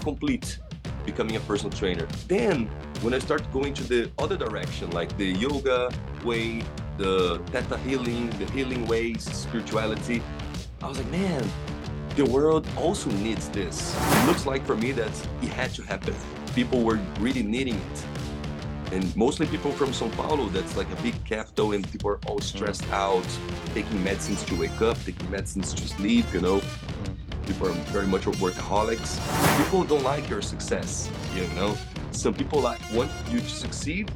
complete 0.00 0.58
becoming 1.04 1.36
a 1.36 1.40
personal 1.40 1.76
trainer. 1.76 2.06
Then 2.28 2.66
when 3.02 3.14
I 3.14 3.18
start 3.18 3.50
going 3.52 3.74
to 3.74 3.84
the 3.84 4.10
other 4.18 4.36
direction, 4.36 4.90
like 4.90 5.16
the 5.16 5.26
yoga 5.26 5.90
way, 6.24 6.62
the 6.98 7.40
theta 7.46 7.78
healing, 7.78 8.30
the 8.38 8.46
healing 8.52 8.86
ways, 8.86 9.24
spirituality, 9.24 10.22
I 10.82 10.88
was 10.88 10.98
like, 10.98 11.10
man, 11.10 11.48
the 12.16 12.24
world 12.24 12.66
also 12.76 13.10
needs 13.10 13.48
this. 13.48 13.96
It 13.96 14.26
looks 14.26 14.46
like 14.46 14.64
for 14.66 14.76
me 14.76 14.92
that 14.92 15.12
it 15.42 15.48
had 15.48 15.72
to 15.74 15.82
happen. 15.82 16.14
People 16.54 16.82
were 16.82 16.98
really 17.20 17.42
needing 17.42 17.76
it. 17.76 18.04
And 18.92 19.16
mostly 19.16 19.46
people 19.46 19.70
from 19.70 19.92
Sao 19.92 20.08
Paulo, 20.10 20.48
that's 20.48 20.76
like 20.76 20.90
a 20.90 21.02
big 21.02 21.14
capital, 21.24 21.72
and 21.72 21.88
people 21.92 22.10
are 22.10 22.18
all 22.26 22.40
stressed 22.40 22.82
mm. 22.82 22.92
out, 22.92 23.26
taking 23.72 24.02
medicines 24.02 24.42
to 24.44 24.58
wake 24.58 24.82
up, 24.82 24.98
taking 25.04 25.30
medicines 25.30 25.72
to 25.74 25.86
sleep, 25.86 26.26
you 26.34 26.40
know. 26.40 26.60
People 27.50 27.66
are 27.66 27.72
very 27.90 28.06
much 28.06 28.22
workaholics. 28.22 29.18
People 29.58 29.82
don't 29.82 30.04
like 30.04 30.30
your 30.30 30.40
success, 30.40 31.10
you 31.34 31.48
know. 31.56 31.76
Some 32.12 32.32
people 32.32 32.60
like 32.60 32.78
want 32.92 33.10
you 33.28 33.40
to 33.40 33.48
succeed, 33.48 34.08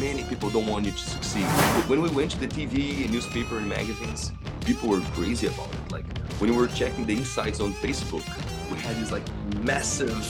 many 0.00 0.24
people 0.24 0.50
don't 0.50 0.66
want 0.66 0.86
you 0.86 0.90
to 0.90 0.98
succeed. 0.98 1.44
When 1.86 2.02
we 2.02 2.10
went 2.10 2.32
to 2.32 2.40
the 2.40 2.48
TV 2.48 3.04
and 3.04 3.12
newspaper 3.12 3.58
and 3.58 3.68
magazines, 3.68 4.32
people 4.66 4.88
were 4.88 5.00
crazy 5.12 5.46
about 5.46 5.68
it. 5.72 5.92
Like 5.92 6.18
when 6.40 6.50
we 6.50 6.56
were 6.56 6.66
checking 6.66 7.06
the 7.06 7.14
insights 7.18 7.60
on 7.60 7.72
Facebook, 7.74 8.24
we 8.68 8.76
had 8.78 8.96
this 8.96 9.12
like 9.12 9.22
massive 9.60 10.20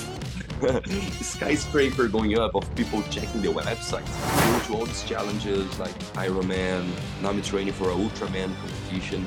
skyscraper 1.22 2.06
going 2.06 2.38
up 2.38 2.54
of 2.54 2.74
people 2.74 3.02
checking 3.04 3.40
the 3.40 3.48
website. 3.48 4.04
Going 4.50 4.60
to 4.66 4.74
all 4.74 4.84
these 4.84 5.04
challenges 5.04 5.78
like 5.78 5.98
Ironman. 6.16 6.84
Now 7.22 7.30
I'm 7.30 7.40
training 7.40 7.72
for 7.72 7.88
a 7.90 7.94
Ultraman 7.94 8.54
competition 8.60 9.26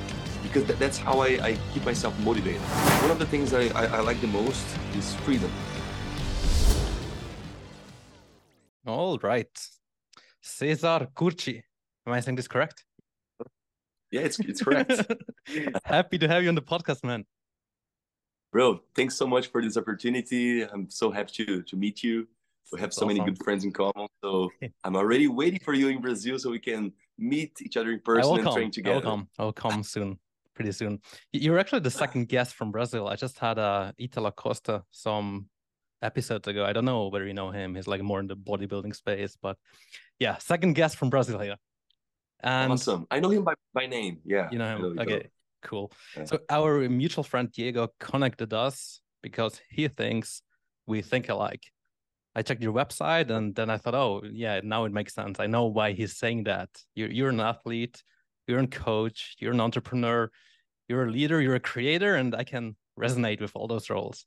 because 0.55 0.68
th- 0.70 0.80
that's 0.80 0.98
how 0.98 1.20
I, 1.20 1.27
I, 1.50 1.58
keep 1.73 1.84
myself 1.84 2.18
motivated. 2.22 2.62
One 3.02 3.12
of 3.12 3.20
the 3.20 3.26
things 3.26 3.54
I, 3.54 3.68
I, 3.76 3.98
I 3.98 4.00
like 4.00 4.22
the 4.22 4.27
most 4.27 4.66
is 4.95 5.14
freedom. 5.16 5.52
All 8.88 9.17
right. 9.17 9.52
Cesar 10.42 11.09
Curti. 11.14 11.62
Am 12.08 12.14
I 12.14 12.22
saying 12.22 12.38
this 12.38 12.47
correct? 12.47 12.86
Yeah, 14.12 14.22
it's, 14.22 14.39
it's 14.39 14.64
correct. 14.64 14.94
Happy 15.84 16.17
to 16.20 16.28
have 16.30 16.42
you 16.42 16.47
on 16.47 16.56
the 16.56 16.62
podcast, 16.62 17.03
man. 17.03 17.25
Bro, 18.53 18.80
thanks 18.95 19.17
so 19.17 19.28
much 19.28 19.47
for 19.47 19.62
this 19.62 19.75
opportunity. 19.75 20.62
I'm 20.62 20.90
so 20.90 21.12
happy 21.12 21.45
to, 21.45 21.64
to 21.64 21.75
meet 21.75 22.02
you. 22.02 22.30
We 22.72 22.80
have 22.80 22.94
so 22.94 23.06
awesome. 23.06 23.17
many 23.17 23.30
good 23.30 23.44
friends 23.44 23.66
in 23.66 23.73
common. 23.73 24.08
So 24.23 24.50
I'm 24.86 24.95
already 24.95 25.28
waiting 25.28 25.59
for 25.59 25.73
you 25.73 25.90
in 25.90 26.00
Brazil 26.00 26.40
so 26.40 26.50
we 26.50 26.59
can 26.59 26.94
meet 27.17 27.62
each 27.62 27.75
other 27.75 27.92
in 27.92 28.00
person 28.00 28.40
and 28.40 28.52
train 28.53 28.72
together. 28.72 28.95
I'll 28.95 29.02
come. 29.02 29.28
I'll 29.38 29.53
come 29.53 29.84
soon, 29.84 30.17
pretty 30.56 30.72
soon. 30.72 31.00
You're 31.31 31.59
actually 31.59 31.81
the 31.81 31.92
second 31.92 32.28
guest 32.28 32.56
from 32.56 32.72
Brazil. 32.72 33.08
I 33.08 33.16
just 33.16 33.38
had 33.39 33.59
uh, 33.59 33.92
Italo 33.98 34.31
Costa 34.31 34.84
some 34.92 35.47
episodes 36.02 36.47
ago. 36.47 36.66
I 36.66 36.73
don't 36.73 36.86
know 36.86 37.08
whether 37.08 37.28
you 37.28 37.34
know 37.34 37.52
him. 37.52 37.75
He's 37.75 37.88
like 37.88 38.02
more 38.02 38.20
in 38.20 38.28
the 38.28 38.36
bodybuilding 38.36 38.95
space, 38.95 39.38
but 39.42 39.58
yeah, 40.20 40.38
second 40.38 40.73
guest 40.73 40.97
from 40.97 41.09
Brazil 41.09 41.39
here. 41.39 41.58
And 42.42 42.72
awesome. 42.72 43.08
I 43.12 43.20
know 43.20 43.30
him 43.30 43.44
by, 43.44 43.53
by 43.73 43.88
name. 43.88 44.20
Yeah. 44.25 44.50
You 44.52 44.59
know 44.59 44.78
him. 44.78 45.00
Okay, 45.00 45.30
cool. 45.64 45.92
Yeah. 46.16 46.25
So 46.25 46.39
our 46.50 46.88
mutual 46.90 47.23
friend 47.23 47.52
Diego 47.52 47.90
connected 48.00 48.53
us 48.53 49.02
because 49.22 49.59
he 49.69 49.88
thinks 49.88 50.42
we 50.86 51.02
think 51.02 51.30
alike. 51.30 51.64
I 52.36 52.42
checked 52.42 52.62
your 52.62 52.73
website 52.73 53.30
and 53.30 53.56
then 53.56 53.69
I 53.69 53.78
thought, 53.78 53.95
oh 53.95 54.22
yeah, 54.30 54.59
now 54.64 54.84
it 54.86 54.92
makes 54.92 55.14
sense. 55.14 55.40
I 55.40 55.47
know 55.47 55.66
why 55.66 55.94
he's 55.94 56.17
saying 56.17 56.44
that. 56.44 56.69
You're 56.94 57.09
you're 57.09 57.30
an 57.30 57.40
athlete, 57.40 58.03
you're 58.47 58.59
a 58.59 58.67
coach, 58.67 59.35
you're 59.39 59.53
an 59.53 59.61
entrepreneur, 59.61 60.29
you're 60.88 61.05
a 61.05 61.11
leader, 61.11 61.41
you're 61.41 61.55
a 61.55 61.59
creator, 61.59 62.15
and 62.15 62.35
I 62.35 62.43
can 62.43 62.75
resonate 62.99 63.41
with 63.41 63.51
all 63.55 63.67
those 63.67 63.89
roles. 63.89 64.25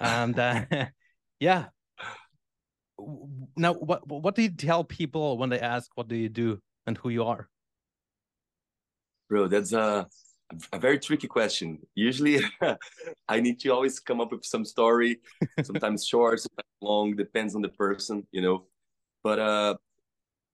And 0.00 0.38
uh, 0.38 0.64
yeah. 1.40 1.66
Now, 3.56 3.74
what 3.74 4.06
what 4.08 4.34
do 4.34 4.42
you 4.42 4.50
tell 4.50 4.84
people 4.84 5.36
when 5.36 5.50
they 5.50 5.60
ask, 5.60 5.90
"What 5.94 6.08
do 6.08 6.16
you 6.16 6.28
do?" 6.28 6.60
and 6.86 6.96
who 6.96 7.08
you 7.08 7.24
are? 7.24 7.48
Bro, 9.28 9.48
that's 9.48 9.72
a 9.72 10.06
a 10.72 10.78
very 10.78 10.98
tricky 10.98 11.26
question. 11.26 11.78
Usually, 11.94 12.40
I 13.28 13.40
need 13.40 13.60
to 13.60 13.70
always 13.70 13.98
come 13.98 14.20
up 14.20 14.32
with 14.32 14.44
some 14.44 14.64
story, 14.64 15.20
sometimes 15.62 16.06
short, 16.06 16.40
sometimes 16.40 16.68
long, 16.80 17.16
depends 17.16 17.54
on 17.54 17.62
the 17.62 17.68
person, 17.70 18.26
you 18.30 18.42
know. 18.42 18.66
But 19.22 19.38
uh, 19.38 19.74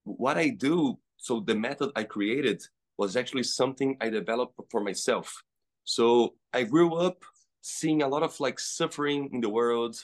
what 0.05 0.39
I 0.39 0.49
do, 0.51 0.99
so 1.21 1.41
the 1.41 1.55
method 1.55 1.91
I 1.95 2.05
created 2.05 2.63
was 2.97 3.17
actually 3.17 3.45
something 3.45 3.97
I 4.01 4.09
developed 4.09 4.59
for 4.71 4.81
myself. 4.81 5.43
So 5.85 6.35
I 6.53 6.65
grew 6.65 6.95
up 6.95 7.25
seeing 7.63 8.03
a 8.03 8.09
lot 8.09 8.23
of 8.23 8.39
like 8.41 8.59
suffering 8.59 9.31
in 9.33 9.41
the 9.41 9.49
world. 9.49 9.97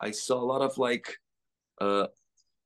I 0.00 0.10
saw 0.10 0.36
a 0.36 0.48
lot 0.52 0.62
of 0.62 0.78
like 0.78 1.18
uh, 1.80 2.06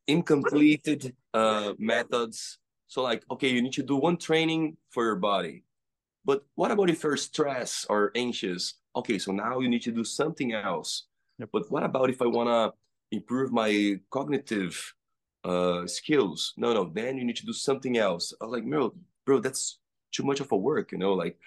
incompleted 0.06 1.14
uh, 1.34 1.74
methods 1.78 2.58
so 2.88 3.02
like, 3.02 3.24
okay, 3.30 3.48
you 3.48 3.62
need 3.62 3.72
to 3.74 3.82
do 3.82 3.96
one 3.96 4.16
training 4.16 4.76
for 4.90 5.04
your 5.04 5.16
body. 5.16 5.64
But 6.24 6.44
what 6.54 6.70
about 6.70 6.90
if 6.90 7.02
you're 7.02 7.16
stressed 7.16 7.86
or 7.88 8.12
anxious? 8.14 8.74
Okay, 8.94 9.18
so 9.18 9.32
now 9.32 9.60
you 9.60 9.68
need 9.68 9.82
to 9.82 9.92
do 9.92 10.04
something 10.04 10.52
else. 10.52 11.06
Yep. 11.38 11.50
But 11.52 11.70
what 11.70 11.82
about 11.82 12.10
if 12.10 12.22
I 12.22 12.26
want 12.26 12.48
to 12.48 12.72
improve 13.16 13.52
my 13.52 14.00
cognitive 14.10 14.94
uh, 15.46 15.86
skills? 15.86 16.52
No, 16.56 16.72
no, 16.72 16.90
then 16.92 17.16
you 17.16 17.24
need 17.24 17.36
to 17.36 17.46
do 17.46 17.52
something 17.52 17.96
else. 17.98 18.34
I 18.40 18.44
was 18.44 18.52
like, 18.52 18.64
bro, 18.68 18.94
bro, 19.24 19.40
that's 19.40 19.78
too 20.12 20.24
much 20.24 20.40
of 20.40 20.52
a 20.52 20.56
work, 20.56 20.92
you 20.92 20.98
know? 20.98 21.14
Like, 21.14 21.38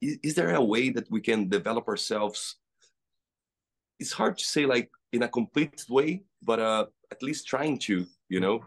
is, 0.00 0.18
is 0.22 0.34
there 0.34 0.54
a 0.54 0.64
way 0.64 0.90
that 0.90 1.10
we 1.10 1.20
can 1.20 1.48
develop 1.48 1.88
ourselves? 1.88 2.56
It's 4.00 4.12
hard 4.12 4.38
to 4.38 4.44
say 4.44 4.66
like 4.66 4.90
in 5.12 5.22
a 5.22 5.28
complete 5.28 5.84
way, 5.88 6.22
but 6.42 6.58
uh, 6.60 6.86
at 7.10 7.22
least 7.22 7.46
trying 7.46 7.78
to, 7.80 8.06
you 8.28 8.40
know? 8.40 8.64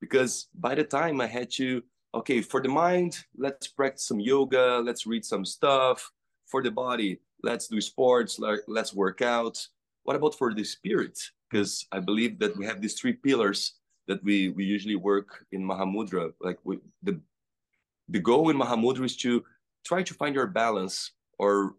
because 0.00 0.48
by 0.54 0.74
the 0.74 0.84
time 0.84 1.20
I 1.20 1.26
had 1.26 1.50
to, 1.52 1.82
okay, 2.14 2.40
for 2.40 2.60
the 2.60 2.68
mind, 2.68 3.18
let's 3.36 3.68
practice 3.68 4.06
some 4.06 4.18
yoga, 4.18 4.82
let's 4.84 5.06
read 5.06 5.24
some 5.24 5.44
stuff. 5.44 6.10
For 6.46 6.62
the 6.62 6.70
body, 6.70 7.20
let's 7.44 7.68
do 7.68 7.80
sports, 7.80 8.40
let's 8.66 8.92
work 8.92 9.22
out. 9.22 9.64
What 10.02 10.16
about 10.16 10.34
for 10.34 10.52
the 10.52 10.64
spirit? 10.64 11.16
Because 11.50 11.86
I 11.90 11.98
believe 11.98 12.38
that 12.38 12.56
we 12.56 12.64
have 12.66 12.80
these 12.80 12.94
three 12.94 13.12
pillars 13.12 13.74
that 14.06 14.22
we 14.22 14.50
we 14.50 14.64
usually 14.64 14.96
work 14.96 15.44
in 15.52 15.62
Mahamudra. 15.62 16.32
Like 16.40 16.58
we, 16.64 16.78
the 17.02 17.20
the 18.08 18.20
goal 18.20 18.50
in 18.50 18.56
Mahamudra 18.56 19.04
is 19.04 19.16
to 19.18 19.44
try 19.84 20.02
to 20.02 20.14
find 20.14 20.34
your 20.34 20.46
balance 20.46 21.12
or 21.38 21.74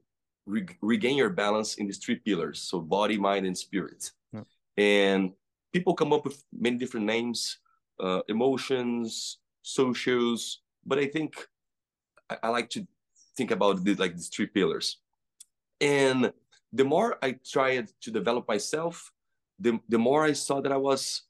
re 0.46 0.66
regain 0.82 1.18
your 1.18 1.30
balance 1.30 1.76
in 1.76 1.86
these 1.88 2.00
three 2.00 2.16
pillars. 2.16 2.60
So 2.60 2.80
body, 2.80 3.18
mind, 3.18 3.46
and 3.46 3.58
spirit. 3.58 4.12
Yeah. 4.34 4.44
And 4.78 5.32
people 5.74 5.94
come 5.94 6.14
up 6.14 6.26
with 6.26 6.44
many 6.52 6.78
different 6.78 7.06
names 7.06 7.58
uh, 8.02 8.22
emotions, 8.28 9.38
socials. 9.62 10.62
But 10.86 11.00
I 11.00 11.06
think 11.06 11.48
I, 12.30 12.38
I 12.44 12.50
like 12.50 12.70
to 12.72 12.86
think 13.38 13.52
about 13.52 13.86
like 14.00 14.16
these 14.16 14.30
three 14.30 14.48
pillars. 14.48 14.98
And 15.80 16.34
the 16.74 16.84
more 16.84 17.18
I 17.22 17.38
tried 17.46 17.90
to 18.02 18.12
develop 18.12 18.48
myself, 18.48 19.12
the, 19.62 19.80
the 19.90 19.98
more 19.98 20.24
I 20.24 20.34
saw 20.34 20.62
that 20.62 20.72
I 20.72 20.78
was 20.78 21.24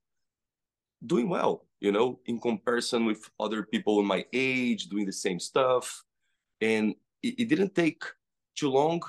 doing 1.06 1.30
well, 1.30 1.66
you 1.80 1.92
know, 1.92 2.20
in 2.26 2.40
comparison 2.40 3.06
with 3.06 3.30
other 3.40 3.64
people 3.64 4.00
in 4.00 4.06
my 4.06 4.26
age 4.34 4.88
doing 4.88 5.06
the 5.06 5.14
same 5.14 5.40
stuff. 5.40 6.04
And 6.62 6.96
it, 7.22 7.42
it 7.42 7.50
didn't 7.50 7.76
take 7.76 8.04
too 8.56 8.70
long 8.70 9.02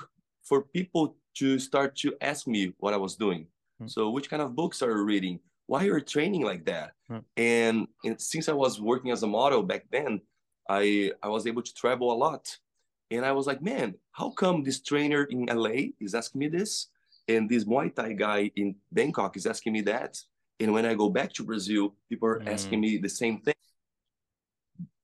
for 0.43 0.61
people 0.61 1.15
to 1.35 1.59
start 1.59 1.95
to 1.97 2.15
ask 2.21 2.47
me 2.47 2.73
what 2.77 2.93
I 2.93 2.97
was 2.97 3.15
doing. 3.15 3.43
Mm-hmm. 3.81 3.87
So, 3.87 4.09
which 4.09 4.29
kind 4.29 4.41
of 4.41 4.55
books 4.55 4.81
are 4.81 4.91
you 4.91 5.03
reading? 5.03 5.39
why 5.67 5.81
are 5.81 5.85
you're 5.85 5.99
training 5.99 6.43
like 6.43 6.65
that 6.65 6.91
hmm. 7.07 7.19
and, 7.37 7.87
and 8.03 8.19
since 8.19 8.49
i 8.49 8.53
was 8.53 8.81
working 8.81 9.11
as 9.11 9.23
a 9.23 9.27
model 9.27 9.63
back 9.63 9.85
then 9.91 10.21
i 10.69 11.11
i 11.21 11.27
was 11.27 11.47
able 11.47 11.61
to 11.61 11.73
travel 11.73 12.11
a 12.11 12.13
lot 12.25 12.57
and 13.11 13.25
i 13.25 13.31
was 13.31 13.47
like 13.47 13.61
man 13.61 13.95
how 14.11 14.29
come 14.29 14.63
this 14.63 14.81
trainer 14.81 15.23
in 15.25 15.45
la 15.45 15.69
is 15.99 16.15
asking 16.15 16.39
me 16.39 16.47
this 16.47 16.87
and 17.27 17.49
this 17.49 17.65
muay 17.65 17.93
thai 17.93 18.13
guy 18.13 18.51
in 18.55 18.75
bangkok 18.91 19.35
is 19.37 19.45
asking 19.45 19.73
me 19.73 19.81
that 19.81 20.17
and 20.59 20.71
when 20.73 20.85
i 20.85 20.93
go 20.93 21.09
back 21.09 21.31
to 21.33 21.43
brazil 21.43 21.95
people 22.09 22.27
are 22.27 22.39
mm. 22.39 22.47
asking 22.47 22.79
me 22.79 22.97
the 22.97 23.09
same 23.09 23.39
thing 23.39 23.61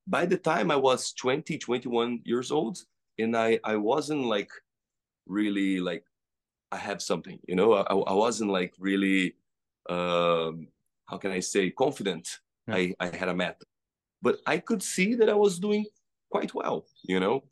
by 0.07 0.25
the 0.25 0.38
time 0.38 0.71
i 0.71 0.75
was 0.75 1.13
20 1.13 1.57
21 1.57 2.21
years 2.25 2.51
old 2.51 2.77
and 3.18 3.36
i 3.36 3.60
i 3.63 3.75
wasn't 3.75 4.24
like 4.25 4.51
really 5.27 5.80
like 5.80 6.04
i 6.71 6.77
have 6.77 7.01
something 7.01 7.39
you 7.48 7.56
know 7.56 7.74
i, 7.74 7.94
I 7.94 8.13
wasn't 8.13 8.51
like 8.51 8.74
really 8.80 9.36
um, 9.89 10.68
how 11.07 11.18
can 11.18 11.31
I 11.31 11.39
say, 11.39 11.71
confident 11.71 12.30
yeah. 12.68 12.75
I, 12.75 12.95
I 13.00 13.16
had 13.16 13.30
a 13.30 13.36
method. 13.36 13.68
But 14.21 14.38
I 14.45 14.60
could 14.60 14.83
see 14.83 15.16
that 15.16 15.30
I 15.30 15.33
was 15.33 15.60
doing 15.60 15.86
quite 16.30 16.54
well, 16.54 16.86
you 17.04 17.19
know? 17.19 17.44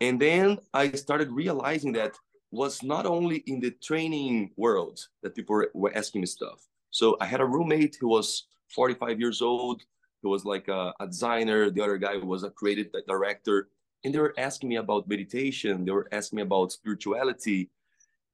And 0.00 0.20
then 0.20 0.58
I 0.74 0.90
started 0.92 1.30
realizing 1.30 1.92
that 1.92 2.16
was 2.50 2.82
not 2.82 3.06
only 3.06 3.38
in 3.46 3.60
the 3.60 3.70
training 3.70 4.50
world 4.56 5.06
that 5.22 5.34
people 5.34 5.62
were, 5.74 5.92
asking 5.94 6.22
me 6.22 6.26
stuff. 6.26 6.66
So 6.90 7.16
I 7.20 7.26
had 7.26 7.40
a 7.40 7.46
roommate 7.46 7.96
who 8.00 8.08
was 8.08 8.46
45 8.74 9.20
years 9.20 9.40
old, 9.40 9.82
who 10.22 10.30
was 10.30 10.44
like 10.44 10.68
a, 10.68 10.92
a 11.00 11.06
designer. 11.06 11.70
The 11.70 11.82
other 11.82 11.98
guy 11.98 12.16
was 12.16 12.42
a 12.42 12.50
creative 12.50 12.88
director. 13.06 13.68
And 14.04 14.14
they 14.14 14.18
were 14.18 14.34
asking 14.38 14.68
me 14.68 14.76
about 14.76 15.08
meditation. 15.08 15.84
They 15.84 15.92
were 15.92 16.08
asking 16.10 16.38
me 16.38 16.42
about 16.42 16.72
spirituality. 16.72 17.70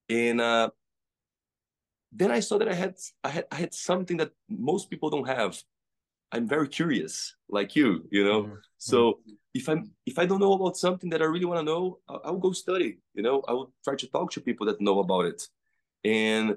And 0.09 0.41
uh, 0.41 0.71
then 2.13 2.31
I 2.31 2.41
saw 2.41 2.59
that 2.59 2.69
I 2.69 2.75
had 2.75 2.95
I 3.23 3.29
had 3.29 3.47
I 3.53 3.57
had 3.57 3.75
something 3.75 4.17
that 4.19 4.33
most 4.49 4.89
people 4.89 5.11
don't 5.11 5.29
have. 5.29 5.61
I'm 6.33 6.49
very 6.49 6.69
curious, 6.69 7.35
like 7.49 7.77
you, 7.77 8.07
you 8.11 8.25
know. 8.25 8.43
Mm-hmm. 8.43 8.55
So 8.79 9.21
if 9.55 9.69
I'm 9.69 9.93
if 10.05 10.19
I 10.19 10.27
don't 10.27 10.41
know 10.41 10.53
about 10.53 10.77
something 10.77 11.11
that 11.11 11.23
I 11.23 11.27
really 11.27 11.45
want 11.45 11.61
to 11.61 11.65
know, 11.65 11.99
I'll, 12.09 12.21
I'll 12.25 12.39
go 12.39 12.53
study. 12.53 12.99
You 13.15 13.23
know, 13.23 13.43
I 13.49 13.53
will 13.53 13.73
try 13.85 13.95
to 13.97 14.07
talk 14.09 14.31
to 14.33 14.41
people 14.41 14.67
that 14.67 14.81
know 14.81 14.99
about 15.01 15.27
it. 15.27 15.43
And 16.05 16.57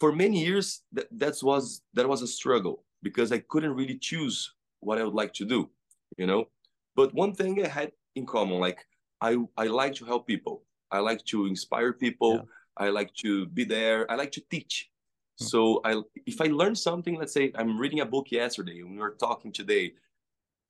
for 0.00 0.12
many 0.12 0.44
years, 0.44 0.82
that 0.92 1.06
that 1.12 1.34
was 1.42 1.82
that 1.94 2.08
was 2.08 2.22
a 2.22 2.26
struggle 2.26 2.84
because 3.02 3.32
I 3.32 3.38
couldn't 3.38 3.74
really 3.74 3.98
choose 3.98 4.54
what 4.80 4.98
I 4.98 5.04
would 5.04 5.14
like 5.14 5.34
to 5.34 5.44
do. 5.44 5.70
You 6.16 6.26
know, 6.26 6.48
but 6.96 7.14
one 7.14 7.34
thing 7.34 7.64
I 7.64 7.68
had 7.68 7.92
in 8.16 8.26
common, 8.26 8.58
like 8.60 8.80
I 9.20 9.36
I 9.56 9.66
like 9.66 9.94
to 9.96 10.04
help 10.04 10.26
people. 10.26 10.64
I 10.90 10.98
like 10.98 11.24
to 11.26 11.46
inspire 11.46 11.92
people. 11.92 12.34
Yeah. 12.34 12.42
I 12.76 12.88
like 12.88 13.14
to 13.16 13.46
be 13.46 13.64
there. 13.64 14.10
I 14.10 14.14
like 14.16 14.32
to 14.32 14.42
teach. 14.50 14.90
Hmm. 15.38 15.44
So 15.44 15.80
I 15.84 16.02
if 16.26 16.40
I 16.40 16.46
learn 16.46 16.74
something, 16.74 17.16
let's 17.16 17.32
say 17.32 17.52
I'm 17.54 17.78
reading 17.78 18.00
a 18.00 18.06
book 18.06 18.30
yesterday 18.30 18.80
and 18.80 18.92
we 18.92 18.98
were 18.98 19.16
talking 19.18 19.52
today, 19.52 19.94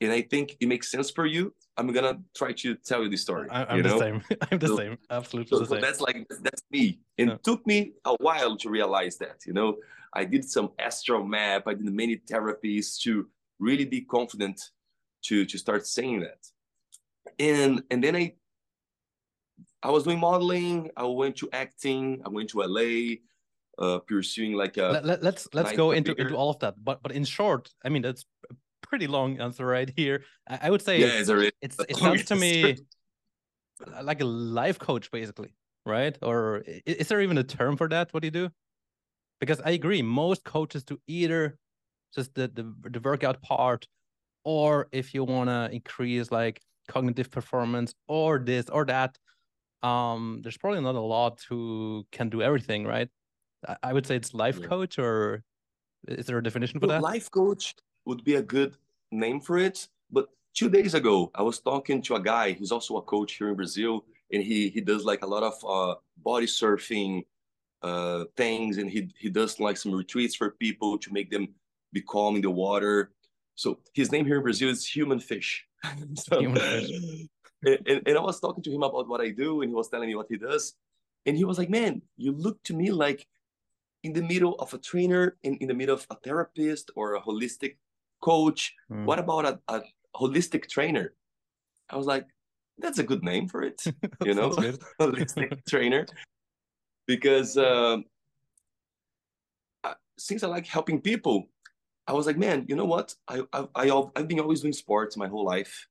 and 0.00 0.12
I 0.12 0.23
think 0.23 0.56
it 0.61 0.67
makes 0.67 0.91
sense 0.91 1.11
for 1.11 1.26
you, 1.26 1.55
I'm 1.76 1.93
gonna 1.93 2.20
try 2.37 2.53
to 2.53 2.75
tell 2.76 3.03
you 3.03 3.09
the 3.09 3.17
story. 3.17 3.49
I, 3.50 3.75
am 3.75 3.82
the 3.82 3.88
know? 3.88 3.99
same. 3.99 4.23
I'm 4.50 4.59
the 4.59 4.69
so, 4.69 4.76
same. 4.76 4.99
Absolutely 5.11 5.56
so, 5.56 5.64
the 5.64 5.67
same. 5.67 5.81
That's 5.81 6.00
like 6.00 6.26
that's 6.41 6.62
me. 6.70 7.00
And 7.19 7.29
yeah. 7.29 7.35
it 7.35 7.44
took 7.44 7.67
me 7.67 7.93
a 8.05 8.14
while 8.20 8.56
to 8.56 8.69
realize 8.69 9.17
that. 9.19 9.47
You 9.47 9.53
know, 9.53 9.76
I 10.12 10.25
did 10.25 10.44
some 10.44 10.70
astral 10.79 11.25
map. 11.25 11.64
I 11.67 11.75
did 11.75 11.87
many 11.93 12.17
therapies 12.19 12.99
to 13.00 13.29
really 13.59 13.85
be 13.85 14.03
confident 14.03 14.70
to 15.23 15.44
to 15.44 15.59
start 15.59 15.87
saying 15.87 16.20
that. 16.20 16.38
And 17.38 17.82
and 17.91 18.03
then 18.03 18.17
I 18.17 18.35
I 19.82 19.91
was 19.91 20.05
doing 20.05 20.20
modeling. 20.20 20.91
I 20.97 21.05
went 21.05 21.37
to 21.37 21.49
acting. 21.53 22.23
I 22.25 22.29
went 22.29 22.50
to 22.50 22.62
LA, 22.62 23.17
uh, 23.78 23.98
pursuing 24.00 24.54
like 24.54 24.76
a. 24.76 25.00
Let, 25.02 25.04
us 25.04 25.19
let's, 25.22 25.48
let's 25.52 25.72
go 25.72 25.92
into 25.92 26.14
into 26.14 26.34
all 26.36 26.50
of 26.50 26.58
that. 26.60 26.74
But 26.82 27.02
but 27.02 27.12
in 27.12 27.24
short, 27.24 27.70
I 27.84 27.88
mean 27.88 28.02
that's 28.02 28.24
a 28.50 28.54
pretty 28.82 29.06
long 29.06 29.40
answer 29.40 29.66
right 29.66 29.90
here. 29.96 30.24
I, 30.48 30.58
I 30.62 30.70
would 30.70 30.82
say 30.82 31.00
yeah, 31.00 31.06
it's, 31.06 31.28
a, 31.28 31.50
it's 31.60 31.76
it 31.88 31.96
sounds 31.96 32.24
to 32.26 32.36
me 32.36 32.76
like 34.02 34.20
a 34.20 34.24
life 34.24 34.78
coach 34.78 35.10
basically, 35.10 35.54
right? 35.86 36.16
Or 36.22 36.62
is, 36.66 36.96
is 36.96 37.08
there 37.08 37.20
even 37.20 37.38
a 37.38 37.44
term 37.44 37.76
for 37.76 37.88
that? 37.88 38.12
What 38.12 38.20
do 38.20 38.26
you 38.26 38.32
do? 38.32 38.50
Because 39.40 39.60
I 39.60 39.70
agree, 39.70 40.02
most 40.02 40.44
coaches 40.44 40.84
do 40.84 40.98
either 41.06 41.58
just 42.14 42.34
the 42.34 42.48
the, 42.48 42.90
the 42.90 43.00
workout 43.00 43.42
part, 43.42 43.86
or 44.44 44.88
if 44.92 45.14
you 45.14 45.25
want 45.25 45.48
to 45.48 45.70
increase 45.72 46.30
like 46.30 46.60
cognitive 46.88 47.30
performance, 47.30 47.94
or 48.06 48.38
this 48.38 48.68
or 48.68 48.84
that 48.86 49.16
um 49.82 50.38
there's 50.44 50.56
probably 50.56 50.80
not 50.80 50.94
a 50.94 51.00
lot 51.00 51.40
who 51.48 52.06
can 52.12 52.28
do 52.28 52.40
everything 52.40 52.86
right 52.86 53.08
i 53.82 53.93
would 53.93 54.06
say 54.06 54.17
it's 54.17 54.35
life 54.35 54.59
yeah. 54.61 54.67
coach 54.67 54.99
or 54.99 55.43
is 56.09 56.26
there 56.26 56.38
a 56.38 56.43
definition 56.43 56.81
for 56.81 56.87
well, 56.87 56.97
that 56.97 57.03
life 57.03 57.31
coach 57.31 57.75
would 58.05 58.25
be 58.25 58.35
a 58.35 58.43
good 58.43 58.76
name 59.11 59.41
for 59.41 59.59
it 59.59 59.88
but 60.11 60.29
two 60.55 60.69
days 60.69 60.94
ago 60.94 61.31
i 61.35 61.43
was 61.43 61.61
talking 61.61 62.03
to 62.03 62.14
a 62.14 62.20
guy 62.20 62.53
who's 62.53 62.73
also 62.73 62.97
a 62.97 63.03
coach 63.03 63.35
here 63.35 63.49
in 63.49 63.56
brazil 63.56 64.05
and 64.32 64.43
he 64.43 64.69
he 64.69 64.81
does 64.81 65.05
like 65.05 65.23
a 65.23 65.26
lot 65.26 65.43
of 65.43 65.55
uh 65.69 65.94
body 66.19 66.47
surfing 66.47 67.23
uh 67.82 68.25
things 68.37 68.79
and 68.79 68.91
he 68.91 69.09
he 69.19 69.29
does 69.29 69.61
like 69.61 69.76
some 69.76 69.93
retreats 69.93 70.35
for 70.35 70.50
people 70.50 70.99
to 70.99 71.12
make 71.12 71.31
them 71.31 71.49
be 71.93 72.00
calm 72.00 72.37
in 72.37 72.43
the 72.43 72.50
water 72.50 73.12
so 73.55 73.79
his 73.93 74.11
name 74.11 74.25
here 74.25 74.37
in 74.37 74.43
brazil 74.43 74.69
is 74.69 74.87
human 74.87 75.20
fish 75.20 75.67
so, 76.14 76.41
human 76.41 76.61
fish 76.61 77.29
and, 77.64 78.03
and 78.06 78.19
I 78.19 78.20
was 78.20 78.41
talking 78.41 78.62
to 78.64 78.73
him 78.73 78.82
about 78.82 79.09
what 79.09 79.20
I 79.20 79.31
do, 79.31 79.62
and 79.62 79.70
he 79.70 79.75
was 79.75 79.88
telling 79.88 80.09
me 80.09 80.14
what 80.14 80.26
he 80.29 80.37
does. 80.37 80.75
And 81.26 81.37
he 81.37 81.44
was 81.44 81.59
like, 81.59 81.70
Man, 81.70 82.03
you 82.17 82.32
look 82.32 82.62
to 82.64 82.75
me 82.75 82.91
like 82.91 83.26
in 84.02 84.12
the 84.12 84.22
middle 84.22 84.54
of 84.56 84.75
a 84.75 84.78
trainer, 84.78 85.37
in, 85.43 85.56
in 85.56 85.69
the 85.69 85.75
middle 85.75 85.94
of 85.94 86.06
a 86.10 86.16
therapist 86.16 86.90
or 86.96 87.14
a 87.14 87.20
holistic 87.20 87.76
coach. 88.20 88.75
Mm. 88.90 89.04
What 89.04 89.19
about 89.19 89.44
a, 89.44 89.60
a 89.69 89.82
holistic 90.14 90.69
trainer? 90.69 91.14
I 91.90 91.96
was 91.96 92.06
like, 92.06 92.26
That's 92.78 92.99
a 92.99 93.04
good 93.04 93.22
name 93.22 93.49
for 93.49 93.62
it, 93.62 93.82
you 94.25 94.34
know, 94.34 94.50
holistic 95.00 95.64
trainer. 95.69 96.06
Because 97.06 97.56
um, 97.56 98.04
I, 99.84 99.94
since 100.19 100.43
I 100.43 100.49
like 100.49 100.66
helping 100.66 101.00
people, 101.00 101.49
I 102.06 102.12
was 102.12 102.26
like, 102.26 102.38
man, 102.38 102.64
you 102.69 102.76
know 102.76 102.84
what? 102.84 103.14
I, 103.28 103.43
I, 103.52 103.66
I, 103.75 104.02
I've 104.16 104.28
been 104.28 104.40
always 104.40 104.60
doing 104.60 104.72
sports 104.72 105.16
my 105.16 105.28
whole 105.28 105.44
life. 105.44 105.87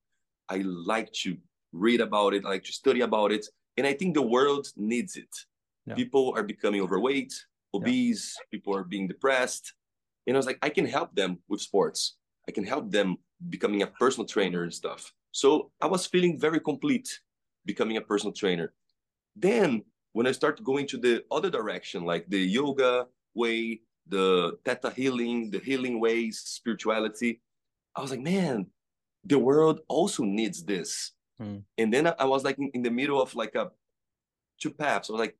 I 0.49 0.57
like 0.57 1.11
to 1.23 1.37
read 1.71 2.01
about 2.01 2.33
it, 2.33 2.45
I 2.45 2.49
like 2.49 2.63
to 2.65 2.73
study 2.73 3.01
about 3.01 3.31
it. 3.31 3.45
And 3.77 3.87
I 3.87 3.93
think 3.93 4.13
the 4.13 4.21
world 4.21 4.67
needs 4.75 5.15
it. 5.15 5.33
Yeah. 5.85 5.95
People 5.95 6.33
are 6.35 6.43
becoming 6.43 6.81
overweight, 6.81 7.33
obese, 7.73 8.35
yeah. 8.37 8.45
people 8.51 8.75
are 8.75 8.83
being 8.83 9.07
depressed. 9.07 9.73
And 10.27 10.35
I 10.35 10.39
was 10.39 10.45
like, 10.45 10.59
I 10.61 10.69
can 10.69 10.85
help 10.85 11.15
them 11.15 11.39
with 11.47 11.61
sports. 11.61 12.17
I 12.47 12.51
can 12.51 12.63
help 12.63 12.91
them 12.91 13.17
becoming 13.49 13.81
a 13.81 13.87
personal 13.87 14.27
trainer 14.27 14.63
and 14.63 14.73
stuff. 14.73 15.13
So 15.31 15.71
I 15.81 15.87
was 15.87 16.05
feeling 16.05 16.39
very 16.39 16.59
complete 16.59 17.19
becoming 17.65 17.97
a 17.97 18.01
personal 18.01 18.33
trainer. 18.33 18.73
Then 19.35 19.83
when 20.13 20.27
I 20.27 20.31
started 20.31 20.63
going 20.63 20.87
to 20.87 20.97
the 20.97 21.23
other 21.31 21.49
direction, 21.49 22.03
like 22.03 22.25
the 22.27 22.39
yoga 22.39 23.07
way, 23.33 23.81
the 24.07 24.57
theta 24.65 24.91
healing, 24.91 25.51
the 25.51 25.59
healing 25.59 25.99
ways, 25.99 26.39
spirituality, 26.39 27.41
I 27.95 28.01
was 28.01 28.11
like, 28.11 28.19
man, 28.19 28.67
the 29.23 29.39
world 29.39 29.81
also 29.87 30.23
needs 30.23 30.63
this. 30.63 31.11
Mm. 31.41 31.63
And 31.77 31.93
then 31.93 32.13
I 32.19 32.25
was 32.25 32.43
like 32.43 32.57
in, 32.59 32.69
in, 32.73 32.81
the 32.81 32.91
middle 32.91 33.21
of 33.21 33.33
like 33.35 33.55
a 33.55 33.71
two 34.59 34.71
paths. 34.71 35.09
I 35.09 35.13
was 35.13 35.19
like, 35.19 35.37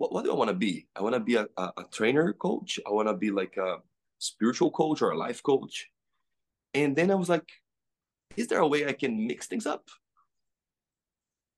what, 0.00 0.14
what 0.14 0.24
do 0.24 0.32
I 0.32 0.34
want 0.34 0.48
to 0.48 0.56
be? 0.56 0.86
I 0.96 1.02
want 1.02 1.14
to 1.14 1.20
be 1.20 1.34
a, 1.34 1.46
a, 1.58 1.62
a 1.76 1.84
trainer 1.92 2.32
coach. 2.32 2.80
I 2.86 2.90
want 2.90 3.08
to 3.08 3.12
be 3.12 3.30
like 3.30 3.58
a 3.58 3.76
spiritual 4.18 4.70
coach 4.70 5.02
or 5.02 5.10
a 5.10 5.18
life 5.18 5.42
coach. 5.42 5.90
And 6.72 6.96
then 6.96 7.10
I 7.10 7.16
was 7.16 7.28
like, 7.28 7.46
is 8.34 8.46
there 8.46 8.60
a 8.60 8.66
way 8.66 8.86
I 8.86 8.94
can 8.94 9.26
mix 9.26 9.46
things 9.46 9.66
up? 9.66 9.84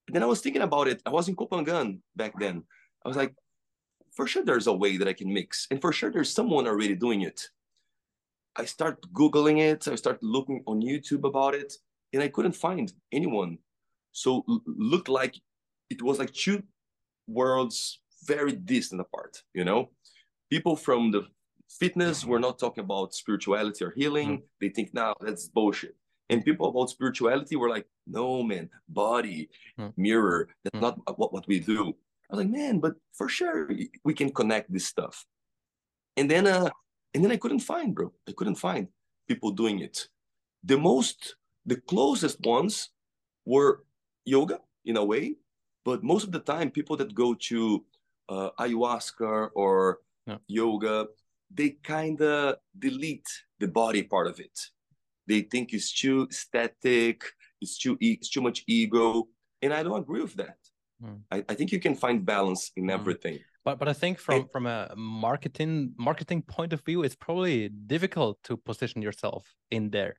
And 0.08 0.16
then 0.16 0.24
I 0.24 0.26
was 0.26 0.40
thinking 0.40 0.62
about 0.62 0.88
it. 0.88 1.00
I 1.06 1.10
was 1.10 1.28
in 1.28 1.36
Koh 1.36 1.46
Phangan 1.46 2.00
back 2.16 2.32
then. 2.36 2.64
I 3.04 3.08
was 3.08 3.16
like, 3.16 3.32
for 4.10 4.26
sure 4.26 4.44
there's 4.44 4.66
a 4.66 4.72
way 4.72 4.96
that 4.96 5.06
I 5.06 5.12
can 5.12 5.32
mix. 5.32 5.68
And 5.70 5.80
for 5.80 5.92
sure 5.92 6.10
there's 6.10 6.34
someone 6.34 6.66
already 6.66 6.96
doing 6.96 7.22
it. 7.22 7.46
I 8.56 8.64
start 8.64 9.00
Googling 9.12 9.60
it. 9.60 9.86
I 9.86 9.94
start 9.94 10.20
looking 10.20 10.64
on 10.66 10.82
YouTube 10.82 11.22
about 11.22 11.54
it. 11.54 11.74
And 12.12 12.20
I 12.20 12.26
couldn't 12.26 12.56
find 12.56 12.92
anyone 13.12 13.58
so 14.10 14.44
looked 14.66 15.08
like 15.08 15.36
it 15.90 16.02
was 16.02 16.18
like 16.18 16.32
two 16.32 16.64
worlds 17.28 18.01
very 18.24 18.52
distant 18.52 19.00
apart, 19.00 19.42
you 19.54 19.64
know? 19.64 19.90
People 20.50 20.76
from 20.76 21.10
the 21.10 21.26
fitness 21.68 22.24
were 22.24 22.40
not 22.40 22.58
talking 22.58 22.84
about 22.84 23.14
spirituality 23.14 23.84
or 23.84 23.92
healing. 23.96 24.38
Mm. 24.38 24.42
They 24.60 24.68
think, 24.68 24.92
now 24.94 25.14
that's 25.20 25.48
bullshit. 25.48 25.96
And 26.28 26.44
people 26.44 26.68
about 26.68 26.90
spirituality 26.90 27.56
were 27.56 27.68
like, 27.68 27.86
no, 28.06 28.42
man, 28.42 28.70
body, 28.88 29.50
mm. 29.78 29.92
mirror, 29.96 30.48
that's 30.62 30.76
mm. 30.76 30.80
not 30.80 31.18
what, 31.18 31.32
what 31.32 31.46
we 31.48 31.60
do. 31.60 31.94
I 32.30 32.36
was 32.36 32.44
like, 32.44 32.50
man, 32.50 32.78
but 32.78 32.94
for 33.12 33.28
sure 33.28 33.68
we 34.04 34.14
can 34.14 34.30
connect 34.30 34.72
this 34.72 34.86
stuff. 34.86 35.26
And 36.16 36.30
then 36.30 36.46
uh 36.46 36.70
and 37.14 37.22
then 37.22 37.30
I 37.30 37.36
couldn't 37.36 37.60
find, 37.60 37.94
bro. 37.94 38.12
I 38.26 38.32
couldn't 38.32 38.54
find 38.54 38.88
people 39.28 39.50
doing 39.50 39.80
it. 39.80 40.08
The 40.64 40.78
most 40.78 41.36
the 41.66 41.76
closest 41.76 42.40
ones 42.40 42.88
were 43.44 43.84
yoga 44.24 44.60
in 44.84 44.96
a 44.96 45.04
way, 45.04 45.36
but 45.84 46.02
most 46.02 46.24
of 46.24 46.32
the 46.32 46.40
time, 46.40 46.70
people 46.70 46.96
that 46.96 47.14
go 47.14 47.34
to 47.34 47.84
uh, 48.28 48.50
ayahuasca 48.58 49.50
or 49.54 49.98
yeah. 50.26 50.36
yoga, 50.46 51.06
they 51.52 51.70
kind 51.82 52.20
of 52.22 52.56
delete 52.78 53.28
the 53.60 53.68
body 53.68 54.02
part 54.02 54.26
of 54.26 54.40
it. 54.40 54.58
They 55.26 55.42
think 55.42 55.72
it's 55.72 55.92
too 55.92 56.28
static, 56.30 57.24
it's 57.60 57.78
too 57.78 57.96
it's 58.00 58.30
too 58.30 58.42
much 58.42 58.64
ego, 58.66 59.28
and 59.60 59.72
I 59.72 59.82
don't 59.82 60.00
agree 60.00 60.22
with 60.22 60.34
that. 60.34 60.56
Mm. 61.02 61.20
I, 61.30 61.44
I, 61.48 61.54
think 61.54 61.72
you 61.72 61.80
can 61.80 61.94
find 61.94 62.24
balance 62.24 62.70
in 62.76 62.86
mm. 62.86 62.92
everything. 62.92 63.38
But 63.64 63.78
but 63.78 63.88
I 63.88 63.92
think 63.92 64.18
from 64.18 64.42
and, 64.42 64.50
from 64.50 64.66
a 64.66 64.92
marketing 64.96 65.94
marketing 65.96 66.42
point 66.42 66.72
of 66.72 66.80
view, 66.84 67.02
it's 67.02 67.14
probably 67.14 67.68
difficult 67.68 68.42
to 68.44 68.56
position 68.56 69.02
yourself 69.02 69.54
in 69.70 69.90
there 69.90 70.16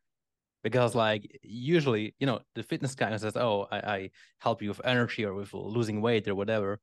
because 0.63 0.95
like 0.95 1.39
usually 1.43 2.15
you 2.19 2.25
know 2.25 2.39
the 2.55 2.63
fitness 2.63 2.95
guy 2.95 3.15
says 3.17 3.35
oh 3.35 3.67
I, 3.69 3.77
I 3.77 4.09
help 4.39 4.61
you 4.61 4.69
with 4.69 4.81
energy 4.85 5.25
or 5.25 5.33
with 5.33 5.53
losing 5.53 6.01
weight 6.01 6.27
or 6.27 6.35
whatever 6.35 6.79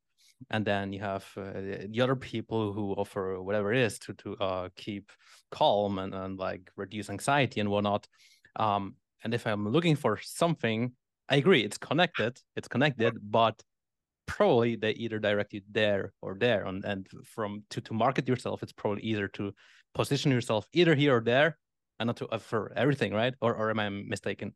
and 0.50 0.64
then 0.64 0.92
you 0.92 1.00
have 1.00 1.26
uh, 1.36 1.52
the 1.88 2.00
other 2.00 2.16
people 2.16 2.72
who 2.72 2.92
offer 2.94 3.40
whatever 3.42 3.72
it 3.72 3.78
is 3.78 3.98
to 3.98 4.14
to 4.14 4.36
uh, 4.36 4.68
keep 4.76 5.10
calm 5.50 5.98
and, 5.98 6.14
and 6.14 6.38
like 6.38 6.70
reduce 6.76 7.10
anxiety 7.10 7.60
and 7.60 7.68
whatnot 7.68 8.06
um 8.56 8.94
and 9.24 9.34
if 9.34 9.46
i'm 9.46 9.68
looking 9.68 9.96
for 9.96 10.18
something 10.22 10.92
i 11.28 11.36
agree 11.36 11.62
it's 11.62 11.78
connected 11.78 12.38
it's 12.56 12.68
connected 12.68 13.14
but 13.22 13.62
probably 14.26 14.76
they 14.76 14.92
either 14.92 15.18
direct 15.18 15.52
you 15.52 15.60
there 15.70 16.12
or 16.22 16.36
there 16.38 16.64
and, 16.64 16.84
and 16.84 17.08
from 17.24 17.62
to 17.68 17.80
to 17.80 17.92
market 17.92 18.28
yourself 18.28 18.62
it's 18.62 18.72
probably 18.72 19.02
easier 19.02 19.28
to 19.28 19.52
position 19.94 20.30
yourself 20.30 20.66
either 20.72 20.94
here 20.94 21.16
or 21.16 21.20
there 21.20 21.58
and 22.00 22.06
not 22.06 22.16
to 22.16 22.28
offer 22.32 22.72
everything, 22.74 23.12
right? 23.12 23.34
Or 23.40 23.54
or 23.54 23.70
am 23.70 23.78
I 23.78 23.88
mistaken? 23.88 24.54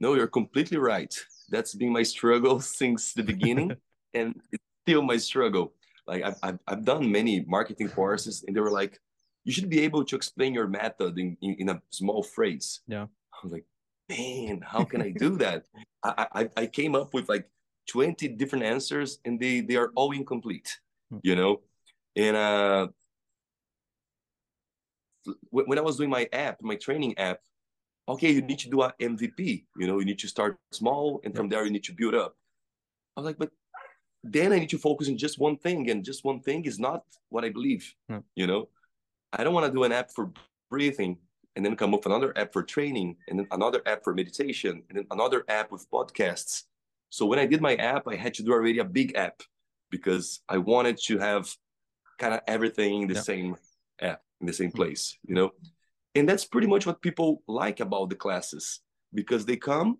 No, 0.00 0.14
you're 0.14 0.26
completely 0.26 0.78
right. 0.78 1.14
That's 1.50 1.74
been 1.74 1.92
my 1.92 2.02
struggle 2.02 2.60
since 2.80 3.12
the 3.12 3.22
beginning, 3.22 3.76
and 4.14 4.34
it's 4.50 4.64
still 4.90 5.02
my 5.02 5.16
struggle. 5.16 5.72
Like 6.06 6.24
I've, 6.24 6.38
I've, 6.42 6.58
I've 6.66 6.84
done 6.84 7.10
many 7.10 7.44
marketing 7.46 7.88
courses 7.88 8.44
and 8.46 8.56
they 8.56 8.60
were 8.60 8.72
like, 8.72 8.98
you 9.44 9.52
should 9.52 9.70
be 9.70 9.80
able 9.80 10.04
to 10.04 10.16
explain 10.16 10.52
your 10.52 10.66
method 10.66 11.16
in, 11.18 11.36
in, 11.40 11.56
in 11.60 11.68
a 11.68 11.80
small 11.90 12.22
phrase. 12.22 12.80
Yeah. 12.88 13.04
I 13.04 13.38
was 13.44 13.52
like, 13.52 13.64
man, 14.08 14.60
how 14.66 14.82
can 14.84 15.00
I 15.00 15.10
do 15.10 15.36
that? 15.38 15.64
I, 16.02 16.26
I, 16.34 16.48
I 16.56 16.66
came 16.66 16.96
up 16.96 17.14
with 17.14 17.28
like 17.28 17.48
20 17.88 18.28
different 18.28 18.64
answers 18.64 19.20
and 19.24 19.38
they, 19.38 19.60
they 19.60 19.76
are 19.76 19.92
all 19.94 20.10
incomplete, 20.10 20.80
hmm. 21.10 21.18
you 21.22 21.36
know? 21.36 21.60
And 22.16 22.36
uh, 22.36 22.88
when 25.50 25.78
I 25.78 25.82
was 25.82 25.98
doing 25.98 26.10
my 26.10 26.28
app, 26.32 26.60
my 26.62 26.74
training 26.74 27.16
app, 27.16 27.38
okay, 28.08 28.32
you 28.32 28.42
need 28.42 28.58
to 28.58 28.70
do 28.70 28.82
a 28.82 28.92
MVP, 29.00 29.66
you 29.76 29.86
know, 29.86 30.00
you 30.00 30.04
need 30.04 30.18
to 30.18 30.26
start 30.26 30.58
small 30.72 31.20
and 31.22 31.36
from 31.36 31.48
there 31.48 31.64
you 31.64 31.70
need 31.70 31.84
to 31.84 31.92
build 31.92 32.16
up. 32.16 32.34
I 33.16 33.20
was 33.20 33.26
like, 33.26 33.38
but 33.38 33.50
then 34.22 34.52
I 34.52 34.58
need 34.58 34.70
to 34.70 34.78
focus 34.78 35.08
on 35.08 35.16
just 35.16 35.38
one 35.38 35.56
thing, 35.56 35.90
and 35.90 36.04
just 36.04 36.24
one 36.24 36.40
thing 36.40 36.64
is 36.64 36.78
not 36.78 37.04
what 37.30 37.44
I 37.44 37.50
believe. 37.50 37.94
Hmm. 38.08 38.18
You 38.34 38.46
know, 38.46 38.68
I 39.32 39.44
don't 39.44 39.54
want 39.54 39.66
to 39.66 39.72
do 39.72 39.84
an 39.84 39.92
app 39.92 40.10
for 40.10 40.32
breathing 40.70 41.18
and 41.56 41.64
then 41.64 41.76
come 41.76 41.94
up 41.94 42.00
with 42.00 42.12
another 42.12 42.36
app 42.36 42.52
for 42.52 42.62
training 42.62 43.16
and 43.28 43.38
then 43.38 43.46
another 43.50 43.82
app 43.86 44.04
for 44.04 44.14
meditation 44.14 44.82
and 44.88 44.98
then 44.98 45.06
another 45.10 45.44
app 45.48 45.72
with 45.72 45.90
podcasts. 45.90 46.64
So 47.10 47.26
when 47.26 47.38
I 47.38 47.46
did 47.46 47.60
my 47.60 47.74
app, 47.74 48.06
I 48.06 48.14
had 48.14 48.34
to 48.34 48.42
do 48.42 48.52
already 48.52 48.78
a 48.78 48.84
big 48.84 49.16
app 49.16 49.42
because 49.90 50.40
I 50.48 50.58
wanted 50.58 50.98
to 51.06 51.18
have 51.18 51.52
kind 52.18 52.34
of 52.34 52.40
everything 52.46 53.02
in 53.02 53.08
the 53.08 53.14
yeah. 53.14 53.20
same 53.20 53.56
app 54.00 54.22
in 54.40 54.46
the 54.46 54.52
same 54.52 54.70
place, 54.70 55.18
you 55.26 55.34
know. 55.34 55.50
And 56.14 56.28
that's 56.28 56.44
pretty 56.44 56.66
much 56.66 56.86
what 56.86 57.02
people 57.02 57.42
like 57.46 57.80
about 57.80 58.10
the 58.10 58.16
classes 58.16 58.80
because 59.12 59.44
they 59.44 59.56
come. 59.56 59.98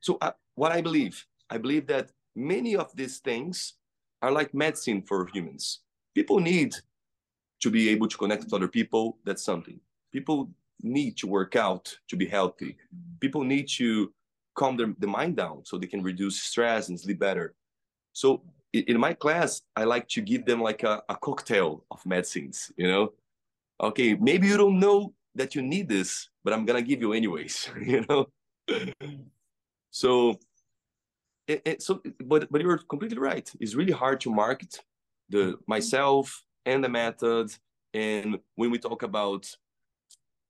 So 0.00 0.18
uh, 0.20 0.32
what 0.54 0.72
I 0.72 0.80
believe, 0.80 1.24
I 1.50 1.58
believe 1.58 1.86
that 1.88 2.10
many 2.34 2.76
of 2.76 2.94
these 2.94 3.18
things 3.18 3.74
are 4.22 4.32
like 4.32 4.54
medicine 4.54 5.02
for 5.02 5.28
humans. 5.32 5.80
People 6.14 6.40
need 6.40 6.74
to 7.60 7.70
be 7.70 7.88
able 7.88 8.08
to 8.08 8.16
connect 8.16 8.44
with 8.44 8.54
other 8.54 8.68
people. 8.68 9.18
That's 9.24 9.42
something. 9.42 9.80
People 10.12 10.50
need 10.82 11.16
to 11.18 11.26
work 11.26 11.56
out 11.56 11.96
to 12.08 12.16
be 12.16 12.26
healthy. 12.26 12.76
People 13.20 13.42
need 13.42 13.68
to 13.76 14.12
calm 14.54 14.76
their, 14.76 14.94
the 14.98 15.06
mind 15.06 15.36
down 15.36 15.64
so 15.64 15.76
they 15.76 15.86
can 15.86 16.02
reduce 16.02 16.40
stress 16.40 16.88
and 16.88 16.98
sleep 16.98 17.18
better. 17.18 17.54
So 18.12 18.42
in 18.72 18.98
my 18.98 19.14
class, 19.14 19.62
I 19.76 19.84
like 19.84 20.08
to 20.08 20.20
give 20.20 20.44
them 20.44 20.60
like 20.60 20.82
a, 20.82 21.02
a 21.08 21.16
cocktail 21.16 21.84
of 21.90 22.04
medicines, 22.06 22.72
you 22.76 22.88
know? 22.88 23.12
Okay, 23.80 24.14
maybe 24.14 24.46
you 24.46 24.56
don't 24.56 24.78
know 24.78 25.12
that 25.34 25.54
you 25.54 25.62
need 25.62 25.88
this, 25.88 26.28
but 26.44 26.52
I'm 26.52 26.64
gonna 26.64 26.82
give 26.82 27.00
you 27.00 27.12
anyways, 27.12 27.70
you 27.86 28.04
know? 28.08 28.26
so 29.90 30.38
it, 31.46 31.62
it, 31.64 31.82
so 31.82 32.00
but 32.24 32.50
but 32.50 32.60
you're 32.60 32.78
completely 32.78 33.18
right. 33.18 33.50
It's 33.60 33.74
really 33.74 33.92
hard 33.92 34.20
to 34.22 34.30
market 34.30 34.78
the 35.28 35.56
myself 35.66 36.44
and 36.64 36.82
the 36.82 36.88
method. 36.88 37.50
And 37.92 38.38
when 38.56 38.70
we 38.70 38.78
talk 38.78 39.02
about 39.02 39.46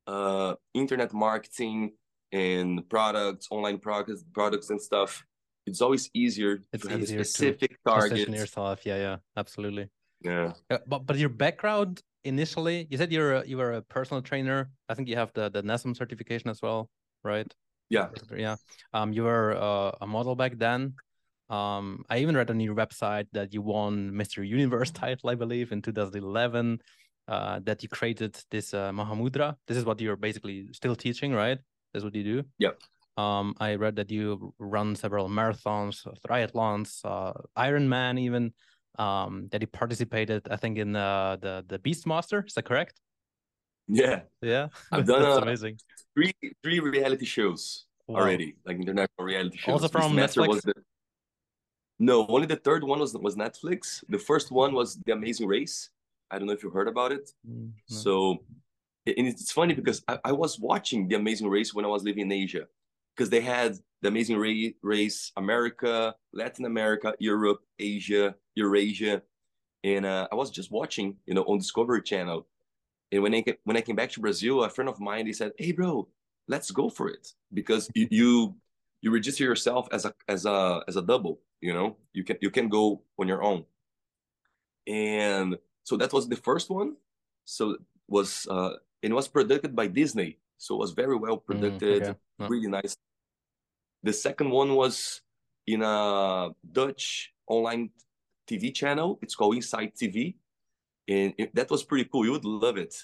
uh, 0.06 0.54
internet 0.74 1.12
marketing 1.12 1.92
and 2.32 2.88
products 2.88 3.46
online 3.50 3.78
products 3.78 4.24
products 4.32 4.70
and 4.70 4.80
stuff 4.80 5.24
it's 5.66 5.80
always 5.80 6.10
easier 6.14 6.60
it's 6.72 6.84
to 6.84 6.90
have 6.90 7.02
a 7.02 7.06
specific 7.06 7.78
target. 7.86 8.28
yourself. 8.28 8.84
Yeah 8.84 8.96
yeah 8.96 9.16
absolutely. 9.36 9.88
Yeah. 10.20 10.52
Uh, 10.70 10.78
but 10.86 11.06
but 11.06 11.16
your 11.16 11.28
background 11.28 12.02
initially 12.24 12.86
you 12.90 12.98
said 12.98 13.12
you're 13.12 13.34
a, 13.34 13.46
you 13.46 13.56
were 13.56 13.72
a 13.72 13.82
personal 13.82 14.22
trainer. 14.22 14.70
I 14.88 14.94
think 14.94 15.08
you 15.08 15.16
have 15.16 15.32
the 15.34 15.50
the 15.50 15.62
NASM 15.62 15.96
certification 15.96 16.50
as 16.50 16.60
well 16.62 16.90
right 17.22 17.52
yeah. 17.94 18.08
Yeah. 18.36 18.56
Um 18.92 19.12
you 19.12 19.22
were 19.30 19.50
uh, 19.68 19.92
a 20.04 20.06
model 20.06 20.34
back 20.42 20.52
then. 20.66 20.80
Um 21.58 21.86
i 22.12 22.16
even 22.24 22.34
read 22.36 22.50
on 22.50 22.60
your 22.66 22.76
website 22.82 23.28
that 23.36 23.48
you 23.54 23.60
won 23.74 23.92
mr 24.20 24.38
universe 24.58 24.90
title 25.02 25.28
i 25.34 25.36
believe 25.44 25.68
in 25.74 25.82
2011 25.82 26.80
uh 27.28 27.60
that 27.66 27.82
you 27.82 27.88
created 27.98 28.32
this 28.50 28.72
uh, 28.72 28.90
mahamudra. 28.98 29.48
This 29.68 29.76
is 29.80 29.84
what 29.84 30.00
you're 30.00 30.22
basically 30.28 30.58
still 30.72 30.96
teaching 30.96 31.30
right? 31.42 31.58
That's 31.90 32.04
what 32.06 32.14
you 32.14 32.24
do? 32.34 32.38
Yeah. 32.64 32.74
Um 33.24 33.46
i 33.66 33.70
read 33.84 33.94
that 34.00 34.10
you 34.16 34.54
run 34.58 34.88
several 34.96 35.26
marathons 35.38 35.96
triathlons 36.26 36.90
uh 37.12 37.34
ironman 37.66 38.14
even 38.26 38.44
um 39.04 39.32
that 39.50 39.60
you 39.62 39.68
participated 39.82 40.40
i 40.54 40.56
think 40.62 40.74
in 40.84 40.90
uh, 40.96 41.36
the 41.44 41.54
the 41.70 41.78
beastmaster. 41.84 42.40
Is 42.48 42.54
that 42.54 42.66
correct 42.72 42.94
yeah, 43.88 44.20
yeah. 44.40 44.68
I've 44.92 45.06
done 45.06 45.22
That's 45.22 45.38
uh, 45.38 45.42
amazing. 45.42 45.78
Three 46.14 46.32
three 46.62 46.80
reality 46.80 47.26
shows 47.26 47.86
wow. 48.06 48.20
already, 48.20 48.56
like 48.64 48.76
international 48.76 49.24
reality 49.24 49.58
shows. 49.58 49.72
Also 49.72 49.88
from 49.88 50.12
Netflix. 50.12 50.62
The... 50.62 50.74
No, 51.98 52.26
only 52.28 52.46
the 52.46 52.56
third 52.56 52.84
one 52.84 52.98
was 53.00 53.14
was 53.14 53.36
Netflix. 53.36 54.02
The 54.08 54.18
first 54.18 54.50
one 54.50 54.74
was 54.74 54.96
The 55.04 55.12
Amazing 55.12 55.48
Race. 55.48 55.90
I 56.30 56.38
don't 56.38 56.46
know 56.46 56.54
if 56.54 56.62
you 56.62 56.70
heard 56.70 56.88
about 56.88 57.12
it. 57.12 57.30
Mm, 57.48 57.72
no. 57.90 57.96
So, 57.96 58.38
and 59.06 59.28
it's 59.28 59.52
funny 59.52 59.74
because 59.74 60.02
I, 60.08 60.18
I 60.24 60.32
was 60.32 60.58
watching 60.58 61.08
The 61.08 61.16
Amazing 61.16 61.48
Race 61.48 61.74
when 61.74 61.84
I 61.84 61.88
was 61.88 62.02
living 62.02 62.22
in 62.22 62.32
Asia, 62.32 62.66
because 63.14 63.30
they 63.30 63.40
had 63.40 63.76
The 64.02 64.08
Amazing 64.08 64.38
Race 64.82 65.32
America, 65.36 66.14
Latin 66.32 66.64
America, 66.64 67.14
Europe, 67.18 67.60
Asia, 67.78 68.34
Eurasia, 68.54 69.22
and 69.84 70.06
uh, 70.06 70.26
I 70.32 70.34
was 70.34 70.50
just 70.50 70.70
watching, 70.72 71.16
you 71.26 71.34
know, 71.34 71.42
on 71.42 71.58
Discovery 71.58 72.02
Channel 72.02 72.46
and 73.14 73.22
when 73.22 73.34
I 73.34 73.44
when 73.62 73.76
I 73.76 73.80
came 73.80 73.94
back 73.94 74.10
to 74.10 74.20
Brazil, 74.20 74.64
a 74.64 74.68
friend 74.68 74.88
of 74.88 74.98
mine 74.98 75.26
he 75.26 75.32
said, 75.32 75.52
"Hey, 75.56 75.70
bro, 75.70 76.08
let's 76.48 76.70
go 76.72 76.90
for 76.90 77.08
it 77.08 77.32
because 77.52 77.88
you 77.94 78.08
you, 78.10 78.54
you 79.02 79.12
register 79.12 79.44
yourself 79.44 79.86
as 79.92 80.04
a 80.04 80.12
as 80.26 80.46
a 80.46 80.82
as 80.88 80.96
a 80.96 81.02
double. 81.02 81.38
You 81.60 81.72
know, 81.72 81.96
you 82.12 82.24
can 82.24 82.38
you 82.40 82.50
can 82.50 82.68
go 82.68 83.02
on 83.16 83.28
your 83.28 83.42
own." 83.42 83.64
And 84.88 85.58
so 85.84 85.96
that 85.96 86.12
was 86.12 86.28
the 86.28 86.36
first 86.36 86.70
one. 86.70 86.96
So 87.44 87.76
was 88.08 88.48
uh, 88.50 88.82
it 89.00 89.12
was 89.12 89.28
produced 89.28 89.74
by 89.76 89.86
Disney, 89.86 90.38
so 90.58 90.74
it 90.74 90.78
was 90.78 90.90
very 90.90 91.16
well 91.16 91.36
produced, 91.36 91.80
mm, 91.80 92.02
okay. 92.02 92.14
really 92.40 92.68
nice. 92.68 92.96
The 94.02 94.12
second 94.12 94.50
one 94.50 94.74
was 94.74 95.22
in 95.68 95.82
a 95.82 96.50
Dutch 96.72 97.32
online 97.46 97.90
TV 98.48 98.74
channel. 98.74 99.20
It's 99.22 99.36
called 99.36 99.54
Inside 99.54 99.94
TV 99.94 100.34
and 101.08 101.34
it, 101.38 101.54
that 101.54 101.70
was 101.70 101.82
pretty 101.82 102.08
cool. 102.10 102.24
You 102.24 102.32
would 102.32 102.44
love 102.44 102.76
it. 102.76 102.94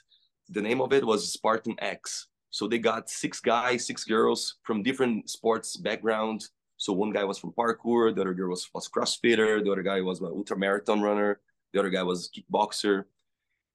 The 0.49 0.63
name 0.63 0.81
of 0.81 0.93
it 0.93 1.05
was 1.05 1.33
Spartan 1.33 1.77
X. 1.79 2.29
So 2.51 2.67
they 2.67 2.79
got 2.79 3.09
six 3.09 3.41
guys, 3.41 3.87
six 3.87 4.05
girls 4.05 4.57
from 4.65 4.83
different 4.83 5.31
sports 5.31 5.77
background. 5.77 6.45
So 6.77 6.93
one 6.93 7.13
guy 7.13 7.25
was 7.25 7.39
from 7.39 7.53
parkour, 7.53 8.15
the 8.15 8.23
other 8.23 8.35
girl 8.35 8.51
was, 8.51 8.69
was 8.75 8.89
CrossFitter, 8.89 9.63
the 9.63 9.71
other 9.71 9.83
guy 9.83 10.01
was 10.01 10.21
an 10.21 10.27
ultra 10.27 10.57
marathon 10.57 11.01
runner, 11.03 11.41
the 11.73 11.79
other 11.79 11.91
guy 11.91 12.03
was 12.03 12.31
kickboxer, 12.35 13.05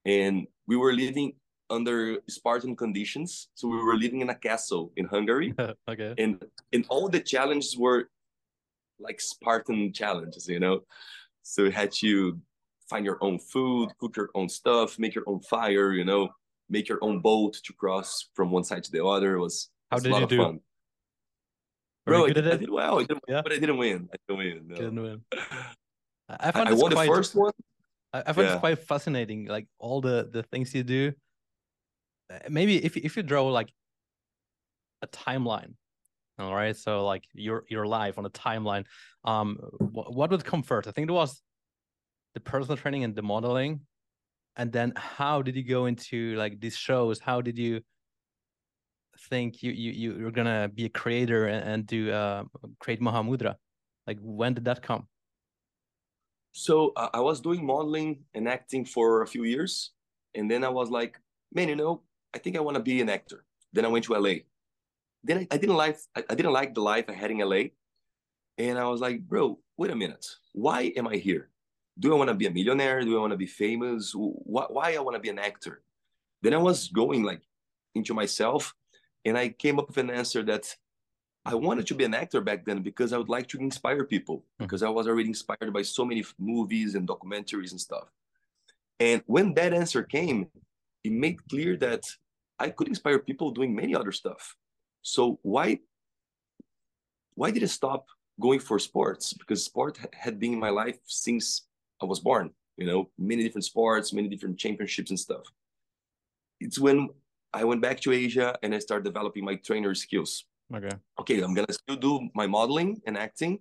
and 0.06 0.48
we 0.68 0.76
were 0.76 0.92
living 0.92 1.34
under 1.70 2.18
Spartan 2.28 2.76
conditions. 2.76 3.50
So 3.56 3.68
we 3.68 3.78
were 3.78 3.96
living 3.96 4.22
in 4.22 4.30
a 4.30 4.36
castle 4.36 4.92
in 4.98 5.06
Hungary. 5.06 5.54
okay. 5.90 6.14
And 6.18 6.44
and 6.74 6.86
all 6.90 7.08
the 7.10 7.20
challenges 7.20 7.78
were 7.78 8.10
like 9.00 9.22
Spartan 9.22 9.94
challenges, 9.94 10.48
you 10.48 10.60
know. 10.60 10.82
So 11.44 11.64
we 11.64 11.72
had 11.72 11.92
to 12.02 12.40
find 12.90 13.06
your 13.06 13.18
own 13.22 13.40
food, 13.40 13.90
cook 14.00 14.16
your 14.16 14.30
own 14.36 14.50
stuff, 14.50 15.00
make 15.00 15.16
your 15.16 15.24
own 15.28 15.40
fire, 15.42 15.92
you 15.94 16.06
know, 16.06 16.30
make 16.70 16.88
your 16.90 17.00
own 17.02 17.20
boat 17.20 17.56
to 17.64 17.74
cross 17.74 18.30
from 18.34 18.52
one 18.52 18.64
side 18.64 18.84
to 18.84 18.92
the 18.92 19.04
other. 19.06 19.36
It 19.36 19.40
was, 19.40 19.70
How 19.92 20.00
did 20.00 20.12
a 20.12 20.14
lot 20.14 20.18
you 20.20 20.24
of 20.24 20.30
do? 20.30 20.38
fun. 20.38 20.60
Bro, 22.06 22.26
I, 22.26 22.30
I, 22.30 22.34
did 22.34 22.70
well, 22.70 23.00
I 23.00 23.04
did, 23.04 23.18
yeah. 23.28 23.42
but 23.42 23.52
I 23.52 23.58
didn't 23.58 23.78
win. 23.78 24.08
I 24.14 24.18
didn't 24.28 24.38
win. 24.38 24.68
No. 24.68 24.76
Didn't 24.76 25.02
win. 25.02 25.22
I, 26.30 26.52
found 26.52 26.70
I, 26.70 26.74
won 26.74 26.92
quite, 26.92 27.06
the 27.06 27.12
first 27.12 27.36
one. 27.36 27.52
I, 28.14 28.24
I 28.28 28.34
find 28.34 28.48
yeah. 28.48 28.56
it 28.56 28.60
quite 28.60 28.80
fascinating, 28.80 29.46
like 29.46 29.68
all 29.80 30.02
the 30.02 30.30
the 30.32 30.44
things 30.44 30.74
you 30.76 30.84
do. 30.84 31.14
Uh, 32.32 32.40
maybe 32.50 32.84
if 32.84 32.96
if 32.96 33.18
you 33.18 33.24
draw 33.24 33.48
like 33.48 33.72
a 35.02 35.08
timeline, 35.08 35.74
all 36.38 36.54
right. 36.54 36.78
So 36.78 37.06
like 37.06 37.24
your 37.34 37.64
your 37.70 37.88
life 37.88 38.20
on 38.20 38.26
a 38.26 38.30
timeline, 38.30 38.86
um, 39.24 39.58
what, 39.80 40.14
what 40.14 40.30
would 40.30 40.46
come 40.46 40.62
first? 40.62 40.88
I 40.88 40.92
think 40.92 41.10
it 41.10 41.14
was 41.14 41.42
the 42.36 42.40
personal 42.42 42.78
training 42.78 43.04
and 43.04 43.16
the 43.16 43.24
modeling? 43.24 43.82
And 44.58 44.72
then 44.72 44.94
how 44.96 45.42
did 45.42 45.56
you 45.56 45.64
go 45.64 45.88
into 45.88 46.36
like 46.36 46.60
these 46.60 46.78
shows? 46.78 47.20
How 47.20 47.42
did 47.42 47.58
you 47.58 47.82
think 49.30 49.64
you 49.64 49.72
you 49.72 50.14
you're 50.20 50.32
gonna 50.32 50.70
be 50.74 50.86
a 50.86 50.90
creator 50.90 51.48
and, 51.48 51.68
and 51.68 51.88
do 51.88 52.12
uh 52.12 52.44
create 52.80 53.02
mahamudra? 53.02 53.56
Like 54.06 54.20
when 54.22 54.54
did 54.54 54.66
that 54.66 54.82
come? 54.84 55.08
So 56.52 56.94
uh, 56.96 57.10
i 57.14 57.20
was 57.20 57.42
doing 57.42 57.66
modeling 57.66 58.24
and 58.34 58.48
acting 58.48 58.86
for 58.86 59.24
a 59.24 59.28
few 59.28 59.44
years 59.44 59.92
and 60.36 60.50
then 60.50 60.64
i 60.64 60.70
was 60.70 60.90
like 60.90 61.20
man 61.54 61.68
you 61.68 61.76
know 61.76 62.02
i 62.34 62.38
think 62.38 62.56
i 62.56 62.62
want 62.62 62.76
to 62.76 62.84
be 62.84 63.02
an 63.02 63.10
actor. 63.10 63.44
Then 63.74 63.84
i 63.84 63.90
went 63.90 64.06
to 64.06 64.14
la 64.14 64.36
then 65.28 65.38
I, 65.40 65.48
I 65.52 65.58
didn't 65.58 65.76
like 65.76 65.98
I, 66.16 66.24
I 66.30 66.36
didn't 66.36 66.54
like 66.54 66.74
the 66.74 66.82
life 66.82 67.06
i 67.10 67.14
had 67.14 67.30
in 67.30 67.40
la 67.40 67.62
and 68.58 68.80
i 68.80 68.88
was 68.88 69.02
like 69.02 69.20
bro 69.20 69.60
wait 69.76 69.92
a 69.92 69.96
minute. 69.96 70.26
Why 70.54 70.94
am 70.96 71.08
i 71.10 71.18
here 71.18 71.50
do 71.98 72.14
I 72.14 72.18
want 72.18 72.30
to 72.30 72.34
be 72.34 72.48
a 72.48 72.52
millionaire? 72.52 73.02
Do 73.02 73.18
I 73.18 73.22
want 73.22 73.32
to 73.32 73.38
be 73.38 73.46
famous? 73.48 74.14
Why, 74.16 74.66
why 74.70 74.96
I 74.96 75.00
want 75.00 75.16
to 75.16 75.22
be 75.22 75.30
an 75.30 75.40
actor? 75.40 75.82
Then 76.42 76.54
I 76.54 76.58
was 76.58 76.90
going 76.90 77.24
like 77.24 77.42
into 77.96 78.14
myself, 78.14 78.74
and 79.24 79.38
I 79.38 79.50
came 79.50 79.80
up 79.80 79.88
with 79.88 79.98
an 79.98 80.10
answer 80.10 80.44
that 80.44 80.76
I 81.46 81.56
wanted 81.56 81.88
to 81.88 81.96
be 81.96 82.04
an 82.04 82.14
actor 82.14 82.42
back 82.42 82.66
then 82.66 82.82
because 82.82 83.14
I 83.14 83.18
would 83.18 83.30
like 83.30 83.48
to 83.50 83.60
inspire 83.60 84.04
people 84.04 84.38
mm-hmm. 84.38 84.66
because 84.66 84.84
I 84.84 84.90
was 84.90 85.08
already 85.08 85.30
inspired 85.30 85.72
by 85.72 85.84
so 85.84 86.04
many 86.04 86.24
movies 86.40 86.96
and 86.96 87.08
documentaries 87.08 87.72
and 87.72 87.80
stuff. 87.80 88.12
And 89.00 89.22
when 89.28 89.54
that 89.54 89.74
answer 89.74 90.04
came, 90.04 90.48
it 91.04 91.12
made 91.12 91.48
clear 91.50 91.78
that 91.78 92.04
I 92.58 92.70
could 92.70 92.88
inspire 92.88 93.20
people 93.20 93.52
doing 93.52 93.76
many 93.76 93.96
other 93.96 94.12
stuff. 94.12 94.56
So 95.02 95.40
why 95.44 95.80
why 97.36 97.52
did 97.52 97.64
I 97.64 97.68
stop 97.68 98.08
going 98.40 98.60
for 98.60 98.80
sports? 98.80 99.34
Because 99.34 99.64
sport 99.64 100.00
had 100.14 100.40
been 100.40 100.54
in 100.54 100.60
my 100.60 100.70
life 100.70 100.98
since 101.06 101.68
I 102.02 102.06
was 102.06 102.20
born. 102.20 102.52
You 102.78 102.88
know, 102.88 103.10
many 103.18 103.44
different 103.44 103.66
sports, 103.66 104.12
many 104.12 104.28
different 104.28 104.58
championships 104.58 105.10
and 105.10 105.20
stuff. 105.20 105.46
It's 106.60 106.78
when 106.78 107.10
I 107.54 107.64
went 107.64 107.82
back 107.82 108.02
to 108.02 108.12
Asia 108.12 108.58
and 108.64 108.76
I 108.76 108.80
started 108.80 109.06
developing 109.06 109.46
my 109.46 109.56
trainer 109.56 109.96
skills. 109.96 110.46
Okay. 110.74 110.92
Okay, 111.20 111.42
I'm 111.42 111.54
gonna 111.54 111.72
still 111.72 111.96
do 111.96 112.30
my 112.34 112.48
modeling 112.48 113.02
and 113.06 113.18
acting 113.18 113.60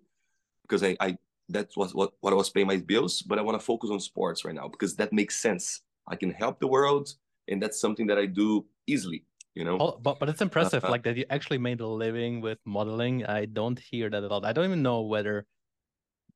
because 0.62 0.82
I, 0.82 0.96
I 1.00 1.16
that 1.50 1.70
was 1.76 1.94
what, 1.94 2.12
what 2.20 2.32
I 2.32 2.36
was 2.36 2.50
paying 2.50 2.66
my 2.66 2.78
bills, 2.78 3.22
but 3.22 3.38
I 3.38 3.42
want 3.42 3.58
to 3.58 3.64
focus 3.64 3.90
on 3.90 4.00
sports 4.00 4.44
right 4.44 4.54
now 4.54 4.68
because 4.68 4.96
that 4.96 5.12
makes 5.12 5.38
sense. 5.38 5.82
I 6.08 6.16
can 6.16 6.30
help 6.30 6.58
the 6.58 6.66
world, 6.66 7.14
and 7.48 7.62
that's 7.62 7.80
something 7.80 8.06
that 8.08 8.18
I 8.18 8.26
do 8.26 8.66
easily. 8.86 9.24
You 9.54 9.64
know. 9.64 9.78
Oh, 9.78 9.98
but 10.02 10.18
but 10.18 10.28
it's 10.28 10.42
impressive, 10.42 10.84
uh, 10.84 10.90
like 10.90 11.04
that 11.04 11.16
you 11.16 11.24
actually 11.30 11.58
made 11.58 11.80
a 11.80 11.86
living 11.86 12.40
with 12.40 12.58
modeling. 12.64 13.24
I 13.26 13.44
don't 13.44 13.78
hear 13.78 14.10
that 14.10 14.22
a 14.22 14.26
lot. 14.26 14.44
I 14.44 14.52
don't 14.52 14.64
even 14.64 14.82
know 14.82 15.02
whether 15.02 15.46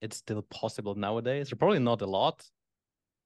it's 0.01 0.17
still 0.17 0.43
possible 0.43 0.95
nowadays. 0.95 1.53
probably 1.59 1.79
not 1.79 2.03
a 2.03 2.07
lot, 2.07 2.45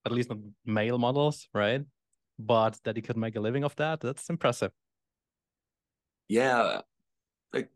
at 0.07 0.13
least 0.13 0.31
not 0.31 0.39
male 0.65 0.99
models, 0.99 1.49
right? 1.55 1.83
But 2.39 2.79
that 2.85 2.97
he 2.97 3.03
could 3.03 3.17
make 3.17 3.37
a 3.37 3.41
living 3.41 3.65
of 3.65 3.77
that, 3.77 4.01
that's 4.01 4.29
impressive. 4.31 4.73
Yeah, 6.29 6.81
Like 7.53 7.69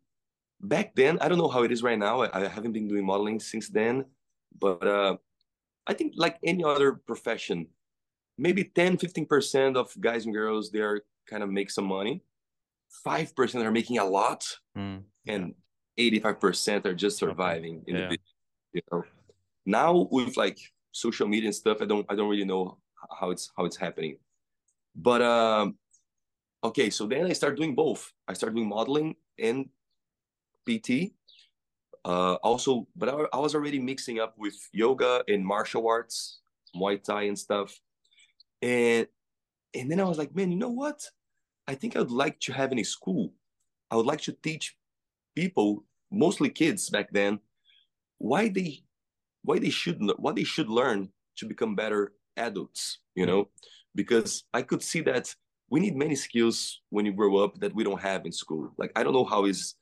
back 0.61 0.95
then 0.95 1.19
i 1.21 1.29
don't 1.29 1.39
know 1.39 1.49
how 1.49 1.63
it 1.63 1.73
is 1.73 1.83
right 1.83 1.99
now 1.99 2.23
i, 2.23 2.45
I 2.45 2.49
haven't 2.49 2.73
been 2.73 2.89
doing 2.89 3.05
modeling 3.05 3.41
since 3.41 3.69
then 3.69 4.05
but 4.59 4.87
uh, 4.87 5.17
i 5.87 5.93
think 5.93 6.15
like 6.17 6.39
any 6.43 6.65
other 6.65 6.93
profession 6.93 7.67
maybe 8.39 8.65
10 8.65 8.97
15% 8.97 9.77
of 9.77 9.93
guys 10.01 10.25
and 10.25 10.35
girls 10.35 10.71
they 10.71 10.81
are 10.81 11.01
kind 11.29 11.43
of 11.43 11.51
make 11.51 11.71
some 11.71 11.85
money 11.85 12.23
5% 13.07 13.65
are 13.65 13.71
making 13.71 13.99
a 13.99 14.05
lot 14.05 14.45
mm, 14.77 15.03
and 15.27 15.55
85% 15.99 16.87
are 16.87 16.95
just 16.95 17.19
surviving 17.19 17.83
in 17.87 17.97
yeah. 17.97 18.09
the 18.09 18.19
you 18.73 18.83
know 18.91 19.05
now 19.65 20.09
with 20.11 20.37
like 20.37 20.59
social 20.93 21.27
media 21.29 21.49
and 21.49 21.55
stuff 21.55 21.79
i 21.81 21.85
don't 21.85 22.07
i 22.09 22.15
don't 22.15 22.29
really 22.29 22.45
know 22.45 22.79
how 23.19 23.31
it's 23.31 23.51
how 23.57 23.65
it's 23.65 23.77
happening 23.77 24.17
but 24.95 25.23
um 25.23 25.77
okay 26.65 26.91
so 26.91 27.07
then 27.07 27.27
i 27.27 27.33
start 27.33 27.57
doing 27.57 27.75
both 27.75 28.13
i 28.29 28.33
start 28.33 28.55
doing 28.55 28.69
modeling 28.69 29.15
and 29.39 29.69
PT. 30.67 31.15
Uh, 32.05 32.35
also, 32.35 32.87
but 32.95 33.09
I, 33.09 33.25
I 33.33 33.39
was 33.39 33.55
already 33.55 33.79
mixing 33.79 34.21
up 34.21 34.35
with 34.37 34.55
yoga 34.73 35.25
and 35.29 35.45
martial 35.45 35.89
arts, 35.89 36.41
Muay 36.75 37.03
Thai 37.03 37.23
and 37.23 37.39
stuff. 37.39 37.81
And 38.63 39.07
and 39.75 39.91
then 39.91 40.01
I 40.01 40.05
was 40.05 40.19
like, 40.19 40.35
man, 40.35 40.53
you 40.53 40.59
know 40.59 40.71
what? 40.71 41.03
I 41.67 41.75
think 41.75 41.97
I 41.97 42.01
would 42.01 42.11
like 42.11 42.39
to 42.41 42.53
have 42.53 42.73
in 42.73 42.79
a 42.79 42.85
school. 42.85 43.33
I 43.91 43.97
would 43.97 44.07
like 44.07 44.21
to 44.23 44.33
teach 44.33 44.77
people, 45.35 45.85
mostly 46.11 46.49
kids 46.49 46.89
back 46.89 47.11
then, 47.11 47.41
why 48.19 48.49
they 48.49 48.83
why 49.43 49.59
they 49.59 49.71
should 49.71 50.01
what 50.19 50.37
they 50.37 50.45
should 50.45 50.69
learn 50.69 51.09
to 51.37 51.47
become 51.47 51.75
better 51.75 52.13
adults, 52.37 52.99
you 53.15 53.27
know? 53.27 53.49
Because 53.95 54.45
I 54.53 54.63
could 54.63 54.83
see 54.83 55.01
that 55.03 55.35
we 55.71 55.81
need 55.81 55.97
many 55.97 56.15
skills 56.15 56.81
when 56.91 57.07
you 57.07 57.13
grow 57.13 57.39
up 57.39 57.59
that 57.61 57.75
we 57.75 57.85
don't 57.85 58.01
have 58.01 58.27
in 58.27 58.33
school. 58.33 58.73
Like 58.79 58.93
I 58.97 59.03
don't 59.03 59.13
know 59.13 59.25
how 59.25 59.45
is 59.47 59.75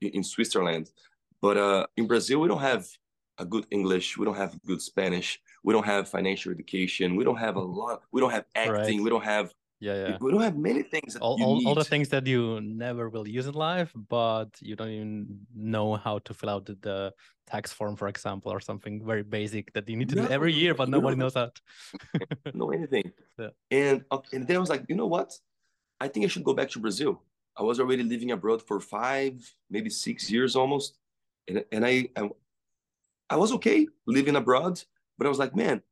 in 0.00 0.24
Switzerland. 0.24 0.90
But 1.40 1.56
uh, 1.56 1.86
in 1.96 2.06
Brazil, 2.06 2.40
we 2.40 2.48
don't 2.48 2.60
have 2.60 2.86
a 3.38 3.44
good 3.44 3.66
English. 3.70 4.16
We 4.16 4.24
don't 4.24 4.36
have 4.36 4.58
good 4.64 4.80
Spanish. 4.80 5.40
We 5.62 5.72
don't 5.72 5.86
have 5.86 6.08
financial 6.08 6.52
education. 6.52 7.16
We 7.16 7.24
don't 7.24 7.36
have 7.36 7.56
a 7.56 7.60
lot. 7.60 8.02
We 8.12 8.20
don't 8.20 8.30
have 8.30 8.44
acting. 8.54 8.98
Right. 8.98 9.04
We 9.04 9.10
don't 9.10 9.24
have. 9.24 9.52
Yeah, 9.84 9.96
yeah. 10.02 10.16
We 10.18 10.30
don't 10.32 10.40
have 10.40 10.56
many 10.56 10.82
things. 10.82 11.14
all, 11.16 11.36
all, 11.44 11.68
all, 11.68 11.74
the 11.74 11.84
things 11.84 12.08
that 12.08 12.26
you 12.26 12.58
never 12.62 13.10
will 13.10 13.28
use 13.28 13.46
in 13.46 13.52
life, 13.52 13.92
but 14.08 14.48
you 14.60 14.76
don't 14.76 14.88
even 14.88 15.40
know 15.54 15.96
how 15.96 16.20
to 16.20 16.32
fill 16.32 16.50
out 16.50 16.64
the, 16.66 17.12
tax 17.46 17.70
form, 17.70 17.94
for 17.94 18.08
example, 18.08 18.50
or 18.50 18.58
something 18.58 19.04
very 19.04 19.22
basic 19.22 19.70
that 19.74 19.86
you 19.86 19.96
need 19.98 20.08
to 20.08 20.16
no, 20.16 20.22
do 20.22 20.32
every 20.32 20.50
year, 20.50 20.72
but 20.72 20.88
nobody 20.88 21.14
knows 21.14 21.34
that. 21.34 21.52
know 22.54 22.70
anything. 22.70 23.12
Yeah. 23.38 23.52
And 23.70 24.04
uh, 24.10 24.20
and 24.32 24.46
then 24.46 24.56
I 24.56 24.60
was 24.60 24.70
like, 24.70 24.84
you 24.88 24.96
know 25.00 25.10
what? 25.16 25.30
I 26.00 26.06
think 26.08 26.24
I 26.24 26.28
should 26.28 26.44
go 26.44 26.54
back 26.54 26.70
to 26.70 26.78
Brazil. 26.78 27.20
I 27.60 27.62
was 27.62 27.80
already 27.80 28.04
living 28.04 28.30
abroad 28.30 28.62
for 28.62 28.78
five, 28.80 29.34
maybe 29.68 29.90
six 29.90 30.30
years 30.30 30.56
almost, 30.56 30.96
and 31.48 31.64
and 31.72 31.84
I, 31.84 31.94
I, 32.16 32.30
I 33.28 33.36
was 33.36 33.50
okay 33.56 33.88
living 34.06 34.36
abroad, 34.36 34.80
but 35.18 35.26
I 35.26 35.30
was 35.34 35.40
like, 35.44 35.54
man, 35.54 35.82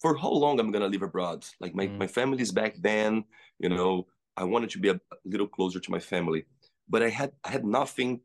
for 0.00 0.16
how 0.16 0.30
long 0.30 0.58
I'm 0.58 0.70
gonna 0.70 0.88
live 0.88 1.02
abroad? 1.02 1.44
Like 1.60 1.74
my 1.74 1.86
mm. 1.86 1.98
my 1.98 2.06
family's 2.06 2.52
back 2.52 2.76
then, 2.80 3.24
you 3.58 3.68
know. 3.68 4.06
I 4.36 4.44
wanted 4.44 4.70
to 4.70 4.78
be 4.78 4.88
a, 4.88 4.94
a 4.94 5.16
little 5.24 5.46
closer 5.46 5.80
to 5.80 5.90
my 5.90 5.98
family, 5.98 6.46
but 6.88 7.02
I 7.02 7.10
had 7.10 7.32
I 7.44 7.50
had 7.50 7.64
nothing 7.64 8.20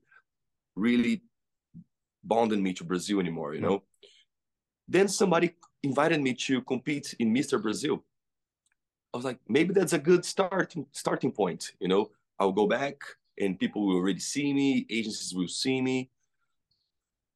really 0.75 1.23
bonding 2.23 2.63
me 2.63 2.73
to 2.73 2.83
Brazil 2.83 3.19
anymore, 3.19 3.53
you 3.53 3.61
know. 3.61 3.83
Then 4.87 5.07
somebody 5.07 5.55
invited 5.83 6.21
me 6.21 6.33
to 6.33 6.61
compete 6.61 7.15
in 7.19 7.33
Mr. 7.33 7.61
Brazil. 7.61 8.03
I 9.13 9.17
was 9.17 9.25
like, 9.25 9.39
maybe 9.47 9.73
that's 9.73 9.93
a 9.93 9.99
good 9.99 10.25
start 10.25 10.75
starting 10.91 11.31
point, 11.31 11.71
you 11.79 11.87
know. 11.87 12.11
I'll 12.39 12.51
go 12.51 12.67
back 12.67 12.97
and 13.39 13.59
people 13.59 13.85
will 13.85 13.95
already 13.95 14.19
see 14.19 14.53
me, 14.53 14.85
agencies 14.89 15.33
will 15.33 15.47
see 15.47 15.81
me. 15.81 16.09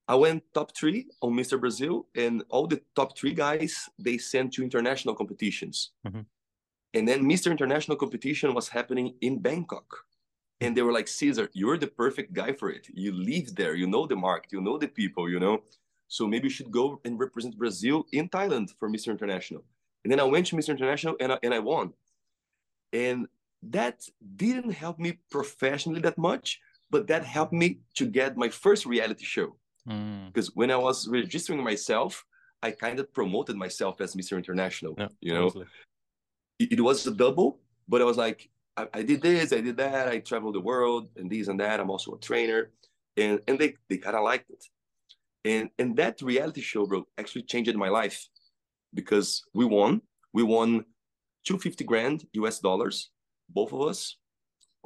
I 0.10 0.16
went 0.16 0.44
top 0.56 0.76
three 0.76 1.06
on 1.22 1.34
Mr. 1.34 1.60
Brazil, 1.60 2.08
and 2.16 2.44
all 2.50 2.66
the 2.66 2.82
top 2.96 3.16
three 3.16 3.34
guys 3.34 3.88
they 4.00 4.18
sent 4.18 4.52
to 4.54 4.64
international 4.64 5.14
competitions. 5.14 5.92
Mm-hmm. 6.06 6.22
And 6.96 7.08
then 7.08 7.24
Mr. 7.24 7.52
International 7.52 7.96
competition 7.96 8.56
was 8.56 8.68
happening 8.68 9.14
in 9.22 9.38
Bangkok. 9.38 9.86
And 10.62 10.76
they 10.76 10.82
were 10.82 10.92
like, 10.92 11.06
César, 11.06 11.48
you're 11.54 11.78
the 11.78 11.88
perfect 11.88 12.34
guy 12.34 12.54
for 12.54 12.72
it. 12.72 12.88
You 12.92 13.14
live 13.14 13.56
there, 13.56 13.76
you 13.76 13.86
know 13.86 14.08
the 14.08 14.16
market, 14.16 14.52
you 14.52 14.62
know 14.62 14.80
the 14.80 14.88
people, 14.88 15.30
you 15.30 15.40
know. 15.40 15.62
So 16.08 16.26
maybe 16.26 16.48
you 16.48 16.56
should 16.58 16.72
go 16.72 17.00
and 17.06 17.20
represent 17.20 17.56
Brazil 17.56 18.08
in 18.12 18.30
Thailand 18.30 18.72
for 18.80 18.90
Mr. 18.90 19.10
International. 19.12 19.64
And 20.04 20.12
then 20.12 20.20
I 20.20 20.24
went 20.24 20.48
to 20.48 20.56
Mr. 20.56 20.70
International 20.70 21.16
and 21.20 21.34
I, 21.34 21.38
and 21.44 21.54
I 21.54 21.60
won. 21.60 21.94
And 22.92 23.28
that 23.62 24.10
didn't 24.36 24.72
help 24.72 24.98
me 24.98 25.20
professionally 25.30 26.02
that 26.02 26.18
much, 26.18 26.60
but 26.90 27.06
that 27.08 27.24
helped 27.24 27.54
me 27.54 27.82
to 27.94 28.08
get 28.08 28.36
my 28.38 28.50
first 28.50 28.88
reality 28.88 29.24
show. 29.24 29.59
Mm. 29.88 30.28
Because 30.28 30.52
when 30.56 30.72
I 30.72 30.76
was 30.76 31.08
registering 31.08 31.64
myself, 31.64 32.26
I 32.62 32.72
kind 32.72 33.00
of 33.00 33.14
promoted 33.14 33.56
myself 33.56 34.02
as 34.02 34.16
Mr. 34.16 34.38
International. 34.38 34.94
Yeah, 34.98 35.08
you 35.22 35.34
know, 35.34 35.48
it, 36.60 36.74
it, 36.74 36.82
was 36.82 37.08
a 37.08 37.12
double, 37.12 37.60
but 37.88 38.02
I 38.02 38.06
was 38.06 38.18
like, 38.18 38.50
I, 38.76 38.88
I, 38.94 39.02
did 39.04 39.22
this, 39.22 39.54
I 39.54 39.62
did 39.62 39.78
that, 39.78 40.10
I 40.10 40.20
traveled 40.20 40.56
the 40.56 40.62
world, 40.62 41.10
and 41.16 41.30
this 41.30 41.48
and 41.48 41.60
that. 41.60 41.80
I'm 41.80 41.90
also 41.90 42.14
a 42.14 42.20
trainer, 42.20 42.72
and 43.16 43.40
and 43.48 43.58
they 43.58 43.76
they 43.88 43.98
kind 43.98 44.16
of 44.16 44.24
liked 44.24 44.50
it, 44.50 44.64
and 45.46 45.70
and 45.80 45.96
that 45.98 46.22
reality 46.22 46.62
show, 46.62 46.86
bro, 46.86 47.08
actually 47.18 47.44
changed 47.44 47.76
my 47.76 47.90
life 47.90 48.28
because 48.94 49.44
we 49.54 49.66
won. 49.66 50.02
We 50.34 50.44
won 50.44 50.86
250 51.46 51.84
grand 51.86 52.26
US 52.34 52.60
dollars 52.60 53.10
both 53.50 53.74
of 53.74 53.82
us. 53.82 54.18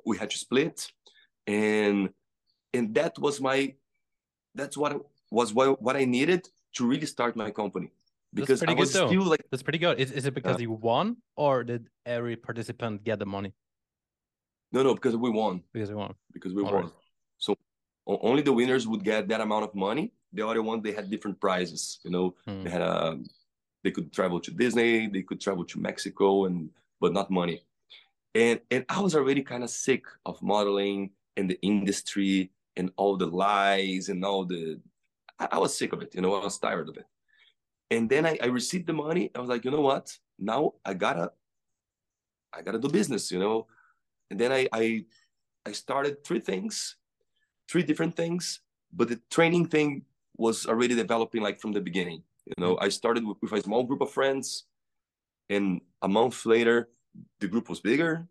We 0.06 0.18
had 0.18 0.30
to 0.32 0.38
split, 0.38 0.92
and 1.48 2.10
and 2.74 2.96
that 2.96 3.18
was 3.20 3.40
my 3.40 3.76
that's 4.56 4.78
what 4.78 5.02
was 5.32 5.54
what, 5.54 5.82
what 5.82 5.96
I 5.96 6.06
needed 6.06 6.50
to 6.76 6.88
really 6.88 7.06
start 7.06 7.36
my 7.36 7.52
company 7.52 7.92
because 8.34 8.60
that's 8.60 8.72
I 8.72 8.76
was 8.76 8.90
still 8.92 9.24
like 9.24 9.46
that's 9.52 9.64
pretty 9.64 9.78
good. 9.80 10.00
Is, 10.00 10.12
is 10.12 10.26
it 10.26 10.34
because 10.34 10.58
uh, 10.58 10.60
you 10.60 10.72
won 10.72 11.18
or 11.36 11.64
did 11.64 11.88
every 12.06 12.36
participant 12.36 13.04
get 13.04 13.20
the 13.20 13.26
money? 13.26 13.54
No, 14.72 14.82
no, 14.82 14.96
because 14.96 15.16
we 15.16 15.30
won. 15.30 15.62
Because 15.72 15.90
we 15.90 15.96
won. 15.96 16.16
Because 16.32 16.54
we 16.54 16.64
All 16.64 16.74
won. 16.74 16.84
Right. 16.84 16.94
So 17.38 17.56
only 18.08 18.42
the 18.42 18.54
winners 18.54 18.88
would 18.88 19.04
get 19.04 19.28
that 19.28 19.40
amount 19.40 19.66
of 19.66 19.76
money. 19.76 20.14
The 20.34 20.48
other 20.48 20.64
one 20.64 20.82
they 20.82 20.94
had 20.94 21.12
different 21.12 21.40
prizes. 21.40 22.00
You 22.04 22.12
know, 22.12 22.36
hmm. 22.48 22.64
they 22.64 22.70
had 22.70 22.82
a 22.82 23.08
um, 23.08 23.26
they 23.84 23.92
could 23.92 24.12
travel 24.14 24.40
to 24.40 24.52
Disney, 24.52 25.08
they 25.08 25.22
could 25.22 25.42
travel 25.42 25.66
to 25.66 25.80
Mexico, 25.80 26.46
and 26.46 26.70
but 27.00 27.14
not 27.14 27.30
money 27.30 27.62
and 28.36 28.60
and 28.72 28.86
I 28.90 29.00
was 29.02 29.16
already 29.16 29.42
kind 29.42 29.64
of 29.64 29.70
sick 29.70 30.06
of 30.26 30.42
modeling 30.42 31.12
and 31.38 31.50
the 31.50 31.60
industry 31.62 32.52
and 32.78 32.92
all 32.96 33.18
the 33.18 33.28
lies 33.28 34.10
and 34.10 34.24
all 34.26 34.46
the 34.46 34.80
I, 35.40 35.50
I, 35.54 35.58
was 35.60 35.78
sick 35.78 35.94
of 35.94 36.02
it, 36.02 36.14
you 36.16 36.22
know, 36.22 36.36
I 36.36 36.44
was 36.44 36.58
tired 36.58 36.90
of 36.90 36.98
it. 36.98 37.06
And 37.92 38.10
then 38.10 38.26
I, 38.26 38.38
I 38.42 38.48
received 38.48 38.88
the 38.88 38.94
money. 38.94 39.30
I 39.36 39.40
was 39.40 39.50
like, 39.50 39.66
you 39.66 39.72
know 39.72 39.82
what? 39.82 40.16
Now 40.40 40.74
I 40.86 40.94
gotta 40.94 41.32
I 42.54 42.62
gotta 42.62 42.80
do 42.80 42.90
business, 42.90 43.32
you 43.32 43.40
know. 43.40 43.68
And 44.30 44.40
then 44.40 44.52
I 44.52 44.68
I 44.72 45.06
I 45.66 45.72
started 45.72 46.24
three 46.24 46.40
things, 46.40 46.98
three 47.70 47.84
different 47.84 48.16
things, 48.16 48.62
but 48.92 49.10
the 49.10 49.20
training 49.30 49.68
thing 49.68 50.04
was 50.38 50.66
already 50.66 50.96
developing 50.96 51.42
like 51.42 51.60
from 51.60 51.72
the 51.72 51.82
beginning. 51.82 52.24
You 52.46 52.54
know, 52.58 52.76
mm-hmm. 52.76 52.86
I 52.86 52.90
started 52.90 53.26
with, 53.26 53.38
with 53.42 53.54
a 53.54 53.62
small 53.62 53.84
group 53.84 54.02
of 54.02 54.12
friends, 54.12 54.66
and 55.50 55.82
a 56.02 56.08
month 56.08 56.46
later, 56.46 56.90
the 57.40 57.48
group 57.48 57.70
was 57.70 57.80
bigger. 57.80 58.28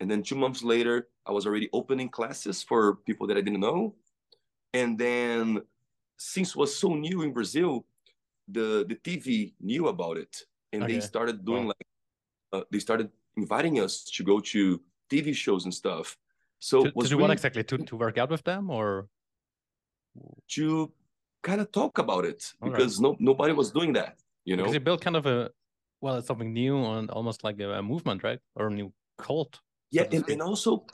And 0.00 0.10
then 0.10 0.22
two 0.22 0.34
months 0.34 0.62
later, 0.62 1.08
I 1.26 1.32
was 1.32 1.46
already 1.46 1.68
opening 1.72 2.08
classes 2.08 2.62
for 2.62 2.96
people 3.06 3.26
that 3.28 3.36
I 3.36 3.40
didn't 3.40 3.60
know. 3.60 3.94
And 4.72 4.98
then 4.98 5.62
since 6.16 6.50
it 6.50 6.56
was 6.56 6.74
so 6.74 6.94
new 6.94 7.22
in 7.22 7.32
Brazil, 7.32 7.86
the 8.48 8.84
the 8.88 8.96
TV 8.96 9.54
knew 9.60 9.88
about 9.88 10.16
it, 10.16 10.42
and 10.72 10.82
okay. 10.82 10.94
they 10.94 11.00
started 11.00 11.44
doing 11.44 11.66
like 11.66 11.86
uh, 12.52 12.62
they 12.70 12.78
started 12.78 13.08
inviting 13.36 13.80
us 13.80 14.04
to 14.04 14.22
go 14.22 14.40
to 14.40 14.80
TV 15.10 15.34
shows 15.34 15.64
and 15.64 15.72
stuff. 15.72 16.16
So 16.58 16.84
to, 16.84 16.90
to 16.90 16.92
do 16.92 17.02
really, 17.02 17.22
what 17.22 17.30
exactly? 17.30 17.64
To 17.64 17.78
to 17.78 17.96
work 17.96 18.18
out 18.18 18.30
with 18.30 18.44
them 18.44 18.70
or 18.70 19.08
to 20.48 20.92
kind 21.42 21.60
of 21.60 21.70
talk 21.72 21.98
about 21.98 22.24
it 22.24 22.52
All 22.60 22.70
because 22.70 22.98
right. 22.98 23.04
no 23.04 23.16
nobody 23.18 23.52
was 23.52 23.70
doing 23.70 23.92
that. 23.94 24.18
You 24.44 24.56
know, 24.56 24.64
because 24.64 24.74
you 24.74 24.80
built 24.80 25.00
kind 25.00 25.16
of 25.16 25.26
a 25.26 25.50
well, 26.00 26.16
it's 26.16 26.26
something 26.26 26.52
new 26.52 26.76
and 26.84 27.10
almost 27.10 27.44
like 27.44 27.58
a, 27.60 27.78
a 27.78 27.82
movement, 27.82 28.22
right? 28.22 28.40
Or 28.56 28.66
a 28.66 28.70
new 28.70 28.92
cult. 29.16 29.60
Yeah, 29.94 30.06
and, 30.10 30.28
and 30.28 30.42
also 30.42 30.84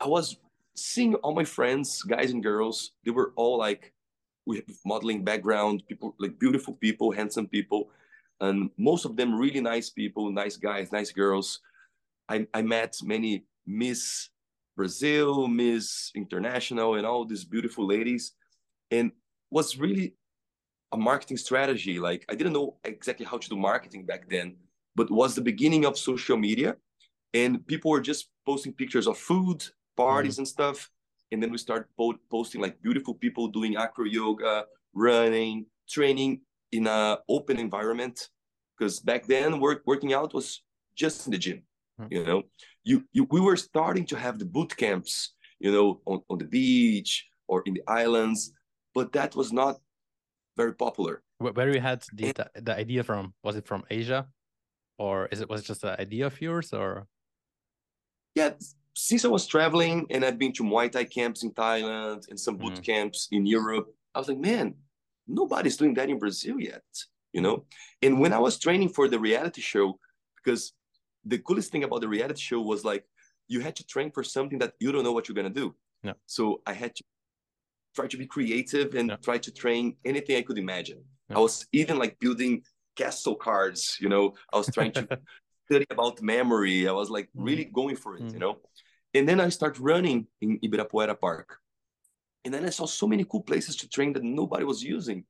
I 0.00 0.08
was 0.08 0.36
seeing 0.74 1.14
all 1.22 1.32
my 1.32 1.44
friends, 1.44 2.02
guys 2.02 2.32
and 2.32 2.42
girls, 2.42 2.90
they 3.04 3.12
were 3.12 3.32
all 3.36 3.56
like 3.56 3.92
we 4.46 4.56
have 4.56 4.64
modeling 4.84 5.22
background, 5.22 5.84
people 5.86 6.16
like 6.18 6.40
beautiful 6.40 6.74
people, 6.74 7.12
handsome 7.12 7.46
people, 7.46 7.90
and 8.40 8.68
most 8.76 9.04
of 9.04 9.14
them 9.14 9.38
really 9.38 9.60
nice 9.60 9.90
people, 9.90 10.32
nice 10.32 10.56
guys, 10.56 10.90
nice 10.90 11.12
girls. 11.12 11.60
I, 12.28 12.48
I 12.52 12.62
met 12.62 12.96
many 13.04 13.44
Miss 13.64 14.30
Brazil, 14.76 15.46
Miss 15.46 16.10
International, 16.16 16.96
and 16.96 17.06
all 17.06 17.24
these 17.24 17.44
beautiful 17.44 17.86
ladies, 17.86 18.32
and 18.90 19.12
was 19.52 19.78
really 19.78 20.16
a 20.90 20.96
marketing 20.96 21.36
strategy. 21.36 22.00
Like 22.00 22.24
I 22.28 22.34
didn't 22.34 22.54
know 22.54 22.74
exactly 22.82 23.24
how 23.24 23.38
to 23.38 23.48
do 23.48 23.56
marketing 23.56 24.04
back 24.04 24.28
then, 24.28 24.56
but 24.96 25.12
was 25.12 25.36
the 25.36 25.42
beginning 25.42 25.84
of 25.84 25.96
social 25.96 26.36
media, 26.36 26.74
and 27.34 27.66
people 27.66 27.90
were 27.90 28.00
just 28.00 28.28
posting 28.46 28.72
pictures 28.72 29.06
of 29.06 29.18
food, 29.18 29.64
parties, 29.96 30.34
mm-hmm. 30.34 30.42
and 30.42 30.48
stuff. 30.48 30.90
And 31.30 31.42
then 31.42 31.50
we 31.50 31.58
start 31.58 31.88
po- 31.96 32.18
posting 32.30 32.60
like 32.60 32.80
beautiful 32.82 33.14
people 33.14 33.48
doing 33.48 33.76
acro 33.76 34.04
yoga 34.04 34.66
running 34.94 35.66
training 35.88 36.42
in 36.72 36.86
a 36.86 37.18
open 37.28 37.58
environment. 37.58 38.28
Because 38.76 39.00
back 39.00 39.26
then 39.26 39.60
work, 39.60 39.82
working 39.86 40.12
out 40.12 40.34
was 40.34 40.62
just 40.94 41.26
in 41.26 41.32
the 41.32 41.38
gym 41.38 41.62
mm-hmm. 42.00 42.12
you 42.12 42.24
know? 42.24 42.42
You, 42.84 43.04
you 43.12 43.26
we 43.30 43.40
were 43.40 43.56
starting 43.56 44.06
to 44.06 44.16
have 44.16 44.38
the 44.38 44.44
boot 44.44 44.76
camps 44.76 45.34
you 45.60 45.70
know 45.70 46.00
on, 46.06 46.22
on 46.28 46.38
the 46.38 46.44
beach 46.44 47.26
or 47.46 47.62
in 47.66 47.74
the 47.74 47.82
islands 47.86 48.52
but 48.94 49.12
that 49.12 49.34
was 49.34 49.52
not 49.52 49.76
very 50.56 50.74
popular. 50.74 51.22
Where 51.38 51.72
you 51.72 51.80
had 51.80 52.02
the, 52.12 52.34
the 52.54 52.76
idea 52.76 53.02
from 53.02 53.34
was 53.42 53.56
it 53.56 53.66
from 53.66 53.84
asia? 53.90 54.26
Or 54.98 55.26
is 55.32 55.40
it 55.40 55.48
was 55.48 55.62
it 55.62 55.66
just 55.66 55.84
an 55.84 55.96
idea 55.98 56.26
of 56.26 56.40
yours 56.40 56.72
or 56.72 57.06
yeah 58.34 58.50
since 58.94 59.24
I 59.24 59.28
was 59.28 59.46
traveling 59.46 60.06
and 60.10 60.24
I've 60.24 60.38
been 60.38 60.52
to 60.54 60.62
Muay 60.62 60.90
Thai 60.90 61.04
camps 61.04 61.42
in 61.42 61.50
Thailand 61.52 62.28
and 62.28 62.38
some 62.38 62.56
boot 62.56 62.74
mm. 62.74 62.84
camps 62.84 63.28
in 63.32 63.46
Europe, 63.46 63.88
I 64.14 64.18
was 64.18 64.28
like, 64.28 64.38
man, 64.38 64.74
nobody's 65.26 65.76
doing 65.76 65.94
that 65.94 66.10
in 66.10 66.18
Brazil 66.18 66.60
yet, 66.60 66.84
you 67.32 67.40
know? 67.40 67.64
And 68.02 68.20
when 68.20 68.32
I 68.32 68.38
was 68.38 68.58
training 68.58 68.90
for 68.90 69.08
the 69.08 69.18
reality 69.18 69.60
show, 69.60 69.98
because 70.36 70.72
the 71.24 71.38
coolest 71.38 71.72
thing 71.72 71.84
about 71.84 72.00
the 72.00 72.08
reality 72.08 72.40
show 72.40 72.60
was 72.60 72.84
like, 72.84 73.04
you 73.48 73.60
had 73.60 73.76
to 73.76 73.86
train 73.86 74.10
for 74.10 74.22
something 74.22 74.58
that 74.58 74.74
you 74.78 74.92
don't 74.92 75.04
know 75.04 75.12
what 75.12 75.28
you're 75.28 75.34
going 75.34 75.52
to 75.52 75.60
do. 75.60 75.74
Yeah. 76.02 76.14
So 76.26 76.60
I 76.66 76.72
had 76.72 76.94
to 76.96 77.04
try 77.94 78.06
to 78.06 78.16
be 78.16 78.26
creative 78.26 78.94
and 78.94 79.10
yeah. 79.10 79.16
try 79.16 79.38
to 79.38 79.50
train 79.50 79.96
anything 80.04 80.36
I 80.36 80.42
could 80.42 80.58
imagine. 80.58 81.02
Yeah. 81.28 81.38
I 81.38 81.40
was 81.40 81.66
even 81.72 81.98
like 81.98 82.18
building 82.18 82.62
castle 82.96 83.36
cards, 83.36 83.96
you 84.00 84.08
know, 84.08 84.34
I 84.52 84.58
was 84.58 84.68
trying 84.72 84.92
to 84.92 85.08
study 85.72 85.86
about 85.90 86.20
memory. 86.20 86.86
I 86.86 86.92
was 86.92 87.10
like 87.10 87.28
really 87.34 87.64
mm. 87.64 87.72
going 87.72 87.96
for 87.96 88.16
it, 88.16 88.24
mm. 88.24 88.32
you 88.32 88.38
know. 88.38 88.58
And 89.14 89.28
then 89.28 89.40
I 89.40 89.48
start 89.48 89.78
running 89.78 90.26
in 90.40 90.58
Ibirapuera 90.60 91.18
Park. 91.18 91.58
And 92.44 92.52
then 92.52 92.64
I 92.64 92.70
saw 92.70 92.86
so 92.86 93.06
many 93.06 93.24
cool 93.24 93.42
places 93.42 93.76
to 93.76 93.88
train 93.88 94.12
that 94.14 94.24
nobody 94.24 94.64
was 94.64 94.82
using. 94.82 95.24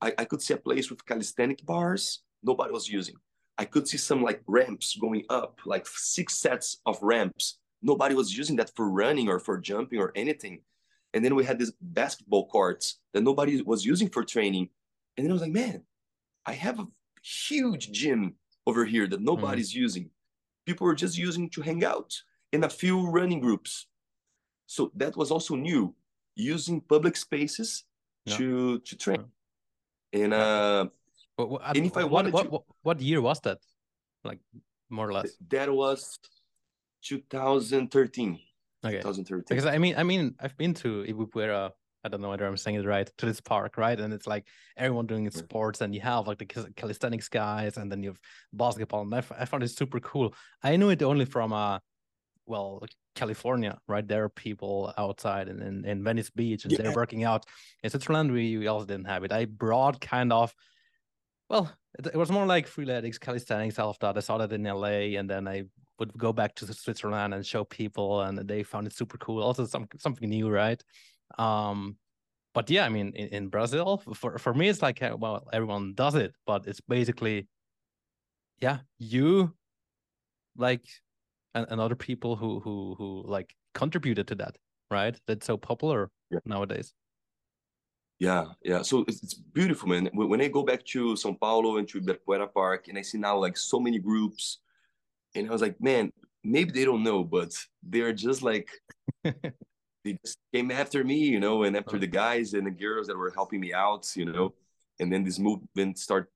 I, 0.00 0.12
I 0.18 0.24
could 0.24 0.42
see 0.42 0.54
a 0.54 0.58
place 0.68 0.90
with 0.90 1.06
calisthenic 1.06 1.64
bars, 1.64 2.22
nobody 2.42 2.72
was 2.72 2.88
using. 2.88 3.16
I 3.58 3.64
could 3.64 3.86
see 3.88 3.96
some 3.96 4.22
like 4.22 4.42
ramps 4.46 4.96
going 5.00 5.24
up, 5.30 5.60
like 5.64 5.86
six 5.86 6.34
sets 6.34 6.78
of 6.84 6.98
ramps. 7.02 7.58
Nobody 7.82 8.14
was 8.14 8.36
using 8.36 8.56
that 8.56 8.70
for 8.76 8.90
running 8.90 9.28
or 9.28 9.38
for 9.38 9.58
jumping 9.58 9.98
or 9.98 10.12
anything. 10.14 10.60
And 11.14 11.24
then 11.24 11.34
we 11.34 11.44
had 11.44 11.58
these 11.58 11.72
basketball 11.80 12.48
courts 12.48 12.98
that 13.12 13.22
nobody 13.22 13.62
was 13.62 13.84
using 13.84 14.08
for 14.08 14.24
training. 14.24 14.68
And 15.16 15.24
then 15.24 15.30
I 15.30 15.36
was 15.36 15.42
like, 15.42 15.52
man, 15.52 15.82
I 16.44 16.52
have 16.52 16.78
a 16.80 16.86
huge 17.22 17.90
gym 17.92 18.34
over 18.66 18.84
here 18.84 19.06
that 19.06 19.20
nobody's 19.20 19.72
mm. 19.72 19.76
using. 19.76 20.10
People 20.66 20.86
were 20.86 20.94
just 20.94 21.16
using 21.16 21.48
to 21.50 21.62
hang 21.62 21.84
out 21.84 22.12
in 22.52 22.64
a 22.64 22.68
few 22.68 23.08
running 23.08 23.40
groups. 23.40 23.86
So 24.66 24.90
that 24.96 25.16
was 25.16 25.30
also 25.30 25.54
new, 25.54 25.94
using 26.34 26.80
public 26.80 27.16
spaces 27.16 27.84
yeah. 28.24 28.36
to 28.36 28.78
to 28.80 28.96
train. 28.96 29.24
Yeah. 30.12 30.22
And 30.22 30.34
uh, 30.34 30.86
what, 31.36 31.50
what, 31.50 31.76
and 31.76 31.86
if 31.86 31.96
I 31.96 32.04
wanted 32.04 32.32
what, 32.32 32.50
what, 32.50 32.62
what 32.82 33.00
year 33.00 33.20
was 33.20 33.40
that? 33.40 33.58
Like 34.24 34.40
more 34.90 35.08
or 35.08 35.12
less. 35.12 35.36
That 35.50 35.72
was 35.72 36.18
2013. 37.04 38.40
Okay. 38.84 38.96
2013. 38.96 39.44
Because 39.48 39.66
I 39.66 39.78
mean, 39.78 39.94
I 39.96 40.02
mean, 40.02 40.34
I've 40.40 40.56
been 40.56 40.74
to 40.74 41.04
Ibirapuera 41.04 41.70
I 42.06 42.08
don't 42.08 42.20
know 42.20 42.30
whether 42.30 42.46
I'm 42.46 42.56
saying 42.56 42.76
it 42.76 42.86
right, 42.86 43.10
to 43.18 43.26
this 43.26 43.40
park, 43.40 43.76
right? 43.76 43.98
And 43.98 44.14
it's 44.14 44.26
like 44.26 44.46
everyone 44.76 45.06
doing 45.06 45.28
sports, 45.30 45.80
and 45.80 45.94
you 45.94 46.00
have 46.00 46.28
like 46.28 46.38
the 46.38 46.46
calisthenics 46.46 47.28
guys, 47.28 47.76
and 47.76 47.90
then 47.90 48.02
you 48.02 48.10
have 48.10 48.20
basketball. 48.52 49.02
And 49.02 49.14
I, 49.14 49.22
I 49.38 49.44
found 49.44 49.64
it 49.64 49.68
super 49.68 49.98
cool. 50.00 50.34
I 50.62 50.76
knew 50.76 50.90
it 50.90 51.02
only 51.02 51.24
from 51.24 51.52
uh, 51.52 51.80
well, 52.46 52.82
California, 53.14 53.76
right? 53.88 54.06
There 54.06 54.24
are 54.24 54.28
people 54.28 54.94
outside 54.96 55.48
and 55.48 55.60
in, 55.60 55.84
in 55.84 56.04
Venice 56.04 56.30
Beach, 56.30 56.64
and 56.64 56.72
yeah. 56.72 56.82
they're 56.82 56.94
working 56.94 57.24
out. 57.24 57.44
In 57.82 57.90
Switzerland, 57.90 58.30
we, 58.30 58.56
we 58.56 58.68
also 58.68 58.86
didn't 58.86 59.08
have 59.08 59.24
it. 59.24 59.32
I 59.32 59.46
brought 59.46 60.00
kind 60.00 60.32
of, 60.32 60.54
well, 61.48 61.72
it, 61.98 62.06
it 62.06 62.16
was 62.16 62.30
more 62.30 62.46
like 62.46 62.68
freeletics, 62.68 63.18
calisthenics, 63.18 63.78
all 63.78 63.90
of 63.90 63.98
that. 63.98 64.16
I 64.16 64.20
saw 64.20 64.38
that 64.38 64.52
in 64.52 64.62
LA, 64.62 65.18
and 65.18 65.28
then 65.28 65.48
I 65.48 65.64
would 65.98 66.16
go 66.16 66.32
back 66.32 66.54
to 66.56 66.72
Switzerland 66.72 67.34
and 67.34 67.44
show 67.44 67.64
people, 67.64 68.22
and 68.22 68.38
they 68.38 68.62
found 68.62 68.86
it 68.86 68.92
super 68.92 69.18
cool. 69.18 69.42
Also, 69.42 69.66
some 69.66 69.88
something 69.98 70.28
new, 70.28 70.48
right? 70.48 70.82
Um, 71.38 71.96
but 72.54 72.70
yeah, 72.70 72.86
I 72.86 72.88
mean, 72.88 73.12
in, 73.14 73.28
in 73.28 73.48
Brazil, 73.48 74.02
for 74.14 74.38
for 74.38 74.54
me, 74.54 74.68
it's 74.68 74.82
like 74.82 75.02
uh, 75.02 75.16
well, 75.18 75.46
everyone 75.52 75.94
does 75.94 76.14
it, 76.14 76.34
but 76.46 76.66
it's 76.66 76.80
basically, 76.80 77.48
yeah, 78.60 78.78
you, 78.98 79.54
like, 80.56 80.86
and, 81.54 81.66
and 81.68 81.80
other 81.80 81.96
people 81.96 82.36
who 82.36 82.60
who 82.60 82.94
who 82.96 83.24
like 83.26 83.54
contributed 83.74 84.26
to 84.28 84.34
that, 84.36 84.56
right? 84.90 85.20
That's 85.26 85.46
so 85.46 85.56
popular 85.56 86.10
yeah. 86.30 86.38
nowadays. 86.46 86.94
Yeah, 88.18 88.46
yeah. 88.64 88.80
So 88.80 89.04
it's, 89.06 89.22
it's, 89.22 89.34
beautiful, 89.34 89.90
man. 89.90 90.08
When 90.14 90.40
I 90.40 90.48
go 90.48 90.62
back 90.62 90.82
to 90.86 91.12
São 91.12 91.38
Paulo 91.38 91.76
and 91.76 91.86
to 91.88 92.00
Ibirapuera 92.00 92.52
Park, 92.52 92.88
and 92.88 92.96
I 92.96 93.02
see 93.02 93.18
now 93.18 93.36
like 93.36 93.58
so 93.58 93.78
many 93.78 93.98
groups, 93.98 94.60
and 95.34 95.46
I 95.46 95.52
was 95.52 95.60
like, 95.60 95.78
man, 95.80 96.10
maybe 96.42 96.70
they 96.70 96.86
don't 96.86 97.02
know, 97.02 97.22
but 97.22 97.52
they're 97.82 98.14
just 98.14 98.42
like 98.42 98.70
they 100.06 100.18
just 100.24 100.38
came 100.54 100.70
after 100.70 101.02
me, 101.02 101.18
you 101.34 101.40
know, 101.40 101.64
and 101.64 101.76
after 101.76 101.98
the 101.98 102.06
guys 102.06 102.54
and 102.54 102.66
the 102.66 102.70
girls 102.70 103.06
that 103.08 103.16
were 103.16 103.32
helping 103.34 103.60
me 103.60 103.72
out, 103.74 104.04
you 104.14 104.24
know, 104.24 104.54
and 105.00 105.12
then 105.12 105.24
this 105.24 105.38
movement 105.38 105.98
start 105.98 106.30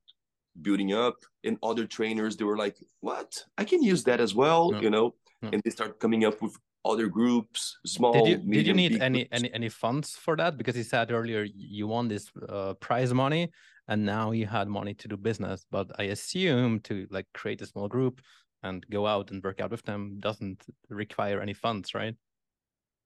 building 0.61 0.93
up 0.93 1.17
and 1.45 1.57
other 1.63 1.87
trainers 1.87 2.37
they 2.37 2.45
were 2.45 2.57
like 2.57 2.77
what? 3.01 3.31
I 3.57 3.65
can 3.65 3.83
use 3.83 4.03
that 4.05 4.21
as 4.21 4.35
well 4.35 4.75
you 4.83 4.91
know 4.91 5.15
and 5.43 5.63
they 5.65 5.71
start 5.71 6.01
coming 6.01 6.25
up 6.25 6.43
with 6.43 6.55
other 6.85 7.07
groups 7.07 7.79
small 7.87 8.13
did 8.13 8.27
you, 8.27 8.37
medium, 8.39 8.53
did 8.53 8.67
you 8.67 8.75
need 8.75 9.03
any, 9.03 9.29
any 9.33 9.53
any 9.55 9.69
funds 9.69 10.17
for 10.17 10.35
that? 10.37 10.59
Because 10.59 10.77
you 10.77 10.83
said 10.83 11.13
earlier 11.13 11.47
you 11.55 11.87
won 11.87 12.09
this 12.09 12.31
uh, 12.49 12.75
prize 12.75 13.15
money 13.15 13.53
and 13.89 14.05
now 14.05 14.33
you 14.33 14.47
had 14.47 14.67
money 14.69 14.95
to 14.95 15.07
do 15.09 15.17
business 15.17 15.65
but 15.71 15.87
i 15.99 16.05
assume 16.05 16.81
to 16.81 17.07
like 17.11 17.27
create 17.33 17.63
a 17.63 17.67
small 17.67 17.89
group 17.89 18.21
and 18.63 18.85
go 18.91 19.07
out 19.07 19.31
and 19.31 19.43
work 19.45 19.61
out 19.61 19.71
with 19.71 19.85
them 19.85 20.17
doesn't 20.21 20.65
require 20.89 21.41
any 21.41 21.55
funds 21.55 21.95
right 21.95 22.17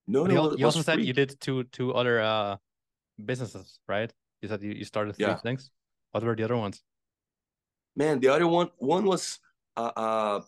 no, 0.06 0.24
no. 0.26 0.50
You, 0.50 0.58
you 0.58 0.64
also 0.64 0.82
said 0.82 1.02
you 1.02 1.12
did 1.12 1.40
two 1.40 1.64
two 1.64 1.94
other 1.94 2.20
uh 2.20 2.56
businesses, 3.24 3.78
right? 3.88 4.12
You 4.42 4.48
said 4.48 4.62
you, 4.62 4.72
you 4.72 4.84
started 4.84 5.16
three 5.16 5.26
yeah. 5.26 5.36
things. 5.36 5.70
What 6.12 6.22
were 6.22 6.36
the 6.36 6.44
other 6.44 6.56
ones? 6.56 6.82
Man, 7.96 8.20
the 8.20 8.28
other 8.28 8.46
one 8.46 8.70
one 8.78 9.04
was 9.04 9.38
uh, 9.76 9.92
uh, 9.96 10.40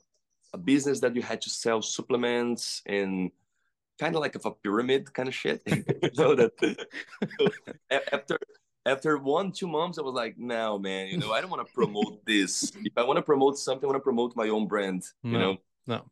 a 0.52 0.58
business 0.58 1.00
that 1.00 1.14
you 1.14 1.22
had 1.22 1.40
to 1.42 1.50
sell 1.50 1.82
supplements 1.82 2.82
and 2.86 3.30
kind 3.98 4.14
of 4.14 4.20
like 4.20 4.34
of 4.34 4.44
a 4.46 4.50
pyramid 4.50 5.12
kind 5.12 5.28
of 5.28 5.34
shit. 5.34 5.62
so 6.14 6.34
that 6.34 6.52
after 8.12 8.38
after 8.84 9.18
one 9.18 9.52
two 9.52 9.68
months, 9.68 9.98
I 9.98 10.02
was 10.02 10.14
like, 10.14 10.38
no, 10.38 10.78
man, 10.78 11.08
you 11.08 11.18
know, 11.18 11.32
I 11.32 11.40
don't 11.40 11.50
want 11.50 11.66
to 11.66 11.72
promote 11.72 12.24
this. 12.26 12.72
if 12.84 12.92
I 12.96 13.02
want 13.02 13.16
to 13.16 13.22
promote 13.22 13.58
something, 13.58 13.84
I 13.86 13.88
want 13.92 14.00
to 14.00 14.04
promote 14.04 14.36
my 14.36 14.48
own 14.48 14.66
brand. 14.66 15.04
You 15.22 15.38
know, 15.38 15.56
no. 15.86 16.04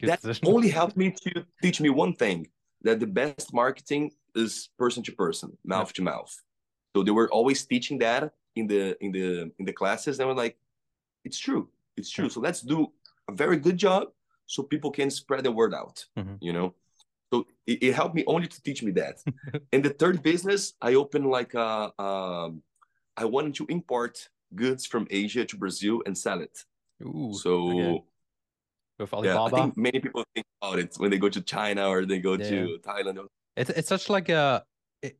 Good 0.00 0.10
that 0.10 0.20
position. 0.20 0.48
only 0.48 0.70
helped 0.70 0.96
me 0.96 1.12
to 1.12 1.46
teach 1.62 1.80
me 1.80 1.88
one 1.88 2.14
thing 2.14 2.48
that 2.84 3.00
the 3.00 3.06
best 3.06 3.52
marketing 3.52 4.12
is 4.34 4.68
person 4.78 5.02
to 5.02 5.12
person, 5.12 5.56
mouth 5.64 5.88
yeah. 5.88 5.96
to 5.96 6.02
mouth. 6.02 6.42
So 6.94 7.02
they 7.02 7.10
were 7.10 7.30
always 7.30 7.64
teaching 7.66 7.98
that 7.98 8.32
in 8.54 8.66
the 8.66 8.96
in 9.02 9.10
the 9.10 9.50
in 9.58 9.64
the 9.64 9.72
classes, 9.72 10.20
and 10.20 10.28
we're 10.28 10.34
like, 10.34 10.56
it's 11.24 11.38
true, 11.38 11.68
it's 11.96 12.10
true. 12.10 12.26
Yeah. 12.26 12.30
So 12.30 12.40
let's 12.40 12.60
do 12.60 12.92
a 13.28 13.32
very 13.32 13.56
good 13.56 13.76
job 13.76 14.08
so 14.46 14.62
people 14.62 14.90
can 14.90 15.10
spread 15.10 15.44
the 15.44 15.50
word 15.50 15.74
out. 15.74 16.04
Mm-hmm. 16.16 16.36
You 16.40 16.52
know. 16.52 16.74
So 17.32 17.46
it, 17.66 17.82
it 17.82 17.92
helped 17.94 18.14
me 18.14 18.22
only 18.28 18.46
to 18.46 18.62
teach 18.62 18.82
me 18.82 18.92
that. 18.92 19.18
and 19.72 19.82
the 19.82 19.90
third 19.90 20.22
business, 20.22 20.74
I 20.80 20.94
opened 20.94 21.26
like 21.26 21.54
a, 21.54 21.90
um, 22.00 22.62
I 23.16 23.24
wanted 23.24 23.56
to 23.56 23.66
import 23.68 24.28
goods 24.54 24.86
from 24.86 25.08
Asia 25.10 25.44
to 25.44 25.56
Brazil 25.56 26.02
and 26.06 26.16
sell 26.16 26.40
it. 26.40 26.56
Ooh, 27.02 27.34
so 27.34 27.70
okay. 27.70 28.04
With 28.98 29.12
Alibaba. 29.12 29.34
yeah, 29.34 29.42
I 29.44 29.62
think 29.62 29.76
many 29.76 30.00
people 30.00 30.24
think 30.34 30.46
about 30.60 30.78
it 30.78 30.94
when 30.96 31.10
they 31.10 31.18
go 31.18 31.28
to 31.28 31.40
China 31.42 31.88
or 31.88 32.04
they 32.06 32.18
go 32.18 32.32
Yeah. 32.34 32.48
to 32.50 32.78
Thailand. 32.82 33.26
It's 33.56 33.70
it's 33.70 33.88
such 33.88 34.08
like 34.08 34.28
a 34.28 34.64
it, 35.02 35.16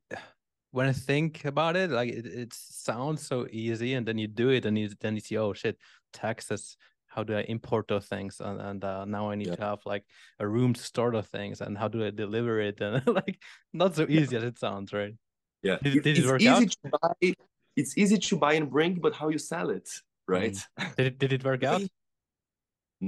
when 0.72 0.86
I 0.88 0.92
think 0.92 1.44
about 1.44 1.76
it, 1.76 1.90
like 1.90 2.10
it, 2.10 2.26
it 2.26 2.52
sounds 2.54 3.24
so 3.26 3.46
easy, 3.50 3.94
and 3.94 4.06
then 4.06 4.18
you 4.18 4.26
do 4.28 4.48
it, 4.50 4.64
and 4.66 4.76
you 4.78 4.90
then 5.00 5.14
you 5.14 5.20
see, 5.20 5.36
oh 5.38 5.52
shit, 5.52 5.78
taxes. 6.12 6.76
How 7.06 7.22
do 7.22 7.36
I 7.36 7.42
import 7.42 7.86
those 7.86 8.06
things? 8.06 8.40
And 8.40 8.60
and 8.60 8.84
uh, 8.84 9.04
now 9.04 9.30
I 9.30 9.36
need 9.36 9.46
Yeah. 9.46 9.54
to 9.56 9.62
have 9.62 9.86
like 9.86 10.04
a 10.40 10.48
room 10.48 10.74
to 10.74 10.82
store 10.82 11.12
those 11.12 11.28
things, 11.28 11.60
and 11.60 11.78
how 11.78 11.86
do 11.86 12.04
I 12.04 12.10
deliver 12.10 12.58
it? 12.60 12.80
And 12.80 13.06
like 13.06 13.38
not 13.72 13.94
so 13.94 14.04
easy 14.08 14.36
as 14.36 14.42
it 14.42 14.58
sounds, 14.58 14.92
right? 14.92 15.14
Yeah, 15.62 15.78
Did- 15.82 16.02
did 16.02 16.18
it 16.18 16.18
it's 16.18 16.26
work 16.26 16.40
easy 16.42 16.50
out? 16.50 16.70
to 16.82 16.90
buy. 17.00 17.34
It's 17.76 17.96
easy 17.98 18.18
to 18.18 18.36
buy 18.36 18.54
and 18.54 18.70
bring, 18.70 18.94
but 19.00 19.14
how 19.14 19.28
you 19.30 19.38
sell 19.38 19.70
it, 19.70 19.88
right? 20.26 20.56
Did 20.96 21.06
it 21.06 21.18
did 21.18 21.32
it 21.32 21.44
work 21.44 21.62
out? 21.70 21.82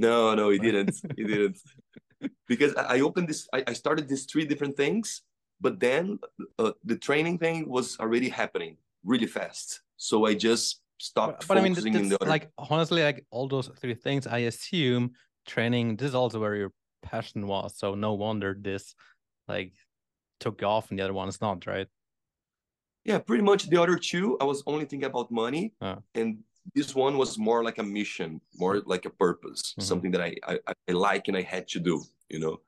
No, 0.01 0.35
no, 0.35 0.51
he 0.51 0.59
didn't. 0.59 0.95
he 1.17 1.25
didn't. 1.25 1.59
Because 2.49 2.75
I 2.75 3.01
opened 3.01 3.29
this, 3.29 3.49
I, 3.53 3.65
I 3.67 3.73
started 3.73 4.09
these 4.09 4.25
three 4.25 4.45
different 4.45 4.77
things, 4.77 5.23
but 5.61 5.81
then 5.81 6.19
uh, 6.59 6.73
the 6.85 6.97
training 6.97 7.39
thing 7.39 7.69
was 7.69 7.99
already 7.99 8.29
happening 8.29 8.77
really 9.05 9.27
fast. 9.27 9.83
So 9.97 10.27
I 10.27 10.35
just 10.35 10.81
stopped 10.99 11.41
But, 11.41 11.49
but 11.49 11.59
I 11.59 11.63
mean, 11.63 11.75
focusing 11.75 11.95
in 11.95 12.03
the 12.05 12.09
that's, 12.11 12.23
other. 12.23 12.31
like 12.31 12.51
honestly, 12.59 13.03
like 13.03 13.25
all 13.31 13.49
those 13.49 13.69
three 13.81 13.95
things, 13.95 14.27
I 14.27 14.39
assume 14.39 15.13
training. 15.47 15.97
This 15.97 16.09
is 16.09 16.15
also 16.15 16.41
where 16.41 16.55
your 16.55 16.73
passion 17.03 17.47
was. 17.47 17.77
So 17.77 17.95
no 17.95 18.15
wonder 18.15 18.57
this 18.59 18.95
like 19.49 19.73
took 20.41 20.63
off, 20.63 20.91
and 20.91 20.99
the 20.99 21.05
other 21.05 21.15
one 21.15 21.29
is 21.29 21.41
not, 21.41 21.67
right? 21.67 21.87
Yeah, 23.05 23.19
pretty 23.19 23.45
much 23.45 23.69
the 23.69 23.81
other 23.81 23.97
two, 23.97 24.37
I 24.41 24.45
was 24.45 24.63
only 24.67 24.85
thinking 24.85 25.07
about 25.07 25.31
money. 25.31 25.75
Ah. 25.81 25.99
And 26.15 26.39
this 26.75 26.95
one 26.95 27.17
was 27.17 27.39
more 27.39 27.63
like 27.65 27.79
a 27.79 27.83
mission, 27.83 28.41
more 28.59 28.83
like 28.87 29.05
a 29.07 29.11
purpose, 29.11 29.75
Mhm. 29.79 29.83
something 29.83 30.11
that 30.13 30.21
I, 30.21 30.35
I, 30.47 30.59
I 30.89 30.93
like 30.93 31.29
and 31.29 31.37
I 31.37 31.43
had 31.43 31.69
to 31.69 31.81
do, 31.81 32.03
you 32.29 32.39
know? 32.39 32.61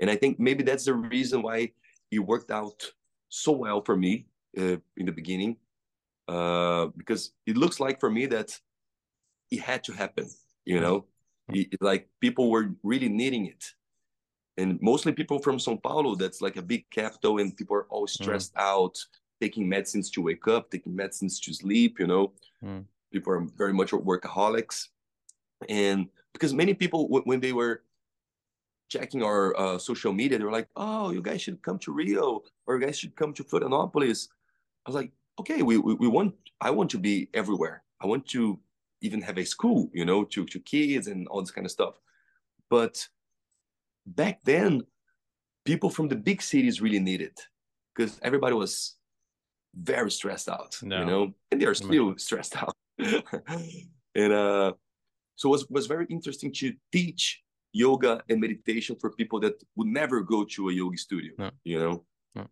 And 0.00 0.10
I 0.10 0.16
think 0.16 0.38
maybe 0.38 0.62
that's 0.64 0.84
the 0.86 0.94
reason 0.94 1.42
why 1.42 1.72
it 2.10 2.18
worked 2.18 2.50
out 2.50 2.82
so 3.28 3.52
well 3.52 3.80
for 3.82 3.96
me 3.96 4.26
uh, 4.58 4.76
in 4.96 5.06
the 5.06 5.12
beginning. 5.12 5.56
Uh, 6.26 6.86
because 6.96 7.32
it 7.46 7.56
looks 7.56 7.78
like 7.80 8.00
for 8.00 8.10
me 8.10 8.26
that 8.26 8.58
it 9.50 9.60
had 9.60 9.84
to 9.84 9.92
happen, 9.92 10.28
you 10.64 10.80
know? 10.80 11.04
It- 11.48 11.80
like 11.80 12.08
people 12.20 12.50
were 12.50 12.74
really 12.82 13.08
needing 13.08 13.46
it. 13.46 13.64
And 14.56 14.80
mostly 14.80 15.12
people 15.12 15.38
from 15.40 15.58
Sao 15.58 15.76
Paulo, 15.76 16.14
that's 16.14 16.40
like 16.40 16.56
a 16.56 16.62
big 16.62 16.88
capital, 16.90 17.38
and 17.40 17.54
people 17.56 17.76
are 17.76 17.86
always 17.90 18.12
Mm. 18.16 18.22
stressed 18.22 18.52
out, 18.56 18.96
taking 19.40 19.68
medicines 19.68 20.10
to 20.12 20.22
wake 20.22 20.46
up, 20.48 20.70
taking 20.70 20.94
medicines 20.96 21.40
to 21.40 21.52
sleep, 21.52 21.98
you 21.98 22.06
know. 22.06 22.32
Mm. 22.62 22.86
People 23.14 23.32
are 23.32 23.46
very 23.56 23.72
much 23.72 23.92
workaholics. 23.92 24.88
And 25.68 26.08
because 26.32 26.52
many 26.52 26.74
people, 26.74 27.06
when 27.08 27.38
they 27.38 27.52
were 27.52 27.84
checking 28.88 29.22
our 29.22 29.56
uh, 29.56 29.78
social 29.78 30.12
media, 30.12 30.36
they 30.36 30.44
were 30.44 30.50
like, 30.50 30.68
oh, 30.74 31.12
you 31.12 31.22
guys 31.22 31.40
should 31.40 31.62
come 31.62 31.78
to 31.78 31.92
Rio, 31.92 32.42
or 32.66 32.76
you 32.76 32.84
guys 32.84 32.98
should 32.98 33.14
come 33.14 33.32
to 33.34 33.44
Florianopolis. 33.44 34.28
I 34.84 34.90
was 34.90 34.96
like, 34.96 35.12
okay, 35.38 35.62
we, 35.62 35.78
we, 35.78 35.94
we 35.94 36.08
want, 36.08 36.34
I 36.60 36.70
want 36.72 36.90
to 36.90 36.98
be 36.98 37.28
everywhere. 37.34 37.84
I 38.02 38.06
want 38.06 38.26
to 38.30 38.58
even 39.00 39.22
have 39.22 39.38
a 39.38 39.44
school, 39.44 39.90
you 39.94 40.04
know, 40.04 40.24
to, 40.24 40.44
to 40.44 40.58
kids 40.58 41.06
and 41.06 41.28
all 41.28 41.40
this 41.40 41.52
kind 41.52 41.66
of 41.66 41.70
stuff. 41.70 41.94
But 42.68 43.08
back 44.06 44.40
then, 44.42 44.82
people 45.64 45.88
from 45.88 46.08
the 46.08 46.16
big 46.16 46.42
cities 46.42 46.82
really 46.82 46.98
needed 46.98 47.38
because 47.94 48.18
everybody 48.22 48.56
was 48.56 48.96
very 49.72 50.10
stressed 50.10 50.48
out, 50.48 50.78
No. 50.82 50.98
you 50.98 51.04
know, 51.06 51.34
and 51.52 51.60
they 51.60 51.66
are 51.66 51.74
still 51.74 52.18
stressed 52.18 52.56
out. 52.62 52.74
and 54.14 54.32
uh, 54.32 54.72
so 55.36 55.48
it 55.48 55.52
was, 55.52 55.68
was 55.70 55.86
very 55.86 56.06
interesting 56.08 56.52
to 56.52 56.72
teach 56.92 57.42
yoga 57.72 58.22
and 58.28 58.40
meditation 58.40 58.96
for 58.96 59.10
people 59.10 59.40
that 59.40 59.54
would 59.76 59.88
never 59.88 60.20
go 60.20 60.44
to 60.44 60.68
a 60.68 60.72
yoga 60.72 60.96
studio, 60.96 61.32
No. 61.38 61.50
you 61.64 61.78
know. 61.78 62.04
No. 62.34 62.46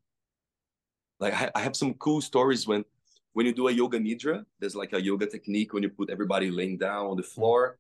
Like 1.21 1.35
I, 1.35 1.51
I 1.55 1.61
have 1.61 1.77
some 1.77 1.95
cool 1.95 2.21
stories 2.21 2.67
when 2.67 2.85
when 3.35 3.47
you 3.47 3.55
do 3.55 3.69
a 3.69 3.73
yoga 3.73 3.99
nidra, 3.99 4.45
there's 4.61 4.77
like 4.77 4.93
a 4.93 5.01
yoga 5.01 5.27
technique 5.27 5.73
when 5.73 5.83
you 5.83 5.89
put 5.89 6.11
everybody 6.11 6.51
laying 6.51 6.77
down 6.77 7.07
on 7.07 7.17
the 7.17 7.23
floor. 7.23 7.79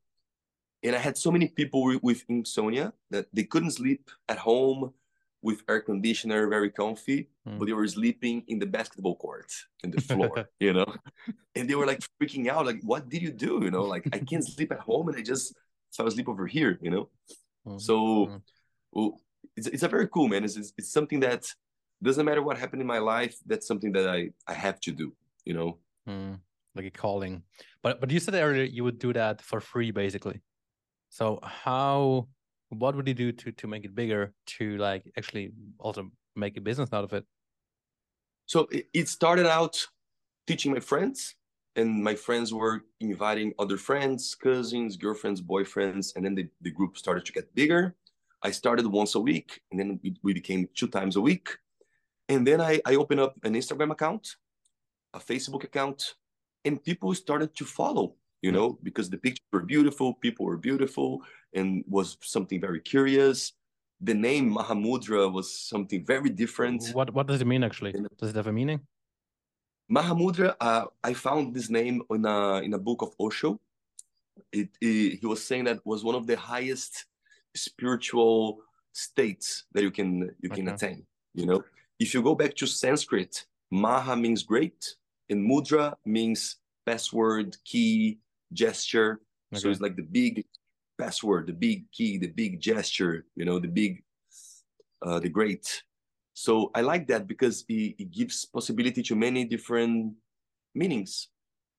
And 0.82 0.96
I 0.96 0.98
had 0.98 1.18
so 1.18 1.30
many 1.30 1.48
people 1.48 1.84
with, 1.84 2.02
with 2.02 2.24
insomnia 2.28 2.92
that 3.10 3.26
they 3.34 3.44
couldn't 3.44 3.72
sleep 3.72 4.10
at 4.28 4.38
home 4.38 4.94
with 5.42 5.62
air 5.68 5.80
conditioner, 5.80 6.48
very 6.48 6.70
comfy, 6.70 7.28
Mm. 7.46 7.58
but 7.58 7.64
they 7.66 7.72
were 7.72 7.88
sleeping 7.88 8.44
in 8.46 8.58
the 8.60 8.66
basketball 8.66 9.16
court, 9.16 9.50
in 9.82 9.90
the 9.90 10.00
floor, 10.00 10.48
you 10.60 10.72
know? 10.72 10.86
And 11.56 11.68
they 11.68 11.74
were 11.74 11.86
like 11.86 12.00
freaking 12.20 12.46
out, 12.48 12.64
like, 12.66 12.80
what 12.82 13.08
did 13.08 13.20
you 13.22 13.32
do? 13.32 13.60
You 13.62 13.70
know, 13.70 13.82
like 13.82 14.04
I 14.12 14.18
can't 14.20 14.46
sleep 14.46 14.70
at 14.70 14.78
home 14.80 15.08
and 15.08 15.16
I 15.18 15.22
just 15.22 15.54
fell 15.94 16.06
asleep 16.06 16.28
over 16.28 16.46
here, 16.46 16.78
you 16.80 16.90
know? 16.90 17.08
Mm. 17.66 17.80
So 17.80 17.96
Mm. 18.26 18.42
well, 18.92 19.20
it's, 19.56 19.66
it's 19.66 19.82
a 19.82 19.88
very 19.88 20.08
cool, 20.08 20.28
man. 20.28 20.44
It's, 20.44 20.56
it's, 20.56 20.72
it's 20.78 20.92
something 20.92 21.20
that 21.20 21.42
doesn't 22.02 22.24
matter 22.24 22.42
what 22.42 22.56
happened 22.58 22.80
in 22.80 22.86
my 22.86 22.98
life, 22.98 23.36
that's 23.46 23.66
something 23.66 23.92
that 23.92 24.08
I, 24.08 24.30
I 24.46 24.54
have 24.54 24.78
to 24.86 24.92
do, 24.92 25.12
you 25.44 25.54
know? 25.54 25.78
Mm, 26.08 26.38
like 26.76 26.86
a 26.86 26.90
calling. 26.90 27.42
But 27.82 28.00
but 28.00 28.10
you 28.10 28.20
said 28.20 28.34
earlier 28.34 28.64
you 28.64 28.84
would 28.84 28.98
do 28.98 29.12
that 29.12 29.42
for 29.42 29.60
free, 29.60 29.90
basically. 29.90 30.40
So 31.10 31.38
how 31.42 32.28
what 32.78 32.96
would 32.96 33.06
you 33.06 33.14
do 33.14 33.32
to 33.32 33.52
to 33.52 33.66
make 33.66 33.84
it 33.84 33.94
bigger 33.94 34.32
to 34.46 34.76
like 34.78 35.04
actually 35.16 35.52
also 35.78 36.10
make 36.34 36.56
a 36.56 36.60
business 36.60 36.92
out 36.92 37.04
of 37.04 37.12
it? 37.12 37.24
So 38.46 38.68
it, 38.92 39.08
started 39.08 39.46
out 39.46 39.86
teaching 40.46 40.72
my 40.72 40.80
friends, 40.80 41.34
and 41.76 42.02
my 42.02 42.14
friends 42.14 42.52
were 42.52 42.84
inviting 43.00 43.52
other 43.58 43.76
friends, 43.76 44.34
cousins, 44.34 44.96
girlfriends, 44.96 45.40
boyfriends, 45.40 46.16
and 46.16 46.24
then 46.24 46.34
the, 46.34 46.48
the 46.60 46.70
group 46.70 46.98
started 46.98 47.24
to 47.26 47.32
get 47.32 47.54
bigger. 47.54 47.94
I 48.42 48.50
started 48.50 48.86
once 48.86 49.14
a 49.14 49.20
week, 49.20 49.60
and 49.70 49.78
then 49.78 50.00
we, 50.02 50.16
we 50.22 50.34
became 50.34 50.68
two 50.74 50.88
times 50.88 51.16
a 51.16 51.20
week. 51.20 51.48
And 52.28 52.46
then 52.46 52.60
I, 52.60 52.80
I 52.84 52.96
opened 52.96 53.20
up 53.20 53.36
an 53.44 53.54
Instagram 53.54 53.92
account, 53.92 54.36
a 55.14 55.20
Facebook 55.20 55.64
account, 55.64 56.14
and 56.64 56.82
people 56.82 57.14
started 57.14 57.54
to 57.56 57.64
follow, 57.64 58.14
you 58.42 58.50
know, 58.50 58.78
because 58.82 59.08
the 59.08 59.16
pictures 59.16 59.46
were 59.52 59.60
beautiful, 59.60 60.14
people 60.14 60.44
were 60.44 60.56
beautiful, 60.56 61.22
and 61.54 61.84
was 61.88 62.16
something 62.20 62.60
very 62.60 62.80
curious. 62.80 63.52
The 64.00 64.14
name 64.14 64.52
Mahamudra 64.52 65.32
was 65.32 65.56
something 65.56 66.04
very 66.04 66.28
different. 66.28 66.82
What 66.92 67.14
what 67.14 67.28
does 67.28 67.40
it 67.40 67.46
mean 67.46 67.62
actually? 67.62 67.92
In- 67.94 68.08
Does 68.18 68.30
it 68.30 68.36
have 68.36 68.48
a 68.48 68.52
meaning? 68.52 68.80
Mahamudra, 69.90 70.56
uh, 70.60 70.86
I 71.04 71.12
found 71.14 71.54
this 71.54 71.70
name 71.70 72.02
in 72.10 72.24
a 72.24 72.56
in 72.66 72.74
a 72.74 72.78
book 72.78 73.02
of 73.02 73.14
Osho. 73.20 73.60
It, 74.52 74.70
it- 74.80 75.20
he 75.20 75.26
was 75.26 75.44
saying 75.44 75.64
that 75.64 75.80
was 75.86 76.02
one 76.02 76.16
of 76.16 76.26
the 76.26 76.36
highest 76.36 77.06
spiritual 77.54 78.58
states 78.92 79.64
that 79.72 79.82
you 79.82 79.90
can 79.92 80.34
you 80.42 80.50
can 80.50 80.66
Okay. 80.68 80.74
attain. 80.74 81.06
You 81.34 81.46
know, 81.46 81.62
if 82.00 82.12
you 82.12 82.22
go 82.22 82.34
back 82.34 82.56
to 82.56 82.66
Sanskrit, 82.66 83.46
Maha 83.70 84.16
means 84.16 84.42
great, 84.42 84.96
and 85.30 85.38
Mudra 85.48 85.94
means 86.04 86.56
password, 86.84 87.56
key, 87.64 88.18
gesture. 88.54 89.20
So 89.54 89.68
it's 89.70 89.80
like 89.80 89.96
the 89.96 90.02
big 90.02 90.44
password, 90.98 91.46
the 91.46 91.52
big 91.52 91.90
key, 91.92 92.18
the 92.18 92.28
big 92.28 92.60
gesture. 92.60 93.26
You 93.36 93.44
know, 93.44 93.58
the 93.58 93.68
big, 93.68 94.02
uh, 95.02 95.20
the 95.20 95.28
great. 95.28 95.82
So 96.34 96.70
I 96.74 96.80
like 96.80 97.06
that 97.08 97.26
because 97.26 97.64
it, 97.68 97.94
it 97.98 98.10
gives 98.10 98.44
possibility 98.46 99.02
to 99.02 99.14
many 99.16 99.44
different 99.44 100.14
meanings. 100.74 101.28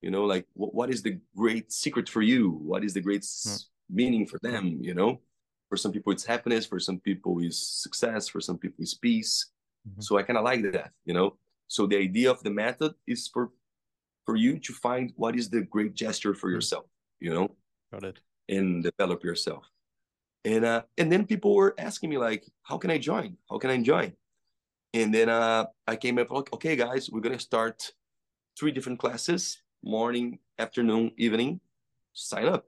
You 0.02 0.10
know, 0.10 0.24
like 0.24 0.46
what, 0.52 0.74
what 0.74 0.90
is 0.90 1.02
the 1.02 1.18
great 1.36 1.72
secret 1.72 2.08
for 2.08 2.22
you? 2.22 2.50
What 2.50 2.84
is 2.84 2.92
the 2.94 3.00
great 3.00 3.22
s- 3.24 3.68
meaning 3.88 4.26
for 4.26 4.38
them? 4.42 4.78
You 4.80 4.94
know, 4.94 5.20
for 5.68 5.76
some 5.76 5.92
people 5.92 6.12
it's 6.12 6.24
happiness, 6.24 6.66
for 6.66 6.78
some 6.78 7.00
people 7.00 7.40
is 7.40 7.56
success, 7.82 8.28
for 8.28 8.40
some 8.40 8.58
people 8.58 8.82
is 8.82 8.94
peace. 8.94 9.50
Mhm. 9.88 10.02
So 10.02 10.18
I 10.18 10.22
kind 10.22 10.38
of 10.38 10.44
like 10.44 10.62
that. 10.72 10.92
You 11.04 11.14
know, 11.14 11.38
so 11.66 11.86
the 11.86 11.96
idea 11.96 12.30
of 12.30 12.42
the 12.42 12.50
method 12.50 12.94
is 13.06 13.28
for 13.28 13.50
for 14.26 14.36
you 14.36 14.58
to 14.58 14.72
find 14.72 15.12
what 15.16 15.36
is 15.36 15.48
the 15.50 15.62
great 15.62 15.94
gesture 15.94 16.34
for 16.34 16.48
Mm. 16.48 16.54
yourself. 16.54 16.86
You 17.20 17.32
know, 17.34 17.56
Got 17.92 18.04
it. 18.04 18.18
and 18.48 18.82
develop 18.82 19.24
yourself. 19.24 19.64
And 20.44 20.64
uh, 20.64 20.82
and 20.98 21.10
then 21.10 21.26
people 21.26 21.54
were 21.54 21.74
asking 21.78 22.10
me 22.10 22.18
like, 22.18 22.44
how 22.62 22.76
can 22.78 22.90
I 22.90 22.98
join? 22.98 23.36
How 23.48 23.58
can 23.58 23.70
I 23.70 23.82
join? 23.82 24.12
And 24.92 25.12
then 25.12 25.28
uh, 25.28 25.66
I 25.86 25.96
came 25.96 26.18
up 26.18 26.30
like, 26.30 26.52
okay, 26.52 26.76
guys, 26.76 27.08
we're 27.10 27.20
gonna 27.20 27.38
start 27.40 27.92
three 28.58 28.70
different 28.72 28.98
classes: 28.98 29.62
morning, 29.82 30.38
afternoon, 30.58 31.12
evening. 31.16 31.60
Sign 32.12 32.46
up, 32.46 32.66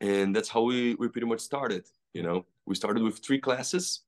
and 0.00 0.34
that's 0.34 0.48
how 0.48 0.62
we 0.62 0.94
we 0.94 1.08
pretty 1.08 1.26
much 1.26 1.40
started. 1.40 1.84
You 2.14 2.22
know, 2.22 2.46
we 2.66 2.74
started 2.74 3.02
with 3.02 3.18
three 3.18 3.40
classes, 3.40 4.02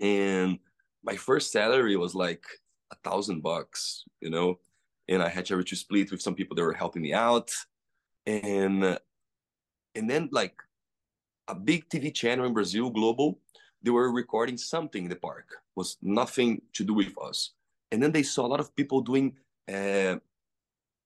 and 0.00 0.58
my 1.04 1.16
first 1.16 1.52
salary 1.52 1.96
was 1.96 2.14
like 2.14 2.44
a 2.90 2.96
thousand 3.04 3.42
bucks. 3.42 4.04
You 4.20 4.30
know, 4.30 4.58
and 5.08 5.22
I 5.22 5.28
had 5.28 5.46
to 5.46 5.76
split 5.76 6.10
with 6.10 6.22
some 6.22 6.34
people 6.34 6.54
that 6.56 6.62
were 6.62 6.72
helping 6.72 7.02
me 7.02 7.12
out, 7.12 7.50
and 8.26 8.98
and 9.94 10.10
then 10.10 10.28
like 10.32 10.54
a 11.48 11.54
big 11.54 11.88
TV 11.88 12.14
channel 12.14 12.46
in 12.46 12.52
Brazil, 12.52 12.90
Globo, 12.90 13.38
they 13.82 13.90
were 13.90 14.12
recording 14.12 14.58
something 14.58 15.04
in 15.04 15.10
the 15.10 15.16
park. 15.16 15.46
It 15.50 15.76
was 15.76 15.96
nothing 16.02 16.62
to 16.74 16.84
do 16.84 16.94
with 16.94 17.14
us. 17.22 17.54
And 17.90 18.02
then 18.02 18.12
they 18.12 18.22
saw 18.22 18.44
a 18.44 18.48
lot 18.48 18.60
of 18.60 18.76
people 18.76 19.00
doing 19.00 19.34
uh, 19.72 20.16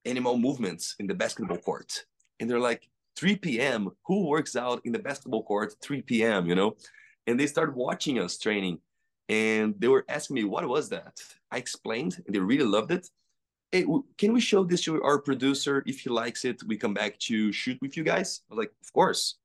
animal 0.05 0.37
movements 0.37 0.97
in 0.99 1.07
the 1.07 1.15
basketball 1.15 1.59
court. 1.59 2.05
And 2.41 2.51
they're 2.51 2.59
like, 2.59 2.89
3 3.17 3.37
p.m. 3.37 3.91
Who 4.07 4.27
works 4.27 4.57
out 4.57 4.81
in 4.85 4.93
the 4.93 4.99
basketball 4.99 5.43
court 5.43 5.75
3 5.83 6.03
p.m. 6.03 6.47
You 6.47 6.55
know, 6.55 6.77
and 7.27 7.39
they 7.39 7.47
started 7.47 7.75
watching 7.75 8.19
us 8.19 8.39
training, 8.39 8.79
and 9.29 9.75
they 9.79 9.89
were 9.89 10.05
asking 10.09 10.35
me 10.35 10.45
what 10.45 10.67
was 10.67 10.89
that. 10.91 11.21
I 11.51 11.59
explained, 11.59 12.23
and 12.27 12.35
they 12.35 12.41
really 12.41 12.65
loved 12.65 12.91
it. 12.91 13.09
Hey, 13.73 13.87
can 14.19 14.33
we 14.33 14.41
show 14.41 14.65
this 14.65 14.83
to 14.85 15.03
our 15.03 15.19
producer? 15.19 15.83
If 15.87 16.01
he 16.01 16.11
likes 16.11 16.45
it, 16.45 16.63
we 16.65 16.77
come 16.77 16.95
back 16.95 17.19
to 17.21 17.51
shoot 17.53 17.79
with 17.81 17.97
you 17.97 18.05
guys. 18.05 18.43
I 18.51 18.55
was 18.55 18.59
like, 18.59 18.73
of 18.83 18.93
course, 18.93 19.37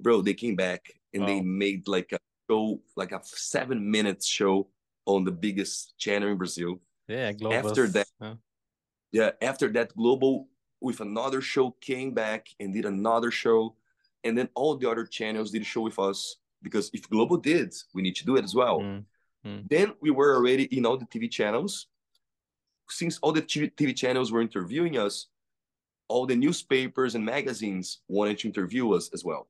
bro. 0.00 0.22
They 0.22 0.34
came 0.34 0.56
back 0.56 0.90
and 1.12 1.22
wow. 1.22 1.28
they 1.28 1.40
made 1.42 1.86
like 1.86 2.12
a 2.12 2.18
show, 2.50 2.80
like 2.96 3.12
a 3.12 3.20
seven 3.22 3.90
minutes 3.90 4.26
show 4.26 4.68
on 5.04 5.24
the 5.24 5.32
biggest 5.32 5.96
channel 5.98 6.30
in 6.30 6.38
Brazil. 6.38 6.80
Yeah. 7.06 7.32
After 7.50 7.86
that, 7.88 8.06
huh? 8.20 8.36
yeah, 9.12 9.32
after 9.42 9.68
that, 9.72 9.94
Globo 9.94 10.46
with 10.80 11.00
another 11.00 11.40
show 11.40 11.70
came 11.80 12.12
back 12.12 12.48
and 12.60 12.72
did 12.72 12.84
another 12.84 13.30
show 13.30 13.74
and 14.22 14.36
then 14.36 14.48
all 14.54 14.76
the 14.76 14.88
other 14.88 15.06
channels 15.06 15.50
did 15.50 15.62
a 15.62 15.64
show 15.64 15.80
with 15.80 15.98
us 15.98 16.36
because 16.62 16.90
if 16.92 17.08
Globo 17.08 17.38
did 17.38 17.74
we 17.94 18.02
need 18.02 18.16
to 18.16 18.24
do 18.24 18.36
it 18.36 18.44
as 18.44 18.54
well 18.54 18.80
mm. 18.80 19.04
Mm. 19.46 19.68
then 19.68 19.94
we 20.00 20.10
were 20.10 20.36
already 20.36 20.64
in 20.76 20.84
all 20.86 20.96
the 20.96 21.06
tv 21.06 21.30
channels 21.30 21.86
since 22.88 23.18
all 23.22 23.32
the 23.32 23.42
tv 23.42 23.94
channels 23.96 24.30
were 24.32 24.40
interviewing 24.40 24.98
us 24.98 25.28
all 26.08 26.26
the 26.26 26.36
newspapers 26.36 27.14
and 27.14 27.24
magazines 27.24 28.00
wanted 28.08 28.38
to 28.38 28.48
interview 28.48 28.92
us 28.92 29.10
as 29.14 29.24
well. 29.24 29.48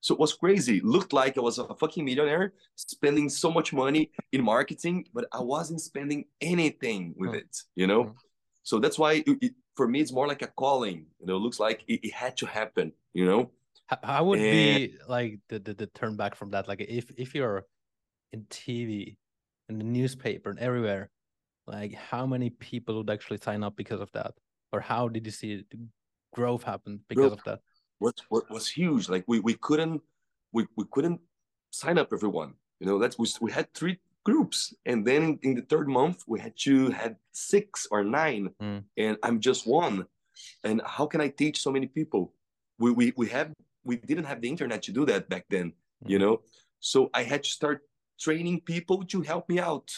So 0.00 0.14
it 0.14 0.20
was 0.20 0.34
crazy. 0.34 0.80
Looked 0.80 1.12
like 1.12 1.36
i 1.36 1.40
was 1.40 1.58
a 1.58 1.74
fucking 1.74 2.04
millionaire 2.04 2.52
spending 2.76 3.28
so 3.28 3.50
much 3.50 3.72
money 3.72 4.10
in 4.32 4.42
marketing 4.44 5.04
but 5.12 5.24
i 5.32 5.40
wasn't 5.40 5.80
spending 5.80 6.24
anything 6.40 7.14
with 7.16 7.30
mm. 7.30 7.38
it 7.38 7.56
you 7.74 7.86
know? 7.86 8.04
Mm. 8.04 8.14
so 8.62 8.78
that's 8.78 8.98
why 8.98 9.24
it, 9.26 9.52
for 9.74 9.88
me 9.88 10.00
it's 10.00 10.12
more 10.12 10.28
like 10.28 10.42
a 10.42 10.46
calling. 10.46 11.06
You 11.20 11.26
know 11.26 11.36
it 11.36 11.40
looks 11.40 11.60
like 11.60 11.82
it, 11.88 12.00
it 12.06 12.12
had 12.12 12.36
to 12.38 12.46
happen 12.46 12.92
you 13.14 13.24
know? 13.24 13.50
How 14.02 14.24
would 14.24 14.40
and... 14.40 14.52
be 14.52 14.96
like 15.08 15.38
the, 15.48 15.58
the 15.58 15.74
the 15.74 15.86
turn 15.86 16.16
back 16.16 16.34
from 16.34 16.50
that? 16.50 16.68
Like 16.68 16.80
if 16.80 17.10
if 17.16 17.34
you're 17.34 17.64
in 18.32 18.42
tv 18.50 19.16
in 19.68 19.78
the 19.78 19.84
newspaper 19.84 20.50
and 20.50 20.58
everywhere 20.58 21.10
like 21.66 21.94
how 21.94 22.26
many 22.26 22.50
people 22.50 22.98
would 22.98 23.10
actually 23.10 23.38
sign 23.38 23.62
up 23.62 23.76
because 23.76 24.00
of 24.00 24.10
that? 24.12 24.34
Or 24.72 24.80
how 24.80 25.08
did 25.08 25.24
you 25.26 25.32
see 25.32 25.64
the 25.70 25.78
growth 26.34 26.62
happen 26.62 27.00
because 27.08 27.32
of 27.32 27.42
that? 27.44 27.60
what 27.98 28.20
what 28.28 28.50
was 28.50 28.68
huge. 28.68 29.08
Like 29.08 29.24
we 29.26 29.40
we 29.40 29.54
couldn't 29.54 30.02
we, 30.52 30.66
we 30.76 30.84
couldn't 30.90 31.20
sign 31.70 31.98
up 31.98 32.12
everyone. 32.12 32.54
You 32.80 32.86
know 32.86 32.98
that's 32.98 33.18
we, 33.18 33.26
we 33.40 33.52
had 33.52 33.72
three 33.74 33.98
groups. 34.24 34.74
And 34.84 35.06
then 35.06 35.38
in 35.42 35.54
the 35.54 35.62
third 35.62 35.88
month 35.88 36.24
we 36.26 36.40
had 36.40 36.56
to 36.58 36.90
had 36.90 37.16
six 37.32 37.86
or 37.90 38.04
nine. 38.04 38.50
Mm. 38.62 38.84
and 38.96 39.16
i'm 39.22 39.40
just 39.40 39.66
one. 39.66 40.06
And 40.64 40.82
how 40.84 41.06
can 41.06 41.20
i 41.20 41.28
teach 41.28 41.60
so 41.60 41.70
many 41.70 41.86
people? 41.86 42.32
We, 42.78 42.90
we 42.90 43.12
we 43.16 43.28
have 43.28 43.52
we 43.84 43.96
didn't 43.96 44.24
have 44.24 44.40
the 44.40 44.48
internet 44.48 44.82
to 44.84 44.92
do 44.92 45.06
that 45.06 45.28
back 45.28 45.46
then 45.48 45.72
mm. 46.04 46.10
you 46.10 46.18
know? 46.18 46.42
So 46.80 47.10
i 47.14 47.22
had 47.22 47.44
to 47.44 47.50
start 47.50 47.82
training 48.20 48.60
people 48.60 49.04
to 49.04 49.20
help 49.22 49.48
me 49.48 49.58
out 49.58 49.90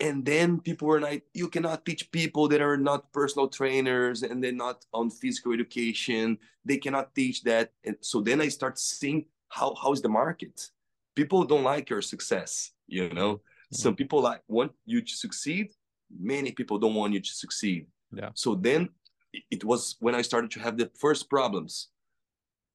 and 0.00 0.24
then 0.24 0.60
people 0.60 0.88
were 0.88 1.00
like 1.00 1.24
you 1.34 1.48
cannot 1.48 1.84
teach 1.84 2.10
people 2.10 2.48
that 2.48 2.60
are 2.60 2.76
not 2.76 3.12
personal 3.12 3.48
trainers 3.48 4.22
and 4.22 4.42
they're 4.42 4.52
not 4.52 4.84
on 4.92 5.10
physical 5.10 5.52
education. 5.52 6.38
They 6.64 6.78
cannot 6.78 7.14
teach 7.14 7.42
that. 7.44 7.72
And 7.84 7.96
so 8.00 8.20
then 8.20 8.40
i 8.40 8.48
start 8.48 8.78
seeing 8.78 9.26
how 9.48 9.74
how's 9.80 10.02
the 10.02 10.08
market? 10.08 10.70
People 11.14 11.44
don't 11.44 11.62
like 11.62 11.90
your 11.90 12.02
success 12.02 12.72
you 12.86 13.08
know? 13.10 13.34
Mm-hmm. 13.34 13.76
some 13.76 13.96
people 13.96 14.20
like 14.20 14.42
want 14.46 14.72
you 14.84 15.00
to 15.00 15.14
succeed. 15.14 15.72
Many 16.20 16.52
people 16.52 16.78
don't 16.78 16.94
want 16.94 17.14
you 17.14 17.20
to 17.20 17.34
succeed. 17.34 17.86
Yeah. 18.12 18.28
So 18.34 18.54
then 18.54 18.90
it 19.50 19.64
was 19.64 19.96
when 20.00 20.14
i 20.14 20.22
started 20.22 20.50
to 20.52 20.60
have 20.60 20.76
the 20.76 20.90
first 20.94 21.30
problems. 21.30 21.88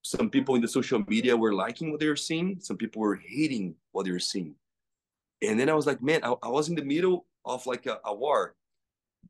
Some 0.01 0.29
people 0.29 0.55
in 0.55 0.61
the 0.61 0.67
social 0.67 1.03
media 1.07 1.37
were 1.37 1.53
liking 1.53 1.91
what 1.91 1.99
they 1.99 2.07
were 2.07 2.15
seeing. 2.15 2.59
Some 2.59 2.77
people 2.77 3.01
were 3.01 3.15
hating 3.15 3.75
what 3.91 4.05
they 4.05 4.11
were 4.11 4.19
seeing 4.33 4.55
and 5.41 5.59
then 5.59 5.69
i 5.69 5.73
was 5.73 5.85
like 5.85 6.01
man 6.01 6.21
i, 6.23 6.33
I 6.43 6.49
was 6.49 6.69
in 6.69 6.75
the 6.75 6.83
middle 6.83 7.25
of 7.45 7.65
like 7.65 7.85
a, 7.85 7.99
a 8.05 8.13
war 8.13 8.55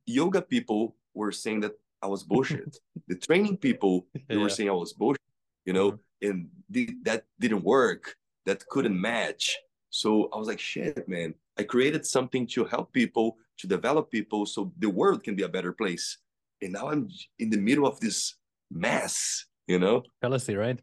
yoga 0.05 0.41
people 0.41 0.95
were 1.13 1.31
saying 1.31 1.61
that 1.61 1.73
i 2.01 2.07
was 2.07 2.23
bullshit 2.23 2.77
the 3.07 3.15
training 3.15 3.57
people 3.57 4.07
they 4.27 4.35
yeah. 4.35 4.41
were 4.41 4.49
saying 4.49 4.69
i 4.69 4.73
was 4.73 4.93
bullshit 4.93 5.21
you 5.65 5.73
know 5.73 5.91
mm-hmm. 5.91 6.29
and 6.29 6.49
the, 6.69 6.89
that 7.03 7.25
didn't 7.39 7.63
work 7.63 8.15
that 8.45 8.65
couldn't 8.67 8.99
match 8.99 9.57
so 9.89 10.29
I 10.31 10.37
was 10.37 10.47
like, 10.47 10.59
shit, 10.59 11.07
man, 11.07 11.33
I 11.57 11.63
created 11.63 12.05
something 12.05 12.45
to 12.47 12.65
help 12.65 12.93
people, 12.93 13.37
to 13.57 13.67
develop 13.67 14.11
people 14.11 14.45
so 14.45 14.71
the 14.77 14.89
world 14.89 15.23
can 15.23 15.35
be 15.35 15.43
a 15.43 15.49
better 15.49 15.73
place. 15.73 16.17
And 16.61 16.73
now 16.73 16.89
I'm 16.89 17.09
in 17.39 17.49
the 17.49 17.57
middle 17.57 17.87
of 17.87 17.99
this 17.99 18.35
mess, 18.71 19.45
you 19.67 19.79
know? 19.79 20.03
Jealousy, 20.21 20.55
right? 20.55 20.79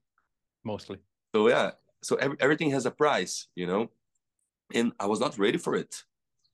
Mostly. 0.65 0.99
So 1.35 1.49
yeah. 1.49 1.73
So 2.03 2.17
every, 2.17 2.37
everything 2.41 2.71
has 2.71 2.87
a 2.87 2.91
price, 2.91 3.49
you 3.55 3.67
know? 3.67 3.91
And 4.75 4.93
I 4.99 5.07
was 5.07 5.21
not 5.21 5.39
ready 5.39 5.59
for 5.59 5.75
it. 5.75 6.03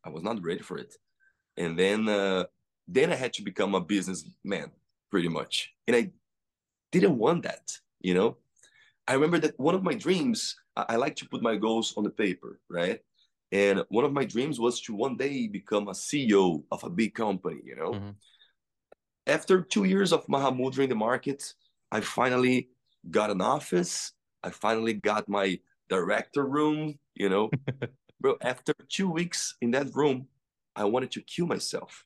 I 0.05 0.11
was 0.11 0.22
not 0.22 0.42
ready 0.42 0.62
for 0.62 0.79
it. 0.79 0.94
And 1.57 1.79
then 1.79 2.09
uh, 2.09 2.44
then 2.88 3.12
I 3.12 3.16
had 3.16 3.33
to 3.35 3.42
become 3.42 3.75
a 3.75 3.81
businessman, 3.81 4.70
pretty 5.11 5.29
much. 5.29 5.72
And 5.87 5.96
I 5.96 6.11
didn't 6.90 7.18
want 7.18 7.44
that, 7.44 7.79
you 8.01 8.14
know? 8.14 8.37
I 9.09 9.14
remember 9.14 9.38
that 9.38 9.59
one 9.59 9.75
of 9.75 9.83
my 9.83 9.94
dreams 9.94 10.57
I, 10.77 10.96
like 10.96 11.16
to 11.16 11.29
put 11.29 11.42
my 11.42 11.57
goals 11.57 11.94
on 11.96 12.05
the 12.05 12.11
paper, 12.11 12.61
right? 12.70 13.01
And 13.51 13.85
one 13.88 14.05
of 14.05 14.12
my 14.12 14.25
dreams 14.25 14.59
was 14.59 14.81
to 14.83 14.94
one 14.94 15.16
day 15.16 15.46
become 15.48 15.88
a 15.88 15.92
CEO 15.92 16.62
of 16.70 16.85
a 16.85 16.90
big 16.90 17.14
company, 17.14 17.61
you 17.64 17.77
know? 17.77 17.92
Mm-hmm. 17.92 18.11
After 19.27 19.61
two 19.61 19.85
years 19.85 20.12
of 20.12 20.27
Mahamudra 20.27 20.85
in 20.85 20.88
the 20.88 20.94
market, 20.94 21.55
I 21.90 22.01
finally 22.01 22.70
got 23.11 23.31
an 23.31 23.42
office. 23.42 24.12
I 24.42 24.51
finally 24.51 24.94
got 24.94 25.29
my 25.29 25.59
director 25.88 26.46
room, 26.46 26.98
you 27.14 27.29
know? 27.29 27.51
Bro, 28.23 28.37
after 28.41 28.73
two 28.89 29.11
weeks 29.11 29.57
in 29.61 29.73
that 29.73 29.93
room, 29.95 30.29
I 30.77 30.85
wanted 30.85 31.11
to 31.13 31.21
kill 31.23 31.47
myself, 31.47 32.05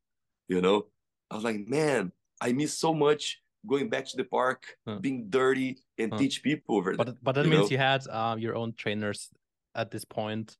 you 0.49 0.63
know? 0.63 0.87
I 1.31 1.35
was 1.35 1.45
like, 1.45 1.69
man, 1.69 2.11
I 2.41 2.53
miss 2.53 2.73
so 2.73 2.95
much 2.95 3.43
going 3.67 3.91
back 3.91 4.07
to 4.07 4.17
the 4.17 4.25
park, 4.25 4.65
huh. 4.89 4.97
being 4.99 5.29
dirty, 5.29 5.79
and 5.99 6.13
huh. 6.13 6.19
teach 6.19 6.43
people 6.43 6.77
over 6.77 6.95
but, 6.95 7.23
But 7.23 7.35
that 7.35 7.45
you 7.45 7.51
means 7.51 7.65
know? 7.65 7.75
you 7.75 7.79
had 7.79 8.03
uh, 8.09 8.37
your 8.39 8.57
own 8.57 8.73
trainers 8.79 9.29
at 9.75 9.91
this 9.91 10.07
point, 10.07 10.57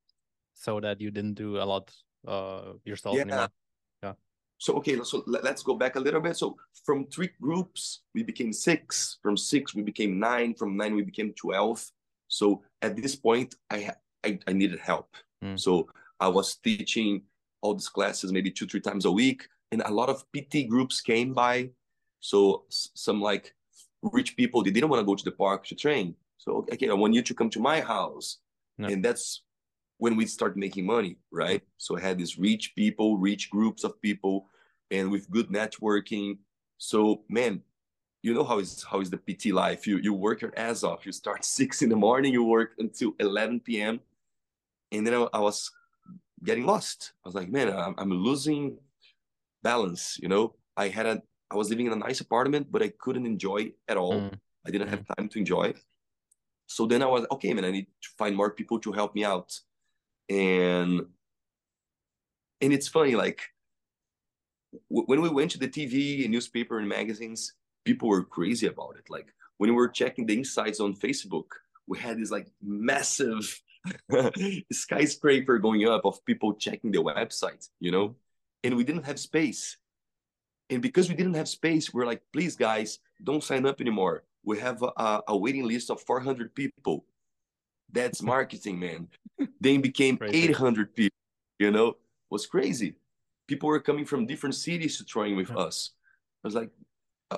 so 0.53 0.79
that 0.81 1.01
you 1.01 1.11
didn't 1.11 1.35
do 1.35 1.57
a 1.57 1.65
lot 1.65 1.91
uh, 2.29 2.75
yourself 2.85 3.17
yeah. 3.17 3.23
anymore. 3.23 3.49
Yeah. 4.03 4.13
So 4.59 4.75
okay, 4.75 4.99
so 5.05 5.23
let's 5.27 5.63
go 5.63 5.75
back 5.75 5.97
a 5.97 6.01
little 6.01 6.21
bit. 6.21 6.37
So 6.37 6.57
from 6.85 7.07
three 7.07 7.31
groups, 7.41 8.03
we 8.15 8.23
became 8.23 8.53
six. 8.53 9.19
From 9.23 9.37
six, 9.37 9.75
we 9.75 9.83
became 9.83 10.19
nine. 10.19 10.55
From 10.55 10.77
nine, 10.77 10.95
we 10.95 11.03
became 11.03 11.33
twelve. 11.33 11.85
So 12.29 12.63
at 12.83 12.97
this 12.97 13.17
point, 13.17 13.55
I 13.71 13.93
I, 14.25 14.39
I 14.47 14.53
needed 14.53 14.81
help. 14.81 15.15
Mm. 15.47 15.61
So 15.61 15.89
I 16.21 16.29
was 16.29 16.57
teaching 16.57 17.23
all 17.61 17.75
these 17.75 17.89
classes 17.89 18.33
maybe 18.33 18.51
two 18.51 18.67
three 18.67 18.81
times 18.81 19.05
a 19.05 19.11
week, 19.11 19.49
and 19.73 19.83
a 19.83 19.93
lot 19.93 20.09
of 20.09 20.25
PT 20.33 20.69
groups 20.69 21.01
came 21.01 21.33
by 21.33 21.71
so 22.21 22.65
some 22.69 23.21
like 23.21 23.55
rich 24.03 24.37
people, 24.37 24.63
they 24.63 24.71
didn't 24.71 24.91
want 24.91 25.01
to 25.01 25.07
go 25.07 25.15
to 25.15 25.25
the 25.25 25.31
park 25.31 25.65
to 25.67 25.75
train. 25.75 26.15
So 26.39 26.67
okay, 26.73 26.89
I 26.89 26.95
want 26.95 27.15
you 27.15 27.23
to 27.23 27.35
come 27.35 27.51
to 27.51 27.61
my 27.61 27.81
house, 27.81 28.39
no. 28.79 28.89
and 28.89 29.05
that's 29.05 29.43
when 29.99 30.17
we 30.17 30.27
start 30.27 30.57
making 30.57 30.87
money, 30.87 31.17
right? 31.31 31.63
So 31.79 31.97
I 31.97 32.01
had 32.01 32.19
these 32.19 32.39
rich 32.39 32.75
people, 32.75 33.17
rich 33.17 33.51
groups 33.51 33.85
of 33.85 34.01
people, 34.03 34.49
and 34.91 35.11
with 35.11 35.31
good 35.31 35.49
networking. 35.49 36.39
So 36.79 37.23
man, 37.29 37.63
you 38.23 38.35
know 38.35 38.45
how 38.45 38.59
is 38.59 38.85
how 38.85 39.01
is 39.01 39.11
the 39.11 39.19
PT 39.19 39.47
life? 39.53 39.87
You 39.87 39.99
you 39.99 40.13
work 40.13 40.43
your 40.43 40.53
ass 40.57 40.83
off. 40.83 41.07
You 41.07 41.13
start 41.13 41.45
six 41.59 41.83
in 41.83 41.89
the 41.89 41.97
morning, 41.97 42.33
you 42.33 42.45
work 42.45 42.73
until 42.79 43.15
eleven 43.21 43.61
p.m. 43.61 44.01
And 44.93 45.07
then 45.07 45.15
I, 45.15 45.27
I 45.35 45.41
was 45.41 45.71
getting 46.45 46.67
lost. 46.67 47.13
I 47.25 47.29
was 47.29 47.35
like, 47.35 47.51
man, 47.51 47.69
I'm, 47.69 47.95
I'm 47.99 48.11
losing 48.11 48.79
balance. 49.63 50.19
You 50.21 50.29
know, 50.29 50.55
I 50.77 50.89
had 50.89 51.07
a 51.07 51.23
I 51.51 51.55
was 51.55 51.71
living 51.71 51.87
in 51.87 51.93
a 51.93 51.97
nice 51.97 52.21
apartment, 52.21 52.71
but 52.71 52.83
I 52.83 52.93
couldn't 52.99 53.27
enjoy 53.27 53.73
at 53.89 53.97
all. 53.97 54.15
Mm. 54.15 54.39
I 54.67 54.71
didn't 54.71 54.89
have 54.89 55.05
time 55.17 55.29
to 55.29 55.39
enjoy. 55.39 55.75
So 56.67 56.87
then 56.87 57.03
I 57.03 57.07
was 57.07 57.25
okay, 57.31 57.55
man. 57.55 57.65
I 57.65 57.71
need 57.71 57.87
to 58.03 58.09
find 58.19 58.35
more 58.35 58.51
people 58.51 58.81
to 58.81 58.93
help 58.93 59.15
me 59.15 59.25
out, 59.25 59.53
and 60.29 61.03
and 62.61 62.73
it's 62.73 62.89
funny, 62.89 63.15
like 63.15 63.41
when 64.89 65.21
we 65.23 65.29
went 65.29 65.53
to 65.53 65.59
the 65.59 65.69
TV 65.69 66.23
and 66.25 66.33
newspaper 66.33 66.79
and 66.79 66.89
magazines, 66.89 67.55
people 67.85 68.09
were 68.09 68.25
crazy 68.25 68.67
about 68.67 68.97
it. 68.99 69.09
Like 69.09 69.33
when 69.59 69.71
we 69.71 69.77
were 69.77 69.89
checking 69.89 70.27
the 70.27 70.35
insights 70.35 70.81
on 70.81 70.95
Facebook, 70.95 71.47
we 71.87 71.99
had 71.99 72.19
this 72.19 72.31
like 72.31 72.49
massive 72.61 73.63
skyscraper 74.73 75.59
going 75.59 75.89
up 75.89 76.05
of 76.05 76.25
people 76.25 76.55
checking 76.55 76.91
the 76.91 77.03
website, 77.03 77.69
you 77.81 77.91
know, 77.91 78.17
and 78.65 78.77
we 78.77 78.85
didn't 78.85 79.05
have 79.05 79.19
space. 79.19 79.77
And 80.71 80.83
because 80.83 81.09
we 81.09 81.15
didn't 81.15 81.35
have 81.35 81.49
space, 81.49 81.95
we 81.95 82.03
are 82.03 82.07
like, 82.07 82.23
please, 82.33 82.57
guys, 82.57 82.99
don't 83.23 83.45
sign 83.45 83.67
up 83.67 83.81
anymore. 83.81 84.25
We 84.45 84.59
have 84.59 84.83
a, 84.83 85.23
a 85.29 85.37
waiting 85.37 85.67
list 85.67 85.91
of 85.91 86.01
400 86.01 86.55
people. 86.55 87.05
That's 87.93 88.23
marketing, 88.35 88.79
man. 88.79 89.09
then 89.61 89.81
became 89.81 90.19
800 90.21 90.95
people, 90.95 91.17
you 91.59 91.71
know, 91.71 91.89
it 91.89 91.97
was 92.31 92.47
crazy. 92.47 92.97
People 93.47 93.69
were 93.69 93.81
coming 93.81 94.05
from 94.05 94.27
different 94.27 94.57
cities 94.57 94.99
to 94.99 95.05
train 95.05 95.37
with 95.37 95.51
yeah. 95.51 95.57
us. 95.57 95.93
I 96.43 96.49
was 96.49 96.55
like, 96.55 96.71
uh, 97.31 97.37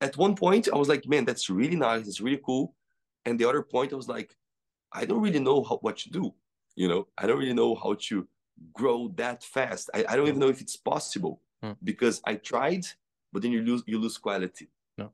at 0.00 0.16
one 0.16 0.34
point, 0.34 0.68
I 0.72 0.76
was 0.76 0.88
like, 0.88 1.08
man, 1.08 1.24
that's 1.24 1.50
really 1.50 1.76
nice. 1.76 2.06
It's 2.06 2.20
really 2.20 2.40
cool. 2.44 2.74
And 3.24 3.38
the 3.38 3.48
other 3.48 3.62
point, 3.62 3.92
I 3.92 3.96
was 3.96 4.08
like, 4.08 4.36
I 4.92 5.04
don't 5.04 5.22
really 5.22 5.40
know 5.40 5.62
how, 5.62 5.76
what 5.78 5.98
to 5.98 6.10
do. 6.10 6.34
You 6.74 6.88
know, 6.88 7.08
I 7.18 7.26
don't 7.26 7.38
really 7.38 7.54
know 7.54 7.74
how 7.74 7.94
to 8.08 8.26
grow 8.72 9.08
that 9.16 9.42
fast. 9.42 9.90
I, 9.94 10.04
I 10.08 10.16
don't 10.16 10.28
even 10.28 10.40
know 10.40 10.48
if 10.48 10.60
it's 10.60 10.76
possible 10.76 11.40
hmm. 11.62 11.72
because 11.82 12.20
I 12.24 12.36
tried, 12.36 12.84
but 13.32 13.42
then 13.42 13.52
you 13.52 13.62
lose 13.62 13.82
you 13.86 13.98
lose 13.98 14.18
quality. 14.18 14.68
No. 14.98 15.10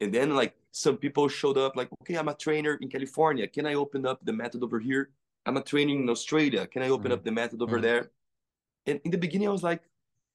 And 0.00 0.12
then 0.12 0.34
like 0.34 0.54
some 0.70 0.96
people 0.96 1.28
showed 1.28 1.58
up 1.58 1.76
like, 1.76 1.88
okay, 2.02 2.16
I'm 2.16 2.28
a 2.28 2.34
trainer 2.34 2.78
in 2.80 2.88
California. 2.88 3.46
Can 3.46 3.66
I 3.66 3.74
open 3.74 4.06
up 4.06 4.24
the 4.24 4.32
method 4.32 4.62
over 4.62 4.78
here? 4.78 5.10
I'm 5.46 5.56
a 5.56 5.62
trainer 5.62 5.94
in 5.94 6.08
Australia. 6.08 6.66
Can 6.66 6.82
I 6.82 6.88
open 6.88 7.10
mm. 7.10 7.14
up 7.14 7.24
the 7.24 7.32
method 7.32 7.62
over 7.62 7.78
mm. 7.78 7.82
there? 7.82 8.10
And 8.86 9.00
in 9.04 9.10
the 9.10 9.18
beginning, 9.18 9.48
I 9.48 9.52
was 9.52 9.62
like, 9.62 9.82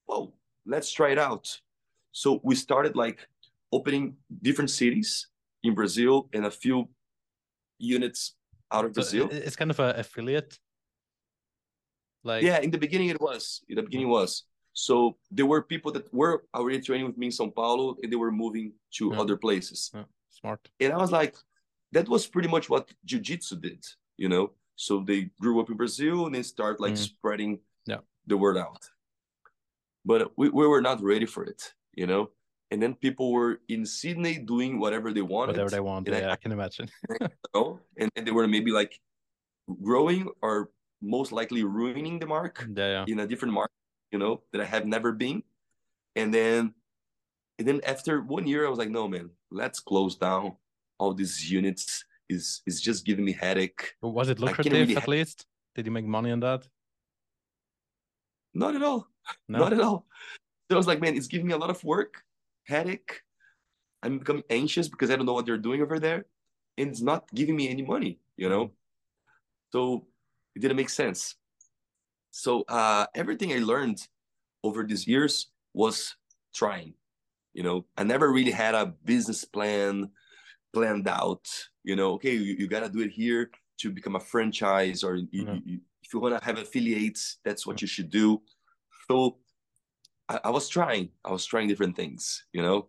whoa, 0.05 0.33
let's 0.65 0.91
try 0.91 1.11
it 1.11 1.19
out. 1.19 1.59
So 2.11 2.39
we 2.43 2.55
started 2.55 2.95
like 2.95 3.27
opening 3.71 4.15
different 4.41 4.69
cities 4.69 5.27
in 5.63 5.75
Brazil 5.75 6.29
and 6.33 6.45
a 6.45 6.51
few 6.51 6.87
units 7.79 8.35
out 8.71 8.85
of 8.85 8.91
so 8.91 9.01
Brazil. 9.01 9.29
It's 9.31 9.55
kind 9.55 9.71
of 9.71 9.79
an 9.79 9.99
affiliate. 9.99 10.59
Like 12.23 12.43
yeah, 12.43 12.59
in 12.59 12.69
the 12.69 12.77
beginning 12.77 13.09
it 13.09 13.19
was. 13.19 13.61
In 13.69 13.75
the 13.77 13.83
beginning 13.83 14.09
was. 14.09 14.43
So 14.73 15.17
there 15.31 15.45
were 15.45 15.63
people 15.63 15.91
that 15.93 16.13
were 16.13 16.43
already 16.53 16.79
training 16.81 17.07
with 17.07 17.17
me 17.17 17.27
in 17.27 17.31
São 17.31 17.53
Paulo 17.53 17.95
and 18.03 18.11
they 18.11 18.15
were 18.15 18.31
moving 18.31 18.73
to 18.95 19.11
yeah. 19.11 19.19
other 19.19 19.35
places. 19.35 19.91
Yeah. 19.93 20.03
Smart. 20.29 20.69
And 20.79 20.93
I 20.93 20.97
was 20.97 21.11
like, 21.11 21.35
that 21.91 22.07
was 22.07 22.27
pretty 22.27 22.47
much 22.47 22.69
what 22.69 22.89
jiu-jitsu 23.03 23.57
did, 23.57 23.83
you 24.15 24.29
know? 24.29 24.51
So 24.75 25.03
they 25.05 25.31
grew 25.41 25.59
up 25.59 25.69
in 25.69 25.75
Brazil 25.75 26.27
and 26.27 26.35
they 26.35 26.43
start 26.43 26.79
like 26.79 26.93
mm. 26.93 26.97
spreading 26.97 27.59
yeah. 27.85 27.97
the 28.27 28.37
word 28.37 28.57
out. 28.57 28.87
But 30.05 30.31
we, 30.37 30.49
we 30.49 30.67
were 30.67 30.81
not 30.81 31.01
ready 31.01 31.25
for 31.25 31.43
it, 31.43 31.73
you 31.93 32.07
know? 32.07 32.29
And 32.71 32.81
then 32.81 32.93
people 32.93 33.31
were 33.31 33.61
in 33.67 33.85
Sydney 33.85 34.37
doing 34.37 34.79
whatever 34.79 35.11
they 35.11 35.23
wanted. 35.23 35.53
Whatever 35.53 35.71
they 35.71 35.79
wanted, 35.79 36.13
Yeah, 36.13 36.29
I, 36.29 36.33
I, 36.33 36.35
can 36.35 36.51
imagine. 36.51 36.89
and, 37.53 38.11
and 38.15 38.27
they 38.27 38.31
were 38.31 38.47
maybe 38.47 38.71
like 38.71 38.99
growing 39.81 40.29
or 40.41 40.69
most 41.01 41.31
likely 41.31 41.63
ruining 41.63 42.19
the 42.19 42.27
mark 42.27 42.59
mm, 42.59 42.77
yeah, 42.77 42.89
yeah. 42.91 43.05
in 43.07 43.19
a 43.19 43.27
different 43.27 43.53
market, 43.53 43.73
you 44.11 44.19
know, 44.19 44.41
that 44.51 44.61
I 44.61 44.65
have 44.65 44.85
never 44.85 45.11
been. 45.11 45.43
And 46.15 46.33
then 46.33 46.73
and 47.57 47.67
then 47.67 47.81
after 47.85 48.21
one 48.21 48.47
year, 48.47 48.65
I 48.65 48.69
was 48.69 48.79
like, 48.79 48.89
no, 48.89 49.07
man, 49.07 49.29
let's 49.51 49.79
close 49.79 50.15
down 50.15 50.55
all 50.97 51.13
these 51.13 51.51
units. 51.51 52.05
Is 52.29 52.61
is 52.67 52.79
just 52.79 53.05
giving 53.05 53.25
me 53.25 53.33
headache. 53.33 53.95
Was 54.01 54.29
it 54.29 54.39
lucrative 54.39 54.71
really 54.71 54.95
at 54.95 55.07
least? 55.07 55.47
Did 55.73 55.87
you 55.87 55.91
make 55.91 56.05
money 56.05 56.29
on 56.29 56.39
that? 56.41 56.67
Not 58.53 58.75
at 58.75 58.83
all. 58.83 59.07
No? 59.47 59.59
Not 59.63 59.73
at 59.73 59.81
all. 59.81 60.05
So 60.69 60.75
I 60.75 60.77
was 60.77 60.85
like, 60.85 61.01
man, 61.01 61.15
it's 61.17 61.27
giving 61.27 61.47
me 61.47 61.53
a 61.53 61.57
lot 61.57 61.71
of 61.71 61.83
work, 61.83 62.23
headache. 62.69 63.21
I'm 64.01 64.19
becoming 64.19 64.43
anxious 64.49 64.87
because 64.87 65.09
I 65.11 65.15
don't 65.15 65.25
know 65.25 65.33
what 65.33 65.45
they're 65.45 65.57
doing 65.57 65.81
over 65.81 65.99
there, 65.99 66.25
and 66.77 66.89
it's 66.89 67.01
not 67.01 67.27
giving 67.33 67.55
me 67.55 67.69
any 67.69 67.81
money. 67.81 68.19
You 68.37 68.49
know, 68.49 68.71
so 69.73 70.07
it 70.55 70.59
didn't 70.61 70.77
make 70.77 70.89
sense. 70.89 71.35
So 72.31 72.63
uh, 72.69 73.07
everything 73.15 73.51
I 73.51 73.59
learned 73.59 73.99
over 74.63 74.83
these 74.83 75.07
years 75.07 75.47
was 75.73 76.15
trying 76.53 76.93
you 77.53 77.63
know 77.63 77.85
i 77.97 78.03
never 78.03 78.31
really 78.31 78.51
had 78.51 78.75
a 78.75 78.85
business 79.05 79.43
plan 79.43 80.09
planned 80.73 81.07
out 81.07 81.47
you 81.83 81.95
know 81.95 82.13
okay 82.13 82.33
you, 82.33 82.55
you 82.57 82.67
got 82.67 82.81
to 82.81 82.89
do 82.89 83.01
it 83.01 83.11
here 83.11 83.49
to 83.77 83.91
become 83.91 84.15
a 84.15 84.19
franchise 84.19 85.03
or 85.03 85.15
you, 85.15 85.45
mm-hmm. 85.45 85.57
you, 85.65 85.79
if 86.03 86.13
you 86.13 86.19
want 86.19 86.37
to 86.37 86.45
have 86.45 86.57
affiliates 86.57 87.37
that's 87.43 87.65
what 87.65 87.81
you 87.81 87.87
should 87.87 88.09
do 88.09 88.41
so 89.09 89.37
I, 90.29 90.39
I, 90.45 90.49
was 90.49 90.69
trying 90.69 91.09
i 91.25 91.31
was 91.31 91.45
trying 91.45 91.67
different 91.67 91.95
things 91.95 92.45
you 92.53 92.61
know? 92.61 92.87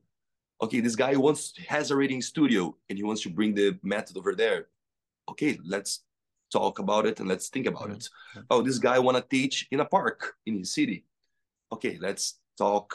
Okay 0.62 0.80
this 0.80 0.95
guy 0.95 1.16
wants 1.16 1.55
has 1.68 1.91
a 1.91 1.97
reading 1.97 2.20
studio 2.20 2.76
and 2.88 2.99
he 2.99 3.03
wants 3.03 3.22
to 3.22 3.30
bring 3.30 3.55
the 3.55 3.78
method 3.82 4.16
over 4.18 4.34
there. 4.34 4.66
Okay 5.30 5.59
let's 5.64 6.05
talk 6.53 6.78
about 6.78 7.07
it 7.07 7.20
and 7.20 7.28
let's 7.28 7.49
think 7.49 7.66
about 7.66 7.88
mm-hmm. 7.88 8.41
it. 8.41 8.45
Oh 8.51 8.61
this 8.61 8.78
guy 8.78 8.99
want 8.99 9.16
to 9.16 9.24
teach 9.36 9.66
in 9.70 9.80
a 9.80 9.86
park 9.86 10.34
in 10.45 10.59
his 10.59 10.74
city. 10.74 11.05
Okay 11.72 11.99
let's 12.01 12.38
talk. 12.59 12.95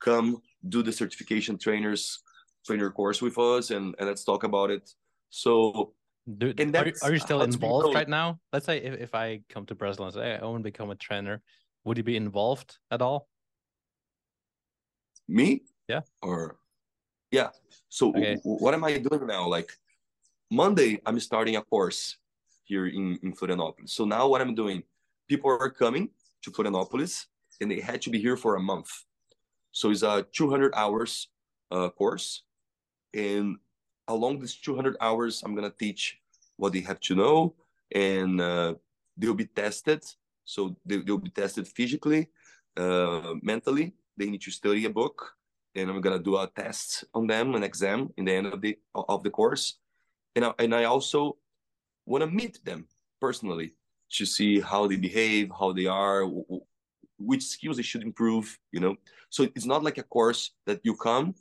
Come 0.00 0.42
do 0.68 0.82
the 0.82 0.92
certification 0.92 1.56
trainers 1.56 2.22
trainer 2.66 2.90
course 2.90 3.22
with 3.22 3.38
us 3.38 3.70
and, 3.70 3.94
and 3.98 4.06
let's 4.06 4.24
talk 4.24 4.44
about 4.44 4.70
it. 4.70 4.90
So 5.30 5.94
do, 6.36 6.52
and 6.58 6.76
are, 6.76 6.92
are 7.02 7.12
you 7.12 7.18
still 7.18 7.40
involved 7.42 7.94
right 7.94 8.08
now? 8.08 8.40
Let's 8.52 8.66
say 8.66 8.76
if, 8.78 9.00
if 9.00 9.14
i 9.14 9.40
come 9.48 9.64
to 9.66 9.74
brazil 9.74 10.04
and 10.04 10.12
say 10.12 10.36
i 10.36 10.44
want 10.44 10.58
to 10.58 10.70
become 10.72 10.90
a 10.90 10.96
trainer 10.96 11.40
would 11.84 11.96
you 11.96 12.04
be 12.04 12.16
involved 12.16 12.76
at 12.90 13.00
all 13.00 13.26
me 15.30 15.62
yeah 15.88 16.00
or 16.22 16.58
yeah 17.30 17.48
so 17.88 18.10
okay. 18.10 18.36
what 18.42 18.74
am 18.74 18.84
i 18.84 18.98
doing 18.98 19.26
now 19.26 19.46
like 19.46 19.70
monday 20.50 21.00
i'm 21.06 21.18
starting 21.20 21.56
a 21.56 21.62
course 21.62 22.16
here 22.64 22.86
in, 22.86 23.18
in 23.22 23.32
florianopolis 23.32 23.90
so 23.90 24.04
now 24.04 24.26
what 24.28 24.40
i'm 24.40 24.54
doing 24.54 24.82
people 25.28 25.50
are 25.50 25.70
coming 25.70 26.08
to 26.42 26.50
florianopolis 26.50 27.26
and 27.60 27.70
they 27.70 27.80
had 27.80 28.00
to 28.02 28.10
be 28.10 28.18
here 28.18 28.36
for 28.36 28.56
a 28.56 28.60
month 28.60 28.90
so 29.72 29.90
it's 29.90 30.02
a 30.02 30.26
200 30.32 30.74
hours 30.74 31.28
uh, 31.70 31.88
course. 31.90 32.42
And 33.14 33.56
along 34.08 34.40
these 34.40 34.56
200 34.56 34.96
hours, 35.00 35.42
I'm 35.42 35.54
going 35.54 35.70
to 35.70 35.76
teach 35.76 36.18
what 36.56 36.72
they 36.72 36.80
have 36.80 37.00
to 37.00 37.14
know 37.14 37.54
and 37.94 38.40
uh, 38.40 38.74
they'll 39.16 39.34
be 39.34 39.46
tested. 39.46 40.04
So 40.44 40.76
they, 40.84 40.98
will 40.98 41.18
be 41.18 41.30
tested 41.30 41.66
physically, 41.66 42.28
uh, 42.76 43.34
mentally. 43.42 43.94
They 44.16 44.28
need 44.30 44.42
to 44.42 44.50
study 44.50 44.84
a 44.84 44.90
book 44.90 45.32
and 45.74 45.88
I'm 45.88 46.00
going 46.00 46.18
to 46.18 46.22
do 46.22 46.36
a 46.36 46.48
test 46.48 47.04
on 47.14 47.26
them, 47.26 47.54
an 47.54 47.62
exam 47.62 48.10
in 48.16 48.24
the 48.24 48.32
end 48.32 48.46
of 48.48 48.60
the, 48.60 48.76
of 48.94 49.22
the 49.22 49.30
course. 49.30 49.78
And 50.34 50.44
I, 50.44 50.52
and 50.58 50.74
I 50.74 50.84
also 50.84 51.36
want 52.06 52.22
to 52.22 52.30
meet 52.30 52.64
them 52.64 52.86
personally 53.20 53.74
to 54.12 54.26
see 54.26 54.60
how 54.60 54.86
they 54.86 54.96
behave, 54.96 55.50
how 55.56 55.72
they 55.72 55.86
are, 55.86 56.26
which 57.20 57.44
skills 57.44 57.76
they 57.76 57.82
should 57.82 58.02
improve 58.02 58.58
you 58.72 58.80
know 58.80 58.96
so 59.28 59.42
it's 59.54 59.66
not 59.66 59.84
like 59.84 59.98
a 59.98 60.02
course 60.02 60.52
that 60.66 60.80
you 60.82 60.96
come 60.96 61.34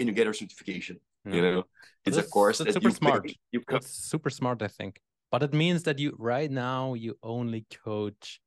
and 0.00 0.08
you 0.08 0.14
get 0.14 0.26
a 0.26 0.34
certification 0.34 0.98
yeah. 1.24 1.34
you 1.34 1.42
know 1.42 1.64
it's 2.04 2.16
that's, 2.16 2.28
a 2.28 2.30
course 2.30 2.58
that's 2.58 2.74
that 2.74 2.82
super 2.82 2.88
you 2.88 2.94
smart 2.94 3.32
you 3.52 3.60
come. 3.60 3.74
that's 3.74 3.90
super 3.90 4.30
smart 4.30 4.62
i 4.62 4.68
think 4.68 5.00
but 5.30 5.42
it 5.42 5.52
means 5.52 5.82
that 5.82 5.98
you 5.98 6.16
right 6.18 6.50
now 6.50 6.94
you 6.94 7.16
only 7.22 7.66
coach 7.84 8.40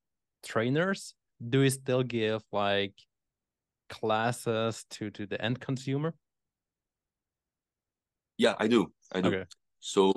trainers 0.43 1.13
do 1.49 1.61
you 1.61 1.69
still 1.69 2.03
give 2.03 2.41
like 2.51 2.93
classes 3.89 4.85
to 4.89 5.09
to 5.09 5.25
the 5.25 5.39
end 5.43 5.59
consumer 5.59 6.13
yeah 8.37 8.55
i 8.59 8.67
do 8.67 8.91
i 9.13 9.21
do 9.21 9.29
okay. 9.29 9.45
so 9.79 10.13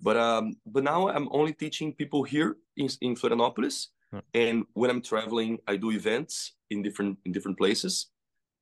but 0.00 0.16
um 0.16 0.54
but 0.66 0.84
now 0.84 1.08
i'm 1.08 1.28
only 1.30 1.52
teaching 1.52 1.92
people 1.92 2.22
here 2.22 2.56
in, 2.76 2.88
in 3.00 3.14
florianopolis 3.14 3.88
and 4.32 4.64
when 4.74 4.90
I'm 4.90 5.02
traveling, 5.02 5.58
I 5.66 5.76
do 5.76 5.90
events 5.90 6.52
in 6.70 6.82
different 6.82 7.18
in 7.24 7.32
different 7.32 7.58
places. 7.58 8.10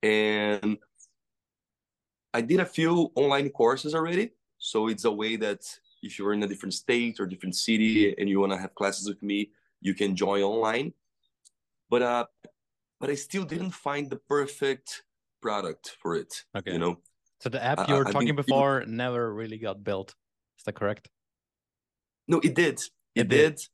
And 0.03 0.79
I 2.35 2.41
did 2.41 2.61
a 2.61 2.65
few 2.65 3.13
online 3.15 3.51
courses 3.51 3.95
already. 3.95 4.31
So 4.59 4.89
it's 4.89 5.05
a 5.05 5.13
way 5.13 5.37
that 5.37 5.61
if 6.03 6.19
you're 6.19 6.33
in 6.33 6.43
a 6.43 6.47
different 6.47 6.75
state 6.75 7.21
or 7.21 7.27
different 7.27 7.55
city 7.55 8.15
and 8.19 8.29
you 8.29 8.41
want 8.41 8.53
to 8.53 8.59
have 8.59 8.75
classes 8.75 9.07
with 9.09 9.23
me, 9.23 9.51
you 9.81 9.95
can 9.95 10.17
join 10.17 10.43
online. 10.43 10.93
But 11.91 12.03
uh 12.03 12.27
but 13.03 13.11
I 13.11 13.17
still 13.17 13.43
didn't 13.43 13.73
find 13.73 14.09
the 14.09 14.17
perfect 14.17 15.03
product 15.43 15.97
for 16.01 16.15
it. 16.15 16.45
Okay. 16.57 16.73
You 16.73 16.79
know. 16.79 17.01
So 17.41 17.49
the 17.49 17.63
app 17.63 17.89
you 17.89 17.97
were 17.97 18.07
I, 18.07 18.13
talking 18.13 18.37
before 18.37 18.85
never 18.87 19.35
really 19.35 19.59
got 19.59 19.83
built. 19.83 20.15
Is 20.57 20.65
that 20.65 20.77
correct? 20.77 21.09
No, 22.29 22.39
it 22.39 22.55
did. 22.55 22.79
It, 23.17 23.23
it 23.23 23.29
did. 23.29 23.57
did. 23.57 23.69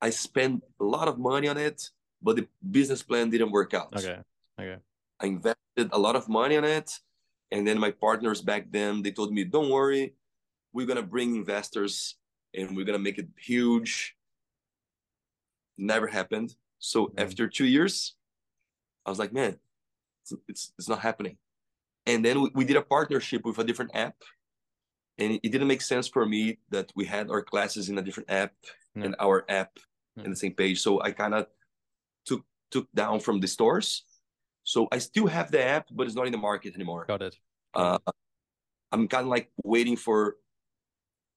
I 0.00 0.10
spent 0.10 0.62
a 0.80 0.84
lot 0.84 1.08
of 1.08 1.18
money 1.18 1.48
on 1.48 1.58
it, 1.58 1.90
but 2.22 2.36
the 2.36 2.46
business 2.70 3.02
plan 3.02 3.28
didn't 3.28 3.50
work 3.50 3.74
out. 3.74 3.92
Okay. 3.96 4.18
Okay. 4.58 4.80
I 5.20 5.26
invested 5.26 5.90
a 5.90 5.98
lot 5.98 6.14
of 6.14 6.28
money 6.28 6.56
on 6.56 6.64
it. 6.64 7.00
And 7.50 7.66
then 7.66 7.78
my 7.78 7.90
partners 7.90 8.40
back 8.40 8.70
then, 8.70 9.02
they 9.02 9.10
told 9.10 9.32
me, 9.32 9.42
don't 9.42 9.68
worry, 9.68 10.14
we're 10.72 10.86
going 10.86 10.96
to 10.96 11.02
bring 11.02 11.34
investors 11.34 12.16
and 12.54 12.76
we're 12.76 12.86
going 12.86 12.98
to 12.98 13.02
make 13.02 13.18
it 13.18 13.28
huge. 13.36 14.14
Never 15.76 16.06
happened. 16.06 16.54
So 16.78 17.06
mm-hmm. 17.06 17.18
after 17.18 17.48
two 17.48 17.66
years, 17.66 18.14
I 19.06 19.10
was 19.10 19.18
like, 19.18 19.32
man, 19.32 19.58
it's, 20.22 20.32
it's, 20.48 20.72
it's 20.78 20.88
not 20.88 21.00
happening. 21.00 21.36
And 22.06 22.24
then 22.24 22.40
we, 22.42 22.50
we 22.54 22.64
did 22.64 22.76
a 22.76 22.82
partnership 22.82 23.44
with 23.44 23.58
a 23.58 23.64
different 23.64 23.92
app. 23.94 24.16
And 25.18 25.38
it 25.42 25.52
didn't 25.52 25.68
make 25.68 25.82
sense 25.82 26.08
for 26.08 26.26
me 26.26 26.58
that 26.70 26.90
we 26.96 27.04
had 27.04 27.30
our 27.30 27.42
classes 27.42 27.88
in 27.88 27.98
a 27.98 28.02
different 28.02 28.30
app 28.30 28.52
yeah. 28.96 29.04
and 29.04 29.16
our 29.20 29.44
app 29.48 29.78
yeah. 30.16 30.24
in 30.24 30.30
the 30.30 30.36
same 30.36 30.52
page. 30.52 30.80
So 30.80 31.00
I 31.02 31.12
kind 31.12 31.34
of 31.34 31.46
took 32.26 32.44
took 32.70 32.90
down 32.92 33.20
from 33.20 33.40
the 33.40 33.46
stores. 33.46 34.04
So 34.64 34.88
I 34.90 34.98
still 34.98 35.26
have 35.26 35.50
the 35.50 35.62
app, 35.62 35.86
but 35.92 36.06
it's 36.06 36.16
not 36.16 36.26
in 36.26 36.32
the 36.32 36.38
market 36.38 36.74
anymore. 36.74 37.04
Got 37.06 37.22
it. 37.22 37.36
Uh, 37.74 37.98
I'm 38.90 39.08
kind 39.08 39.22
of 39.22 39.28
like 39.28 39.50
waiting 39.62 39.96
for 39.96 40.36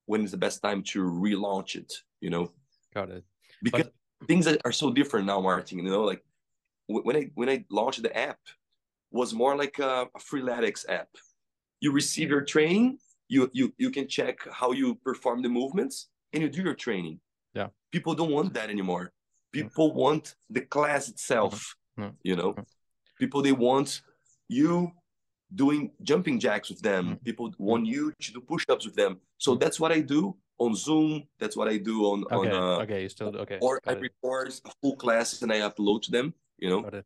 when 0.07 0.23
is 0.23 0.31
the 0.31 0.37
best 0.37 0.63
time 0.63 0.81
to 0.81 1.03
relaunch 1.03 1.75
it 1.75 1.93
you 2.19 2.31
know 2.31 2.51
got 2.93 3.11
it 3.11 3.23
because 3.61 3.83
but... 3.83 4.27
things 4.27 4.47
are 4.47 4.71
so 4.71 4.91
different 4.91 5.27
now 5.27 5.39
martin 5.39 5.77
you 5.77 5.83
know 5.83 6.03
like 6.03 6.23
when 6.87 7.15
i 7.15 7.29
when 7.35 7.49
i 7.49 7.63
launched 7.69 8.01
the 8.01 8.17
app 8.17 8.39
was 9.11 9.33
more 9.33 9.55
like 9.55 9.79
a, 9.79 10.07
a 10.15 10.19
freeletics 10.19 10.87
app 10.89 11.09
you 11.79 11.91
receive 11.91 12.29
your 12.29 12.41
training 12.41 12.97
you 13.27 13.49
you 13.53 13.73
you 13.77 13.89
can 13.89 14.07
check 14.07 14.37
how 14.51 14.71
you 14.71 14.95
perform 14.95 15.41
the 15.41 15.49
movements 15.49 16.09
and 16.33 16.41
you 16.43 16.49
do 16.49 16.61
your 16.61 16.73
training 16.73 17.19
yeah 17.53 17.67
people 17.91 18.13
don't 18.13 18.31
want 18.31 18.53
that 18.53 18.69
anymore 18.69 19.11
people 19.51 19.93
want 19.93 20.35
the 20.49 20.61
class 20.61 21.09
itself 21.09 21.75
yeah. 21.97 22.09
you 22.23 22.35
know 22.35 22.53
yeah. 22.57 22.63
people 23.19 23.41
they 23.41 23.51
want 23.51 24.01
you 24.47 24.91
doing 25.53 25.91
jumping 26.03 26.39
jacks 26.39 26.69
with 26.69 26.81
them. 26.81 27.05
Mm-hmm. 27.05 27.23
People 27.23 27.53
want 27.57 27.85
you 27.85 28.11
to 28.19 28.31
do 28.33 28.41
push-ups 28.41 28.85
with 28.85 28.95
them. 28.95 29.19
So 29.37 29.51
mm-hmm. 29.51 29.59
that's 29.59 29.79
what 29.79 29.91
I 29.91 30.01
do 30.01 30.35
on 30.57 30.75
Zoom. 30.75 31.23
That's 31.39 31.55
what 31.55 31.67
I 31.67 31.77
do 31.77 32.05
on 32.05 32.23
okay. 32.31 32.51
on 32.51 32.79
uh, 32.79 32.83
okay. 32.83 33.03
You 33.03 33.09
still 33.09 33.35
okay. 33.35 33.59
Or 33.61 33.79
Got 33.83 33.97
I 33.97 33.99
record 33.99 34.53
a 34.65 34.71
full 34.81 34.95
class 34.95 35.41
and 35.41 35.51
I 35.51 35.59
upload 35.59 36.01
to 36.03 36.11
them. 36.11 36.33
You 36.57 36.69
know. 36.69 36.81
Got 36.81 36.93
it. 36.95 37.05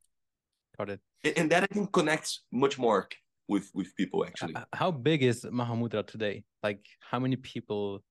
Got 0.77 0.89
it. 0.89 0.99
And 1.37 1.51
that 1.51 1.63
I 1.63 1.67
think 1.67 1.91
connects 1.91 2.43
much 2.51 2.77
more 2.77 3.07
with 3.47 3.69
with 3.73 3.95
people 3.95 4.25
actually. 4.25 4.55
How 4.73 4.91
big 4.91 5.23
is 5.23 5.43
Mahamudra 5.43 6.05
today? 6.05 6.43
Like 6.63 6.85
how 6.99 7.19
many 7.19 7.35
people 7.35 8.01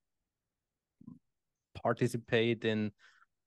participate 1.75 2.65
in? 2.65 2.93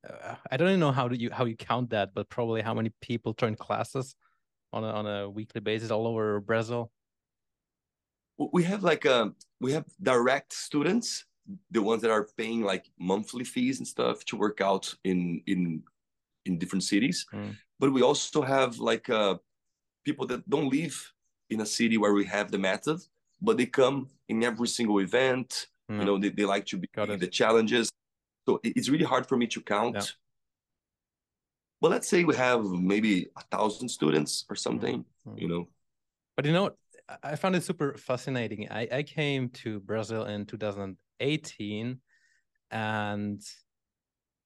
Uh, 0.07 0.35
I 0.51 0.57
don't 0.57 0.69
even 0.69 0.79
know 0.79 0.91
how 0.91 1.07
do 1.07 1.15
you 1.15 1.29
how 1.31 1.45
you 1.45 1.55
count 1.55 1.91
that, 1.91 2.13
but 2.13 2.29
probably 2.29 2.61
how 2.61 2.73
many 2.73 2.91
people 3.01 3.33
join 3.33 3.55
classes 3.55 4.15
on 4.73 4.83
a, 4.83 4.87
on 4.87 5.05
a 5.05 5.29
weekly 5.29 5.61
basis 5.61 5.91
all 5.91 6.07
over 6.07 6.39
Brazil? 6.41 6.91
We 8.37 8.63
have 8.63 8.83
like 8.83 9.05
a 9.05 9.21
um, 9.21 9.35
we 9.61 9.71
have 9.73 9.85
direct 10.01 10.53
students, 10.53 11.25
the 11.71 11.81
ones 11.81 12.01
that 12.01 12.11
are 12.11 12.27
paying 12.35 12.63
like 12.63 12.85
monthly 12.99 13.45
fees 13.45 13.77
and 13.77 13.87
stuff 13.87 14.25
to 14.25 14.35
work 14.35 14.59
out 14.59 14.93
in 15.03 15.41
in 15.45 15.83
in 16.45 16.57
different 16.57 16.83
cities. 16.83 17.25
Mm. 17.33 17.55
But 17.84 17.91
we 17.91 18.01
also 18.01 18.41
have 18.41 18.79
like 18.79 19.09
uh, 19.09 19.36
people 20.05 20.25
that 20.27 20.49
don't 20.49 20.69
live 20.71 20.95
in 21.49 21.59
a 21.59 21.65
city 21.65 21.97
where 21.97 22.13
we 22.13 22.23
have 22.23 22.47
the 22.49 22.57
method, 22.57 22.99
but 23.41 23.57
they 23.57 23.65
come 23.65 24.07
in 24.29 24.41
every 24.41 24.69
single 24.69 24.99
event. 24.99 25.67
Mm. 25.91 25.99
You 25.99 26.05
know, 26.05 26.17
they, 26.17 26.29
they 26.29 26.45
like 26.45 26.65
to 26.67 26.77
be 26.77 26.88
the 26.95 27.27
challenges. 27.27 27.89
So 28.47 28.61
it's 28.63 28.88
really 28.88 29.03
hard 29.03 29.25
for 29.27 29.36
me 29.36 29.47
to 29.47 29.59
count. 29.59 29.95
Yeah 29.95 30.11
well 31.84 31.91
let's 31.91 32.07
say 32.07 32.23
we 32.23 32.34
have 32.34 32.63
maybe 32.63 33.27
a 33.36 33.43
thousand 33.51 33.89
students 33.89 34.45
or 34.49 34.55
something 34.55 35.03
mm-hmm. 35.27 35.38
you 35.38 35.49
know 35.49 35.67
but 36.38 36.45
you 36.45 36.53
know 36.53 36.71
i 37.21 37.36
found 37.36 37.57
it 37.57 37.63
super 37.63 37.97
fascinating 37.97 38.69
i, 38.71 38.88
I 38.89 39.03
came 39.03 39.49
to 39.61 39.81
brazil 39.81 40.23
in 40.23 40.45
2018 40.45 41.99
and 42.71 43.41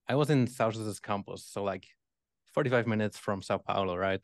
i 0.08 0.14
was 0.16 0.30
in 0.30 0.48
São 0.48 0.72
José 0.72 0.84
dos 0.84 0.98
Campos 0.98 1.46
so 1.46 1.62
like 1.62 1.86
45 2.54 2.86
minutes 2.86 3.18
from 3.18 3.42
sao 3.42 3.58
paulo 3.58 3.96
right 3.96 4.20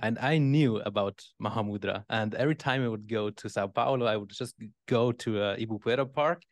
and 0.00 0.18
i 0.18 0.38
knew 0.38 0.78
about 0.80 1.20
mahamudra 1.42 2.04
and 2.08 2.34
every 2.34 2.54
time 2.54 2.82
i 2.84 2.88
would 2.88 3.08
go 3.08 3.30
to 3.30 3.48
sao 3.48 3.66
paulo 3.66 4.06
i 4.06 4.16
would 4.16 4.30
just 4.30 4.54
go 4.86 5.12
to 5.12 5.40
uh, 5.40 6.04
park 6.14 6.42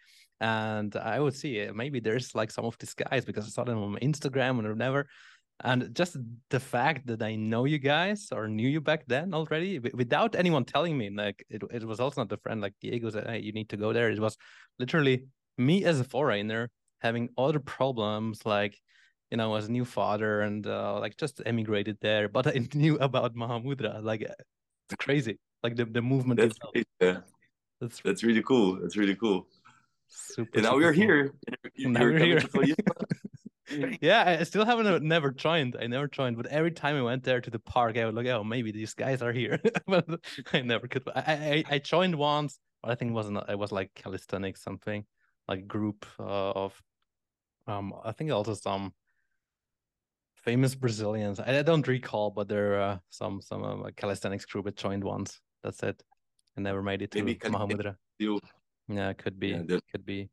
and 0.41 0.97
i 0.97 1.21
would 1.21 1.35
see 1.35 1.59
it. 1.59 1.75
maybe 1.75 2.01
there's 2.01 2.35
like 2.35 2.51
some 2.51 2.65
of 2.65 2.77
these 2.79 2.95
guys 2.95 3.25
because 3.25 3.47
i 3.47 3.49
saw 3.49 3.65
them 3.65 3.83
on 3.83 3.97
instagram 3.97 4.65
or 4.65 4.73
whatever 4.73 5.07
and 5.63 5.95
just 5.95 6.17
the 6.49 6.61
fact 6.61 7.07
that 7.07 7.23
I 7.23 7.37
know 7.37 7.67
you 7.67 7.79
guys 7.79 8.29
or 8.33 8.49
knew 8.49 8.69
you 8.69 8.81
back 8.81 9.05
then 9.07 9.35
already 9.35 9.79
without 9.79 10.35
anyone 10.35 10.65
telling 10.65 10.97
me, 10.97 11.11
like 11.11 11.45
it, 11.51 11.63
it 11.71 11.85
was 11.85 12.01
also 12.01 12.23
not 12.23 12.33
a 12.33 12.39
friend 12.39 12.61
like 12.61 12.75
Diego 12.81 13.11
said, 13.11 13.27
hey, 13.27 13.41
you 13.41 13.53
need 13.53 13.69
to 13.69 13.77
go 13.77 13.93
there. 13.93 14.11
It 14.11 14.21
was 14.21 14.39
literally 14.79 15.27
me 15.59 15.85
as 15.85 16.01
a 16.01 16.05
foreigner 16.05 16.71
having 17.01 17.29
other 17.37 17.61
problems 17.61 18.47
like, 18.47 18.79
you 19.31 19.37
know, 19.37 19.55
as 19.55 19.69
a 19.69 19.73
new 19.73 19.85
father 19.85 20.41
and 20.43 20.67
uh, 20.67 20.99
like 20.99 21.17
just 21.17 21.41
emigrated 21.47 21.99
there. 22.01 22.29
But 22.29 22.47
I 22.49 22.67
knew 22.75 22.97
about 22.99 23.35
Mahamudra. 23.35 24.03
Like 24.03 24.23
it's 24.23 24.97
crazy. 24.99 25.39
Like 25.63 25.77
the, 25.77 25.85
the 25.85 26.03
movement. 26.03 26.41
That's, 26.41 26.59
yeah. 27.01 27.19
that's, 27.81 28.01
that's 28.03 28.23
really 28.25 28.43
cool. 28.43 28.81
That's 28.81 28.97
really 28.97 29.15
cool. 29.15 29.47
Super, 30.09 30.51
and 30.59 30.65
now 30.65 30.75
we're 30.75 30.93
cool. 30.93 31.03
here. 31.03 31.35
You're, 31.75 31.91
now 31.93 32.01
we're 32.01 32.19
here. 32.19 32.43
yeah, 34.01 34.39
I 34.41 34.43
still 34.43 34.65
haven't 34.65 34.87
uh, 34.87 34.99
never 35.01 35.31
joined. 35.31 35.77
I 35.81 35.87
never 35.87 36.09
joined, 36.09 36.37
but 36.37 36.47
every 36.47 36.73
time 36.73 36.97
I 36.97 37.03
went 37.03 37.23
there 37.23 37.41
to 37.41 37.51
the 37.51 37.61
park, 37.61 37.97
I 37.97 38.07
would 38.07 38.15
look, 38.15 38.27
oh, 38.27 38.43
maybe 38.43 38.73
these 38.73 38.95
guys 38.95 39.23
are 39.23 39.33
here. 39.33 39.61
but 39.87 40.07
I 40.53 40.63
never 40.63 40.89
could. 40.89 41.05
I, 41.15 41.65
I 41.69 41.75
I 41.75 41.79
joined 41.79 42.17
once, 42.17 42.59
but 42.83 42.91
I 42.91 42.97
think 42.97 43.13
it 43.13 43.15
wasn't. 43.15 43.39
It 43.49 43.59
was 43.59 43.71
like 43.71 43.95
calisthenics, 43.95 44.63
something 44.63 45.05
like 45.47 45.69
group 45.69 46.05
uh, 46.19 46.51
of. 46.51 46.83
Um, 47.69 47.95
I 48.05 48.11
think 48.11 48.33
also 48.33 48.55
some 48.55 48.93
famous 50.43 50.75
Brazilians. 50.75 51.41
I, 51.41 51.59
I 51.59 51.63
don't 51.63 51.87
recall, 51.87 52.31
but 52.31 52.49
there 52.49 52.75
are 52.75 52.81
uh, 52.81 52.99
some 53.11 53.41
some 53.41 53.63
uh, 53.65 53.91
calisthenics 53.97 54.45
group 54.45 54.65
that 54.65 54.77
joined 54.77 55.05
once. 55.05 55.41
That's 55.63 55.83
it. 55.83 56.03
I 56.57 56.61
never 56.61 56.83
made 56.83 57.03
it 57.03 57.11
to 57.13 57.23
maybe 57.23 57.39
Mahamudra. 57.39 57.97
Yeah, 58.89 59.13
could 59.13 59.39
be. 59.39 59.49
Yeah, 59.49 59.79
could 59.93 60.05
be. 60.05 60.31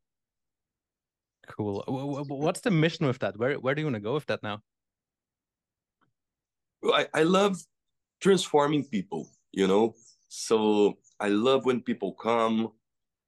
Cool. 1.47 1.84
What's 2.28 2.62
the 2.62 2.72
mission 2.72 3.05
with 3.05 3.20
that? 3.20 3.38
Where 3.38 3.55
where 3.55 3.76
do 3.76 3.82
you 3.82 3.86
want 3.86 3.95
to 3.95 4.01
go 4.01 4.14
with 4.14 4.26
that 4.28 4.43
now? 4.43 4.62
I, 6.84 7.08
I 7.14 7.24
love 7.24 7.58
transforming 8.22 8.84
people, 8.84 9.30
you 9.51 9.68
know. 9.68 9.95
So 10.30 10.97
I 11.20 11.30
love 11.30 11.66
when 11.66 11.82
people 11.82 12.14
come 12.14 12.72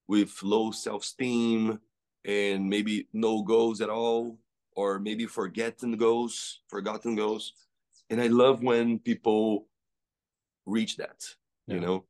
with 0.08 0.32
low 0.44 0.72
self-esteem 0.72 1.80
and 2.26 2.70
maybe 2.70 3.08
no 3.14 3.44
goals 3.44 3.82
at 3.82 3.90
all, 3.90 4.38
or 4.76 4.99
maybe 4.99 5.26
forgotten 5.26 5.97
goals, 5.97 6.61
forgotten 6.67 7.15
goals. 7.15 7.53
And 8.09 8.22
I 8.22 8.28
love 8.28 8.63
when 8.63 8.99
people 8.99 9.67
reach 10.65 10.97
that, 10.97 11.24
yeah. 11.67 11.76
you 11.76 11.82
know. 11.82 12.05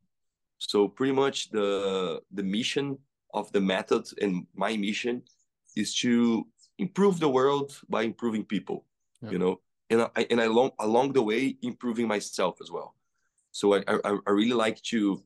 So 0.60 0.88
pretty 0.88 1.14
much 1.14 1.49
the 1.51 2.22
the 2.32 2.43
mission 2.43 2.97
of 3.34 3.51
the 3.51 3.62
method 3.62 4.07
and 4.22 4.45
my 4.55 4.76
mission 4.76 5.22
is 5.76 5.95
to 5.95 6.45
improve 6.78 7.20
the 7.20 7.30
world 7.30 7.80
by 7.89 8.03
improving 8.03 8.43
people 8.43 8.86
yeah. 9.22 9.30
you 9.32 9.39
know 9.39 9.60
and 9.89 10.07
I, 10.16 10.28
and 10.30 10.41
I 10.41 10.45
along 10.45 10.72
along 10.80 11.14
the 11.14 11.22
way 11.22 11.57
improving 11.62 12.07
myself 12.07 12.60
as 12.62 12.72
well 12.72 12.95
so 13.51 13.76
I, 13.76 13.84
I, 13.88 14.18
I 14.28 14.32
really 14.32 14.53
like 14.53 14.82
to 14.84 15.24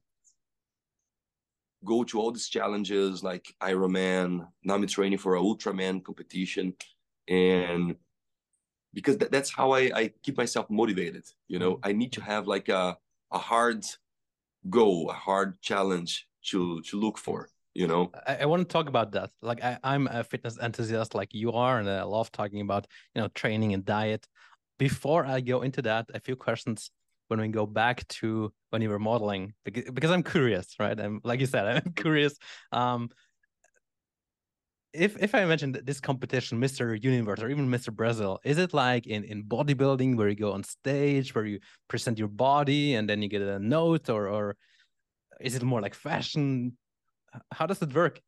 go 1.86 2.04
to 2.04 2.20
all 2.20 2.32
these 2.32 2.50
challenges 2.50 3.24
like 3.24 3.54
Ironman 3.62 4.48
now 4.64 4.76
I'm 4.76 4.88
training 4.88 5.20
for 5.20 5.36
a 5.36 5.42
Ultraman 5.42 6.04
competition 6.04 6.74
and 7.28 7.96
because 8.94 9.18
that, 9.18 9.32
that's 9.32 9.50
how 9.50 9.72
I, 9.72 9.92
I 9.96 10.12
keep 10.22 10.38
myself 10.38 10.70
motivated 10.70 11.26
you 11.48 11.60
know? 11.60 11.80
I 11.84 11.94
need 11.94 12.12
to 12.14 12.22
have 12.22 12.48
like 12.48 12.70
a, 12.70 12.98
a 13.32 13.38
hard 13.38 13.86
goal 14.70 15.10
a 15.10 15.14
hard 15.14 15.62
challenge 15.62 16.28
to 16.50 16.82
to 16.82 17.00
look 17.00 17.18
for 17.18 17.50
you 17.74 17.88
know? 17.88 18.12
I, 18.28 18.38
I, 18.42 18.46
want 18.46 18.62
to 18.68 18.72
talk 18.72 18.88
about 18.88 19.12
that. 19.14 19.32
Like 19.42 19.64
I, 19.64 19.80
i'm 19.84 20.08
a 20.08 20.24
fitness 20.24 20.58
enthusiast 20.60 21.16
like 21.16 21.34
you 21.34 21.52
are 21.52 21.80
and 21.80 21.90
i 21.90 22.04
love 22.04 22.32
talking 22.32 22.62
about 22.62 22.88
you 23.16 23.22
know 23.22 23.28
training 23.30 23.74
and 23.74 23.84
diet. 23.84 24.28
Before 24.80 25.26
i 25.26 25.40
go 25.40 25.62
into 25.62 25.82
that 25.84 26.06
a 26.14 26.20
few 26.20 26.36
questions 26.36 26.92
when 27.30 27.40
we 27.40 27.48
go 27.48 27.66
back 27.66 28.08
to 28.10 28.52
when 28.70 28.82
you 28.82 28.90
were 28.90 29.00
modeling 29.00 29.54
because, 29.66 29.90
because 29.92 30.12
i'm 30.12 30.24
curious 30.24 30.76
right? 30.80 31.00
I'm 31.00 31.22
like 31.24 31.40
you 31.40 31.46
said 31.46 31.66
i'm 31.86 31.94
curious 31.94 32.36
um 32.72 33.10
if 34.94 35.22
if 35.22 35.34
I 35.36 35.46
mentioned 35.46 35.82
this 35.84 36.00
competition, 36.00 36.60
Mr. 36.60 37.02
Universe 37.02 37.42
or 37.42 37.50
even 37.50 37.70
Mr. 37.70 37.92
Brazil, 37.92 38.40
is 38.44 38.58
it 38.58 38.74
like 38.74 39.08
in, 39.08 39.24
in 39.24 39.44
bodybuilding 39.44 40.16
where 40.18 40.30
you 40.30 40.36
go 40.36 40.54
on 40.54 40.64
stage 40.64 41.34
where 41.34 41.46
you 41.46 41.60
present 41.88 42.20
your 42.20 42.28
body 42.28 42.96
and 42.96 43.10
then 43.10 43.22
you 43.22 43.30
get 43.30 43.42
a 43.42 43.60
note, 43.60 44.10
or 44.10 44.28
or 44.28 44.56
is 45.42 45.56
it 45.56 45.64
more 45.64 45.82
like 45.82 45.96
fashion? 45.96 46.78
how 47.52 47.66
does 47.66 47.82
it 47.82 47.94
work? 47.94 48.22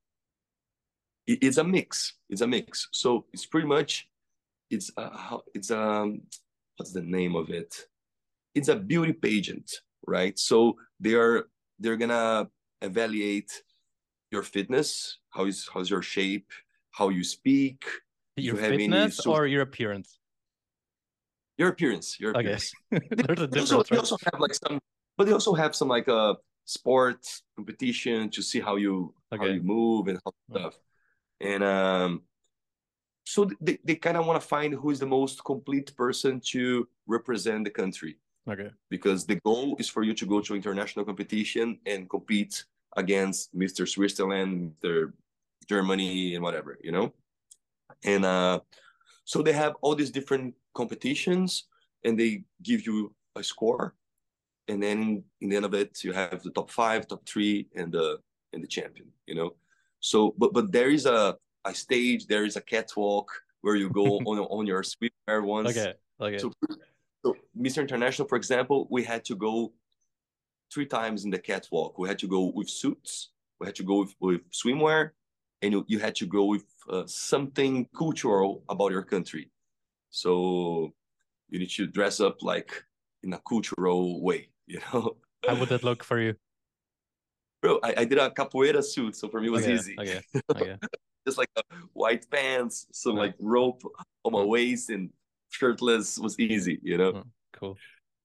It's 1.27 1.57
a 1.57 1.63
mix. 1.63 2.13
It's 2.29 2.41
a 2.41 2.47
mix. 2.47 2.87
So 2.91 3.25
it's 3.33 3.45
pretty 3.45 3.67
much 3.67 4.07
it's 4.69 4.91
a, 4.97 5.37
it's 5.53 5.71
um 5.71 6.21
what's 6.77 6.91
the 6.91 7.01
name 7.01 7.35
of 7.35 7.49
it? 7.49 7.87
It's 8.53 8.67
a 8.67 8.75
beauty 8.75 9.13
pageant, 9.13 9.71
right? 10.05 10.37
So 10.37 10.77
they 10.99 11.13
are 11.13 11.47
they're 11.79 11.97
gonna 11.97 12.47
evaluate 12.81 13.51
your 14.35 14.43
fitness, 14.43 15.19
how 15.35 15.45
is 15.45 15.67
how's 15.73 15.89
your 15.89 16.01
shape, 16.01 16.49
how 16.91 17.07
you 17.09 17.23
speak, 17.23 17.79
your 18.35 18.55
you 18.55 18.61
fitness 18.61 19.25
any... 19.25 19.33
or 19.33 19.47
your 19.47 19.63
appearance. 19.69 20.19
Your 21.57 21.69
appearance, 21.69 22.19
your 22.19 22.31
appearance. 22.31 22.71
Okay. 22.93 23.07
There's 23.23 23.41
a 23.41 23.47
difference. 23.47 23.71
Also? 23.71 23.89
They 23.89 23.97
also 23.97 24.17
have 24.27 24.39
like 24.45 24.53
some, 24.53 24.79
but 25.17 25.23
they 25.25 25.33
also 25.33 25.53
have 25.53 25.73
some 25.79 25.87
like 25.87 26.07
uh 26.07 26.35
sport 26.65 27.21
competition 27.55 28.29
to 28.35 28.41
see 28.41 28.59
how 28.59 28.75
you 28.75 29.13
okay. 29.31 29.41
how 29.41 29.49
you 29.57 29.63
move 29.63 30.07
and 30.09 30.19
how 30.23 30.31
stuff. 30.51 30.75
And 31.39 31.63
um, 31.63 32.23
so 33.23 33.49
they, 33.61 33.77
they 33.83 33.95
kind 33.95 34.17
of 34.17 34.25
want 34.25 34.41
to 34.41 34.47
find 34.47 34.73
who 34.73 34.89
is 34.91 34.99
the 34.99 35.05
most 35.05 35.43
complete 35.43 35.95
person 35.95 36.41
to 36.51 36.87
represent 37.07 37.63
the 37.63 37.71
country. 37.81 38.17
Okay. 38.47 38.69
Because 38.89 39.25
the 39.25 39.39
goal 39.47 39.75
is 39.79 39.89
for 39.89 40.03
you 40.03 40.13
to 40.13 40.25
go 40.25 40.39
to 40.41 40.55
international 40.55 41.05
competition 41.05 41.79
and 41.85 42.09
compete 42.09 42.63
against 42.95 43.55
Mr. 43.57 43.87
Switzerland, 43.87 44.73
Mr. 44.83 45.13
Germany 45.67 46.35
and 46.35 46.43
whatever, 46.43 46.77
you 46.81 46.91
know. 46.91 47.13
And 48.03 48.25
uh, 48.25 48.59
so 49.23 49.41
they 49.41 49.53
have 49.53 49.73
all 49.81 49.95
these 49.95 50.11
different 50.11 50.53
competitions, 50.73 51.65
and 52.03 52.19
they 52.19 52.43
give 52.61 52.85
you 52.85 53.13
a 53.35 53.43
score, 53.43 53.95
and 54.67 54.81
then 54.81 55.23
in 55.41 55.49
the 55.49 55.55
end 55.55 55.65
of 55.65 55.73
it, 55.73 56.03
you 56.03 56.13
have 56.13 56.41
the 56.43 56.51
top 56.51 56.69
five, 56.71 57.07
top 57.07 57.25
three, 57.27 57.67
and 57.75 57.91
the 57.91 58.19
and 58.53 58.63
the 58.63 58.67
champion, 58.67 59.07
you 59.27 59.35
know. 59.35 59.55
So, 59.99 60.35
but 60.37 60.53
but 60.53 60.71
there 60.71 60.89
is 60.89 61.05
a 61.05 61.37
a 61.65 61.73
stage, 61.73 62.27
there 62.27 62.45
is 62.45 62.55
a 62.55 62.61
catwalk 62.61 63.29
where 63.61 63.75
you 63.75 63.89
go 63.89 64.05
on 64.29 64.39
on 64.39 64.67
your 64.67 64.83
swimwear 64.83 65.43
once. 65.43 65.69
Okay. 65.69 65.93
Okay. 66.21 66.37
So, 66.37 66.51
so 67.25 67.35
Mr. 67.59 67.81
International, 67.81 68.27
for 68.27 68.37
example, 68.37 68.87
we 68.89 69.03
had 69.03 69.25
to 69.25 69.35
go 69.35 69.73
three 70.73 70.85
times 70.85 71.25
in 71.25 71.31
the 71.31 71.39
catwalk. 71.39 71.97
We 71.97 72.07
had 72.07 72.19
to 72.19 72.27
go 72.27 72.51
with 72.53 72.69
suits, 72.69 73.31
we 73.59 73.67
had 73.67 73.75
to 73.75 73.83
go 73.83 73.99
with, 73.99 74.15
with 74.19 74.41
swimwear, 74.51 75.11
and 75.61 75.71
you, 75.73 75.85
you 75.87 75.99
had 75.99 76.15
to 76.15 76.25
go 76.25 76.45
with 76.45 76.65
uh, 76.89 77.03
something 77.05 77.87
cultural 77.97 78.63
about 78.69 78.91
your 78.91 79.03
country. 79.03 79.51
So 80.09 80.93
you 81.49 81.59
need 81.59 81.69
to 81.71 81.87
dress 81.87 82.19
up 82.19 82.41
like 82.41 82.83
in 83.23 83.33
a 83.33 83.41
cultural 83.47 84.21
way, 84.21 84.49
you 84.67 84.79
know. 84.93 85.17
How 85.47 85.55
would 85.59 85.69
that 85.69 85.83
look 85.83 86.03
for 86.03 86.19
you? 86.19 86.35
Bro, 87.61 87.79
I, 87.83 87.93
I 87.97 88.05
did 88.05 88.17
a 88.17 88.29
capoeira 88.29 88.83
suit, 88.83 89.15
so 89.15 89.27
for 89.27 89.41
me 89.41 89.47
it 89.47 89.51
was 89.51 89.63
okay. 89.63 89.73
easy. 89.73 89.95
Okay. 89.99 90.21
Okay. 90.51 90.75
Just 91.27 91.39
like 91.39 91.49
white 91.93 92.29
pants, 92.29 92.85
some 92.93 93.15
like 93.15 93.33
rope 93.39 93.81
on 94.23 94.31
my 94.31 94.43
waist, 94.43 94.91
and 94.91 95.09
shirtless 95.49 96.19
was 96.19 96.39
easy, 96.39 96.79
you 96.83 96.99
know. 96.99 97.23
Cool. 97.53 97.75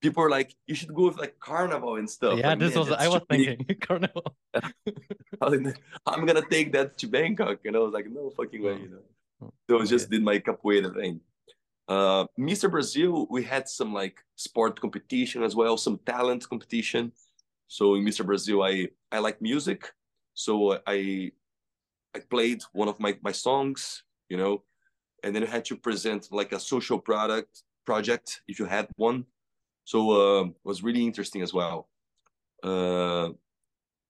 People 0.00 0.22
are 0.24 0.30
like, 0.30 0.54
you 0.66 0.74
should 0.74 0.94
go 0.94 1.04
with 1.08 1.18
like 1.18 1.38
carnival 1.40 1.96
and 1.96 2.08
stuff. 2.08 2.38
Yeah, 2.38 2.50
like, 2.50 2.58
this 2.58 2.74
man, 2.74 2.84
was 2.88 2.92
I 2.92 3.08
was 3.08 3.22
big. 3.28 3.58
thinking 3.58 3.76
carnival. 3.80 4.34
I 4.54 5.48
was 5.48 5.60
like, 5.60 5.80
I'm 6.06 6.24
gonna 6.26 6.42
take 6.50 6.72
that 6.72 6.96
to 6.98 7.06
Bangkok, 7.06 7.58
and 7.66 7.76
I 7.76 7.80
was 7.80 7.92
like, 7.92 8.06
no 8.10 8.30
fucking 8.30 8.62
way, 8.62 8.72
Oh. 8.72 8.76
you 8.76 8.88
know. 8.88 9.52
So 9.68 9.80
I 9.80 9.84
just 9.84 10.10
did 10.10 10.22
my 10.22 10.38
capoeira 10.38 10.94
thing. 10.94 11.20
Uh, 11.88 12.26
Mr. 12.38 12.70
Brazil, 12.70 13.26
we 13.30 13.42
had 13.42 13.68
some 13.68 13.92
like 13.92 14.22
sport 14.36 14.80
competition 14.80 15.42
as 15.42 15.54
well, 15.56 15.76
some 15.76 15.98
talent 16.06 16.48
competition. 16.48 17.12
So 17.68 17.94
in 17.94 18.04
Mr. 18.04 18.24
Brazil, 18.24 18.62
I 18.62 18.88
I 19.12 19.18
like 19.18 19.40
music, 19.42 19.92
so 20.34 20.78
I 20.86 21.32
I 22.14 22.18
played 22.30 22.62
one 22.72 22.88
of 22.88 22.98
my 23.00 23.16
my 23.22 23.32
songs, 23.32 24.02
you 24.28 24.36
know, 24.36 24.62
and 25.24 25.34
then 25.34 25.42
I 25.42 25.46
had 25.46 25.64
to 25.66 25.76
present 25.76 26.28
like 26.32 26.52
a 26.52 26.60
social 26.60 26.98
product 26.98 27.62
project 27.84 28.42
if 28.48 28.58
you 28.58 28.66
had 28.66 28.88
one. 28.96 29.24
So 29.90 29.98
uh, 30.22 30.44
it 30.44 30.64
was 30.70 30.84
really 30.86 31.04
interesting 31.10 31.42
as 31.42 31.52
well. 31.52 31.88
Uh, 32.62 33.30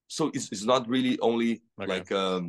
so 0.08 0.30
it's, 0.34 0.46
it's 0.52 0.66
not 0.72 0.82
really 0.94 1.18
only 1.20 1.62
Okay. 1.80 1.88
like 1.94 2.12
um, 2.12 2.42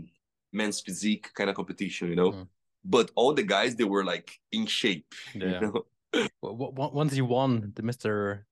men's 0.52 0.82
physique 0.82 1.32
kind 1.38 1.50
of 1.50 1.56
competition, 1.56 2.10
you 2.10 2.18
know. 2.22 2.32
Mm. 2.34 2.48
But 2.84 3.12
all 3.16 3.34
the 3.34 3.48
guys 3.56 3.72
they 3.76 3.86
were 3.94 4.04
like 4.04 4.28
in 4.52 4.66
shape. 4.66 5.08
Yeah. 5.34 5.46
You 5.46 5.60
know? 5.62 5.74
W- 6.44 6.72
w- 6.76 6.94
Once 7.02 7.16
you 7.16 7.24
won 7.24 7.72
the 7.78 7.84
Mr. 7.84 8.44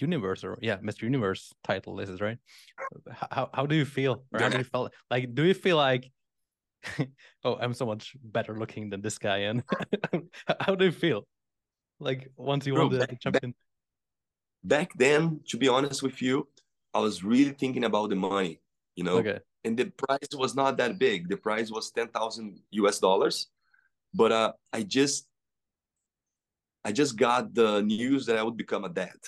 Universe 0.00 0.42
or 0.42 0.58
yeah, 0.60 0.78
Mr. 0.78 1.02
Universe 1.02 1.54
title, 1.62 1.94
this 1.94 2.10
is 2.10 2.20
right. 2.20 2.38
How 3.30 3.44
how 3.54 3.64
do 3.70 3.76
you 3.76 3.86
feel? 3.86 4.14
Or 4.32 4.40
how 4.42 4.48
do 4.50 4.58
you 4.58 4.64
feel? 4.72 4.90
Like, 5.14 5.24
do 5.38 5.42
you 5.44 5.54
feel 5.54 5.76
like, 5.76 6.10
oh, 7.46 7.54
I'm 7.62 7.74
so 7.80 7.86
much 7.86 8.16
better 8.18 8.58
looking 8.58 8.90
than 8.90 9.00
this 9.00 9.18
guy? 9.18 9.38
And 9.48 9.62
how 10.66 10.74
do 10.74 10.84
you 10.90 10.96
feel? 11.04 11.22
Like 12.00 12.28
once 12.36 12.66
you 12.66 12.74
Bro, 12.74 12.88
won 12.88 12.98
the, 12.98 13.06
the 13.06 13.16
champion? 13.22 13.54
Back 14.66 14.90
then, 14.98 15.40
to 15.50 15.56
be 15.56 15.68
honest 15.68 16.02
with 16.02 16.20
you, 16.20 16.48
I 16.92 16.98
was 16.98 17.22
really 17.22 17.52
thinking 17.52 17.84
about 17.84 18.10
the 18.10 18.16
money, 18.16 18.60
you 18.96 19.04
know. 19.04 19.18
Okay. 19.18 19.38
and 19.64 19.76
the 19.76 19.86
price 20.04 20.30
was 20.42 20.54
not 20.54 20.76
that 20.78 20.98
big. 20.98 21.28
The 21.28 21.36
price 21.36 21.70
was 21.70 21.90
ten 21.90 22.08
thousand 22.08 22.58
US 22.82 22.98
dollars, 22.98 23.36
but 24.12 24.30
uh, 24.32 24.52
I 24.72 24.82
just, 24.82 25.28
I 26.84 26.90
just 26.92 27.16
got 27.16 27.54
the 27.54 27.82
news 27.82 28.26
that 28.26 28.36
I 28.38 28.42
would 28.42 28.56
become 28.56 28.84
a 28.84 28.88
dad. 28.88 29.20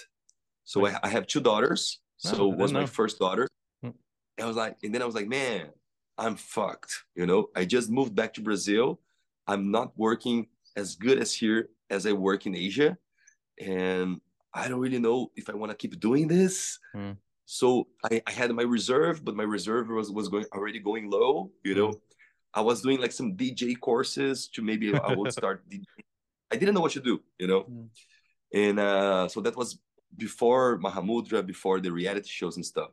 So 0.64 0.86
I, 0.86 0.99
I 1.03 1.09
have 1.09 1.26
two 1.26 1.41
daughters. 1.41 2.01
Oh, 2.26 2.28
So 2.30 2.49
was 2.49 2.72
my 2.72 2.80
know. 2.80 2.86
first 2.86 3.18
daughter. 3.18 3.47
Hmm. 3.82 3.95
I 4.43 4.47
was 4.47 4.57
like, 4.57 4.76
and 4.82 4.93
then 4.93 5.03
I 5.03 5.07
was 5.07 5.14
like, 5.14 5.28
man, 5.28 5.70
I'm 6.16 6.36
fucked. 6.36 6.93
You 7.14 7.26
know, 7.26 7.41
I 7.55 7.64
just 7.64 7.91
moved 7.91 8.14
back 8.14 8.34
to 8.34 8.41
Brazil. 8.43 9.01
I'm 9.47 9.70
not 9.70 9.93
working 9.97 10.49
as 10.74 10.97
good 10.97 11.18
as 11.18 11.30
here 11.34 11.70
as 11.91 12.07
I 12.07 12.12
work 12.12 12.47
in 12.47 12.55
Asia, 12.57 12.91
and 13.61 14.20
I 14.59 14.69
don't 14.69 14.81
really 14.81 14.99
know 14.99 15.31
if 15.37 15.49
I 15.51 15.55
want 15.55 15.71
to 15.73 15.77
keep 15.77 15.99
doing 16.01 16.29
this. 16.29 16.79
Hmm. 16.93 17.13
So 17.47 17.89
I, 18.05 18.21
I 18.27 18.33
had 18.33 18.51
my 18.53 18.63
reserve, 18.63 19.25
but 19.25 19.35
my 19.35 19.45
reserve 19.45 19.89
was 19.89 20.11
was 20.11 20.29
going 20.29 20.45
already 20.53 20.81
going 20.81 21.11
low. 21.11 21.51
You 21.65 21.75
know, 21.75 21.93
I 22.53 22.61
was 22.61 22.83
doing 22.83 23.01
like 23.01 23.13
some 23.13 23.37
DJ 23.37 23.79
courses 23.81 24.49
to 24.55 24.63
maybe 24.63 24.95
I 24.95 25.15
would 25.15 25.33
start. 25.41 25.69
DJ. 25.71 25.85
I 26.53 26.57
didn't 26.57 26.75
know 26.75 26.81
what 26.83 26.93
to 26.93 27.01
do. 27.01 27.21
You 27.39 27.47
know, 27.47 27.63
Hmm. 27.63 27.87
and 28.53 28.77
uh, 28.81 29.29
so 29.29 29.41
that 29.41 29.57
was 29.57 29.79
before 30.17 30.79
Mahamudra, 30.81 31.47
before 31.47 31.81
the 31.81 31.93
reality 31.93 32.29
shows 32.29 32.57
and 32.57 32.67
stuff. 32.67 32.91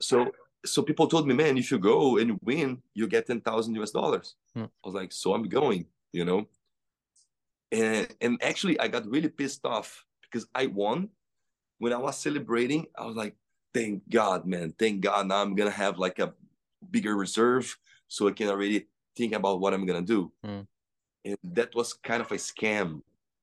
So 0.00 0.30
so 0.64 0.82
people 0.82 1.06
told 1.08 1.26
me, 1.26 1.34
man, 1.34 1.58
if 1.58 1.70
you 1.70 1.78
go 1.78 2.18
and 2.18 2.38
win, 2.42 2.82
you 2.94 3.06
get 3.08 3.26
ten 3.26 3.40
thousand 3.40 3.74
US 3.82 3.90
dollars. 3.90 4.36
Hmm. 4.54 4.64
I 4.64 4.84
was 4.84 4.94
like, 4.94 5.12
so 5.12 5.34
I'm 5.34 5.48
going. 5.48 5.86
You 6.12 6.24
know, 6.24 6.40
and 7.70 8.06
and 8.20 8.38
actually 8.42 8.78
I 8.80 8.88
got 8.88 9.06
really 9.06 9.28
pissed 9.28 9.64
off 9.64 10.04
because 10.32 10.48
I 10.54 10.66
won. 10.66 11.08
When 11.78 11.92
I 11.92 11.98
was 11.98 12.16
celebrating, 12.18 12.86
I 12.96 13.04
was 13.04 13.16
like, 13.16 13.34
thank 13.74 14.08
God, 14.08 14.46
man, 14.46 14.72
thank 14.78 15.00
God. 15.00 15.26
Now 15.26 15.42
I'm 15.42 15.54
gonna 15.54 15.70
have 15.70 15.98
like 15.98 16.18
a 16.18 16.32
bigger 16.90 17.16
reserve, 17.16 17.76
so 18.08 18.28
I 18.28 18.32
can 18.32 18.48
already 18.48 18.86
think 19.16 19.34
about 19.34 19.60
what 19.60 19.74
I'm 19.74 19.84
gonna 19.84 20.02
do. 20.02 20.32
Mm. 20.46 20.66
And 21.24 21.36
that 21.42 21.74
was 21.74 21.92
kind 21.92 22.22
of 22.22 22.30
a 22.30 22.36
scam, 22.36 23.02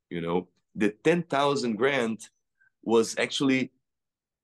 you 0.09 0.21
know. 0.21 0.47
The 0.75 0.89
ten 1.03 1.23
thousand 1.23 1.75
grand 1.75 2.29
was 2.83 3.17
actually 3.19 3.71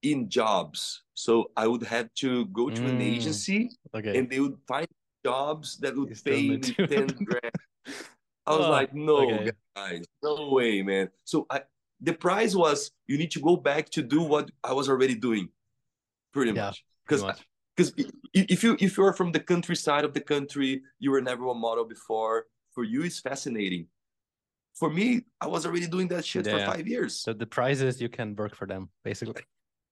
in 0.02 0.30
jobs, 0.30 1.04
so 1.14 1.52
I 1.56 1.68
would 1.68 1.84
have 1.84 2.14
to 2.16 2.46
go 2.48 2.70
to 2.70 2.88
an 2.88 3.00
Mm. 3.00 3.16
agency, 3.16 3.70
Okay. 3.93 4.18
and 4.20 4.30
they 4.30 4.39
would 4.39 4.58
find 4.68 4.88
jobs 5.24 5.78
that 5.78 5.96
would 5.96 6.14
pay 6.24 6.50
me 6.50 6.76
ten 6.88 7.08
grand. 7.08 7.56
I 8.46 8.52
was 8.56 8.68
Oh, 8.68 8.72
like, 8.72 8.93
no, 8.93 9.18
okay. 9.24 9.52
guys, 9.76 10.06
no 10.22 10.50
way, 10.52 10.82
man. 10.84 11.10
So 11.24 11.48
I, 11.50 11.64
the 12.06 12.14
prize 12.14 12.56
was 12.56 12.91
you 13.08 13.18
need 13.18 13.32
to 13.32 13.41
go 13.49 13.56
back 13.58 13.89
to 13.95 14.01
do 14.16 14.22
what 14.22 14.51
I 14.64 14.74
was 14.74 14.88
already 14.89 15.16
doing, 15.16 15.49
pretty 16.34 16.51
Yeah, 16.51 16.68
much. 16.68 16.86
Because 17.08 17.24
because 17.76 17.91
if 18.34 18.64
you 18.64 18.78
if 18.80 18.91
you're 18.97 19.14
from 19.14 19.32
the 19.32 19.39
countryside 19.51 20.06
of 20.06 20.14
the 20.14 20.22
country, 20.34 20.72
you 20.99 21.10
were 21.12 21.22
never 21.22 21.43
a 21.47 21.53
model 21.68 21.86
before. 21.86 22.45
For 22.74 22.84
you, 22.84 23.03
it's 23.03 23.20
fascinating. 23.20 23.88
For 24.80 24.89
me, 24.89 25.08
I 25.39 25.47
was 25.47 25.66
already 25.66 25.88
doing 25.88 26.08
that 26.10 26.26
shit 26.26 26.45
Yeah. 26.45 26.53
for 26.53 26.74
five 26.74 26.86
years. 26.88 27.12
So 27.26 27.32
the 27.34 27.49
prizes 27.58 28.01
you 28.03 28.10
can 28.18 28.36
work 28.36 28.53
for 28.56 28.68
them 28.68 28.89
basically. 29.03 29.43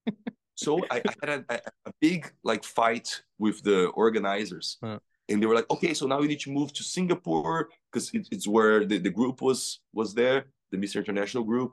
So 0.55 0.72
I, 0.91 1.01
I 1.09 1.14
had 1.22 1.30
a, 1.49 1.59
a, 1.89 1.91
big 1.99 2.32
like 2.43 2.64
fight 2.64 3.07
with 3.39 3.57
the 3.64 3.88
organizers, 4.03 4.78
Huh. 4.84 4.99
and 5.28 5.41
they 5.41 5.47
were 5.49 5.55
like, 5.59 5.70
"Okay, 5.76 5.93
so 5.95 6.05
now 6.05 6.20
you 6.22 6.28
need 6.28 6.43
to 6.45 6.51
move 6.51 6.70
to 6.74 6.84
Singapore 6.84 7.70
because 7.88 8.05
it, 8.14 8.28
it's 8.36 8.47
where 8.47 8.86
the, 8.86 8.97
the 8.99 9.09
group 9.09 9.41
was 9.41 9.82
was 9.99 10.14
there, 10.14 10.39
the 10.72 10.78
Mr. 10.78 10.97
International 11.03 11.43
group, 11.43 11.72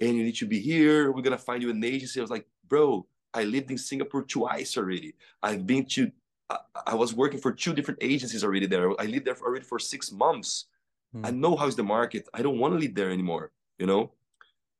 and 0.00 0.16
you 0.16 0.24
need 0.24 0.36
to 0.36 0.46
be 0.46 0.60
here. 0.60 1.12
We're 1.12 1.22
gonna 1.22 1.38
find 1.38 1.62
you 1.62 1.70
an 1.70 1.82
agency." 1.82 2.20
I 2.20 2.22
was 2.22 2.30
like, 2.30 2.46
"Bro, 2.68 3.06
I 3.34 3.44
lived 3.44 3.70
in 3.70 3.78
Singapore 3.78 4.22
twice 4.22 4.76
already. 4.76 5.14
I've 5.42 5.66
been 5.66 5.84
to, 5.86 6.10
I, 6.50 6.58
I 6.88 6.94
was 6.94 7.14
working 7.14 7.40
for 7.40 7.52
two 7.52 7.74
different 7.74 8.00
agencies 8.02 8.44
already 8.44 8.66
there. 8.66 8.90
I 9.00 9.06
lived 9.06 9.26
there 9.26 9.34
for, 9.34 9.46
already 9.46 9.64
for 9.64 9.78
six 9.78 10.12
months. 10.12 10.66
Hmm. 11.12 11.26
I 11.26 11.30
know 11.30 11.56
how's 11.56 11.76
the 11.76 11.82
market. 11.82 12.28
I 12.34 12.42
don't 12.42 12.58
want 12.58 12.74
to 12.74 12.78
live 12.78 12.94
there 12.94 13.10
anymore, 13.10 13.52
you 13.78 13.86
know." 13.86 14.12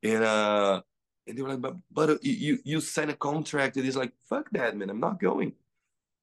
And 0.03 0.23
uh, 0.23 0.83
and 1.29 1.37
they 1.37 1.43
were 1.43 1.51
like, 1.51 1.61
but, 1.61 1.77
but 1.93 2.11
uh, 2.11 2.19
you 2.23 2.59
you 2.65 2.81
sign 2.81 3.11
a 3.11 3.15
contract. 3.15 3.77
And 3.77 3.85
he's 3.85 3.97
like, 3.97 4.13
fuck 4.29 4.49
that, 4.53 4.77
man. 4.77 4.91
I'm 4.91 5.01
not 5.01 5.21
going. 5.21 5.53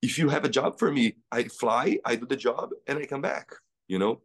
If 0.01 0.17
you 0.17 0.29
have 0.29 0.45
a 0.45 0.49
job 0.49 0.77
for 0.77 0.91
me, 0.91 1.15
I 1.31 1.43
fly, 1.43 1.99
I 2.05 2.15
do 2.15 2.25
the 2.25 2.35
job, 2.35 2.71
and 2.87 2.99
I 2.99 3.05
come 3.05 3.21
back. 3.21 3.53
You 3.87 3.99
know. 3.99 4.21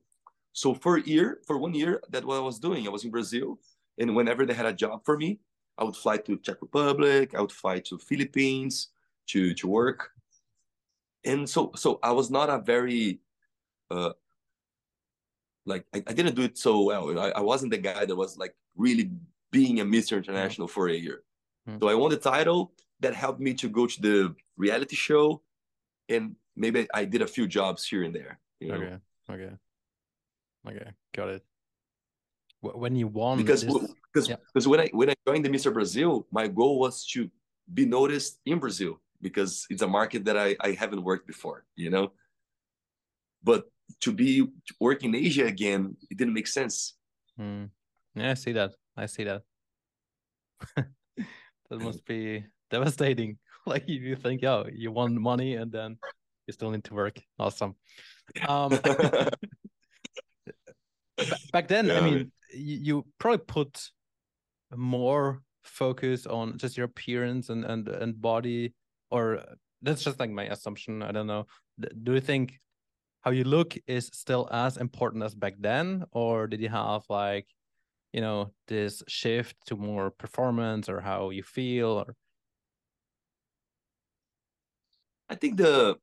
So 0.52 0.74
for 0.74 0.96
a 0.96 1.02
year, 1.02 1.40
for 1.46 1.58
one 1.58 1.74
year, 1.74 2.02
that's 2.10 2.24
what 2.24 2.36
I 2.36 2.40
was 2.40 2.58
doing. 2.58 2.86
I 2.86 2.90
was 2.90 3.04
in 3.04 3.10
Brazil, 3.10 3.58
and 3.98 4.14
whenever 4.14 4.46
they 4.46 4.54
had 4.54 4.66
a 4.66 4.72
job 4.72 5.04
for 5.04 5.16
me, 5.16 5.40
I 5.78 5.84
would 5.84 5.96
fly 5.96 6.18
to 6.18 6.38
Czech 6.38 6.60
Republic. 6.60 7.34
I 7.34 7.40
would 7.40 7.52
fly 7.52 7.80
to 7.80 7.98
Philippines 7.98 8.88
to 9.28 9.54
to 9.54 9.66
work. 9.68 10.10
And 11.24 11.48
so 11.48 11.72
so 11.76 11.98
I 12.02 12.12
was 12.12 12.30
not 12.30 12.50
a 12.50 12.58
very 12.58 13.20
uh 13.90 14.12
like 15.66 15.84
I, 15.94 16.02
I 16.06 16.12
didn't 16.12 16.34
do 16.34 16.42
it 16.42 16.58
so 16.58 16.82
well. 16.82 17.18
I, 17.18 17.30
I 17.30 17.40
wasn't 17.40 17.72
the 17.72 17.78
guy 17.78 18.04
that 18.04 18.16
was 18.16 18.36
like 18.38 18.54
really 18.76 19.10
being 19.50 19.80
a 19.80 19.84
Mr. 19.84 20.16
International 20.16 20.68
for 20.68 20.88
a 20.88 20.94
year. 20.94 21.22
Mm. 21.68 21.80
So 21.80 21.88
I 21.88 21.94
won 21.94 22.10
the 22.10 22.16
title. 22.16 22.72
That 23.00 23.14
helped 23.14 23.40
me 23.40 23.54
to 23.54 23.68
go 23.68 23.86
to 23.86 24.00
the 24.02 24.34
reality 24.58 24.94
show, 24.94 25.40
and 26.10 26.36
maybe 26.54 26.86
I 26.92 27.06
did 27.06 27.22
a 27.22 27.26
few 27.26 27.46
jobs 27.46 27.86
here 27.86 28.02
and 28.02 28.14
there. 28.14 28.38
You 28.60 28.68
know? 28.68 28.74
Okay. 28.74 28.98
Okay. 29.30 29.52
Okay. 30.68 30.90
Got 31.14 31.28
it. 31.30 31.42
Wh- 32.60 32.76
When 32.76 32.96
you 32.96 33.08
won 33.08 33.38
Because 33.38 33.64
because 33.64 34.28
yeah. 34.28 34.36
because 34.52 34.66
when 34.68 34.80
I 34.80 34.88
when 34.92 35.10
I 35.10 35.14
joined 35.26 35.44
the 35.44 35.50
Mr. 35.50 35.72
Brazil, 35.72 36.26
my 36.30 36.48
goal 36.48 36.78
was 36.78 37.06
to 37.12 37.30
be 37.72 37.86
noticed 37.86 38.40
in 38.44 38.58
Brazil 38.58 39.00
because 39.20 39.66
it's 39.70 39.82
a 39.82 39.86
market 39.88 40.24
that 40.24 40.36
I, 40.36 40.56
I 40.60 40.72
haven't 40.72 41.02
worked 41.02 41.26
before. 41.26 41.64
You 41.76 41.90
know, 41.90 42.12
but 43.42 43.64
to 44.00 44.12
be 44.12 44.42
to 44.46 44.74
work 44.80 45.04
in 45.04 45.14
Asia 45.14 45.46
again, 45.46 45.96
it 46.10 46.16
didn't 46.18 46.34
make 46.34 46.46
sense. 46.46 46.94
Mm. 47.38 47.70
Yeah, 48.14 48.30
I 48.32 48.34
see 48.34 48.52
that. 48.52 48.72
I 48.96 49.06
see 49.06 49.24
that. 49.24 49.42
that 50.76 51.78
must 51.80 52.04
be 52.04 52.44
devastating. 52.70 53.38
like 53.66 53.84
if 53.88 54.02
you 54.02 54.16
think, 54.16 54.44
oh, 54.44 54.66
you 54.72 54.92
want 54.92 55.14
money 55.14 55.54
and 55.54 55.70
then 55.72 55.98
you 56.46 56.52
still 56.52 56.70
need 56.70 56.84
to 56.84 56.94
work. 56.94 57.20
Awesome. 57.38 57.74
Um, 58.46 58.70
back 61.52 61.68
then, 61.68 61.86
yeah. 61.86 61.98
I 61.98 62.00
mean, 62.00 62.32
you, 62.52 62.76
you 62.76 63.06
probably 63.18 63.44
put 63.46 63.90
more 64.74 65.42
focus 65.64 66.26
on 66.26 66.58
just 66.58 66.76
your 66.76 66.86
appearance 66.86 67.48
and 67.50 67.64
and 67.64 67.88
and 67.88 68.20
body, 68.20 68.74
or 69.10 69.42
that's 69.82 70.02
just 70.02 70.20
like 70.20 70.30
my 70.30 70.44
assumption. 70.44 71.02
I 71.02 71.12
don't 71.12 71.26
know. 71.26 71.46
Do 72.02 72.14
you 72.14 72.20
think 72.20 72.60
how 73.22 73.30
you 73.30 73.44
look 73.44 73.76
is 73.86 74.10
still 74.12 74.48
as 74.50 74.76
important 74.76 75.22
as 75.24 75.34
back 75.34 75.54
then, 75.58 76.04
or 76.12 76.46
did 76.46 76.60
you 76.60 76.68
have 76.68 77.02
like, 77.08 77.46
you 78.12 78.20
know, 78.20 78.52
this 78.68 79.02
shift 79.08 79.56
to 79.66 79.76
more 79.76 80.10
performance 80.10 80.88
or 80.88 81.00
how 81.00 81.30
you 81.30 81.42
feel 81.42 81.88
or? 81.88 82.16
I 85.28 85.34
think 85.36 85.56
the 85.58 85.96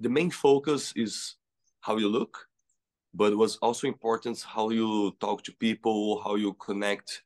the 0.00 0.08
main 0.08 0.30
focus 0.30 0.92
is 0.96 1.36
how 1.80 1.96
you 1.96 2.08
look, 2.08 2.48
but 3.14 3.36
was 3.36 3.56
also 3.58 3.86
important 3.86 4.42
how 4.42 4.70
you 4.70 5.14
talk 5.20 5.42
to 5.44 5.52
people, 5.52 6.22
how 6.22 6.34
you 6.36 6.54
connect 6.54 7.22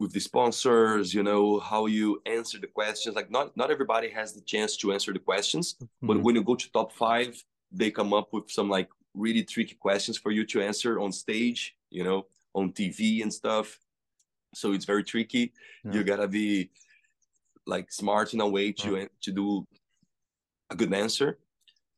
with 0.00 0.12
the 0.12 0.20
sponsors, 0.20 1.14
you 1.14 1.22
know, 1.22 1.60
how 1.60 1.86
you 1.86 2.20
answer 2.26 2.58
the 2.58 2.66
questions. 2.66 3.14
Like 3.14 3.30
not 3.30 3.56
not 3.56 3.70
everybody 3.70 4.08
has 4.10 4.32
the 4.32 4.40
chance 4.40 4.76
to 4.78 4.92
answer 4.92 5.12
the 5.12 5.18
questions, 5.18 5.74
mm-hmm. 5.74 6.06
but 6.06 6.22
when 6.22 6.34
you 6.34 6.42
go 6.42 6.54
to 6.54 6.72
top 6.72 6.92
five, 6.92 7.42
they 7.70 7.90
come 7.90 8.12
up 8.12 8.32
with 8.32 8.50
some 8.50 8.68
like 8.68 8.88
really 9.14 9.44
tricky 9.44 9.74
questions 9.74 10.18
for 10.18 10.30
you 10.30 10.44
to 10.46 10.60
answer 10.60 10.98
on 11.00 11.12
stage, 11.12 11.76
you 11.90 12.04
know, 12.04 12.26
on 12.54 12.72
TV 12.72 13.22
and 13.22 13.32
stuff. 13.32 13.78
So 14.54 14.72
it's 14.72 14.84
very 14.84 15.04
tricky. 15.04 15.52
Yeah. 15.84 15.92
You 15.92 16.04
gotta 16.04 16.28
be 16.28 16.70
like 17.66 17.92
smart 17.92 18.34
in 18.34 18.40
a 18.40 18.48
way 18.48 18.72
to 18.72 18.96
yeah. 18.96 19.06
to 19.22 19.32
do 19.32 19.66
a 20.70 20.76
good 20.76 20.92
answer, 20.92 21.38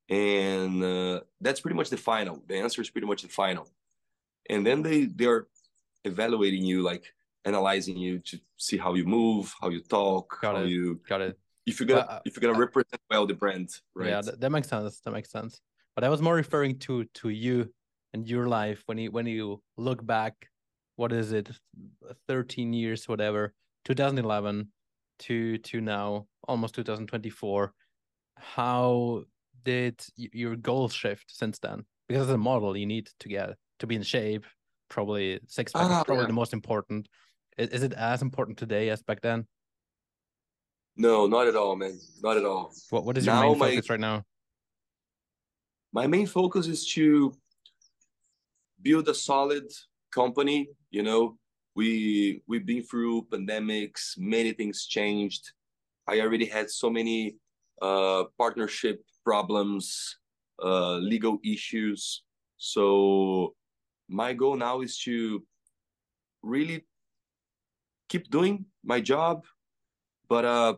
and 0.09 0.83
uh, 0.83 1.21
that's 1.41 1.61
pretty 1.61 1.77
much 1.77 1.91
the 1.91 1.97
final. 1.97 2.43
The 2.47 2.57
answer 2.57 2.81
is 2.81 2.91
pretty 2.91 3.07
much 3.07 3.23
the 3.23 3.29
final, 3.29 3.69
and 4.49 4.67
then 4.67 4.83
they 4.83 5.07
they 5.07 5.27
are 5.27 5.49
evaluating 6.05 6.65
you 6.65 6.83
like 6.83 7.13
analyzing 7.45 7.97
you 7.97 8.19
to 8.19 8.39
see 8.57 8.77
how 8.77 8.95
you 8.95 9.05
move, 9.05 9.55
how 9.61 9.69
you 9.69 9.81
talk, 9.81 10.41
got 10.41 10.57
how 10.57 10.63
it. 10.63 10.69
you 10.69 11.01
got 11.09 11.21
it. 11.21 11.39
If 11.67 11.81
you're 11.81 11.89
gonna 11.89 12.01
uh, 12.01 12.21
if 12.25 12.37
you're 12.37 12.43
gonna 12.43 12.59
uh, 12.59 12.67
represent 12.67 13.01
well 13.11 13.27
the 13.27 13.35
brand, 13.35 13.71
right? 13.95 14.11
Yeah, 14.11 14.21
that, 14.21 14.41
that, 14.41 14.51
makes 14.51 14.69
sense. 14.69 15.01
That 15.01 15.13
makes 15.13 15.31
sense. 15.31 15.61
But 15.95 16.05
I 16.05 16.09
was 16.09 16.23
more 16.23 16.35
referring 16.35 16.79
to 16.81 17.05
to 17.05 17.29
you 17.29 17.73
and 18.13 18.29
your 18.29 18.47
life 18.47 18.83
when 18.87 18.99
you 18.99 19.11
when 19.11 19.27
you 19.27 19.63
look 19.77 20.05
back. 20.07 20.49
What 20.97 21.13
is 21.13 21.33
it? 21.33 21.51
Thirteen 22.29 22.73
years, 22.73 23.09
whatever. 23.09 23.55
2011 23.85 24.69
to 25.21 25.59
to 25.59 25.81
now, 25.81 26.27
almost 26.47 26.75
2024. 26.75 27.73
How 28.39 29.25
did 29.67 30.01
your 30.17 30.57
goals 30.57 30.95
shift 30.95 31.27
since 31.29 31.59
then? 31.59 31.85
Because 32.09 32.29
as 32.29 32.35
a 32.35 32.39
model, 32.39 32.77
you 32.77 32.87
need 32.87 33.11
to 33.21 33.29
get 33.29 33.51
to 33.81 33.87
be 33.87 33.97
in 33.97 34.03
shape. 34.03 34.45
Probably 34.89 35.41
six 35.49 35.73
pack 35.73 35.83
is 35.83 35.91
ah, 35.91 36.05
probably 36.05 36.23
yeah. 36.23 36.29
the 36.29 36.41
most 36.43 36.53
important. 36.53 37.09
Is, 37.59 37.69
is 37.71 37.83
it 37.83 37.93
as 37.93 38.23
important 38.23 38.57
today 38.59 38.89
as 38.91 39.03
back 39.03 39.21
then? 39.21 39.47
No, 40.97 41.27
not 41.27 41.49
at 41.49 41.57
all, 41.57 41.75
man. 41.75 41.99
Not 42.23 42.37
at 42.37 42.45
all. 42.45 42.73
What 42.91 43.05
What 43.05 43.19
is 43.19 43.27
your 43.27 43.35
main 43.41 43.59
my, 43.59 43.71
focus 43.71 43.91
right 43.91 44.01
now? 44.01 44.23
My 45.93 46.07
main 46.07 46.27
focus 46.27 46.69
is 46.69 46.87
to 46.95 47.35
build 48.81 49.09
a 49.09 49.15
solid 49.15 49.67
company. 50.15 50.69
You 50.91 51.03
know, 51.03 51.39
we 51.75 52.43
we've 52.47 52.65
been 52.65 52.85
through 52.85 53.27
pandemics. 53.33 54.17
Many 54.17 54.53
things 54.53 54.87
changed. 54.87 55.51
I 56.07 56.21
already 56.21 56.47
had 56.47 56.71
so 56.71 56.89
many 56.89 57.37
uh, 57.83 58.25
partnership 58.39 59.03
problems, 59.25 60.17
uh, 60.63 60.97
legal 60.97 61.39
issues. 61.45 62.23
So 62.57 63.55
my 64.09 64.33
goal 64.33 64.57
now 64.57 64.81
is 64.81 64.99
to 65.01 65.43
really 66.43 66.87
keep 68.09 68.31
doing 68.31 68.67
my 68.85 69.01
job, 69.01 69.45
but 70.29 70.45
uh, 70.45 70.75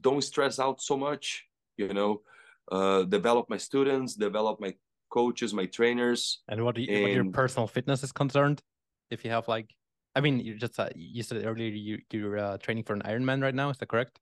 don't 0.00 0.22
stress 0.22 0.58
out 0.58 0.80
so 0.80 0.96
much. 0.96 1.44
You 1.76 1.92
know, 1.92 2.22
uh, 2.70 3.02
develop 3.02 3.50
my 3.50 3.58
students, 3.58 4.14
develop 4.14 4.60
my 4.60 4.74
coaches, 5.10 5.52
my 5.52 5.66
trainers. 5.66 6.40
And 6.48 6.64
what, 6.64 6.78
you, 6.78 6.86
and... 6.88 7.02
what 7.02 7.12
your 7.12 7.30
personal 7.30 7.66
fitness 7.66 8.02
is 8.02 8.12
concerned, 8.12 8.62
if 9.10 9.24
you 9.24 9.30
have 9.30 9.48
like, 9.48 9.70
I 10.14 10.20
mean, 10.20 10.40
you 10.40 10.54
just 10.54 10.80
uh, 10.80 10.88
you 10.94 11.22
said 11.22 11.44
earlier 11.44 11.68
you 11.68 11.98
you're 12.10 12.38
uh, 12.38 12.56
training 12.56 12.84
for 12.84 12.94
an 12.94 13.02
Ironman 13.02 13.42
right 13.42 13.54
now. 13.54 13.68
Is 13.68 13.76
that 13.78 13.88
correct? 13.88 14.18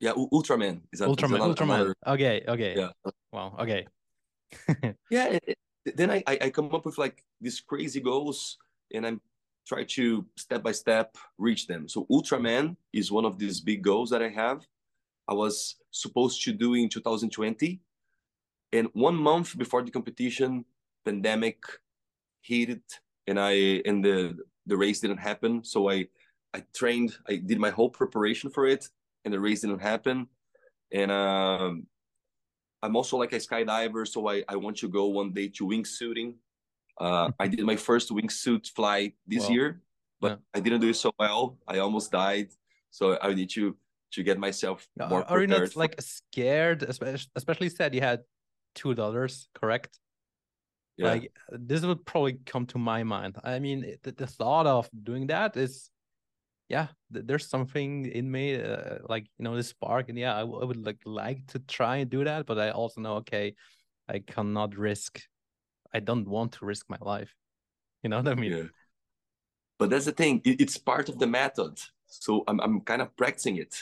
Yeah, 0.00 0.12
Ultraman 0.12 0.82
is 0.92 1.00
that, 1.00 1.08
Ultraman. 1.08 1.36
Is 1.36 1.56
Ultraman. 1.56 1.74
Another... 1.74 1.94
Okay. 2.06 2.44
Okay. 2.46 2.74
Yeah. 2.76 2.90
Wow. 3.32 3.56
Okay. 3.58 3.86
yeah. 5.10 5.38
It, 5.42 5.58
then 5.96 6.10
I 6.10 6.22
I 6.26 6.50
come 6.50 6.74
up 6.74 6.84
with 6.84 6.98
like 6.98 7.24
these 7.40 7.60
crazy 7.60 8.00
goals, 8.00 8.58
and 8.94 9.06
I'm 9.06 9.20
try 9.66 9.84
to 9.84 10.24
step 10.36 10.62
by 10.62 10.72
step 10.72 11.16
reach 11.36 11.66
them. 11.66 11.88
So 11.88 12.06
Ultraman 12.10 12.76
is 12.92 13.12
one 13.12 13.24
of 13.24 13.38
these 13.38 13.60
big 13.60 13.82
goals 13.82 14.10
that 14.10 14.22
I 14.22 14.28
have. 14.28 14.66
I 15.28 15.34
was 15.34 15.76
supposed 15.90 16.42
to 16.44 16.52
do 16.52 16.74
in 16.74 16.88
2020, 16.88 17.80
and 18.72 18.88
one 18.92 19.16
month 19.16 19.58
before 19.58 19.82
the 19.82 19.90
competition, 19.90 20.64
pandemic 21.04 21.58
hit 22.40 22.70
it, 22.70 23.00
and 23.26 23.38
I 23.38 23.82
and 23.84 24.04
the 24.04 24.38
the 24.66 24.76
race 24.76 25.00
didn't 25.00 25.18
happen. 25.18 25.64
So 25.64 25.90
I 25.90 26.08
I 26.54 26.62
trained, 26.74 27.16
I 27.28 27.36
did 27.36 27.58
my 27.58 27.70
whole 27.70 27.90
preparation 27.90 28.48
for 28.48 28.66
it, 28.66 28.88
and 29.24 29.34
the 29.34 29.40
race 29.40 29.60
didn't 29.60 29.80
happen. 29.80 30.28
And 30.92 31.10
um, 31.10 31.86
I'm 32.82 32.96
also 32.96 33.16
like 33.16 33.32
a 33.32 33.36
skydiver, 33.36 34.06
so 34.06 34.28
I, 34.28 34.44
I 34.48 34.56
want 34.56 34.76
to 34.78 34.88
go 34.88 35.06
one 35.06 35.32
day 35.32 35.48
to 35.56 35.66
wingsuiting 35.66 36.34
uh, 37.00 37.30
I 37.38 37.48
did 37.48 37.64
my 37.64 37.76
first 37.76 38.10
wingsuit 38.10 38.68
flight 38.74 39.14
this 39.26 39.44
wow. 39.44 39.50
year, 39.50 39.80
but 40.20 40.30
yeah. 40.30 40.36
I 40.54 40.60
didn't 40.60 40.80
do 40.80 40.88
it 40.88 40.96
so 40.96 41.12
well. 41.18 41.58
I 41.66 41.78
almost 41.78 42.10
died, 42.10 42.48
so 42.90 43.18
I 43.20 43.34
need 43.34 43.50
to 43.50 43.76
to 44.12 44.22
get 44.22 44.38
myself 44.38 44.86
more. 44.98 45.22
Are 45.24 45.40
you 45.40 45.46
not 45.46 45.76
like 45.76 46.00
scared, 46.00 46.82
especially 46.82 47.30
especially 47.36 47.68
said 47.68 47.94
you 47.94 48.00
had 48.00 48.22
two 48.74 48.94
dollars, 48.94 49.48
correct? 49.54 49.98
Yeah. 50.96 51.10
Like 51.12 51.32
this 51.52 51.82
would 51.82 52.04
probably 52.04 52.38
come 52.44 52.66
to 52.66 52.78
my 52.78 53.04
mind. 53.04 53.36
I 53.44 53.60
mean, 53.60 53.96
the, 54.02 54.10
the 54.10 54.26
thought 54.26 54.66
of 54.66 54.90
doing 55.04 55.28
that 55.28 55.56
is, 55.56 55.90
yeah, 56.68 56.88
th 57.12 57.24
there's 57.26 57.48
something 57.48 58.06
in 58.06 58.30
me, 58.30 58.56
uh, 58.56 58.98
like 59.08 59.26
you 59.38 59.44
know, 59.44 59.56
this 59.56 59.68
spark, 59.68 60.08
and 60.08 60.18
yeah, 60.18 60.34
I, 60.36 60.40
I 60.40 60.64
would 60.64 60.84
like 60.84 61.02
like 61.04 61.46
to 61.48 61.58
try 61.60 61.96
and 61.98 62.10
do 62.10 62.24
that, 62.24 62.46
but 62.46 62.58
I 62.58 62.70
also 62.70 63.00
know, 63.00 63.16
okay, 63.16 63.54
I 64.08 64.20
cannot 64.20 64.76
risk 64.76 65.22
I 65.92 66.00
don't 66.00 66.28
want 66.28 66.52
to 66.52 66.64
risk 66.64 66.86
my 66.88 66.98
life. 67.00 67.34
You 68.04 68.10
know 68.10 68.18
what 68.18 68.28
I 68.28 68.34
mean? 68.36 68.52
Yeah. 68.52 68.62
But 69.76 69.90
that's 69.90 70.04
the 70.04 70.12
thing. 70.12 70.40
It's 70.44 70.76
part 70.76 71.08
of 71.08 71.18
the 71.18 71.26
method. 71.26 71.80
So 72.06 72.44
I'm 72.46 72.60
I'm 72.60 72.80
kind 72.80 73.02
of 73.02 73.16
practicing 73.16 73.56
it. 73.56 73.74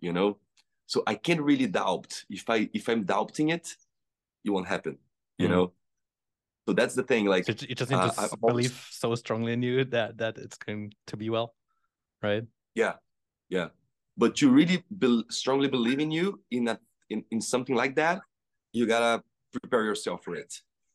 You 0.00 0.12
know. 0.12 0.36
So 0.84 1.02
I 1.06 1.14
can't 1.14 1.40
really 1.40 1.66
doubt. 1.66 2.24
If 2.28 2.50
I 2.50 2.68
if 2.74 2.90
I'm 2.90 3.04
doubting 3.04 3.48
it, 3.48 3.74
it 4.44 4.50
won't 4.50 4.68
happen. 4.68 4.98
You 5.38 5.48
mm. 5.48 5.52
know. 5.52 5.72
So 6.68 6.74
that's 6.74 6.94
the 6.94 7.04
thing. 7.04 7.24
Like 7.24 7.48
you 7.48 7.54
just 7.54 7.90
need 7.90 7.96
to 7.96 7.96
uh, 7.96 8.28
believe 8.36 8.42
always... 8.42 8.72
so 8.90 9.14
strongly 9.14 9.54
in 9.54 9.62
you 9.62 9.86
that 9.86 10.18
that 10.18 10.36
it's 10.36 10.58
going 10.58 10.92
to 11.06 11.16
be 11.16 11.30
well, 11.30 11.54
right? 12.24 12.44
Yeah, 12.74 12.94
yeah. 13.48 13.68
But 14.16 14.34
to 14.36 14.50
really 14.50 14.82
be, 14.98 15.24
strongly 15.30 15.68
believe 15.68 16.00
in 16.00 16.10
you 16.10 16.40
in 16.50 16.64
that 16.64 16.80
in, 17.10 17.24
in 17.30 17.40
something 17.40 17.76
like 17.76 17.94
that, 17.96 18.22
you 18.72 18.86
gotta 18.86 19.22
prepare 19.52 19.84
yourself 19.84 20.24
for 20.24 20.34
it. 20.34 20.52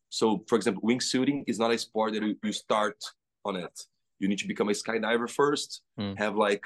So, 0.10 0.44
for 0.48 0.56
example, 0.56 0.82
wingsuiting 0.84 1.44
is 1.48 1.60
not 1.60 1.72
a 1.72 1.78
sport 1.78 2.14
that 2.14 2.24
you, 2.24 2.36
you 2.44 2.52
start 2.52 2.98
on 3.46 3.56
it. 3.56 3.86
You 4.20 4.28
need 4.28 4.40
to 4.40 4.48
become 4.48 4.70
a 4.70 4.74
skydiver 4.74 5.30
first, 5.30 5.82
mm. 6.00 6.18
have 6.18 6.36
like 6.36 6.66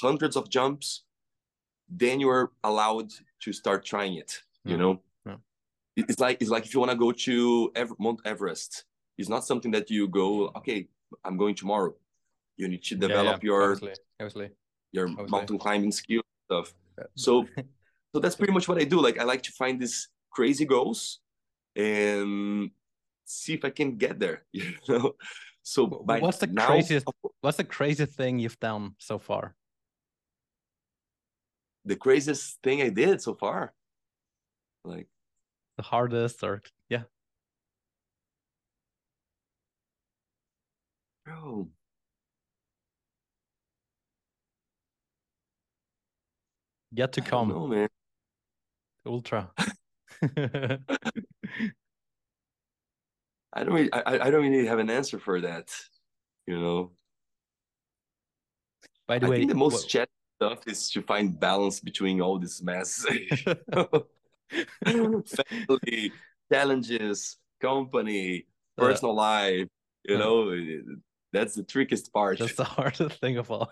hundreds 0.00 0.36
of 0.36 0.48
jumps, 0.48 1.04
then 1.88 2.20
you 2.20 2.28
are 2.30 2.52
allowed 2.62 3.10
to 3.42 3.52
start 3.52 3.84
trying 3.84 4.14
it. 4.14 4.40
Mm. 4.66 4.70
You 4.70 4.76
hmm. 4.76 4.82
know, 4.82 5.02
yeah. 5.26 5.36
it's 5.96 6.20
like 6.20 6.40
it's 6.40 6.50
like 6.50 6.64
if 6.64 6.72
you 6.72 6.80
want 6.80 6.92
to 6.92 6.98
go 6.98 7.12
to 7.12 7.70
Ever- 7.74 7.96
Mount 7.98 8.20
Everest, 8.24 8.84
it's 9.18 9.28
not 9.28 9.44
something 9.44 9.72
that 9.72 9.90
you 9.90 10.08
go. 10.08 10.48
Okay, 10.56 10.88
I'm 11.24 11.36
going 11.36 11.54
tomorrow. 11.54 11.94
You 12.56 12.68
need 12.68 12.82
to 12.84 12.94
develop 12.94 13.42
yeah, 13.42 13.50
yeah. 13.50 13.58
your 13.58 13.72
obviously. 14.20 14.50
Your 14.92 15.08
mountain 15.08 15.58
climbing 15.58 15.92
skill 15.92 16.22
stuff. 16.46 16.72
So, 17.16 17.44
so 18.14 18.20
that's 18.20 18.36
pretty 18.36 18.52
much 18.52 18.68
what 18.68 18.80
I 18.80 18.84
do. 18.84 19.00
Like 19.00 19.18
I 19.18 19.24
like 19.24 19.42
to 19.42 19.50
find 19.50 19.80
these 19.80 20.10
crazy 20.30 20.64
goals 20.64 21.18
and 21.74 22.70
see 23.24 23.54
if 23.54 23.64
I 23.64 23.70
can 23.70 23.96
get 23.96 24.20
there. 24.20 24.44
You 24.52 24.74
know. 24.88 25.16
So 25.64 25.86
what's 25.86 26.38
the 26.38 26.46
now, 26.46 26.66
craziest? 26.66 27.04
What's 27.40 27.56
the 27.56 27.64
craziest 27.64 28.12
thing 28.12 28.38
you've 28.38 28.60
done 28.60 28.94
so 28.98 29.18
far? 29.18 29.56
The 31.84 31.96
craziest 31.96 32.62
thing 32.62 32.80
I 32.80 32.90
did 32.90 33.20
so 33.20 33.34
far, 33.34 33.74
like 34.84 35.08
the 35.76 35.82
hardest 35.82 36.42
or 36.42 36.62
yeah 36.88 37.02
bro 41.24 41.68
yet 46.94 47.12
to 47.12 47.20
come 47.20 47.48
know, 47.48 47.66
man 47.66 47.88
ultra 49.06 49.50
I 53.52 53.62
don't 53.64 53.74
really, 53.74 53.92
I, 53.92 54.26
I 54.26 54.30
don't 54.30 54.42
really 54.42 54.66
have 54.66 54.78
an 54.78 54.90
answer 54.90 55.18
for 55.18 55.40
that, 55.42 55.70
you 56.46 56.58
know. 56.58 56.92
By 59.06 59.18
the 59.18 59.26
I 59.26 59.28
way, 59.28 59.38
think 59.38 59.50
the 59.50 59.54
most 59.54 59.72
well, 59.72 59.82
chat 59.88 60.08
stuff 60.36 60.66
is 60.66 60.90
to 60.90 61.02
find 61.02 61.38
balance 61.38 61.80
between 61.80 62.20
all 62.20 62.38
this 62.38 62.62
mess. 62.62 63.04
Family, 64.86 66.12
challenges, 66.52 67.36
company, 67.60 68.46
Uh, 68.78 68.84
personal 68.84 69.14
life, 69.14 69.68
you 70.04 70.16
uh, 70.16 70.18
know, 70.18 70.82
that's 71.32 71.54
the 71.54 71.62
trickiest 71.62 72.12
part. 72.12 72.38
that's 72.38 72.54
the 72.54 72.64
hardest 72.64 73.20
thing 73.20 73.36
of 73.38 73.50
all. 73.50 73.70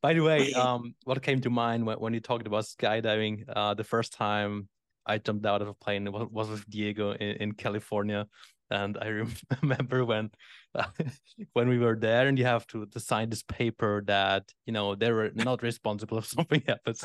By 0.00 0.14
the 0.14 0.20
way, 0.20 0.52
um, 0.54 0.94
what 1.04 1.22
came 1.22 1.40
to 1.42 1.50
mind 1.50 1.86
when, 1.86 1.98
when 1.98 2.14
you 2.14 2.20
talked 2.20 2.46
about 2.46 2.64
skydiving? 2.64 3.44
Uh, 3.48 3.74
the 3.74 3.84
first 3.84 4.12
time 4.12 4.68
I 5.06 5.18
jumped 5.18 5.46
out 5.46 5.62
of 5.62 5.68
a 5.68 5.74
plane 5.74 6.10
was, 6.12 6.28
was 6.30 6.48
with 6.48 6.68
Diego 6.68 7.12
in, 7.12 7.36
in 7.36 7.52
California, 7.52 8.26
and 8.70 8.98
I 9.00 9.06
remember 9.62 10.04
when 10.04 10.30
when 11.54 11.68
we 11.68 11.78
were 11.78 11.96
there, 11.96 12.28
and 12.28 12.38
you 12.38 12.44
have 12.44 12.66
to, 12.68 12.86
to 12.86 13.00
sign 13.00 13.30
this 13.30 13.42
paper 13.42 14.02
that 14.06 14.52
you 14.66 14.72
know 14.72 14.94
they 14.94 15.10
were 15.10 15.30
not 15.34 15.62
responsible 15.62 16.18
if 16.18 16.26
something 16.26 16.62
happens. 16.66 17.04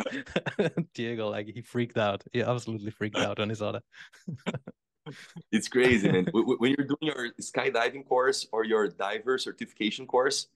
Diego, 0.93 1.29
like 1.29 1.47
he 1.47 1.61
freaked 1.61 1.97
out. 1.97 2.23
He 2.31 2.41
absolutely 2.41 2.91
freaked 2.91 3.17
out 3.17 3.39
when 3.39 3.49
he 3.49 3.55
saw 3.55 3.73
that. 3.73 3.83
It's 5.51 5.67
crazy, 5.67 6.11
man. 6.11 6.27
When 6.31 6.43
when 6.43 6.75
you're 6.77 6.87
doing 6.87 7.13
your 7.13 7.31
skydiving 7.41 8.05
course 8.05 8.47
or 8.51 8.63
your 8.63 8.87
diver 8.87 9.37
certification 9.37 10.05
course, 10.05 10.47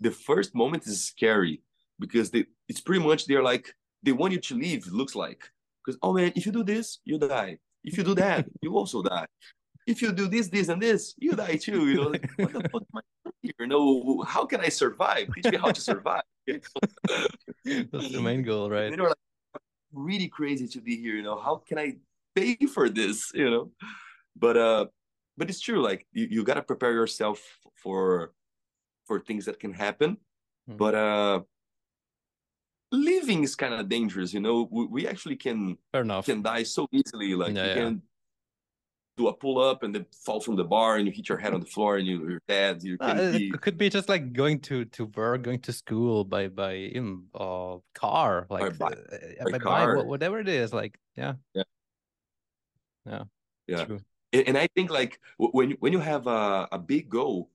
the 0.00 0.10
first 0.10 0.54
moment 0.54 0.86
is 0.86 1.04
scary 1.04 1.62
because 1.98 2.30
they 2.30 2.46
it's 2.68 2.80
pretty 2.80 3.04
much 3.04 3.26
they're 3.26 3.42
like 3.42 3.74
they 4.02 4.12
want 4.12 4.32
you 4.32 4.40
to 4.40 4.54
leave. 4.54 4.86
It 4.86 4.92
looks 4.92 5.14
like 5.14 5.42
because 5.84 5.98
oh 6.02 6.12
man, 6.12 6.32
if 6.36 6.46
you 6.46 6.52
do 6.52 6.62
this, 6.62 6.98
you 7.04 7.18
die. 7.18 7.58
If 7.84 7.96
you 7.96 8.04
do 8.04 8.14
that, 8.14 8.46
you 8.62 8.76
also 8.76 9.02
die. 9.02 9.26
If 9.86 10.02
you 10.02 10.12
do 10.12 10.26
this, 10.26 10.48
this, 10.48 10.68
and 10.68 10.82
this, 10.82 11.14
you 11.16 11.32
die 11.32 11.56
too. 11.56 11.86
You 11.88 11.94
know, 11.94 12.08
like 12.08 12.28
what 12.36 12.52
the 12.52 12.60
fuck 12.70 12.82
am 12.82 13.00
I 13.00 13.00
here? 13.42 13.52
You 13.60 13.66
know, 13.68 14.24
how 14.26 14.44
can 14.44 14.60
I 14.60 14.68
survive? 14.68 15.28
Teach 15.34 15.52
me 15.52 15.58
how 15.58 15.70
to 15.70 15.80
survive. 15.80 16.22
That's 16.46 18.10
the 18.10 18.20
main 18.20 18.42
goal, 18.42 18.68
right? 18.68 18.90
They 18.90 19.00
were 19.00 19.08
like 19.08 19.62
really 19.92 20.28
crazy 20.28 20.66
to 20.68 20.80
be 20.80 20.96
here. 21.00 21.14
You 21.14 21.22
know, 21.22 21.38
how 21.38 21.62
can 21.66 21.78
I 21.78 21.96
pay 22.34 22.56
for 22.66 22.88
this? 22.88 23.30
You 23.32 23.50
know, 23.50 23.70
but 24.34 24.56
uh, 24.56 24.86
but 25.36 25.48
it's 25.48 25.60
true. 25.60 25.82
Like 25.82 26.06
you, 26.12 26.26
you 26.30 26.44
gotta 26.44 26.62
prepare 26.62 26.92
yourself 26.92 27.40
for 27.76 28.32
for 29.06 29.20
things 29.20 29.44
that 29.44 29.60
can 29.60 29.72
happen. 29.72 30.18
Mhm. 30.68 30.76
But 30.76 30.94
uh, 30.94 31.40
living 32.92 33.42
is 33.42 33.56
kind 33.56 33.74
of 33.74 33.88
dangerous. 33.88 34.32
You 34.32 34.40
know, 34.40 34.68
we, 34.70 34.86
we 34.86 35.08
actually 35.08 35.36
can 35.36 35.76
Fair 35.92 36.02
enough. 36.02 36.26
can 36.26 36.42
die 36.42 36.62
so 36.62 36.86
easily. 36.92 37.34
Like 37.34 37.54
Yeah, 37.56 37.62
you 37.62 37.68
yeah. 37.68 37.74
can 37.74 38.02
do 39.16 39.28
a 39.28 39.32
pull 39.34 39.58
up 39.58 39.82
and 39.82 39.94
then 39.94 40.04
fall 40.24 40.40
from 40.40 40.56
the 40.56 40.64
bar 40.64 40.96
and 40.96 41.06
you 41.06 41.12
hit 41.12 41.28
your 41.28 41.38
head 41.38 41.54
on 41.54 41.60
the 41.60 41.66
floor 41.66 41.96
and 41.96 42.06
you, 42.06 42.28
you're 42.28 42.42
dead. 42.46 42.82
You 42.82 42.96
Uh, 43.00 43.14
can 43.14 43.18
it 43.34 43.38
be 43.38 43.50
could 43.50 43.78
be 43.78 43.88
just 43.88 44.08
like 44.08 44.32
going 44.34 44.60
to 44.68 44.84
to 44.96 45.06
work, 45.06 45.42
going 45.42 45.60
to 45.60 45.72
school 45.72 46.24
by 46.24 46.48
by 46.48 46.72
in 46.72 47.24
uh 47.34 47.78
car, 47.94 48.46
like 48.50 48.76
by- 48.78 48.92
uh, 48.92 49.44
by 49.44 49.50
by 49.52 49.58
car. 49.58 49.96
wha- 49.96 50.04
whatever 50.04 50.38
it 50.38 50.48
is. 50.48 50.72
Like 50.72 50.98
yeah, 51.16 51.34
yeah. 53.66 53.84
true. 53.84 54.00
and, 54.32 54.48
and 54.48 54.58
I 54.58 54.68
think 54.74 54.90
like 54.90 55.20
when 55.38 55.70
you- 55.70 55.76
when 55.80 55.92
you 55.92 56.00
have 56.00 56.26
a, 56.26 56.68
a 56.72 56.78
big 56.78 57.08
goal, 57.08 57.50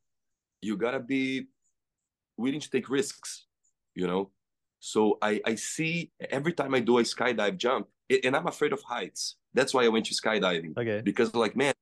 you 0.61 0.77
gotta 0.77 0.99
be 0.99 1.47
willing 2.37 2.59
to 2.59 2.69
take 2.69 2.89
risks, 2.89 3.45
you 3.95 4.07
know. 4.07 4.31
So 4.81 5.19
I 5.21 5.41
I 5.45 5.55
see 5.55 6.11
every 6.31 6.53
time 6.53 6.73
I 6.75 6.81
do 6.81 6.97
a 6.99 7.03
skydive 7.03 7.57
jump, 7.57 7.87
a- 8.09 8.21
and 8.25 8.35
I'm 8.35 8.47
afraid 8.47 8.73
of 8.73 8.81
heights. 8.83 9.37
That's 9.53 9.73
why 9.73 9.85
I 9.85 9.89
went 9.89 10.07
to 10.07 10.15
skydiving 10.15 10.73
Okay, 10.77 11.01
because 11.05 11.33
like 11.35 11.55
man, 11.55 11.73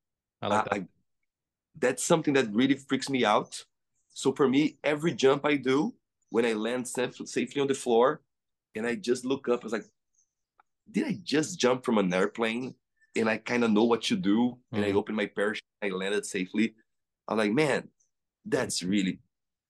I 0.42 0.48
like 0.48 0.66
I, 0.66 0.70
that. 0.70 0.82
I, 0.82 0.86
that's 1.80 2.04
something 2.04 2.34
that 2.36 2.54
really 2.54 2.76
freaks 2.76 3.10
me 3.10 3.26
out. 3.26 3.66
So 4.12 4.34
for 4.34 4.48
me, 4.50 4.78
every 4.84 5.14
jump 5.14 5.46
I 5.46 5.56
do, 5.58 5.96
when 6.30 6.46
I 6.46 6.54
land 6.54 6.88
safe, 6.88 7.16
safely 7.26 7.62
on 7.62 7.68
the 7.68 7.76
floor, 7.76 8.22
and 8.76 8.86
I 8.88 8.96
just 8.96 9.26
look 9.26 9.48
up, 9.50 9.62
I 9.62 9.66
was 9.66 9.74
like, 9.74 9.86
did 10.92 11.06
I 11.08 11.20
just 11.24 11.60
jump 11.60 11.86
from 11.86 11.98
an 11.98 12.14
airplane? 12.14 12.76
And 13.16 13.30
I 13.30 13.38
kind 13.38 13.64
of 13.64 13.72
know 13.72 13.86
what 13.86 14.04
to 14.04 14.16
do, 14.16 14.60
and 14.76 14.86
I 14.86 14.90
Mhm. 14.90 14.96
opened 14.96 15.18
my 15.18 15.26
parachute, 15.26 15.64
I 15.82 15.90
landed 15.90 16.26
safely. 16.26 16.76
I'm 17.28 17.38
like, 17.38 17.52
man, 17.52 17.90
that's 18.46 18.84
really 18.84 19.20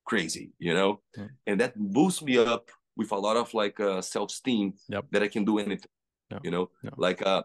crazy, 0.05 0.51
you 0.59 0.73
know, 0.73 1.01
Mhm. 1.17 1.29
and 1.47 1.59
that 1.61 1.73
boosts 1.77 2.21
me 2.21 2.37
up 2.37 2.69
with 2.99 3.11
a 3.13 3.19
lot 3.27 3.37
of 3.37 3.47
like 3.61 3.77
uh, 3.79 4.01
self 4.01 4.29
esteem 4.35 4.67
Yep. 4.89 5.03
that 5.11 5.21
I 5.23 5.29
can 5.35 5.43
do 5.51 5.55
anything. 5.65 5.89
Yeah. 6.31 6.39
You 6.45 6.51
know, 6.55 6.65
Yeah. 6.85 6.95
like 7.05 7.19
uh, 7.31 7.43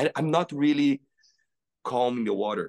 I, 0.00 0.10
I'm 0.18 0.30
not 0.38 0.48
really 0.64 0.92
calm 1.84 2.12
in 2.20 2.24
the 2.30 2.34
water, 2.46 2.66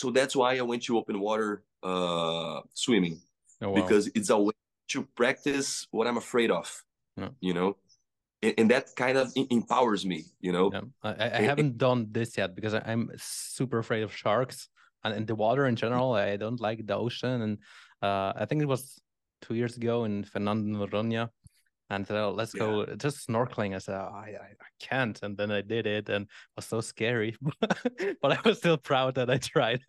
so 0.00 0.10
that's 0.18 0.34
why 0.40 0.50
I 0.60 0.62
went 0.70 0.82
to 0.84 0.92
open 1.00 1.16
water 1.28 1.50
uh, 1.82 2.60
swimming 2.84 3.16
Oh, 3.62 3.70
wow. 3.70 3.74
because 3.80 4.04
it's 4.18 4.30
a 4.30 4.38
way 4.46 4.54
to 4.92 4.98
practice 5.20 5.68
what 5.90 6.06
I'm 6.08 6.18
afraid 6.26 6.50
of. 6.60 6.68
Yeah. 7.16 7.30
You 7.40 7.54
know, 7.58 7.68
and, 8.44 8.54
and 8.58 8.66
that 8.74 8.84
kind 9.04 9.16
of 9.18 9.26
empowers 9.58 10.02
me. 10.12 10.18
You 10.46 10.52
know, 10.56 10.66
Yeah, 10.74 10.86
I, 11.02 11.30
I 11.40 11.42
haven't 11.50 11.74
done 11.78 12.00
this 12.12 12.30
yet 12.40 12.50
because 12.54 12.74
I- 12.78 12.84
I'm 12.90 13.10
super 13.16 13.78
afraid 13.84 14.02
of 14.04 14.12
sharks 14.22 14.68
and 15.02 15.14
in 15.18 15.24
the 15.26 15.34
water 15.34 15.64
in 15.70 15.74
general. 15.74 16.12
I 16.12 16.36
don't 16.36 16.60
like 16.68 16.86
the 16.86 16.96
ocean, 17.04 17.36
and 17.44 17.52
uh, 18.06 18.30
I 18.42 18.44
think 18.48 18.62
it 18.62 18.68
was 18.74 18.82
two 19.40 19.54
years 19.54 19.76
ago 19.76 20.04
in 20.04 20.24
Fernando 20.24 20.86
Noronha, 20.86 21.28
and 21.90 22.06
said, 22.06 22.16
oh, 22.18 22.30
let's 22.32 22.52
go 22.52 22.84
just 22.96 23.26
snorkeling. 23.28 23.74
I 23.74 23.78
said, 23.78 23.94
oh, 23.94 24.12
I, 24.14 24.28
I 24.40 24.48
I 24.60 24.70
can't, 24.80 25.18
and 25.22 25.36
then 25.36 25.50
I 25.50 25.62
did 25.62 25.86
it, 25.86 26.08
and 26.08 26.24
it 26.24 26.30
was 26.56 26.66
so 26.66 26.80
scary, 26.80 27.36
but 28.22 28.32
I 28.32 28.38
was 28.44 28.58
still 28.58 28.76
proud 28.76 29.14
that 29.16 29.30
I 29.30 29.38
tried. 29.38 29.80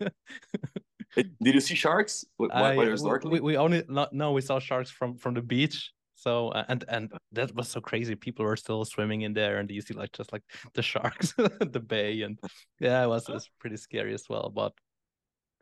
did 1.16 1.54
you 1.56 1.60
see 1.60 1.76
sharks 1.76 2.24
wh- 2.38 2.50
while 2.52 2.66
I- 2.66 2.74
you're 2.74 2.92
we- 2.92 2.98
snorkeling? 2.98 3.32
we, 3.32 3.40
we 3.42 3.58
only 3.58 3.84
not 3.88 4.14
no, 4.14 4.32
we 4.32 4.42
saw 4.42 4.60
sharks 4.60 4.90
from 4.92 5.18
from 5.18 5.34
the 5.34 5.42
beach. 5.42 5.92
So 6.16 6.50
uh, 6.50 6.66
and 6.68 6.84
and 6.90 7.12
that 7.32 7.56
was 7.56 7.70
so 7.70 7.80
crazy. 7.80 8.14
People 8.16 8.44
were 8.46 8.58
still 8.58 8.84
swimming 8.86 9.22
in 9.22 9.34
there, 9.34 9.60
and 9.60 9.70
you 9.72 9.82
see 9.82 9.94
like 9.94 10.12
just 10.12 10.34
like 10.34 10.44
the 10.74 10.82
sharks, 10.82 11.34
the 11.38 11.80
bay, 11.80 12.22
and 12.24 12.38
yeah, 12.80 13.04
it 13.04 13.08
was, 13.08 13.30
it 13.30 13.34
was 13.34 13.50
pretty 13.60 13.78
scary 13.78 14.14
as 14.14 14.26
well. 14.30 14.52
But 14.54 14.74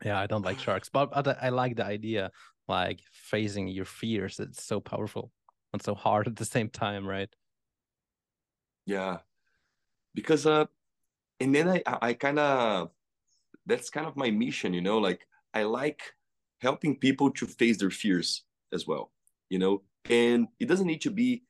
yeah, 0.04 0.18
I 0.20 0.26
don't 0.26 0.44
like 0.44 0.58
sharks, 0.58 0.88
but, 0.88 1.12
but 1.12 1.38
I 1.40 1.48
like 1.50 1.76
the 1.76 1.84
idea, 1.84 2.30
like 2.68 3.00
facing 3.12 3.68
your 3.68 3.84
fears. 3.84 4.38
It's 4.38 4.62
so 4.62 4.80
powerful 4.80 5.32
and 5.72 5.82
so 5.82 5.94
hard 5.94 6.26
at 6.26 6.36
the 6.36 6.44
same 6.44 6.68
time, 6.68 7.06
right? 7.06 7.28
Yeah, 8.86 9.18
because 10.14 10.46
uh, 10.46 10.66
and 11.40 11.54
then 11.54 11.68
I 11.68 11.82
I 12.02 12.12
kind 12.14 12.38
of 12.38 12.90
that's 13.66 13.90
kind 13.90 14.06
of 14.06 14.16
my 14.16 14.30
mission, 14.30 14.72
you 14.72 14.80
know. 14.80 14.98
Like 14.98 15.26
I 15.54 15.64
like 15.64 16.00
helping 16.60 16.96
people 16.96 17.30
to 17.32 17.46
face 17.46 17.78
their 17.78 17.90
fears 17.90 18.44
as 18.72 18.86
well, 18.86 19.12
you 19.50 19.58
know. 19.58 19.82
And 20.08 20.48
it 20.58 20.68
doesn't 20.68 20.86
need 20.86 21.02
to 21.02 21.10
be 21.10 21.42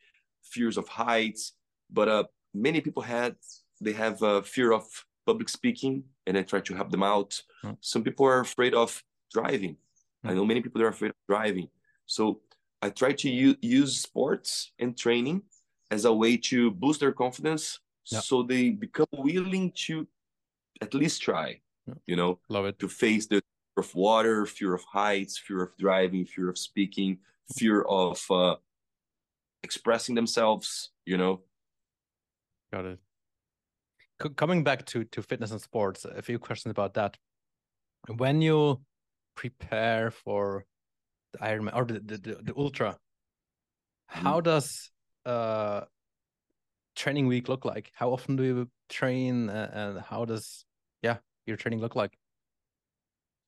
fears 0.43 0.77
of 0.77 0.89
heights, 0.89 1.53
but 1.91 2.09
uh, 2.09 2.25
many 2.55 2.81
people 2.81 3.03
had 3.03 3.37
they 3.81 3.93
have 3.93 4.23
a 4.23 4.43
fear 4.43 4.73
of 4.73 4.85
public 5.27 5.49
speaking, 5.49 6.05
and 6.27 6.37
I 6.37 6.43
try 6.43 6.61
to 6.61 6.75
help 6.75 6.91
them 6.91 7.03
out. 7.03 7.41
Mm. 7.64 7.77
Some 7.81 8.03
people 8.03 8.27
are 8.27 8.41
afraid 8.41 8.75
of 8.75 9.03
driving. 9.33 9.77
I 10.25 10.35
know 10.35 10.45
many 10.45 10.61
people 10.61 10.83
are 10.83 10.89
afraid 10.89 11.11
of 11.11 11.16
driving, 11.29 11.69
so 12.07 12.41
I 12.83 12.91
try 12.91 13.12
to 13.12 13.31
u- 13.31 13.57
use 13.62 14.01
sports 14.01 14.73
and 14.79 14.97
training 14.97 15.43
as 15.91 16.05
a 16.05 16.12
way 16.12 16.37
to 16.37 16.71
boost 16.71 17.01
their 17.01 17.12
confidence 17.12 17.81
Yeah. 18.11 18.21
so 18.21 18.43
they 18.43 18.71
become 18.71 19.07
willing 19.12 19.73
to 19.87 20.07
at 20.81 20.95
least 20.95 21.23
try 21.23 21.61
Yeah. 21.87 21.95
you 22.07 22.16
know 22.16 22.39
Love 22.49 22.66
it. 22.71 22.79
to 22.79 22.89
face 22.89 23.27
the 23.27 23.41
fear 23.41 23.79
of 23.85 23.95
water 23.95 24.47
fear 24.47 24.75
of 24.75 24.85
heights 24.85 25.39
fear 25.39 25.62
of 25.62 25.71
driving 25.77 26.25
fear 26.27 26.49
of 26.51 26.59
speaking 26.59 27.19
fear 27.59 27.83
of 27.83 28.19
uh, 28.31 28.57
expressing 29.62 30.14
themselves 30.16 30.91
you 31.07 31.16
know 31.16 31.43
Got 32.73 32.85
it. 32.85 32.99
C- 34.23 34.35
coming 34.37 34.62
back 34.64 34.85
to 34.87 35.05
to 35.05 35.23
fitness 35.23 35.51
and 35.53 35.61
sports, 35.61 36.05
a 36.05 36.23
few 36.23 36.39
questions 36.39 36.71
about 36.71 36.93
that. 36.95 37.16
When 38.16 38.43
you 38.43 38.81
prepare 39.39 40.11
for 40.11 40.64
the 41.32 41.39
Ironman 41.39 41.74
or 41.78 41.84
the 41.84 42.01
the, 42.11 42.16
the, 42.26 42.34
the 42.49 42.55
ultra, 42.57 42.99
how 44.07 44.41
does 44.41 44.91
uh 45.24 45.82
training 46.97 47.26
week 47.28 47.49
look 47.49 47.64
like? 47.64 47.93
How 47.95 48.11
often 48.11 48.36
do 48.36 48.43
you 48.43 48.68
train, 48.89 49.49
uh, 49.49 49.70
and 49.80 50.01
how 50.01 50.24
does 50.24 50.64
yeah 51.03 51.18
your 51.47 51.57
training 51.57 51.80
look 51.80 51.95
like? 52.03 52.14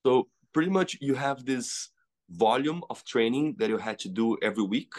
so 0.07 0.13
pretty 0.55 0.71
much 0.71 0.97
you 1.01 1.15
have 1.15 1.45
this 1.45 1.91
volume 2.31 2.81
of 2.89 3.05
training 3.05 3.55
that 3.59 3.69
you 3.69 3.79
had 3.79 3.99
to 3.99 4.09
do 4.09 4.27
every 4.41 4.65
week 4.65 4.95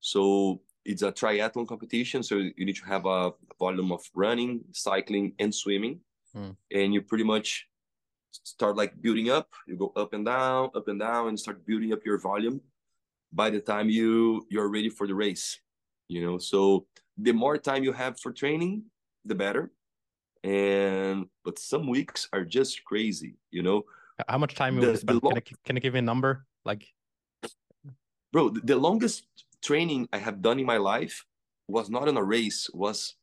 so 0.00 0.60
it's 0.84 1.02
a 1.02 1.12
triathlon 1.12 1.66
competition, 1.68 2.22
so 2.22 2.34
you 2.58 2.64
need 2.68 2.76
to 2.82 2.86
have 2.86 3.06
a 3.06 3.30
volume 3.58 3.92
of 3.92 4.02
running, 4.14 4.60
cycling, 4.72 5.26
and 5.38 5.54
swimming, 5.54 6.00
Mm. 6.34 6.56
and 6.78 6.94
you 6.94 7.02
pretty 7.02 7.24
much 7.24 7.68
start 8.44 8.76
like 8.76 9.00
building 9.00 9.30
up. 9.30 9.48
You 9.66 9.76
go 9.76 9.92
up 9.96 10.12
and 10.12 10.24
down, 10.24 10.70
up 10.74 10.88
and 10.88 10.98
down, 10.98 11.28
and 11.28 11.38
start 11.38 11.64
building 11.66 11.92
up 11.92 12.04
your 12.04 12.18
volume. 12.18 12.60
By 13.32 13.50
the 13.50 13.60
time 13.60 13.88
you 13.88 14.46
you're 14.50 14.68
ready 14.68 14.88
for 14.88 15.06
the 15.06 15.14
race, 15.14 15.60
you 16.08 16.24
know. 16.24 16.38
So 16.38 16.86
the 17.16 17.32
more 17.32 17.56
time 17.58 17.84
you 17.84 17.92
have 17.92 18.18
for 18.20 18.32
training, 18.32 18.84
the 19.24 19.34
better. 19.34 19.72
And 20.44 21.26
but 21.44 21.58
some 21.58 21.86
weeks 21.86 22.28
are 22.32 22.44
just 22.44 22.84
crazy, 22.84 23.36
you 23.50 23.62
know. 23.62 23.84
How 24.28 24.38
much 24.38 24.54
time 24.54 24.76
The- 24.76 24.86
you 24.86 24.92
the 24.92 24.98
spend? 24.98 25.22
Can, 25.22 25.36
I, 25.36 25.42
can 25.64 25.76
you 25.76 25.80
give 25.80 25.94
me 25.94 26.00
a 26.00 26.02
number? 26.02 26.46
Like, 26.64 26.86
bro 28.32 28.48
the, 28.48 28.60
the 28.60 28.76
longest 28.76 29.26
training 29.62 30.08
i 30.12 30.18
have 30.18 30.42
done 30.42 30.58
in 30.58 30.66
my 30.66 30.78
life 30.78 31.24
was 31.68 31.88
not 31.90 32.08
on 32.08 32.16
a 32.16 32.24
race 32.24 32.68
was 32.72 33.14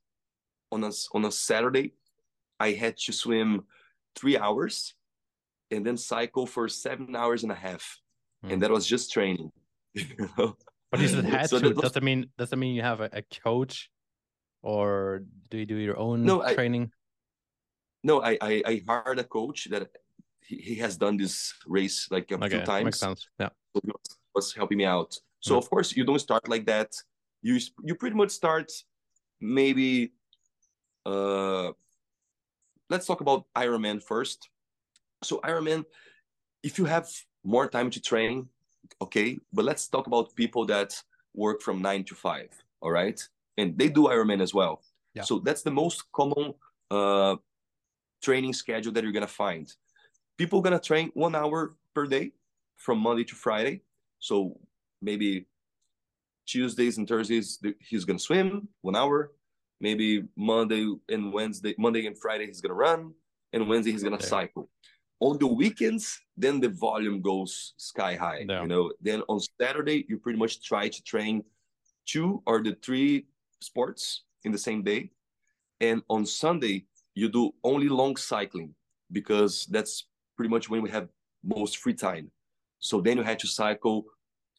on 0.72 0.84
a 0.84 0.92
on 1.14 1.26
a 1.26 1.32
saturday 1.32 1.94
i 2.60 2.72
had 2.72 2.96
to 2.96 3.12
swim 3.12 3.64
three 4.16 4.38
hours 4.38 4.94
and 5.72 5.86
then 5.86 5.98
cycle 5.98 6.46
for 6.46 6.68
seven 6.68 7.16
hours 7.16 7.44
and 7.44 7.52
a 7.52 7.56
half 7.56 7.98
Hmm. 8.42 8.52
and 8.52 8.62
that 8.64 8.72
was 8.72 8.88
just 8.88 9.12
training 9.12 9.52
you 9.94 10.06
know? 10.38 10.56
but 10.92 11.02
you 11.02 11.10
said 11.10 11.26
had 11.26 11.50
So 11.50 11.60
to. 11.60 11.68
that 11.70 11.76
was- 11.76 11.82
Does 11.84 11.92
that 11.92 12.04
mean 12.04 12.30
does 12.38 12.50
that 12.52 12.56
mean 12.58 12.74
you 12.74 12.82
have 12.82 13.02
a, 13.02 13.10
a 13.12 13.22
coach, 13.44 13.90
or 14.62 15.24
do 15.50 15.58
you 15.58 15.66
do 15.66 15.76
your 15.76 15.98
own 16.00 16.24
No, 16.24 16.42
I- 16.42 16.54
training? 16.56 16.92
no 18.02 18.22
I, 18.24 18.38
I 18.42 18.54
i 18.72 18.82
hired 18.88 19.20
a 19.20 19.26
coach 19.26 19.68
that 19.72 19.90
he, 20.48 20.56
he 20.56 20.76
has 20.76 20.96
done 20.96 21.18
this 21.18 21.54
race 21.68 22.08
like 22.10 22.32
a 22.32 22.36
Okay, 22.36 22.50
few 22.50 22.62
times 22.66 22.86
makes 22.86 23.00
sense. 23.00 23.28
Yeah. 23.42 23.50
so 23.76 23.82
he 23.84 23.92
was, 23.92 24.08
was 24.34 24.54
helping 24.56 24.78
me 24.78 24.86
out. 24.86 25.12
So 25.42 25.54
Yeah. 25.54 25.58
of 25.62 25.70
course 25.70 25.90
you 25.98 26.06
don't 26.06 26.20
start 26.30 26.48
like 26.48 26.66
that. 26.74 26.96
You 27.42 27.60
you 27.88 27.94
pretty 27.96 28.16
much 28.16 28.32
start 28.32 28.72
maybe. 29.42 30.14
Uh, 31.06 31.72
let's 32.90 33.06
talk 33.06 33.20
about 33.20 33.42
Ironman 33.56 34.00
first. 34.02 34.50
So 35.24 35.40
Ironman, 35.42 35.86
if 36.64 36.78
you 36.78 36.86
have 36.86 37.10
more 37.44 37.68
time 37.68 37.90
to 37.92 38.02
train, 38.02 38.48
okay, 39.02 39.38
but 39.54 39.66
let's 39.66 39.88
talk 39.88 40.08
about 40.08 40.36
people 40.36 40.66
that 40.68 41.02
work 41.34 41.62
from 41.62 41.82
nine 41.82 42.04
to 42.06 42.16
five. 42.16 42.50
All 42.82 42.92
right, 42.92 43.20
and 43.58 43.78
they 43.78 43.90
do 43.90 44.04
Ironman 44.04 44.42
as 44.42 44.54
well. 44.54 44.82
Yeah. 45.14 45.24
So 45.24 45.40
that's 45.40 45.62
the 45.62 45.72
most 45.72 46.04
common 46.14 46.54
uh, 46.90 47.36
training 48.24 48.54
schedule 48.54 48.94
that 48.94 49.04
you're 49.04 49.12
gonna 49.12 49.28
find. 49.28 49.72
People 50.38 50.62
gonna 50.62 50.80
train 50.80 51.12
one 51.14 51.36
hour 51.36 51.76
per 51.94 52.06
day 52.06 52.32
from 52.78 53.00
Monday 53.00 53.26
to 53.26 53.36
Friday. 53.36 53.82
So 54.20 54.58
maybe 55.02 55.46
Tuesdays 56.48 56.98
and 56.98 57.08
Thursdays 57.08 57.60
he's 57.80 58.06
gonna 58.06 58.20
swim 58.20 58.70
one 58.82 58.96
hour. 58.96 59.34
Maybe 59.82 60.24
Monday 60.36 60.94
and 61.10 61.32
Wednesday, 61.34 61.76
Monday 61.78 62.06
and 62.06 62.18
Friday 62.18 62.48
he's 62.48 62.62
gonna 62.62 62.74
run, 62.74 63.14
and 63.52 63.68
Wednesday 63.68 63.92
he's 63.92 64.04
gonna 64.04 64.16
Okay. 64.16 64.26
cycle. 64.26 64.70
On 65.22 65.38
the 65.38 65.48
weekends, 65.48 66.20
then 66.38 66.60
the 66.60 66.70
volume 66.70 67.22
goes 67.22 67.74
sky 67.78 68.16
high. 68.16 68.46
Yeah. 68.48 68.62
You 68.62 68.68
know, 68.68 68.94
then 69.02 69.22
on 69.28 69.40
Saturday 69.60 70.06
you 70.08 70.18
pretty 70.18 70.40
much 70.40 70.64
try 70.64 70.88
to 70.88 71.04
train 71.04 71.44
two 72.06 72.42
or 72.46 72.64
the 72.64 72.78
three 72.82 73.26
sports 73.60 74.24
in 74.46 74.52
the 74.52 74.58
same 74.58 74.84
day, 74.84 75.12
and 75.82 76.02
on 76.10 76.26
Sunday 76.26 76.86
you 77.16 77.30
do 77.30 77.52
only 77.64 77.90
long 77.90 78.16
cycling 78.16 78.74
because 79.12 79.66
that's 79.70 80.08
pretty 80.38 80.50
much 80.50 80.70
when 80.70 80.82
we 80.82 80.90
have 80.90 81.10
most 81.44 81.78
free 81.78 81.94
time. 81.94 82.32
So 82.80 83.02
then 83.02 83.18
you 83.18 83.24
had 83.24 83.40
to 83.40 83.48
cycle 83.48 84.06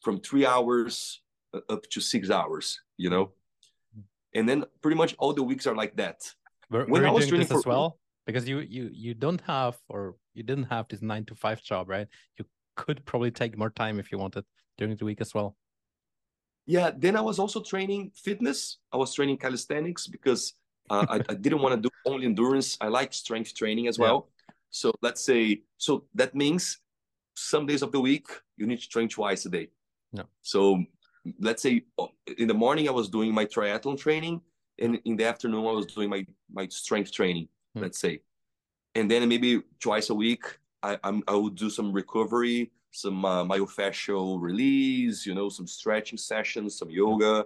from 0.01 0.19
three 0.19 0.45
hours 0.45 1.21
uh, 1.53 1.61
up 1.69 1.89
to 1.89 1.99
six 1.99 2.29
hours, 2.29 2.79
you 2.97 3.09
know? 3.09 3.31
And 4.35 4.47
then 4.47 4.65
pretty 4.81 4.97
much 4.97 5.15
all 5.17 5.33
the 5.33 5.43
weeks 5.43 5.65
are 5.67 5.75
like 5.75 5.95
that. 5.97 6.31
Were, 6.69 6.85
When 6.85 7.01
were 7.01 7.07
I 7.07 7.11
was 7.11 7.27
doing 7.27 7.41
this 7.41 7.51
as 7.51 7.65
well? 7.65 7.97
Because 8.25 8.47
you 8.47 8.59
you 8.59 8.89
you 8.93 9.13
don't 9.13 9.41
have 9.41 9.77
or 9.89 10.15
you 10.33 10.43
didn't 10.43 10.65
have 10.65 10.87
this 10.87 11.01
nine 11.01 11.25
to 11.25 11.35
five 11.35 11.61
job, 11.61 11.89
right? 11.89 12.07
You 12.37 12.45
could 12.75 13.03
probably 13.05 13.31
take 13.31 13.57
more 13.57 13.69
time 13.69 13.99
if 13.99 14.11
you 14.11 14.17
wanted 14.17 14.45
during 14.77 14.95
the 14.95 15.05
week 15.05 15.21
as 15.21 15.33
well. 15.33 15.55
Yeah, 16.65 16.91
then 16.95 17.15
I 17.15 17.21
was 17.21 17.39
also 17.39 17.61
training 17.61 18.11
fitness. 18.15 18.77
I 18.93 18.97
was 18.97 19.13
training 19.13 19.37
calisthenics 19.37 20.07
because 20.07 20.53
uh, 20.89 21.05
I, 21.09 21.15
I 21.15 21.33
didn't 21.33 21.61
want 21.61 21.75
to 21.75 21.81
do 21.81 21.89
only 22.05 22.25
endurance. 22.25 22.77
I 22.79 22.87
like 22.87 23.13
strength 23.13 23.55
training 23.55 23.87
as 23.87 23.97
Yeah. 23.97 24.05
well. 24.05 24.29
So 24.69 24.93
let's 25.01 25.21
say, 25.21 25.63
so 25.77 26.05
that 26.15 26.33
means 26.33 26.79
some 27.35 27.65
days 27.65 27.81
of 27.81 27.91
the 27.91 27.99
week 27.99 28.27
you 28.57 28.67
need 28.67 28.79
to 28.79 28.87
train 28.87 29.09
twice 29.09 29.45
a 29.45 29.49
day. 29.49 29.69
Yeah. 30.13 30.23
So 30.41 30.83
let's 31.39 31.61
say 31.61 31.83
uh, 31.99 32.07
in 32.37 32.47
the 32.47 32.53
morning 32.53 32.87
I 32.87 32.91
was 32.91 33.09
doing 33.09 33.33
my 33.33 33.45
triathlon 33.45 33.97
training, 33.97 34.41
and 34.79 34.99
in 35.05 35.17
the 35.17 35.25
afternoon 35.25 35.65
I 35.65 35.71
was 35.71 35.87
doing 35.87 36.09
my 36.09 36.25
my 36.51 36.67
strength 36.67 37.11
training. 37.11 37.49
Hmm. 37.73 37.81
Let's 37.81 37.99
say, 37.99 38.21
and 38.95 39.09
then 39.09 39.27
maybe 39.27 39.61
twice 39.79 40.09
a 40.09 40.15
week 40.15 40.43
I 40.83 40.97
I'm, 41.03 41.23
I 41.27 41.35
would 41.35 41.55
do 41.55 41.69
some 41.69 41.91
recovery, 41.91 42.71
some 42.91 43.23
uh, 43.25 43.43
myofascial 43.45 44.41
release, 44.41 45.25
you 45.25 45.33
know, 45.33 45.49
some 45.49 45.67
stretching 45.67 46.17
sessions, 46.17 46.77
some 46.77 46.89
yoga, 46.89 47.45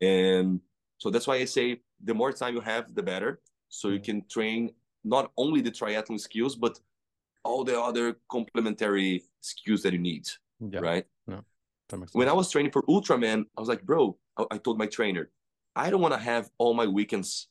and 0.00 0.60
so 0.98 1.10
that's 1.10 1.26
why 1.26 1.36
I 1.36 1.44
say 1.44 1.80
the 2.04 2.14
more 2.14 2.32
time 2.32 2.54
you 2.54 2.60
have, 2.60 2.94
the 2.94 3.02
better. 3.02 3.40
So 3.68 3.88
you 3.88 4.00
can 4.00 4.24
train 4.28 4.72
not 5.04 5.30
only 5.36 5.60
the 5.60 5.70
triathlon 5.70 6.18
skills, 6.18 6.56
but 6.56 6.78
all 7.44 7.64
the 7.64 7.80
other 7.80 8.16
complementary 8.30 9.22
skills 9.40 9.82
that 9.82 9.92
you 9.92 9.98
need, 9.98 10.28
Yeah, 10.60 10.80
right? 10.80 11.06
makes 11.98 12.14
When. 12.14 12.28
I 12.28 12.32
was 12.32 12.50
training 12.50 12.72
for 12.72 12.82
Ultraman, 12.82 13.46
I 13.56 13.60
was 13.60 13.68
like, 13.68 13.82
bro, 13.82 14.16
I, 14.36 14.44
I 14.52 14.58
told 14.58 14.78
my 14.78 14.86
trainer, 14.86 15.30
I 15.74 15.90
don't 15.90 16.00
want 16.00 16.14
to 16.14 16.20
have 16.20 16.50
all 16.58 16.74
my 16.74 16.86
weekends 16.86 17.48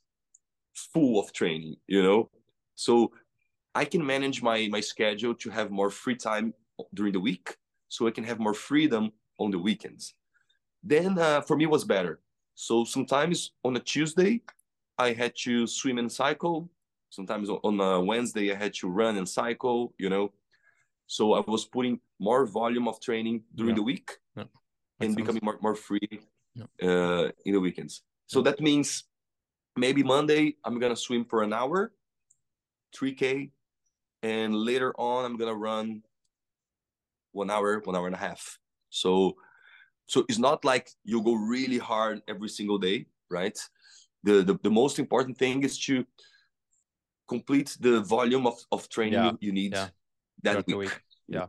full 0.73 1.19
of 1.19 1.33
training, 1.33 1.75
you 1.87 2.03
know? 2.03 2.29
So 2.75 3.11
I 3.75 3.85
can 3.85 4.05
manage 4.05 4.41
my 4.41 4.67
my 4.71 4.81
schedule 4.81 5.35
to 5.35 5.49
have 5.49 5.71
more 5.71 5.89
free 5.89 6.15
time 6.15 6.53
during 6.93 7.13
the 7.13 7.19
week, 7.19 7.57
so 7.87 8.07
I 8.07 8.11
can 8.11 8.23
have 8.23 8.39
more 8.39 8.53
freedom 8.53 9.11
on 9.37 9.51
the 9.51 9.59
weekends. 9.59 10.15
Then 10.83 11.17
uh, 11.19 11.41
for 11.41 11.55
me 11.57 11.63
it 11.65 11.69
was 11.69 11.83
better. 11.85 12.19
So 12.55 12.83
sometimes 12.83 13.51
on 13.63 13.75
a 13.75 13.79
Tuesday, 13.79 14.41
I 14.97 15.13
had 15.13 15.33
to 15.45 15.67
swim 15.67 15.97
and 15.97 16.11
cycle. 16.11 16.69
Sometimes 17.09 17.49
on- 17.49 17.61
on 17.63 17.79
a 17.79 18.01
Wednesday, 18.03 18.51
I 18.51 18.55
had 18.55 18.73
to 18.75 18.87
run 18.89 19.17
and 19.17 19.27
cycle. 19.27 19.93
You 19.97 20.09
know, 20.09 20.33
so 21.07 21.33
I 21.33 21.41
was 21.47 21.65
putting 21.65 21.99
more 22.19 22.45
volume 22.45 22.87
of 22.87 22.99
training 22.99 23.43
during 23.55 23.71
Yeah. 23.75 23.75
the 23.81 23.83
week 23.91 24.09
Yeah. 24.35 24.45
and 24.99 25.15
becoming 25.15 25.41
more, 25.43 25.57
more 25.61 25.75
free 25.75 26.09
Yeah. 26.55 26.67
uh, 26.87 27.31
in 27.45 27.53
the 27.53 27.59
weekends. 27.59 28.03
So 28.27 28.41
that 28.41 28.59
means 28.59 29.03
maybe 29.77 30.03
Monday 30.03 30.57
I'm 30.65 30.79
gonna 30.79 30.95
swim 31.07 31.23
for 31.25 31.43
an 31.43 31.53
hour, 31.53 31.93
3K, 32.95 33.51
and 34.23 34.55
later 34.55 34.93
on 34.99 35.25
I'm 35.25 35.37
gonna 35.37 35.55
run 35.55 36.03
one 37.31 37.49
hour, 37.49 37.79
one 37.83 37.95
hour 37.95 38.07
and 38.07 38.15
a 38.15 38.19
half. 38.19 38.57
So 38.89 39.35
so 40.07 40.25
it's 40.27 40.39
not 40.39 40.65
like 40.65 40.89
you 41.03 41.21
go 41.21 41.35
really 41.35 41.77
hard 41.77 42.21
every 42.27 42.49
single 42.49 42.79
day, 42.79 43.05
right? 43.29 43.57
The 44.23 44.41
the, 44.43 44.59
the 44.63 44.71
most 44.71 44.99
important 44.99 45.37
thing 45.37 45.63
is 45.63 45.77
to 45.85 46.05
complete 47.27 47.77
the 47.79 48.01
volume 48.01 48.47
of, 48.47 48.57
of 48.71 48.89
training 48.89 49.13
Yeah. 49.13 49.31
you, 49.39 49.51
need 49.51 49.73
Yeah. 49.73 49.89
that 50.43 50.65
week. 50.65 50.77
week. 50.77 50.89
Mm. 50.89 51.35
Yeah. 51.35 51.45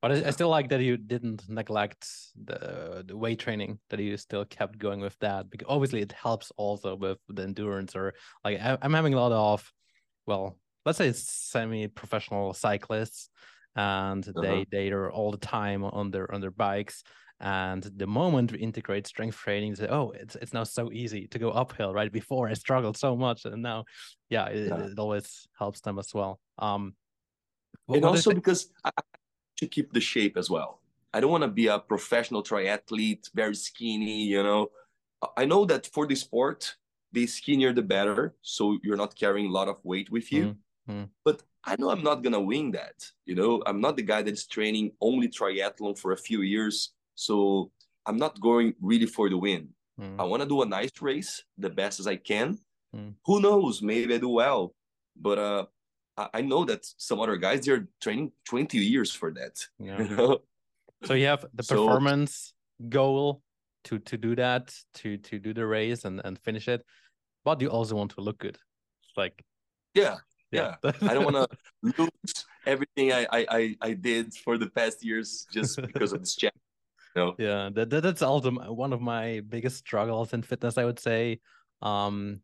But 0.00 0.12
I, 0.12 0.28
I 0.28 0.30
still 0.30 0.48
like 0.48 0.68
that 0.68 0.80
you 0.80 0.96
didn't 0.96 1.48
neglect 1.48 2.06
the 2.44 3.02
the 3.04 3.16
weight 3.16 3.40
training 3.40 3.80
that 3.90 3.98
you 3.98 4.16
still 4.16 4.44
kept 4.44 4.78
going 4.78 5.00
with 5.00 5.18
that 5.18 5.50
because 5.50 5.66
obviously 5.68 6.00
it 6.00 6.12
helps 6.12 6.52
also 6.56 6.94
with 6.94 7.18
the 7.28 7.42
endurance 7.42 7.96
or 7.96 8.14
like 8.44 8.60
I, 8.60 8.78
I'm 8.80 8.94
having 8.94 9.14
a 9.14 9.20
lot 9.20 9.32
of 9.32 9.72
well 10.26 10.56
let's 10.88 10.98
say 10.98 11.12
semi-professional 11.12 12.54
cyclists 12.54 13.30
and 13.76 14.24
they 14.42 14.66
they 14.70 14.90
are 14.90 15.10
all 15.10 15.30
the 15.30 15.44
time 15.58 15.84
on 15.84 16.10
their 16.10 16.32
on 16.34 16.40
their 16.40 16.50
bikes 16.50 17.02
and 17.40 17.82
the 17.96 18.06
moment 18.06 18.50
we 18.52 18.58
integrate 18.58 19.06
strength 19.06 19.36
training 19.36 19.74
they 19.74 19.84
say 19.84 19.90
oh 19.90 20.10
it's 20.22 20.34
it's 20.42 20.54
now 20.54 20.64
so 20.64 20.90
easy 20.90 21.28
to 21.28 21.38
go 21.38 21.50
uphill 21.50 21.92
right 21.92 22.12
before 22.20 22.48
I 22.48 22.54
struggled 22.54 22.96
so 22.96 23.14
much 23.16 23.44
and 23.44 23.62
now 23.62 23.84
yeah 24.30 24.46
it, 24.46 24.68
Yeah. 24.68 24.86
it 24.86 24.98
always 24.98 25.46
helps 25.58 25.80
them 25.80 25.98
as 25.98 26.10
well 26.14 26.40
um 26.58 26.94
and 27.88 28.04
also 28.04 28.32
because 28.32 28.72
I 28.84 28.90
to 29.58 29.66
keep 29.66 29.92
the 29.92 30.00
shape 30.00 30.36
as 30.36 30.48
well. 30.48 30.80
I 31.12 31.20
don't 31.20 31.30
want 31.30 31.42
to 31.42 31.48
be 31.48 31.66
a 31.66 31.78
professional 31.78 32.42
triathlete, 32.42 33.24
very 33.34 33.54
skinny, 33.54 34.22
you 34.24 34.42
know. 34.42 34.68
I 35.36 35.44
know 35.44 35.64
that 35.64 35.86
for 35.94 36.06
the 36.06 36.14
sport, 36.14 36.76
the 37.12 37.26
skinnier 37.26 37.72
the 37.72 37.82
better, 37.82 38.34
so 38.42 38.78
you're 38.82 38.96
not 38.96 39.16
carrying 39.16 39.48
a 39.48 39.50
lot 39.50 39.68
of 39.68 39.76
weight 39.82 40.10
with 40.10 40.30
you. 40.30 40.44
Mm, 40.48 40.56
mm. 40.88 41.08
But 41.24 41.42
I 41.64 41.76
know 41.78 41.90
I'm 41.90 42.02
not 42.02 42.22
gonna 42.22 42.40
win 42.40 42.70
that. 42.72 43.04
You 43.26 43.34
know, 43.34 43.62
I'm 43.66 43.80
not 43.80 43.96
the 43.96 44.02
guy 44.02 44.22
that's 44.22 44.46
training 44.46 44.92
only 45.00 45.28
triathlon 45.28 45.98
for 45.98 46.12
a 46.12 46.16
few 46.16 46.42
years, 46.42 46.92
so 47.14 47.70
I'm 48.06 48.16
not 48.16 48.40
going 48.40 48.74
really 48.80 49.06
for 49.06 49.28
the 49.28 49.36
win. 49.36 49.68
Mm. 50.00 50.16
I 50.18 50.24
want 50.24 50.42
to 50.42 50.48
do 50.48 50.62
a 50.62 50.66
nice 50.66 50.92
race, 51.00 51.42
the 51.58 51.70
best 51.70 52.00
as 52.00 52.06
I 52.06 52.16
can. 52.16 52.58
Mm. 52.94 53.14
Who 53.26 53.40
knows? 53.40 53.82
Maybe 53.82 54.14
I 54.14 54.18
do 54.18 54.28
well, 54.30 54.74
but 55.16 55.38
uh, 55.38 55.66
I, 56.32 56.40
know 56.40 56.64
that 56.64 56.86
some 56.96 57.20
other 57.20 57.36
guys 57.36 57.64
they're 57.66 57.86
training 58.00 58.32
20 58.44 58.78
years 58.78 59.12
for 59.12 59.30
that. 59.32 59.58
Yeah. 59.78 60.02
You 60.02 60.16
know? 60.16 60.38
So 61.04 61.14
you 61.14 61.26
have 61.26 61.44
the 61.54 61.62
So- 61.62 61.86
performance 61.86 62.54
goal 62.88 63.42
to 63.84 63.98
to 63.98 64.16
do 64.16 64.34
that 64.36 64.74
to 64.94 65.16
to 65.18 65.38
do 65.38 65.52
the 65.54 65.66
race 65.66 66.04
and 66.04 66.20
and 66.24 66.38
finish 66.38 66.68
it 66.68 66.84
but 67.44 67.60
you 67.60 67.68
also 67.68 67.94
want 67.96 68.10
to 68.10 68.20
look 68.20 68.38
good 68.38 68.58
like 69.16 69.44
yeah 69.94 70.18
yeah, 70.50 70.74
yeah. 70.82 70.92
i 71.02 71.14
don't 71.14 71.24
want 71.24 71.36
to 71.36 71.48
lose 71.82 72.44
everything 72.66 73.12
I, 73.12 73.26
I 73.30 73.76
i 73.80 73.92
did 73.92 74.34
for 74.34 74.58
the 74.58 74.70
past 74.70 75.04
years 75.04 75.46
just 75.52 75.80
because 75.82 76.12
of 76.12 76.20
this 76.20 76.36
challenge 76.36 76.54
no 77.16 77.34
yeah 77.38 77.70
that, 77.74 77.90
that 77.90 78.02
that's 78.02 78.22
also 78.22 78.50
one 78.50 78.92
of 78.92 79.00
my 79.00 79.40
biggest 79.48 79.78
struggles 79.78 80.32
in 80.32 80.42
fitness 80.42 80.78
i 80.78 80.84
would 80.84 80.98
say 80.98 81.40
um 81.82 82.40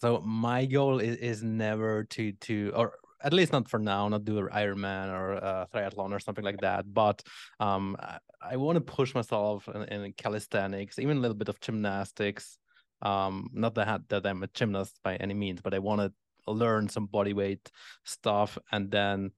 so 0.00 0.20
my 0.20 0.66
goal 0.66 0.98
is, 0.98 1.16
is 1.16 1.42
never 1.42 2.04
to 2.04 2.32
to 2.32 2.72
or 2.74 2.94
at 3.22 3.32
least 3.32 3.52
not 3.52 3.68
for 3.68 3.78
now, 3.78 4.08
not 4.08 4.24
do 4.24 4.38
an 4.38 4.48
Ironman 4.48 5.08
or 5.08 5.32
a 5.32 5.68
triathlon 5.74 6.12
or 6.12 6.20
something 6.20 6.44
like 6.44 6.60
that. 6.60 6.92
But 6.92 7.22
um, 7.60 7.96
I, 7.98 8.18
I 8.40 8.56
want 8.56 8.76
to 8.76 8.80
push 8.80 9.14
myself 9.14 9.68
in, 9.68 9.82
in, 9.84 10.12
calisthenics, 10.12 10.98
even 10.98 11.16
a 11.16 11.20
little 11.20 11.36
bit 11.36 11.48
of 11.48 11.60
gymnastics. 11.60 12.58
Um, 13.02 13.50
not 13.52 13.74
that 13.74 14.08
that 14.08 14.26
I'm 14.26 14.42
a 14.42 14.48
gymnast 14.48 15.00
by 15.02 15.16
any 15.16 15.34
means, 15.34 15.60
but 15.60 15.74
I 15.74 15.78
want 15.78 16.00
to 16.02 16.12
learn 16.54 16.88
some 16.88 17.06
body 17.06 17.32
weight 17.32 17.70
stuff, 18.04 18.58
and 18.72 18.90
then 18.90 19.30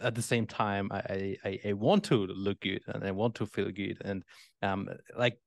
at 0.00 0.14
the 0.14 0.22
same 0.22 0.46
time, 0.46 0.90
I, 0.92 1.36
I 1.44 1.60
I 1.66 1.72
want 1.72 2.04
to 2.04 2.26
look 2.26 2.60
good 2.60 2.82
and 2.86 3.04
I 3.04 3.10
want 3.10 3.34
to 3.36 3.46
feel 3.46 3.70
good, 3.70 3.98
and 4.04 4.22
um, 4.62 4.88
like 5.16 5.38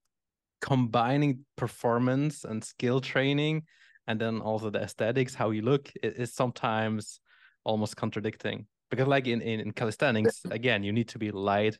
combining 0.62 1.44
performance 1.58 2.44
and 2.44 2.64
skill 2.64 3.02
training 3.02 3.64
and 4.08 4.20
then 4.20 4.40
also 4.40 4.70
the 4.70 4.80
aesthetics 4.80 5.34
how 5.34 5.50
you 5.50 5.62
look 5.62 5.92
is 6.04 6.34
sometimes 6.34 7.20
almost 7.64 7.96
contradicting. 7.98 8.68
Because 8.90 9.08
like 9.08 9.28
in, 9.28 9.42
in, 9.42 9.60
in 9.60 9.72
calisthenics 9.72 10.42
again 10.52 10.84
you 10.84 10.92
need 10.92 11.10
to 11.10 11.20
be 11.20 11.32
light 11.32 11.78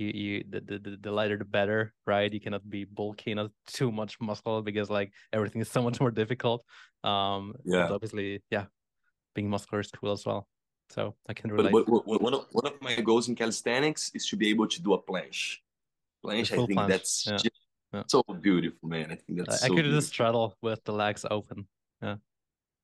you, 0.00 0.08
you 0.08 0.44
the, 0.48 0.60
the 0.60 0.98
the 1.00 1.12
lighter 1.12 1.36
the 1.36 1.44
better 1.44 1.92
right? 2.06 2.32
You 2.32 2.40
cannot 2.40 2.68
be 2.68 2.84
bulky 2.84 3.34
not 3.34 3.50
too 3.66 3.92
much 3.92 4.20
muscle 4.20 4.62
because 4.62 4.90
like 4.90 5.12
everything 5.32 5.60
is 5.60 5.70
so 5.70 5.82
much 5.82 6.00
more 6.00 6.10
difficult. 6.10 6.64
Um 7.04 7.54
yeah. 7.64 7.88
obviously 7.90 8.42
yeah 8.50 8.66
being 9.34 9.48
muscular 9.48 9.80
is 9.80 9.90
cool 9.90 10.12
as 10.12 10.24
well. 10.26 10.48
So 10.90 11.14
i 11.28 11.34
can 11.34 11.52
relate. 11.52 11.72
but, 11.72 11.86
but, 11.86 12.04
but 12.06 12.20
one, 12.20 12.34
of, 12.34 12.46
one 12.50 12.66
of 12.66 12.80
my 12.82 12.96
goals 12.96 13.28
in 13.28 13.36
calisthenics 13.36 14.10
is 14.14 14.26
to 14.28 14.36
be 14.36 14.48
able 14.48 14.66
to 14.66 14.82
do 14.82 14.94
a 14.94 15.02
planche. 15.02 15.58
Planche 16.24 16.52
i 16.52 16.56
think 16.66 16.78
planche. 16.78 16.88
that's 16.88 17.26
yeah. 17.26 17.36
Just, 17.36 17.60
yeah. 17.92 18.02
so 18.06 18.24
beautiful 18.40 18.88
man. 18.88 19.12
I 19.12 19.16
think 19.16 19.38
that's 19.38 19.62
i, 19.62 19.66
so 19.68 19.72
I 19.72 19.76
could 19.76 19.84
do 19.84 19.92
just 19.92 20.08
straddle 20.08 20.56
with 20.62 20.82
the 20.84 20.92
legs 20.92 21.24
open 21.30 21.66
yeah 22.02 22.16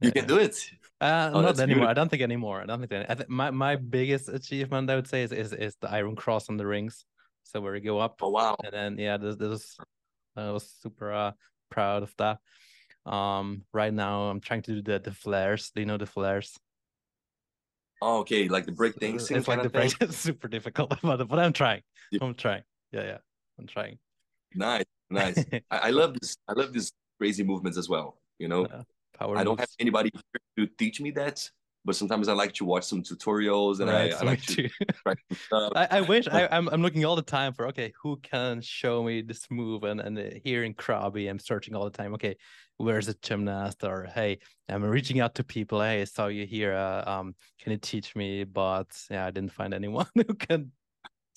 you 0.01 0.13
can 0.13 0.27
do 0.27 0.39
it. 0.39 0.59
Uh, 1.01 1.31
oh, 1.33 1.41
not 1.41 1.59
anymore. 1.59 1.67
Beautiful. 1.67 1.89
I 1.89 1.95
don't 1.95 2.09
think 2.09 2.23
anymore. 2.23 2.61
I 2.63 2.67
don't 2.67 2.79
think 2.79 2.91
that. 2.91 3.11
I 3.11 3.15
think 3.15 3.29
my, 3.29 3.51
my 3.51 3.77
biggest 3.77 4.29
achievement, 4.29 4.91
I 4.91 4.95
would 4.95 5.09
say, 5.09 5.23
is, 5.23 5.33
is 5.33 5.53
is 5.53 5.77
the 5.81 5.91
Iron 5.91 6.17
Cross 6.17 6.49
on 6.49 6.57
the 6.57 6.67
rings. 6.67 7.05
So 7.45 7.61
where 7.61 7.77
you 7.77 7.83
go 7.83 7.99
up. 7.99 8.19
Oh 8.23 8.31
wow! 8.31 8.57
And 8.65 8.73
then 8.73 8.99
yeah, 8.99 9.17
this 9.19 9.37
this 9.37 9.77
I 10.37 10.51
was 10.51 10.69
super 10.83 11.13
uh, 11.13 11.33
proud 11.71 12.03
of 12.03 12.15
that. 12.19 12.39
Um, 13.11 13.63
right 13.73 13.93
now 13.93 14.25
I'm 14.25 14.41
trying 14.41 14.63
to 14.63 14.75
do 14.75 14.83
the 14.83 14.99
the 14.99 15.13
flares. 15.13 15.71
Do 15.75 15.81
you 15.81 15.87
know 15.87 15.99
the 15.99 16.07
flares? 16.07 16.57
Oh, 18.03 18.19
okay, 18.21 18.49
like 18.49 18.67
the 18.67 18.73
break 18.73 18.97
things. 18.97 19.31
It's 19.31 19.49
like 19.49 19.63
the 19.63 19.71
break. 19.71 19.95
It's 20.01 20.17
super 20.29 20.49
difficult, 20.49 20.95
but 21.03 21.29
but 21.29 21.39
I'm 21.39 21.53
trying. 21.53 21.83
Yeah. 22.11 22.21
I'm 22.23 22.35
trying. 22.35 22.63
Yeah, 22.93 23.05
yeah, 23.05 23.19
I'm 23.59 23.67
trying. 23.67 23.99
Nice, 24.55 24.85
nice. 25.11 25.39
I, 25.71 25.79
I 25.79 25.91
love 25.91 26.15
this. 26.19 26.37
I 26.49 26.53
love 26.55 26.73
these 26.73 26.93
crazy 27.19 27.45
movements 27.45 27.77
as 27.77 27.89
well. 27.89 28.19
You 28.39 28.49
know. 28.49 28.67
Yeah 28.67 28.83
Power 29.19 29.37
I 29.37 29.45
don't 29.45 29.59
have 29.59 29.69
anybody 29.79 30.11
to 30.59 30.67
teach 30.79 31.01
me 31.01 31.11
that, 31.13 31.49
but 31.87 31.95
sometimes 31.95 32.27
I 32.29 32.33
like 32.33 32.53
to 32.55 32.65
watch 32.65 32.85
some 32.85 33.03
tutorials 33.03 33.79
and 33.79 33.89
right, 33.89 34.13
I, 34.13 34.19
I 34.19 34.23
like 34.23 34.43
to. 34.43 34.69
I, 35.53 35.89
I, 35.93 36.01
wish 36.01 36.27
I, 36.27 36.43
am 36.43 36.49
I'm, 36.51 36.69
I'm 36.69 36.83
looking 36.83 37.05
all 37.05 37.15
the 37.15 37.23
time 37.23 37.53
for 37.53 37.69
okay, 37.69 37.93
who 38.03 38.17
can 38.17 38.61
show 38.61 39.05
me 39.05 39.23
this 39.23 39.47
move? 39.51 39.85
And 39.85 40.01
and 40.01 40.19
here 40.45 40.65
in 40.65 40.75
Krabi, 40.75 41.31
I'm 41.31 41.39
searching 41.39 41.77
all 41.77 41.85
the 41.85 41.97
time. 41.97 42.13
Okay, 42.15 42.37
where's 42.77 43.07
a 43.07 43.15
gymnast? 43.15 43.85
Or 43.85 44.09
hey, 44.13 44.41
I'm 44.69 44.83
reaching 44.83 45.21
out 45.21 45.37
to 45.37 45.45
people. 45.45 45.81
Hey, 45.81 46.01
I 46.01 46.05
saw 46.05 46.27
you 46.27 46.45
here. 46.45 46.75
Uh, 46.75 47.05
um, 47.07 47.37
can 47.61 47.71
you 47.71 47.79
teach 47.79 48.17
me? 48.17 48.43
But 48.43 48.89
yeah, 49.09 49.25
I 49.25 49.31
didn't 49.31 49.53
find 49.53 49.73
anyone 49.73 50.09
who 50.15 50.35
can 50.35 50.73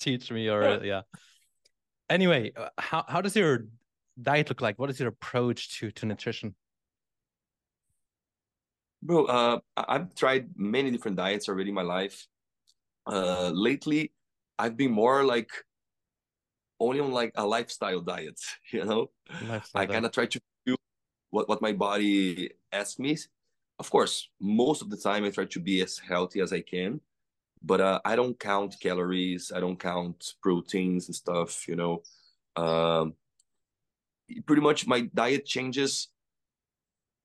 teach 0.00 0.32
me. 0.32 0.50
Or 0.50 0.62
yeah. 0.62 0.78
yeah. 0.82 1.02
Anyway, 2.08 2.52
uh, 2.56 2.70
how 2.76 3.04
how 3.06 3.20
does 3.20 3.36
your 3.36 3.66
diet 4.20 4.48
look 4.48 4.60
like? 4.60 4.80
What 4.80 4.90
is 4.90 4.98
your 4.98 5.10
approach 5.10 5.78
to 5.78 5.92
to 5.92 6.06
nutrition? 6.06 6.56
Bro, 9.02 9.26
uh, 9.26 9.60
I've 9.76 10.14
tried 10.14 10.50
many 10.56 10.90
different 10.90 11.16
diets 11.16 11.48
already 11.48 11.70
in 11.70 11.74
my 11.74 11.82
life. 11.82 12.26
Uh, 13.06 13.50
lately, 13.54 14.12
I've 14.58 14.76
been 14.76 14.92
more 14.92 15.24
like 15.24 15.50
only 16.78 17.00
on 17.00 17.12
like 17.12 17.32
a 17.34 17.46
lifestyle 17.46 18.00
diet. 18.00 18.40
You 18.72 18.84
know, 18.84 19.10
lifestyle 19.42 19.82
I 19.82 19.86
kind 19.86 20.06
of 20.06 20.12
try 20.12 20.26
to 20.26 20.40
do 20.66 20.76
what 21.30 21.48
what 21.48 21.62
my 21.62 21.72
body 21.72 22.52
asks 22.72 22.98
me. 22.98 23.16
Of 23.78 23.90
course, 23.90 24.28
most 24.40 24.82
of 24.82 24.90
the 24.90 24.96
time 24.96 25.24
I 25.24 25.30
try 25.30 25.46
to 25.46 25.60
be 25.60 25.80
as 25.80 25.98
healthy 25.98 26.40
as 26.40 26.52
I 26.52 26.60
can, 26.60 27.00
but 27.62 27.80
uh, 27.80 28.00
I 28.04 28.16
don't 28.16 28.38
count 28.38 28.76
calories. 28.80 29.50
I 29.54 29.60
don't 29.60 29.80
count 29.80 30.34
proteins 30.42 31.08
and 31.08 31.14
stuff. 31.16 31.66
You 31.66 31.76
know, 31.76 32.02
um, 32.56 33.14
pretty 34.44 34.62
much 34.62 34.86
my 34.86 35.00
diet 35.14 35.46
changes 35.46 36.08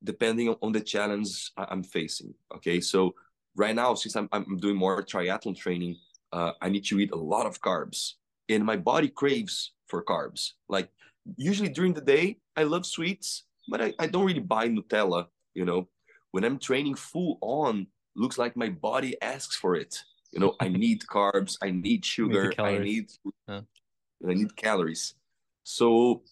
depending 0.05 0.55
on 0.61 0.71
the 0.71 0.81
challenge 0.81 1.51
I'm 1.57 1.83
facing. 1.83 2.33
Okay, 2.55 2.79
so 2.79 3.15
right 3.55 3.75
now, 3.75 3.95
since 3.95 4.15
I'm, 4.15 4.29
I'm 4.31 4.57
doing 4.57 4.77
more 4.77 5.03
triathlon 5.03 5.57
training, 5.57 5.97
uh, 6.31 6.51
I 6.61 6.69
need 6.69 6.85
to 6.85 6.99
eat 6.99 7.11
a 7.11 7.17
lot 7.17 7.45
of 7.45 7.61
carbs, 7.61 8.13
and 8.49 8.63
my 8.63 8.77
body 8.77 9.09
craves 9.09 9.73
for 9.87 10.03
carbs. 10.03 10.51
Like 10.69 10.89
usually 11.37 11.69
during 11.69 11.93
the 11.93 12.01
day, 12.01 12.37
I 12.55 12.63
love 12.63 12.85
sweets, 12.85 13.43
but 13.67 13.81
I, 13.81 13.93
I 13.99 14.07
don't 14.07 14.25
really 14.25 14.39
buy 14.39 14.69
Nutella. 14.69 15.27
You 15.53 15.65
know, 15.65 15.87
when 16.31 16.43
I'm 16.43 16.59
training 16.59 16.95
full 16.95 17.37
on, 17.41 17.87
looks 18.15 18.37
like 18.37 18.55
my 18.55 18.69
body 18.69 19.19
asks 19.21 19.55
for 19.55 19.75
it. 19.75 19.97
You 20.31 20.39
know, 20.39 20.55
I 20.59 20.67
need 20.69 21.01
carbs, 21.11 21.57
I 21.61 21.71
need 21.71 22.05
sugar, 22.05 22.49
need 22.49 22.59
I 22.59 22.77
need 22.77 23.07
I 23.47 24.33
need 24.33 24.55
calories. 24.55 25.15
So 25.63 26.23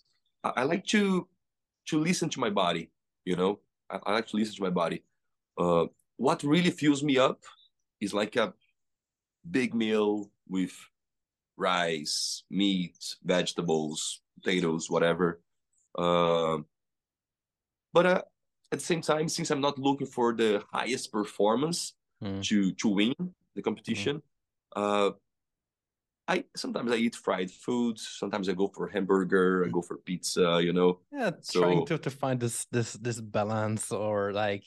I, 0.43 0.51
I 0.57 0.63
like 0.63 0.85
to 0.87 1.27
to 1.87 1.99
listen 1.99 2.29
to 2.29 2.39
my 2.39 2.49
body 2.49 2.89
you 3.25 3.35
know 3.35 3.59
I, 3.89 3.99
I 4.05 4.13
like 4.13 4.27
to 4.27 4.37
listen 4.37 4.55
to 4.55 4.63
my 4.63 4.69
body 4.69 5.03
uh, 5.57 5.85
what 6.17 6.43
really 6.43 6.71
fills 6.71 7.03
me 7.03 7.17
up 7.17 7.41
is 7.99 8.13
like 8.13 8.35
a 8.35 8.53
big 9.49 9.73
meal 9.73 10.29
with 10.47 10.73
rice 11.57 12.43
meat 12.49 12.97
vegetables 13.23 14.21
potatoes 14.41 14.89
whatever 14.89 15.41
uh, 15.97 16.57
but 17.93 18.05
uh, 18.05 18.21
at 18.71 18.79
the 18.79 18.85
same 18.85 19.01
time 19.01 19.29
since 19.29 19.51
i'm 19.51 19.61
not 19.61 19.77
looking 19.77 20.07
for 20.07 20.33
the 20.33 20.63
highest 20.71 21.11
performance 21.11 21.93
mm. 22.23 22.41
to 22.43 22.71
to 22.73 22.87
win 22.87 23.13
the 23.55 23.61
competition 23.61 24.21
mm. 24.75 24.81
uh, 24.81 25.11
I 26.27 26.45
sometimes 26.55 26.91
I 26.91 26.95
eat 26.95 27.15
fried 27.15 27.51
foods. 27.51 28.07
Sometimes 28.19 28.47
I 28.47 28.53
go 28.53 28.67
for 28.73 28.87
hamburger. 28.87 29.65
I 29.65 29.69
go 29.69 29.81
for 29.81 29.97
pizza. 29.97 30.61
You 30.63 30.73
know. 30.73 30.99
Yeah, 31.11 31.31
so, 31.41 31.61
trying 31.61 31.85
to 31.87 31.97
to 31.97 32.09
find 32.09 32.39
this 32.39 32.65
this 32.71 32.93
this 32.93 33.19
balance 33.19 33.91
or 33.91 34.31
like 34.31 34.63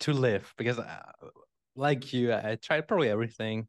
to 0.00 0.12
live 0.12 0.52
because 0.58 0.78
uh, 0.78 1.02
like 1.74 2.12
you, 2.12 2.34
I 2.34 2.58
tried 2.60 2.86
probably 2.86 3.08
everything, 3.08 3.66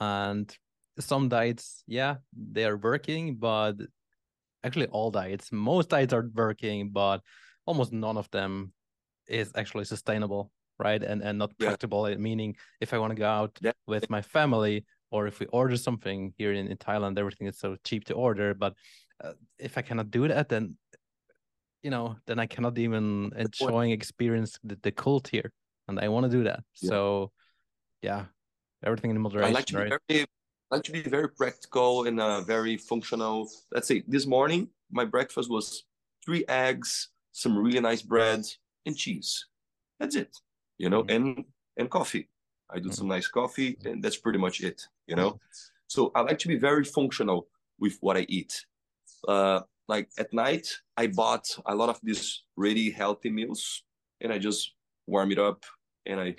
and 0.00 0.54
some 0.98 1.28
diets, 1.28 1.84
yeah, 1.86 2.16
they 2.32 2.64
are 2.64 2.78
working, 2.78 3.36
but 3.36 3.74
actually 4.64 4.86
all 4.86 5.10
diets, 5.10 5.52
most 5.52 5.90
diets 5.90 6.14
are 6.14 6.28
working, 6.34 6.90
but 6.90 7.20
almost 7.66 7.92
none 7.92 8.16
of 8.16 8.30
them 8.30 8.72
is 9.28 9.52
actually 9.54 9.84
sustainable 9.84 10.50
right 10.78 11.02
and 11.02 11.22
and 11.22 11.38
not 11.38 11.56
practical 11.58 12.08
yeah. 12.08 12.16
meaning 12.16 12.54
if 12.80 12.92
i 12.92 12.98
want 12.98 13.10
to 13.10 13.16
go 13.16 13.26
out 13.26 13.50
yeah. 13.62 13.72
with 13.86 14.08
my 14.10 14.20
family 14.20 14.84
or 15.10 15.26
if 15.26 15.40
we 15.40 15.46
order 15.46 15.76
something 15.76 16.34
here 16.36 16.52
in, 16.52 16.66
in 16.68 16.76
Thailand, 16.76 17.18
everything 17.18 17.46
is 17.46 17.58
so 17.58 17.76
cheap 17.84 18.04
to 18.06 18.14
order. 18.14 18.54
But 18.54 18.74
uh, 19.22 19.32
if 19.58 19.78
I 19.78 19.82
cannot 19.82 20.10
do 20.10 20.28
that, 20.28 20.48
then 20.48 20.76
you 21.82 21.90
know, 21.90 22.16
then 22.26 22.40
I 22.40 22.46
cannot 22.46 22.76
even 22.78 23.30
enjoying 23.36 23.92
experience 23.92 24.58
the, 24.64 24.76
the 24.82 24.90
cult 24.90 25.28
here, 25.28 25.52
and 25.86 26.00
I 26.00 26.08
want 26.08 26.24
to 26.24 26.30
do 26.30 26.42
that. 26.44 26.64
Yeah. 26.82 26.88
So, 26.88 27.30
yeah, 28.02 28.24
everything 28.84 29.12
in 29.12 29.20
moderation. 29.20 29.50
I 29.50 29.54
like 29.54 29.66
to 29.66 29.78
right? 29.78 29.92
be 30.08 30.14
very, 30.14 30.26
I 30.70 30.74
like 30.74 30.84
to 30.84 30.92
be 30.92 31.02
very 31.02 31.28
practical 31.28 32.06
and 32.06 32.18
uh, 32.18 32.40
very 32.40 32.76
functional. 32.76 33.48
Let's 33.70 33.86
say 33.86 34.02
this 34.08 34.26
morning 34.26 34.68
my 34.90 35.04
breakfast 35.04 35.48
was 35.48 35.84
three 36.24 36.44
eggs, 36.48 37.10
some 37.30 37.56
really 37.56 37.78
nice 37.78 38.02
bread, 38.02 38.44
and 38.84 38.96
cheese. 38.96 39.46
That's 40.00 40.16
it, 40.16 40.36
you 40.78 40.90
know, 40.90 41.02
mm-hmm. 41.04 41.16
and 41.16 41.44
and 41.76 41.88
coffee. 41.88 42.28
I 42.70 42.76
do 42.76 42.88
mm-hmm. 42.88 42.92
some 42.92 43.08
nice 43.08 43.28
coffee, 43.28 43.78
and 43.84 44.02
that's 44.02 44.16
pretty 44.16 44.38
much 44.38 44.60
it. 44.60 44.82
You 45.06 45.16
know, 45.16 45.40
so 45.86 46.10
I 46.14 46.20
like 46.20 46.38
to 46.40 46.48
be 46.48 46.56
very 46.56 46.84
functional 46.84 47.48
with 47.78 47.96
what 48.00 48.16
I 48.16 48.26
eat. 48.28 48.64
Uh, 49.26 49.60
like 49.88 50.08
at 50.18 50.32
night, 50.32 50.68
I 50.96 51.06
bought 51.06 51.46
a 51.66 51.74
lot 51.74 51.88
of 51.88 52.00
these 52.02 52.42
really 52.56 52.90
healthy 52.90 53.30
meals, 53.30 53.82
and 54.20 54.32
I 54.32 54.38
just 54.38 54.72
warm 55.06 55.30
it 55.30 55.38
up 55.38 55.64
and 56.04 56.20
I 56.20 56.36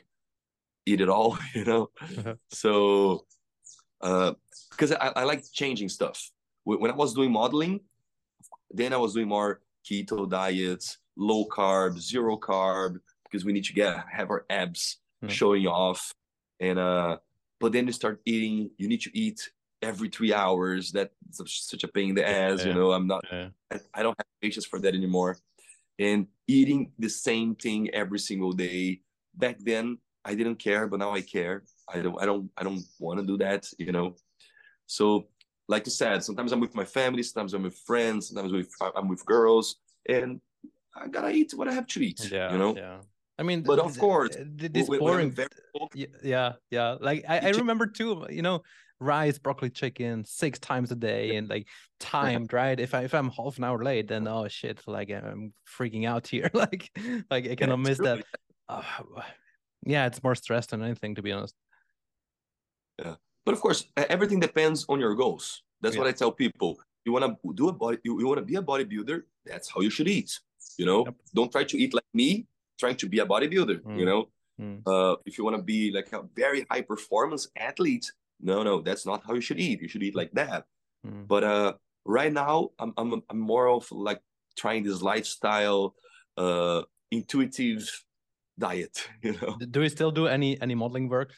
eat 0.85 1.01
it 1.01 1.09
all. 1.09 1.37
You 1.55 1.65
know, 1.65 1.89
uh-huh. 2.01 2.35
so 2.49 3.25
uh, 4.01 4.33
because 4.71 4.91
I, 4.91 5.11
I 5.15 5.23
like 5.23 5.43
changing 5.51 5.89
stuff. 5.89 6.31
When 6.63 6.91
I 6.91 6.95
was 6.95 7.13
doing 7.13 7.31
modeling, 7.31 7.79
Then 8.69 8.91
I 8.91 8.97
was 8.97 9.13
doing 9.13 9.29
more 9.29 9.61
keto 9.89 10.29
diets, 10.29 10.97
low 11.15 11.45
carb, 11.45 11.97
zero 11.97 12.37
carb, 12.37 12.99
because 13.23 13.45
we 13.45 13.53
need 13.53 13.63
to 13.65 13.73
get 13.73 14.03
have 14.11 14.29
our 14.29 14.45
abs 14.49 14.99
mm. 15.23 15.29
showing 15.29 15.65
off. 15.67 16.13
And 16.59 16.79
uh, 16.79 17.17
but 17.59 17.71
then 17.71 17.87
you 17.87 17.93
start 17.93 18.21
eating. 18.25 18.71
You 18.77 18.87
need 18.87 19.01
to 19.01 19.17
eat 19.17 19.49
every 19.81 20.09
three 20.09 20.33
hours. 20.33 20.91
That's 20.91 21.11
such 21.45 21.83
a 21.83 21.87
pain 21.87 22.09
in 22.09 22.15
the 22.15 22.27
ass. 22.27 22.61
Yeah. 22.61 22.67
You 22.67 22.73
know, 22.73 22.91
I'm 22.91 23.07
not. 23.07 23.23
Yeah. 23.31 23.49
I, 23.93 24.03
don't 24.03 24.17
have 24.17 24.25
patience 24.41 24.65
for 24.65 24.79
that 24.79 24.95
anymore. 24.95 25.37
And 25.99 26.27
eating 26.47 26.91
the 26.97 27.09
same 27.09 27.55
thing 27.55 27.89
every 27.91 28.19
single 28.19 28.53
day. 28.53 29.01
Back 29.35 29.57
then, 29.59 29.99
I 30.25 30.35
didn't 30.35 30.57
care, 30.57 30.87
but 30.87 30.99
now 30.99 31.11
I 31.11 31.21
care. 31.21 31.63
I 31.93 32.01
don't. 32.01 32.21
I 32.21 32.25
don't. 32.25 32.49
I 32.57 32.63
don't 32.63 32.81
want 32.99 33.19
to 33.19 33.25
do 33.25 33.37
that. 33.37 33.69
You 33.77 33.91
know. 33.91 34.15
So, 34.85 35.27
like 35.67 35.85
you 35.85 35.91
said, 35.91 36.23
sometimes 36.23 36.51
I'm 36.51 36.59
with 36.59 36.75
my 36.75 36.85
family. 36.85 37.23
Sometimes 37.23 37.53
I'm 37.53 37.63
with 37.63 37.77
friends. 37.85 38.29
Sometimes 38.29 38.51
with 38.51 38.71
I'm 38.95 39.07
with 39.07 39.25
girls, 39.25 39.75
and 40.07 40.41
I 40.95 41.07
gotta 41.07 41.29
eat 41.29 41.53
what 41.55 41.67
I 41.67 41.73
have 41.73 41.87
to 41.87 42.01
eat. 42.03 42.31
Yeah. 42.31 42.51
You 42.51 42.57
know. 42.57 42.75
Yeah. 42.75 42.97
I 43.39 43.43
mean, 43.43 43.61
but 43.61 43.79
of 43.79 43.97
course, 43.99 44.35
this 44.39 44.89
boring. 44.89 45.37
Yeah, 46.23 46.53
yeah. 46.71 46.97
Like 46.99 47.25
I, 47.29 47.39
I 47.39 47.49
remember 47.51 47.85
too. 47.85 48.25
You 48.29 48.41
know, 48.41 48.63
rice, 48.99 49.37
broccoli, 49.37 49.69
chicken 49.69 50.25
six 50.25 50.57
times 50.59 50.91
a 50.91 50.95
day, 50.95 51.35
and 51.35 51.47
like 51.47 51.67
timed, 51.99 52.51
right? 52.51 52.79
If 52.79 52.95
I 52.95 53.03
if 53.03 53.13
I'm 53.13 53.29
half 53.29 53.57
an 53.57 53.63
hour 53.63 53.83
late, 53.83 54.07
then 54.07 54.27
oh 54.27 54.47
shit, 54.47 54.81
like 54.87 55.11
I'm 55.11 55.53
freaking 55.77 56.07
out 56.07 56.27
here. 56.27 56.49
like, 56.53 56.89
like 57.29 57.47
I 57.47 57.55
cannot 57.55 57.79
yeah, 57.79 57.83
miss 57.83 57.97
that. 57.99 58.23
Uh, 58.67 58.81
yeah, 59.85 60.07
it's 60.07 60.23
more 60.23 60.35
stress 60.35 60.65
than 60.67 60.81
anything, 60.81 61.15
to 61.15 61.21
be 61.21 61.31
honest. 61.31 61.53
Yeah, 62.97 63.15
but 63.45 63.53
of 63.53 63.61
course, 63.61 63.85
everything 63.95 64.39
depends 64.39 64.85
on 64.89 64.99
your 64.99 65.13
goals. 65.15 65.61
That's 65.81 65.95
yeah. 65.95 66.01
what 66.01 66.07
I 66.07 66.11
tell 66.11 66.31
people. 66.31 66.77
You 67.05 67.13
want 67.13 67.23
to 67.23 67.53
do 67.53 67.69
a 67.69 67.71
body, 67.71 67.99
you, 68.03 68.19
you 68.19 68.27
want 68.27 68.39
to 68.39 68.45
be 68.45 68.55
a 68.55 68.61
bodybuilder. 68.61 69.21
That's 69.45 69.69
how 69.69 69.79
you 69.79 69.89
should 69.89 70.09
eat. 70.09 70.39
You 70.77 70.85
know, 70.85 71.05
yep. 71.05 71.15
don't 71.33 71.51
try 71.51 71.63
to 71.63 71.77
eat 71.77 71.93
like 71.93 72.03
me 72.13 72.47
trying 72.77 72.95
to 72.97 73.09
be 73.09 73.19
a 73.19 73.25
bodybuilder. 73.25 73.81
Mm. 73.81 73.99
You 73.99 74.05
know, 74.05 74.29
mm. 74.59 74.81
uh, 74.85 75.17
if 75.25 75.37
you 75.37 75.43
want 75.43 75.57
to 75.57 75.63
be 75.63 75.91
like 75.91 76.11
a 76.13 76.23
very 76.35 76.65
high 76.69 76.81
performance 76.81 77.47
athlete, 77.57 78.11
no, 78.39 78.63
no, 78.63 78.81
that's 78.81 79.05
not 79.05 79.23
how 79.25 79.33
you 79.33 79.41
should 79.41 79.59
eat. 79.59 79.81
You 79.81 79.87
should 79.87 80.03
eat 80.03 80.15
like 80.15 80.31
that. 80.33 80.65
Mm. 81.05 81.27
But 81.27 81.43
uh, 81.43 81.73
right 82.05 82.31
now, 82.31 82.69
I'm, 82.79 82.93
I'm 82.97 83.21
I'm 83.29 83.39
more 83.39 83.67
of 83.69 83.91
like 83.91 84.21
trying 84.55 84.83
this 84.83 85.01
lifestyle, 85.01 85.95
uh, 86.37 86.81
intuitive 87.11 87.89
diet. 88.57 89.07
You 89.23 89.33
know. 89.41 89.57
Do 89.57 89.79
we 89.79 89.89
still 89.89 90.11
do 90.11 90.27
any 90.27 90.59
any 90.61 90.75
modeling 90.75 91.09
work? 91.09 91.33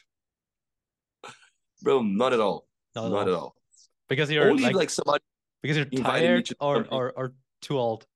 Bro, 1.82 2.02
not 2.02 2.32
at 2.32 2.40
all. 2.40 2.66
Not, 2.94 3.10
not 3.10 3.28
at, 3.28 3.28
all. 3.28 3.34
at 3.34 3.34
all. 3.34 3.54
Because 4.08 4.30
you're 4.30 4.50
only 4.50 4.64
like, 4.64 4.74
like 4.74 4.90
somebody 4.90 5.22
because 5.62 5.76
you're 5.76 6.02
tired 6.02 6.48
or, 6.60 6.86
or 6.90 7.12
or 7.16 7.32
too 7.62 7.78
old 7.78 8.06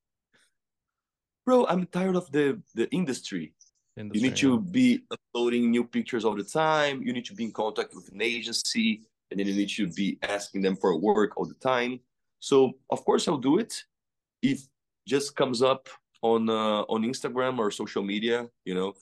bro, 1.44 1.66
I'm 1.66 1.86
tired 1.86 2.16
of 2.16 2.30
the 2.32 2.60
the 2.74 2.88
industry. 2.90 3.54
industry 3.96 4.20
you 4.20 4.28
need 4.28 4.36
to 4.36 4.60
be 4.60 5.04
uploading 5.10 5.70
new 5.70 5.84
pictures 5.84 6.24
all 6.24 6.36
the 6.36 6.44
time. 6.44 7.02
You 7.02 7.12
need 7.12 7.26
to 7.26 7.34
be 7.34 7.44
in 7.44 7.52
contact 7.52 7.94
with 7.94 8.08
an 8.12 8.22
agency, 8.22 9.02
and 9.30 9.38
then 9.38 9.46
you 9.46 9.54
need 9.54 9.70
to 9.70 9.86
be 9.88 10.18
asking 10.22 10.62
them 10.62 10.76
for 10.76 10.96
work 10.98 11.36
all 11.36 11.46
the 11.46 11.60
time. 11.72 12.00
So 12.40 12.72
of 12.90 13.04
course 13.04 13.28
I'll 13.28 13.38
do 13.38 13.58
it 13.58 13.72
if 14.42 14.66
just 15.06 15.36
comes 15.36 15.62
up 15.62 15.88
on 16.22 16.48
uh, 16.48 16.82
on 16.94 17.02
Instagram 17.02 17.58
or 17.58 17.70
social 17.70 18.02
media, 18.02 18.48
you 18.64 18.74
know, 18.74 18.94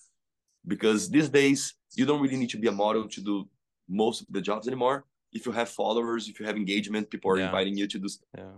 because 0.66 1.09
these 1.09 1.28
days 1.28 1.74
you 1.94 2.05
don't 2.06 2.20
really 2.20 2.36
need 2.36 2.51
to 2.51 2.59
be 2.59 2.69
a 2.69 2.73
model 2.73 3.09
to 3.09 3.20
do 3.20 3.48
most 3.89 4.23
of 4.23 4.27
the 4.31 4.40
jobs 4.40 4.66
anymore. 4.66 5.05
If 5.32 5.47
you 5.47 5.52
have 5.52 5.69
followers, 5.69 6.28
if 6.28 6.39
you 6.39 6.47
have 6.47 6.56
engagement, 6.56 7.10
people 7.10 7.31
are 7.31 7.39
yeah. 7.39 7.47
inviting 7.47 7.77
you 7.77 7.86
to 7.86 7.98
do. 7.98 8.09
Stuff. 8.09 8.28
Yeah. 8.36 8.56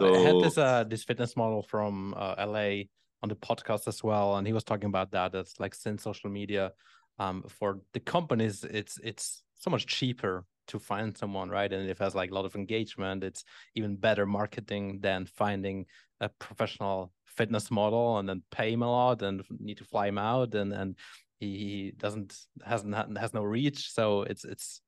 So, 0.00 0.14
I 0.14 0.18
had 0.18 0.40
this 0.40 0.58
uh 0.58 0.84
this 0.84 1.04
fitness 1.04 1.36
model 1.36 1.62
from 1.62 2.14
uh, 2.16 2.34
LA 2.38 2.88
on 3.22 3.28
the 3.28 3.36
podcast 3.36 3.86
as 3.88 4.02
well, 4.02 4.36
and 4.36 4.46
he 4.46 4.52
was 4.52 4.64
talking 4.64 4.88
about 4.88 5.10
that. 5.12 5.32
That's 5.32 5.58
like 5.60 5.74
since 5.74 6.02
social 6.02 6.30
media, 6.30 6.72
um, 7.18 7.44
for 7.48 7.80
the 7.92 8.00
companies, 8.00 8.64
it's 8.64 8.98
it's 9.02 9.42
so 9.54 9.70
much 9.70 9.86
cheaper 9.86 10.44
to 10.68 10.78
find 10.78 11.16
someone, 11.16 11.50
right? 11.50 11.72
And 11.72 11.88
it 11.88 11.98
has 11.98 12.14
like 12.14 12.30
a 12.30 12.34
lot 12.34 12.44
of 12.44 12.54
engagement. 12.54 13.24
It's 13.24 13.44
even 13.74 13.96
better 13.96 14.24
marketing 14.24 15.00
than 15.00 15.26
finding 15.26 15.86
a 16.20 16.28
professional 16.28 17.12
fitness 17.26 17.70
model 17.70 18.18
and 18.18 18.28
then 18.28 18.42
pay 18.50 18.72
him 18.72 18.82
a 18.82 18.90
lot 18.90 19.22
and 19.22 19.42
need 19.58 19.78
to 19.78 19.84
fly 19.84 20.08
him 20.08 20.18
out 20.18 20.54
and 20.54 20.72
and 20.72 20.96
he 21.38 21.92
doesn't 21.96 22.36
hasn't 22.64 23.18
has 23.18 23.34
no 23.34 23.42
reach. 23.42 23.90
So 23.92 24.22
it's 24.22 24.44
it's 24.44 24.80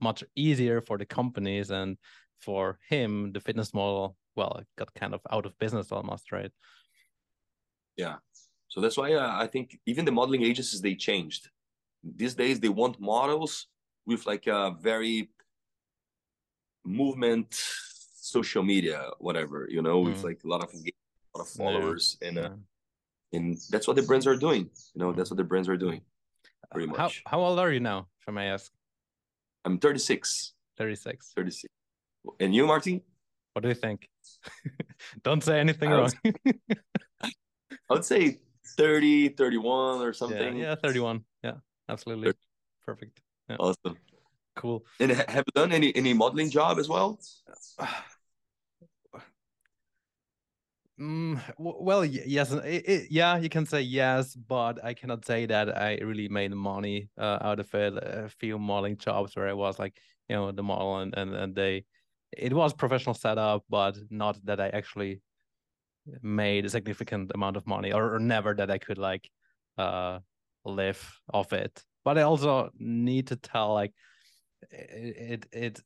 much 0.00 0.24
easier 0.34 0.80
for 0.80 0.98
the 0.98 1.06
companies 1.06 1.70
and 1.70 1.96
for 2.40 2.78
him 2.88 3.32
the 3.32 3.40
fitness 3.40 3.72
model 3.72 4.16
well 4.36 4.58
it 4.60 4.66
got 4.76 4.92
kind 4.94 5.14
of 5.14 5.20
out 5.30 5.46
of 5.46 5.58
business 5.58 5.90
almost 5.90 6.32
right 6.32 6.50
yeah. 7.96 8.16
So 8.68 8.80
that's 8.80 8.96
why 8.96 9.14
uh, 9.14 9.32
I 9.34 9.46
think 9.46 9.78
even 9.86 10.04
the 10.04 10.12
modeling 10.12 10.42
agencies 10.42 10.80
they 10.80 10.94
changed. 10.94 11.48
These 12.02 12.34
days 12.34 12.60
they 12.60 12.68
want 12.68 13.00
models 13.00 13.66
with 14.06 14.26
like 14.26 14.46
a 14.46 14.76
very 14.80 15.30
movement, 16.84 17.48
social 18.20 18.62
media, 18.62 19.10
whatever 19.18 19.66
you 19.70 19.82
know, 19.82 20.02
mm. 20.02 20.06
with 20.06 20.22
like 20.24 20.40
a 20.44 20.48
lot 20.48 20.62
of 20.62 20.70
a 20.74 21.38
lot 21.38 21.42
of 21.44 21.48
followers, 21.48 22.16
yeah. 22.20 22.28
and 22.28 22.38
uh, 22.38 22.50
and 23.32 23.56
that's 23.70 23.86
what 23.86 23.96
the 23.96 24.02
brands 24.02 24.26
are 24.26 24.36
doing. 24.36 24.70
You 24.94 25.00
know, 25.00 25.12
that's 25.12 25.30
what 25.30 25.36
the 25.36 25.44
brands 25.44 25.68
are 25.68 25.76
doing. 25.76 26.02
Pretty 26.70 26.88
much. 26.88 26.98
How 26.98 27.10
how 27.26 27.40
old 27.40 27.58
are 27.58 27.72
you 27.72 27.80
now, 27.80 28.08
if 28.20 28.28
I 28.28 28.32
may 28.32 28.48
ask? 28.48 28.72
I'm 29.64 29.78
36. 29.78 30.52
36. 30.78 31.32
36. 31.34 31.72
And 32.38 32.54
you, 32.54 32.66
Martin? 32.66 33.00
What 33.52 33.62
do 33.62 33.68
you 33.68 33.74
think? 33.74 34.08
Don't 35.24 35.42
say 35.42 35.58
anything 35.58 35.90
wrong. 35.90 36.12
I 37.88 37.94
would 37.94 38.04
say 38.04 38.40
30, 38.76 39.30
31 39.30 40.00
or 40.00 40.12
something. 40.12 40.56
Yeah, 40.56 40.70
yeah 40.70 40.74
31. 40.74 41.24
Yeah, 41.42 41.52
absolutely. 41.88 42.28
30. 42.28 42.38
Perfect. 42.84 43.20
Yeah. 43.48 43.56
Awesome. 43.58 43.98
Cool. 44.56 44.84
And 45.00 45.12
have 45.12 45.44
you 45.46 45.52
done 45.54 45.72
any 45.72 45.94
any 45.94 46.14
modeling 46.14 46.50
job 46.50 46.78
as 46.78 46.88
well? 46.88 47.20
Mm, 50.98 51.38
well, 51.58 52.06
yes, 52.06 52.52
it, 52.52 52.88
it, 52.88 53.10
yeah, 53.10 53.36
you 53.36 53.50
can 53.50 53.66
say 53.66 53.82
yes, 53.82 54.34
but 54.34 54.82
I 54.82 54.94
cannot 54.94 55.26
say 55.26 55.44
that 55.44 55.76
I 55.76 55.98
really 55.98 56.26
made 56.28 56.52
money 56.52 57.10
uh, 57.18 57.36
out 57.42 57.60
of 57.60 57.74
it. 57.74 57.98
A 57.98 58.30
few 58.30 58.58
modeling 58.58 58.96
jobs 58.96 59.36
where 59.36 59.46
I 59.46 59.52
was 59.52 59.78
like, 59.78 60.00
you 60.30 60.36
know, 60.36 60.52
the 60.52 60.62
model 60.62 60.96
and 60.96 61.14
and, 61.14 61.34
and 61.34 61.54
they, 61.54 61.84
it 62.32 62.54
was 62.54 62.72
professional 62.72 63.14
setup, 63.14 63.64
but 63.68 63.98
not 64.10 64.38
that 64.46 64.58
I 64.58 64.68
actually 64.70 65.20
made 66.22 66.64
a 66.64 66.70
significant 66.70 67.32
amount 67.34 67.56
of 67.56 67.66
money 67.66 67.92
or, 67.92 68.14
or 68.14 68.18
never 68.18 68.54
that 68.54 68.70
I 68.70 68.78
could 68.78 68.98
like 68.98 69.28
uh 69.78 70.20
live 70.64 71.20
off 71.32 71.52
it. 71.52 71.82
But 72.04 72.18
I 72.18 72.22
also 72.22 72.70
need 72.78 73.28
to 73.28 73.36
tell 73.36 73.74
like 73.74 73.92
it 74.70 75.16
it, 75.16 75.46
it 75.52 75.82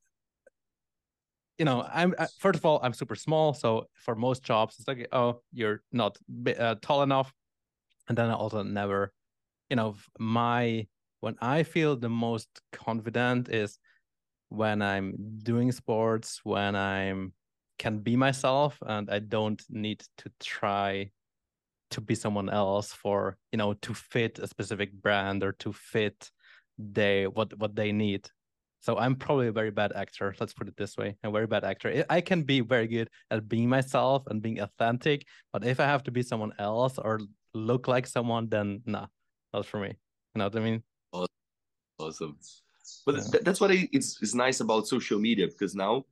you 1.60 1.66
know 1.66 1.86
i'm 1.92 2.14
I, 2.18 2.26
first 2.38 2.58
of 2.58 2.64
all 2.64 2.80
i'm 2.82 2.94
super 2.94 3.14
small 3.14 3.52
so 3.52 3.84
for 3.92 4.14
most 4.14 4.42
jobs 4.42 4.76
it's 4.78 4.88
like 4.88 5.06
oh 5.12 5.42
you're 5.52 5.82
not 5.92 6.16
uh, 6.58 6.76
tall 6.80 7.02
enough 7.02 7.32
and 8.08 8.16
then 8.16 8.30
i 8.30 8.34
also 8.34 8.62
never 8.62 9.12
you 9.68 9.76
know 9.76 9.96
my 10.18 10.86
when 11.20 11.36
i 11.42 11.62
feel 11.62 11.96
the 11.96 12.08
most 12.08 12.48
confident 12.72 13.50
is 13.50 13.78
when 14.48 14.80
i'm 14.80 15.14
doing 15.42 15.70
sports 15.70 16.40
when 16.44 16.74
i'm 16.74 17.34
can 17.80 17.98
be 17.98 18.14
myself 18.14 18.76
and 18.86 19.08
I 19.10 19.20
don't 19.20 19.60
need 19.70 20.00
to 20.18 20.30
try 20.38 21.10
to 21.92 22.00
be 22.02 22.14
someone 22.14 22.50
else 22.50 22.92
for 22.92 23.38
you 23.52 23.56
know 23.56 23.72
to 23.86 23.94
fit 23.94 24.38
a 24.38 24.46
specific 24.46 24.92
brand 24.92 25.42
or 25.42 25.52
to 25.64 25.72
fit 25.72 26.30
they 26.78 27.26
what 27.26 27.58
what 27.58 27.74
they 27.74 27.90
need. 27.90 28.28
So 28.82 28.90
i'm 28.98 29.16
probably 29.24 29.48
a 29.48 29.58
very 29.60 29.72
bad 29.80 29.92
actor 30.02 30.34
let's 30.40 30.54
put 30.58 30.68
it 30.68 30.76
this 30.76 30.96
way 31.00 31.16
a 31.24 31.30
very 31.30 31.46
bad 31.54 31.64
actor. 31.64 31.88
I 32.10 32.20
can 32.20 32.42
be 32.52 32.60
very 32.60 32.86
good 32.86 33.08
at 33.30 33.48
being 33.48 33.68
myself 33.76 34.18
and 34.28 34.42
being 34.46 34.60
authentic 34.60 35.18
but 35.52 35.64
if 35.72 35.80
i 35.80 35.86
have 35.92 36.02
to 36.04 36.10
be 36.10 36.22
someone 36.22 36.52
else 36.58 36.94
or 36.98 37.14
look 37.70 37.88
like 37.88 38.06
someone 38.06 38.48
then 38.54 38.82
nah 38.84 39.06
not 39.54 39.66
for 39.66 39.80
me. 39.80 39.92
You 40.32 40.38
know 40.38 40.46
what 40.48 40.56
i 40.56 40.60
mean? 40.68 40.82
Awesome. 41.98 42.36
But 43.06 43.14
yeah. 43.16 43.30
th- 43.32 43.44
that's 43.44 43.60
what 43.62 43.70
it's, 43.70 44.10
it's 44.22 44.34
nice 44.34 44.60
about 44.60 44.86
social 44.86 45.18
media 45.18 45.46
because 45.46 45.74
now 45.74 46.04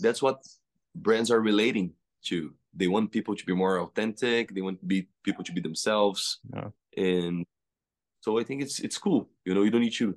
that's 0.00 0.22
what 0.22 0.38
brands 0.94 1.30
are 1.30 1.40
relating 1.40 1.92
to. 2.24 2.52
They 2.74 2.88
want 2.88 3.12
people 3.12 3.36
to 3.36 3.44
be 3.44 3.54
more 3.54 3.80
authentic. 3.80 4.54
They 4.54 4.62
want 4.62 4.86
be 4.86 5.08
people 5.22 5.44
to 5.44 5.52
be 5.52 5.60
themselves. 5.60 6.38
Yeah. 6.54 6.68
And 6.96 7.44
so 8.20 8.38
I 8.38 8.44
think 8.44 8.62
it's 8.62 8.80
it's 8.80 8.98
cool. 8.98 9.28
You 9.44 9.54
know, 9.54 9.62
you 9.62 9.70
don't 9.70 9.82
need 9.82 9.94
to 9.94 10.16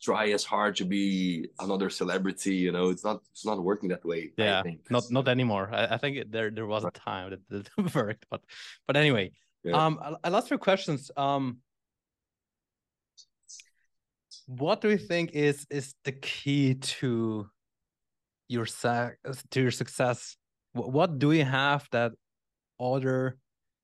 try 0.00 0.28
as 0.28 0.44
hard 0.44 0.76
to 0.76 0.84
be 0.84 1.48
another 1.58 1.90
celebrity. 1.90 2.54
You 2.54 2.72
know, 2.72 2.90
it's 2.90 3.04
not 3.04 3.22
it's 3.32 3.44
not 3.44 3.62
working 3.62 3.88
that 3.88 4.04
way. 4.04 4.32
Yeah, 4.36 4.62
not 4.90 5.10
not 5.10 5.28
anymore. 5.28 5.70
I, 5.72 5.94
I 5.94 5.96
think 5.96 6.30
there 6.30 6.50
there 6.50 6.66
was 6.66 6.84
a 6.84 6.90
time 6.90 7.30
that 7.48 7.68
it 7.78 7.94
worked, 7.94 8.26
but 8.30 8.42
but 8.86 8.96
anyway. 8.96 9.32
Yeah. 9.64 9.84
Um, 9.84 10.18
I, 10.22 10.28
last 10.28 10.46
few 10.46 10.58
questions. 10.58 11.10
Um, 11.16 11.58
what 14.46 14.80
do 14.80 14.90
you 14.90 14.98
think 14.98 15.32
is 15.32 15.66
is 15.70 15.94
the 16.04 16.12
key 16.12 16.74
to 16.74 17.50
your 18.48 18.66
to 18.66 19.60
your 19.60 19.70
success 19.70 20.36
what 20.72 21.18
do 21.18 21.28
we 21.28 21.40
have 21.40 21.88
that 21.90 22.12
other 22.78 23.38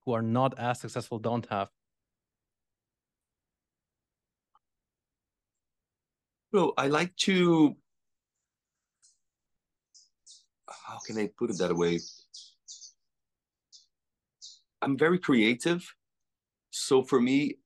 who 0.05 0.13
are 0.13 0.23
not 0.23 0.59
as 0.59 0.81
successful 0.81 1.19
don't 1.19 1.47
have? 1.47 1.69
Well 6.53 6.75
i 6.77 6.87
like 6.87 7.17
to 7.29 7.77
how 10.69 10.99
can 11.07 11.19
i 11.19 11.31
put 11.39 11.51
it 11.51 11.59
that 11.59 11.75
way? 11.75 12.01
I'm 14.83 14.99
very 14.99 15.19
creative. 15.19 15.83
So 16.71 17.03
for 17.03 17.21
me 17.21 17.57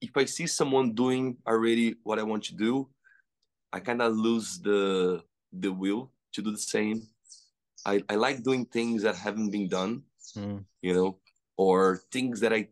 if 0.00 0.16
i 0.16 0.24
see 0.24 0.46
someone 0.46 0.94
doing 0.94 1.36
already 1.46 1.96
what 2.02 2.18
i 2.18 2.22
want 2.22 2.44
to 2.44 2.54
do 2.54 2.88
i 3.72 3.80
kind 3.80 4.02
of 4.02 4.14
lose 4.14 4.58
the 4.58 5.22
the 5.60 5.72
will 5.72 6.10
to 6.32 6.42
do 6.42 6.50
the 6.50 6.58
same 6.58 7.08
I, 7.86 8.02
I 8.10 8.16
like 8.16 8.42
doing 8.42 8.64
things 8.66 9.02
that 9.02 9.14
haven't 9.14 9.50
been 9.50 9.68
done, 9.68 10.02
mm. 10.36 10.64
you 10.82 10.92
know, 10.92 11.18
or 11.56 12.02
things 12.10 12.40
that 12.40 12.52
I 12.52 12.68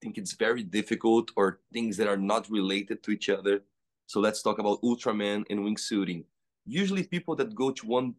think 0.00 0.16
it's 0.16 0.32
very 0.32 0.62
difficult 0.62 1.30
or 1.36 1.60
things 1.70 1.98
that 1.98 2.08
are 2.08 2.16
not 2.16 2.48
related 2.50 3.02
to 3.02 3.10
each 3.10 3.28
other. 3.28 3.62
So 4.06 4.20
let's 4.20 4.42
talk 4.42 4.58
about 4.58 4.80
Ultraman 4.80 5.44
and 5.50 5.60
wingsuiting. 5.60 6.24
Usually 6.64 7.02
people 7.02 7.36
that 7.36 7.54
go 7.54 7.70
to 7.72 7.86
one 7.86 8.14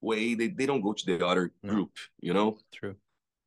way, 0.00 0.34
they, 0.34 0.48
they 0.48 0.66
don't 0.66 0.80
go 0.80 0.94
to 0.94 1.06
the 1.06 1.24
other 1.24 1.52
no. 1.62 1.72
group, 1.72 1.92
you 2.20 2.34
know? 2.34 2.58
True. 2.72 2.96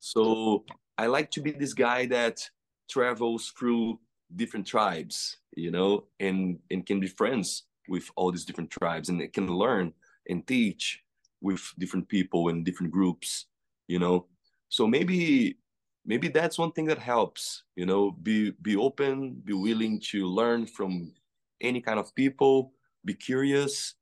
So 0.00 0.64
I 0.96 1.06
like 1.06 1.30
to 1.32 1.42
be 1.42 1.50
this 1.50 1.74
guy 1.74 2.06
that 2.06 2.48
travels 2.88 3.52
through 3.58 3.98
different 4.34 4.66
tribes, 4.66 5.36
you 5.54 5.70
know, 5.70 6.04
and, 6.18 6.58
and 6.70 6.86
can 6.86 6.98
be 6.98 7.08
friends 7.08 7.64
with 7.88 8.10
all 8.16 8.30
these 8.32 8.44
different 8.44 8.70
tribes 8.70 9.08
and 9.08 9.20
it 9.20 9.32
can 9.32 9.48
learn 9.48 9.92
and 10.28 10.46
teach 10.46 11.02
with 11.40 11.62
different 11.78 12.08
people 12.08 12.48
and 12.48 12.64
different 12.64 12.92
groups 12.92 13.46
you 13.86 13.98
know? 13.98 14.26
So 14.68 14.86
maybe 14.86 15.58
maybe 16.06 16.28
that's 16.28 16.58
one 16.58 16.72
thing 16.72 16.86
that 16.86 16.98
helps 16.98 17.64
you 17.76 17.86
know? 17.86 18.10
Be 18.10 18.52
be 18.62 18.76
open 18.76 19.42
be 19.44 19.52
willing 19.52 20.00
to 20.10 20.26
learn 20.26 20.66
from 20.66 21.12
any 21.60 21.80
kind 21.80 21.98
of 21.98 22.14
people 22.14 22.72
be 23.04 23.14
curious 23.14 23.94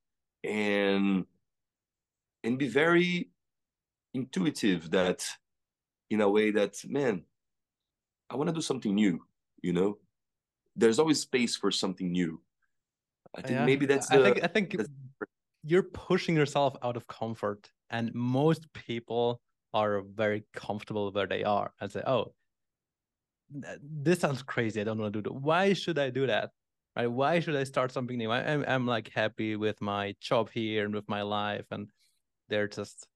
and 0.45 1.27
and 2.45 2.59
be 2.59 2.69
very 2.69 3.31
intuitive 4.15 4.91
that 4.91 5.25
in 6.11 6.21
a 6.21 6.29
way 6.29 6.51
that 6.51 6.77
man 6.85 7.23
i 8.31 8.37
want 8.37 8.49
to 8.49 8.55
do 8.55 8.61
something 8.61 8.95
new 8.95 9.21
you 9.63 9.73
know? 9.73 9.99
There's 10.75 10.99
always 10.99 11.21
space 11.21 11.55
for 11.55 11.71
something 11.71 12.11
new 12.11 12.41
i 13.37 13.41
think 13.41 13.55
yeah. 13.55 13.65
maybe 13.65 13.87
that's 13.87 14.09
the, 14.09 14.21
i 14.21 14.23
think 14.23 14.45
i 14.45 14.47
think 14.47 14.77
you're 15.65 15.83
pushing 15.83 16.35
yourself 16.37 16.77
out 16.83 16.97
of 16.97 17.07
comfort 17.07 17.71
and 17.91 18.13
most 18.15 18.73
people 18.73 19.41
are 19.75 20.03
very 20.03 20.45
comfortable 20.55 21.11
where 21.13 21.27
they 21.27 21.45
are 21.45 21.73
and 21.81 21.91
say 21.91 22.03
oh 22.07 22.33
this 23.83 24.21
sounds 24.21 24.43
crazy. 24.43 24.81
I 24.81 24.85
don't 24.85 24.99
want 24.99 25.13
to 25.13 25.21
do 25.21 25.29
that 25.29 25.35
why 25.35 25.73
should 25.73 25.99
i 25.99 26.11
do 26.11 26.27
that? 26.27 26.51
Right? 26.97 27.07
Why 27.07 27.41
should 27.41 27.57
i 27.57 27.65
start 27.65 27.93
something 27.93 28.19
new? 28.19 28.31
I, 28.31 28.41
I'm, 28.41 28.65
I'm 28.67 28.87
like 28.87 29.11
happy 29.15 29.57
with 29.57 29.81
my 29.81 30.15
job 30.21 30.51
here 30.51 30.85
and 30.85 30.95
with 30.95 31.09
my 31.09 31.23
life 31.23 31.67
and 31.71 31.89
they're 32.49 32.69
just 32.69 33.07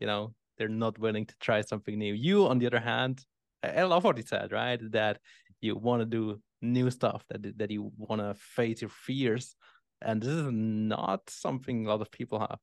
you 0.00 0.06
know 0.06 0.34
they're 0.56 0.68
not 0.68 0.98
willing 0.98 1.26
to 1.26 1.34
try 1.40 1.60
something 1.60 1.98
new. 1.98 2.14
You 2.14 2.46
on 2.46 2.58
the 2.58 2.66
other 2.66 2.80
hand 2.80 3.24
i 3.62 3.82
love 3.82 4.04
what 4.04 4.16
you 4.16 4.22
said 4.22 4.52
right? 4.52 4.80
That 4.92 5.18
you 5.60 5.76
want 5.76 6.00
to 6.02 6.06
do 6.06 6.40
new 6.60 6.90
stuff 6.90 7.24
that 7.28 7.58
that 7.58 7.70
you 7.70 7.92
want 7.96 8.20
to 8.20 8.34
face 8.34 8.82
your 8.82 8.90
fears 8.90 9.56
and 10.02 10.22
this 10.22 10.30
is 10.30 10.48
not 10.50 11.28
something 11.28 11.86
a 11.86 11.88
lot 11.88 12.00
of 12.00 12.10
people 12.10 12.38
have. 12.38 12.58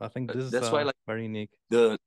I 0.00 0.08
think 0.08 0.32
this 0.32 0.50
that's 0.50 0.66
is 0.66 0.72
why 0.72 0.82
like 0.82 0.96
very 1.06 1.22
unique. 1.22 1.50
The 1.70 1.98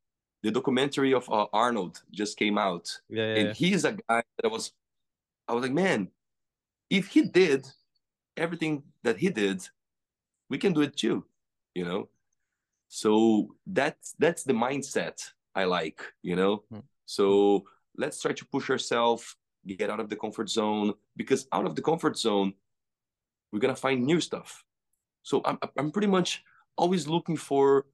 the 0.43 0.51
documentary 0.51 1.13
of 1.13 1.29
uh, 1.29 1.47
Arnold 1.53 2.01
just 2.11 2.37
came 2.37 2.57
out, 2.57 2.89
yeah, 3.09 3.23
yeah 3.23 3.35
and 3.35 3.47
yeah. 3.47 3.53
he's 3.53 3.85
a 3.85 3.93
guy 3.93 4.23
that 4.41 4.51
was, 4.51 4.73
I 5.47 5.53
was 5.53 5.63
like, 5.63 5.71
man, 5.71 6.09
if 6.89 7.07
he 7.07 7.23
did 7.23 7.65
everything 8.35 8.83
that 9.03 9.17
he 9.17 9.29
did, 9.29 9.67
we 10.49 10.57
can 10.57 10.73
do 10.73 10.81
it 10.81 10.97
too, 10.97 11.25
you 11.73 11.85
know. 11.85 12.09
So 12.89 13.55
that's 13.65 14.13
that's 14.19 14.43
the 14.43 14.53
mindset 14.53 15.31
I 15.55 15.63
like, 15.63 16.03
you 16.21 16.35
know. 16.35 16.63
Hmm. 16.69 16.79
So 17.05 17.63
let's 17.97 18.21
try 18.21 18.33
to 18.33 18.45
push 18.45 18.69
ourselves, 18.69 19.35
get 19.65 19.89
out 19.89 19.99
of 19.99 20.09
the 20.09 20.15
comfort 20.15 20.49
zone, 20.49 20.93
because 21.15 21.47
out 21.51 21.65
of 21.65 21.75
the 21.75 21.81
comfort 21.81 22.17
zone, 22.17 22.53
we're 23.51 23.59
gonna 23.59 23.75
find 23.75 24.05
new 24.05 24.19
stuff. 24.19 24.63
So 25.23 25.41
I'm 25.45 25.57
I'm 25.77 25.91
pretty 25.91 26.07
much 26.07 26.43
always 26.77 27.07
looking 27.07 27.37
for 27.37 27.85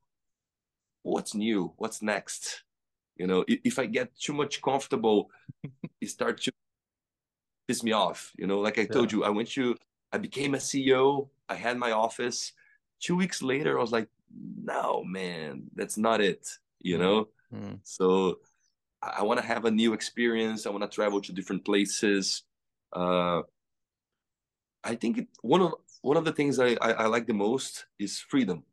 what's 1.03 1.35
new, 1.35 1.73
what's 1.77 2.01
next. 2.01 2.63
You 3.15 3.27
know, 3.27 3.43
if 3.47 3.77
I 3.77 3.85
get 3.85 4.17
too 4.17 4.33
much 4.33 4.61
comfortable, 4.61 5.29
it 6.01 6.09
starts 6.09 6.45
to 6.45 6.51
piss 7.67 7.83
me 7.83 7.91
off. 7.91 8.31
You 8.37 8.47
know, 8.47 8.59
like 8.59 8.79
I 8.79 8.85
told 8.85 9.11
you, 9.11 9.23
I 9.23 9.29
went 9.29 9.49
to 9.49 9.75
I 10.11 10.17
became 10.17 10.55
a 10.55 10.57
CEO. 10.57 11.29
I 11.47 11.55
had 11.55 11.77
my 11.77 11.91
office. 11.91 12.53
Two 12.99 13.15
weeks 13.15 13.41
later, 13.41 13.77
I 13.77 13.81
was 13.81 13.91
like, 13.91 14.07
no, 14.63 15.03
man, 15.03 15.63
that's 15.75 15.97
not 15.97 16.21
it. 16.21 16.47
You 16.79 16.97
know, 16.97 17.27
mm. 17.53 17.79
so 17.83 18.39
I, 19.01 19.23
want 19.23 19.39
to 19.39 19.45
have 19.45 19.65
a 19.65 19.71
new 19.71 19.93
experience. 19.93 20.65
I 20.65 20.69
want 20.69 20.83
to 20.83 20.89
travel 20.89 21.21
to 21.21 21.31
different 21.31 21.65
places. 21.65 22.43
Uh, 22.93 23.41
I 24.83 24.95
think 24.95 25.17
it, 25.19 25.27
one 25.41 25.61
of 25.61 25.73
one 26.01 26.17
of 26.17 26.25
the 26.25 26.31
things 26.31 26.59
I, 26.59 26.77
I, 26.81 26.91
I 26.91 27.05
like 27.07 27.27
the 27.27 27.33
most 27.33 27.85
is 27.99 28.19
freedom. 28.19 28.63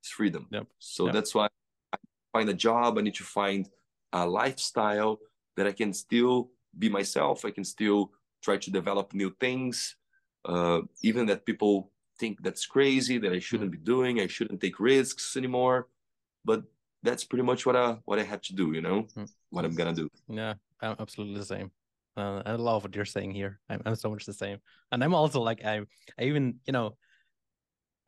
It's 0.00 0.10
freedom. 0.10 0.46
Yep. 0.50 0.66
So 0.78 1.06
yep. 1.06 1.14
that's 1.14 1.34
why 1.34 1.48
I 1.92 1.96
find 2.32 2.48
a 2.48 2.54
job. 2.54 2.98
I 2.98 3.02
need 3.02 3.14
to 3.14 3.24
find 3.24 3.68
a 4.12 4.26
lifestyle 4.26 5.20
that 5.56 5.66
I 5.66 5.72
can 5.72 5.92
still 5.92 6.50
be 6.78 6.88
myself. 6.88 7.44
I 7.44 7.50
can 7.50 7.64
still 7.64 8.10
try 8.42 8.56
to 8.56 8.70
develop 8.70 9.14
new 9.14 9.34
things, 9.38 9.96
uh, 10.44 10.80
even 11.02 11.26
that 11.26 11.46
people 11.46 11.92
think 12.18 12.42
that's 12.42 12.66
crazy 12.66 13.18
that 13.18 13.32
I 13.32 13.38
shouldn't 13.38 13.70
mm. 13.70 13.78
be 13.78 13.78
doing. 13.78 14.20
I 14.20 14.26
shouldn't 14.26 14.60
take 14.60 14.80
risks 14.80 15.36
anymore. 15.36 15.88
But 16.44 16.64
that's 17.02 17.24
pretty 17.24 17.42
much 17.42 17.66
what 17.66 17.76
I 17.76 17.96
what 18.04 18.18
I 18.18 18.22
have 18.22 18.40
to 18.42 18.54
do. 18.54 18.72
You 18.72 18.80
know 18.80 19.06
mm. 19.16 19.30
what 19.50 19.64
I'm 19.64 19.74
gonna 19.74 19.92
do. 19.92 20.08
Yeah, 20.28 20.54
I'm 20.80 20.96
absolutely 20.98 21.38
the 21.38 21.46
same. 21.46 21.70
Uh, 22.16 22.42
I 22.44 22.52
love 22.52 22.82
what 22.82 22.94
you're 22.94 23.06
saying 23.06 23.32
here. 23.32 23.58
I'm, 23.70 23.80
I'm 23.86 23.96
so 23.96 24.10
much 24.10 24.26
the 24.26 24.34
same, 24.34 24.58
and 24.90 25.02
I'm 25.02 25.14
also 25.14 25.40
like 25.40 25.64
I, 25.64 25.80
I 26.18 26.24
even 26.24 26.56
you 26.66 26.72
know, 26.72 26.96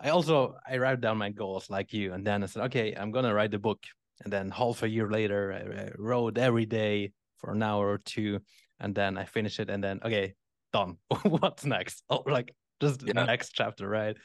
I 0.00 0.10
also 0.10 0.56
I 0.68 0.78
write 0.78 1.00
down 1.00 1.18
my 1.18 1.30
goals 1.30 1.70
like 1.70 1.92
you, 1.92 2.12
and 2.12 2.26
then 2.26 2.42
I 2.42 2.46
said, 2.46 2.64
okay, 2.64 2.94
I'm 2.94 3.10
gonna 3.10 3.34
write 3.34 3.50
the 3.50 3.58
book, 3.58 3.82
and 4.22 4.32
then 4.32 4.50
half 4.50 4.82
a 4.82 4.88
year 4.88 5.10
later, 5.10 5.52
I, 5.52 5.82
I 5.82 5.90
wrote 5.96 6.38
every 6.38 6.66
day 6.66 7.12
for 7.38 7.52
an 7.52 7.62
hour 7.62 7.88
or 7.88 7.98
two, 7.98 8.40
and 8.80 8.94
then 8.94 9.16
I 9.16 9.24
finish 9.24 9.58
it, 9.58 9.70
and 9.70 9.82
then 9.82 10.00
okay, 10.04 10.34
done. 10.72 10.98
What's 11.22 11.64
next? 11.64 12.02
Oh, 12.10 12.22
like 12.26 12.54
just 12.80 13.02
yeah. 13.02 13.14
the 13.14 13.24
next 13.24 13.52
chapter, 13.54 13.88
right? 13.88 14.16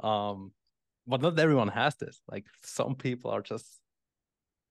Um, 0.00 0.52
but 1.06 1.22
not 1.22 1.38
everyone 1.38 1.68
has 1.68 1.94
this. 1.96 2.20
Like 2.28 2.44
some 2.62 2.94
people 2.94 3.30
are 3.30 3.42
just, 3.42 3.66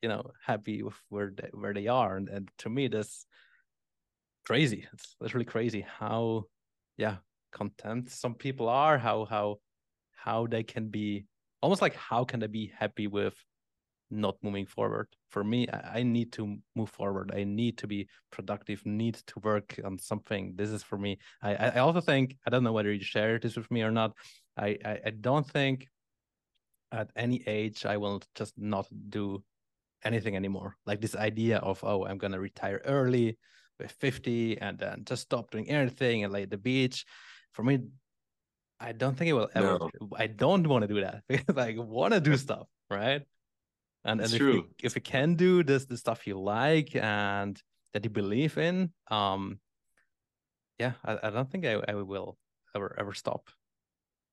you 0.01 0.09
know, 0.09 0.31
happy 0.45 0.83
with 0.83 0.95
where 1.09 1.31
they, 1.35 1.49
where 1.53 1.73
they 1.73 1.87
are, 1.87 2.17
and, 2.17 2.29
and 2.29 2.49
to 2.59 2.69
me, 2.69 2.87
this 2.87 3.25
crazy. 4.45 4.87
It's 4.93 5.15
literally 5.19 5.45
crazy 5.45 5.85
how, 5.99 6.45
yeah, 6.97 7.17
content 7.51 8.09
some 8.09 8.35
people 8.35 8.69
are. 8.69 8.97
How 8.97 9.25
how 9.25 9.57
how 10.15 10.47
they 10.47 10.63
can 10.63 10.89
be 10.89 11.25
almost 11.61 11.81
like 11.81 11.95
how 11.95 12.23
can 12.23 12.39
they 12.39 12.47
be 12.47 12.71
happy 12.77 13.07
with 13.07 13.35
not 14.11 14.35
moving 14.43 14.65
forward 14.65 15.07
for 15.29 15.43
me 15.43 15.67
I, 15.69 15.99
I, 15.99 16.03
need 16.03 16.33
to 16.33 16.57
move 16.75 16.89
forward 16.89 17.31
i 17.33 17.45
need 17.45 17.77
to 17.77 17.87
be 17.87 18.09
productive 18.29 18.85
need 18.85 19.15
to 19.27 19.39
work 19.39 19.79
on 19.85 19.97
something 19.97 20.53
this 20.55 20.69
is 20.69 20.83
for 20.83 20.97
me 20.97 21.17
i 21.41 21.55
i 21.55 21.79
also 21.79 22.01
think 22.01 22.35
i 22.45 22.49
don't 22.49 22.63
know 22.63 22.73
whether 22.73 22.91
you 22.91 23.03
share 23.03 23.39
this 23.39 23.55
with 23.55 23.71
me 23.71 23.83
or 23.83 23.91
not 23.91 24.11
i 24.57 24.77
i, 24.83 24.99
I 25.05 25.09
don't 25.11 25.49
think 25.49 25.87
at 26.91 27.09
any 27.15 27.41
age 27.47 27.85
i 27.85 27.95
will 27.95 28.21
just 28.35 28.53
not 28.57 28.85
do 29.09 29.41
anything 30.03 30.35
anymore 30.35 30.75
like 30.85 31.01
this 31.01 31.15
idea 31.15 31.57
of 31.57 31.83
oh 31.83 32.05
i'm 32.05 32.17
gonna 32.17 32.39
retire 32.39 32.81
early 32.85 33.37
with 33.81 33.91
50 33.91 34.59
and 34.59 34.77
then 34.77 35.03
just 35.05 35.23
stop 35.23 35.51
doing 35.51 35.69
anything 35.69 36.23
and 36.23 36.31
lay 36.31 36.43
at 36.43 36.49
the 36.49 36.57
beach. 36.57 37.05
For 37.53 37.63
me, 37.63 37.79
I 38.79 38.93
don't 38.93 39.17
think 39.17 39.29
it 39.29 39.33
will 39.33 39.49
ever. 39.53 39.79
No. 39.79 39.89
I 40.15 40.27
don't 40.27 40.67
want 40.67 40.83
to 40.83 40.87
do 40.87 41.01
that 41.01 41.23
because 41.27 41.57
I 41.57 41.75
want 41.77 42.13
to 42.13 42.21
do 42.21 42.37
stuff, 42.37 42.67
right? 42.89 43.23
And, 44.05 44.21
and 44.21 44.31
if 44.31 44.37
true. 44.37 44.53
You, 44.53 44.67
if 44.83 44.95
you 44.95 45.01
can 45.01 45.35
do 45.35 45.63
this, 45.63 45.85
the 45.85 45.97
stuff 45.97 46.25
you 46.25 46.39
like 46.39 46.95
and 46.95 47.61
that 47.93 48.03
you 48.03 48.09
believe 48.09 48.57
in, 48.57 48.91
um, 49.09 49.59
yeah, 50.79 50.93
I, 51.03 51.19
I 51.23 51.29
don't 51.29 51.51
think 51.51 51.65
I, 51.65 51.81
I 51.87 51.95
will 51.95 52.37
ever 52.75 52.95
ever 52.97 53.13
stop. 53.13 53.49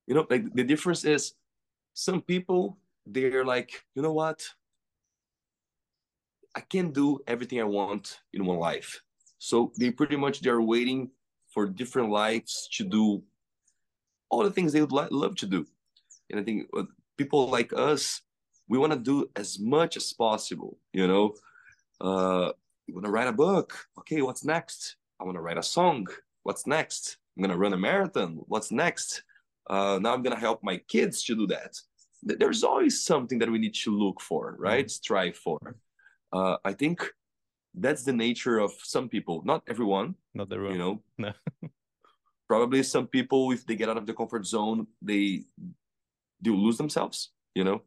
You 0.07 0.15
know, 0.15 0.27
like 0.31 0.45
the 0.55 0.65
difference 0.65 1.05
is, 1.05 1.35
some 1.93 2.23
people 2.23 2.79
they're 3.05 3.45
like, 3.45 3.83
you 3.95 4.03
know 4.03 4.13
what, 4.13 4.47
I 6.55 6.61
can't 6.61 6.93
do 6.93 7.21
everything 7.27 7.61
I 7.61 7.65
want 7.65 8.21
in 8.33 8.45
one 8.45 8.59
life. 8.59 9.01
So 9.39 9.73
they 9.79 9.91
pretty 9.91 10.17
much 10.17 10.41
they're 10.41 10.61
waiting 10.61 11.11
for 11.53 11.67
different 11.67 12.11
lives 12.11 12.69
to 12.73 12.85
do 12.85 13.23
all 14.31 14.43
the 14.43 14.51
things 14.51 14.73
they 14.73 14.81
would 14.81 14.93
li- 14.93 15.09
love 15.11 15.37
to 15.37 15.47
do. 15.47 15.67
And 16.31 16.41
I 16.41 16.43
think 16.43 16.69
uh, 16.77 16.85
people 17.17 17.49
like 17.49 17.73
us, 17.73 18.23
we 18.69 18.79
want 18.79 18.93
to 18.93 18.99
do 18.99 19.31
as 19.37 19.59
much 19.59 19.97
as 19.97 20.13
possible. 20.13 20.79
You 20.93 21.07
know, 21.07 21.35
uh, 22.01 22.53
you 22.87 22.95
want 22.95 23.07
to 23.07 23.11
write 23.11 23.29
a 23.29 23.33
book. 23.33 23.87
Okay, 24.01 24.21
what's 24.23 24.45
next? 24.45 24.97
I 25.21 25.25
want 25.25 25.37
to 25.37 25.41
write 25.41 25.59
a 25.59 25.63
song. 25.63 26.07
What's 26.43 26.67
next? 26.67 27.19
I'm 27.37 27.43
gonna 27.43 27.57
run 27.57 27.73
a 27.73 27.79
marathon. 27.79 28.41
What's 28.47 28.73
next? 28.73 29.23
Uh, 29.71 29.99
now 30.03 30.13
I'm 30.13 30.23
gonna 30.23 30.39
help 30.39 30.63
my 30.63 30.79
kids 30.89 31.23
to 31.25 31.37
do 31.37 31.47
that. 31.49 31.77
There's 32.23 32.65
always 32.65 33.05
something 33.05 33.39
that 33.39 33.51
we 33.51 33.59
need 33.59 33.75
to 33.75 33.97
look 33.97 34.21
for, 34.21 34.57
right? 34.59 34.87
Mm. 34.87 34.91
Strive 34.91 35.37
for. 35.37 35.77
Uh, 36.33 36.57
I 36.65 36.73
think 36.73 37.05
that's 37.75 38.05
the 38.05 38.13
nature 38.13 38.59
of 38.59 38.73
some 38.83 39.09
people. 39.09 39.43
Not 39.45 39.63
everyone. 39.69 40.15
Not 40.35 40.53
everyone. 40.53 40.73
You 40.75 40.79
know. 40.79 41.03
No. 41.19 41.33
probably 42.49 42.83
some 42.83 43.07
people, 43.07 43.53
if 43.53 43.67
they 43.67 43.77
get 43.77 43.91
out 43.91 43.99
of 43.99 44.07
the 44.07 44.15
comfort 44.15 44.47
zone, 44.47 44.87
they 45.03 45.45
do 46.41 46.57
lose 46.57 46.79
themselves. 46.79 47.31
You 47.55 47.65
know. 47.65 47.83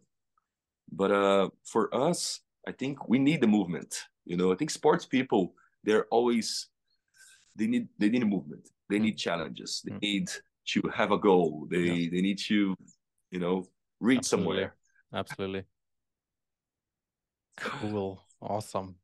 But 0.91 1.11
uh, 1.11 1.49
for 1.63 1.93
us, 1.95 2.41
I 2.67 2.71
think 2.71 3.07
we 3.07 3.17
need 3.17 3.41
the 3.41 3.47
movement. 3.47 4.05
You 4.25 4.37
know, 4.37 4.51
I 4.51 4.55
think 4.55 4.69
sports 4.69 5.05
people 5.05 5.53
they're 5.83 6.05
always 6.05 6.67
they 7.55 7.67
need 7.67 7.87
they 7.97 8.09
need 8.09 8.23
a 8.23 8.25
movement. 8.25 8.69
They 8.89 8.97
mm. 8.97 9.03
need 9.03 9.17
challenges. 9.17 9.81
They 9.85 9.93
mm. 9.93 10.01
need 10.01 10.29
to 10.69 10.81
have 10.93 11.11
a 11.11 11.17
goal. 11.17 11.67
They 11.69 11.79
yeah. 11.79 12.09
they 12.11 12.21
need 12.21 12.39
to, 12.47 12.75
you 13.31 13.39
know, 13.39 13.65
reach 13.99 14.19
Absolutely. 14.19 14.45
somewhere. 14.45 14.75
Absolutely. 15.13 15.63
Cool. 17.57 18.23
Awesome. 18.41 18.95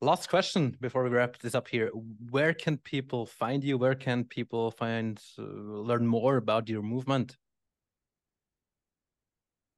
Last 0.00 0.28
question 0.28 0.76
before 0.80 1.04
we 1.04 1.10
wrap 1.10 1.38
this 1.38 1.54
up 1.54 1.68
here. 1.68 1.90
Where 2.30 2.52
can 2.52 2.76
people 2.76 3.24
find 3.24 3.62
you? 3.62 3.78
Where 3.78 3.94
can 3.94 4.24
people 4.24 4.72
find 4.72 5.20
uh, 5.38 5.42
learn 5.42 6.06
more 6.06 6.36
about 6.36 6.68
your 6.68 6.82
movement? 6.82 7.36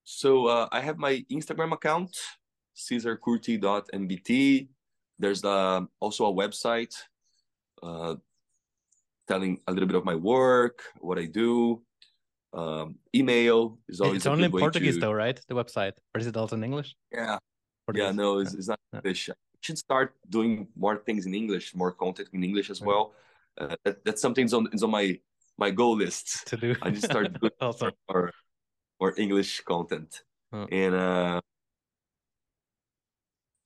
So 0.04 0.46
uh, 0.46 0.68
I 0.72 0.80
have 0.80 0.98
my 0.98 1.24
Instagram 1.30 1.72
account, 1.72 2.16
cesarcurti.mbt. 2.76 4.68
There's 5.18 5.44
uh, 5.44 5.82
also 6.00 6.26
a 6.26 6.32
website 6.32 6.94
uh, 7.82 8.16
telling 9.28 9.60
a 9.66 9.72
little 9.72 9.86
bit 9.86 9.96
of 9.96 10.04
my 10.04 10.14
work, 10.14 10.84
what 11.00 11.18
I 11.18 11.26
do. 11.26 11.82
Um, 12.52 12.96
email 13.14 13.78
is 13.88 14.00
always 14.00 14.18
it's 14.18 14.26
only 14.26 14.44
in 14.44 14.50
Portuguese 14.50 14.94
to... 14.94 15.00
though, 15.00 15.12
right? 15.12 15.38
The 15.48 15.54
website, 15.54 15.92
or 16.14 16.20
is 16.20 16.26
it 16.26 16.36
also 16.36 16.56
in 16.56 16.64
English? 16.64 16.94
Yeah, 17.12 17.38
Yeah, 17.92 18.12
no, 18.12 18.38
it's, 18.38 18.54
it's 18.54 18.68
not 18.68 18.80
yeah. 18.92 19.00
English. 19.00 19.30
I 19.30 19.34
should 19.60 19.78
start 19.78 20.14
doing 20.28 20.68
more 20.76 20.96
things 20.96 21.26
in 21.26 21.34
English, 21.34 21.74
more 21.74 21.92
content 21.92 22.28
in 22.32 22.42
English 22.42 22.70
as 22.70 22.80
well. 22.80 23.12
Uh, 23.58 23.76
that, 23.84 24.04
that's 24.04 24.22
something 24.22 24.52
on 24.54 24.68
is 24.72 24.82
on 24.82 24.90
my 24.90 25.18
my 25.58 25.70
goal 25.70 25.96
list 25.96 26.46
to 26.48 26.56
do. 26.56 26.74
I 26.82 26.90
just 26.90 27.04
started 27.04 27.38
doing 27.40 27.52
awesome. 27.60 27.92
more, 28.10 28.32
more 29.00 29.14
English 29.18 29.60
content, 29.62 30.22
oh. 30.52 30.66
and 30.70 30.94
uh, 30.94 31.40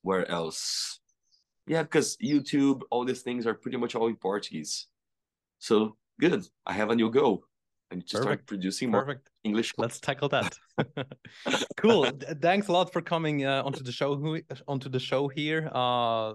where 0.02 0.28
else? 0.30 1.00
Yeah, 1.66 1.82
because 1.82 2.16
YouTube, 2.16 2.82
all 2.90 3.04
these 3.04 3.22
things 3.22 3.46
are 3.46 3.54
pretty 3.54 3.76
much 3.76 3.94
all 3.94 4.08
in 4.08 4.16
Portuguese. 4.16 4.86
So 5.58 5.96
good. 6.18 6.46
I 6.66 6.72
have 6.72 6.90
a 6.90 6.96
new 6.96 7.10
goal. 7.10 7.44
Need 7.90 8.06
to 8.08 8.18
Perfect. 8.18 8.22
start 8.22 8.46
producing 8.46 8.90
more 8.90 9.04
Perfect. 9.04 9.30
English. 9.44 9.72
Let's 9.78 9.98
tackle 9.98 10.28
that. 10.28 10.54
cool. 11.78 12.06
Thanks 12.42 12.68
a 12.68 12.72
lot 12.72 12.92
for 12.92 13.00
coming 13.00 13.46
uh, 13.46 13.62
onto 13.64 13.82
the 13.82 13.92
show 13.92 14.38
onto 14.66 14.90
the 14.90 15.00
show 15.00 15.28
here. 15.28 15.70
Uh, 15.72 16.34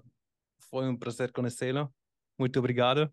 foi 0.72 0.88
um 0.88 0.98
prazer 0.98 1.32
conhecê-lo. 1.32 1.94
Muito 2.40 2.58
obrigado. 2.58 3.12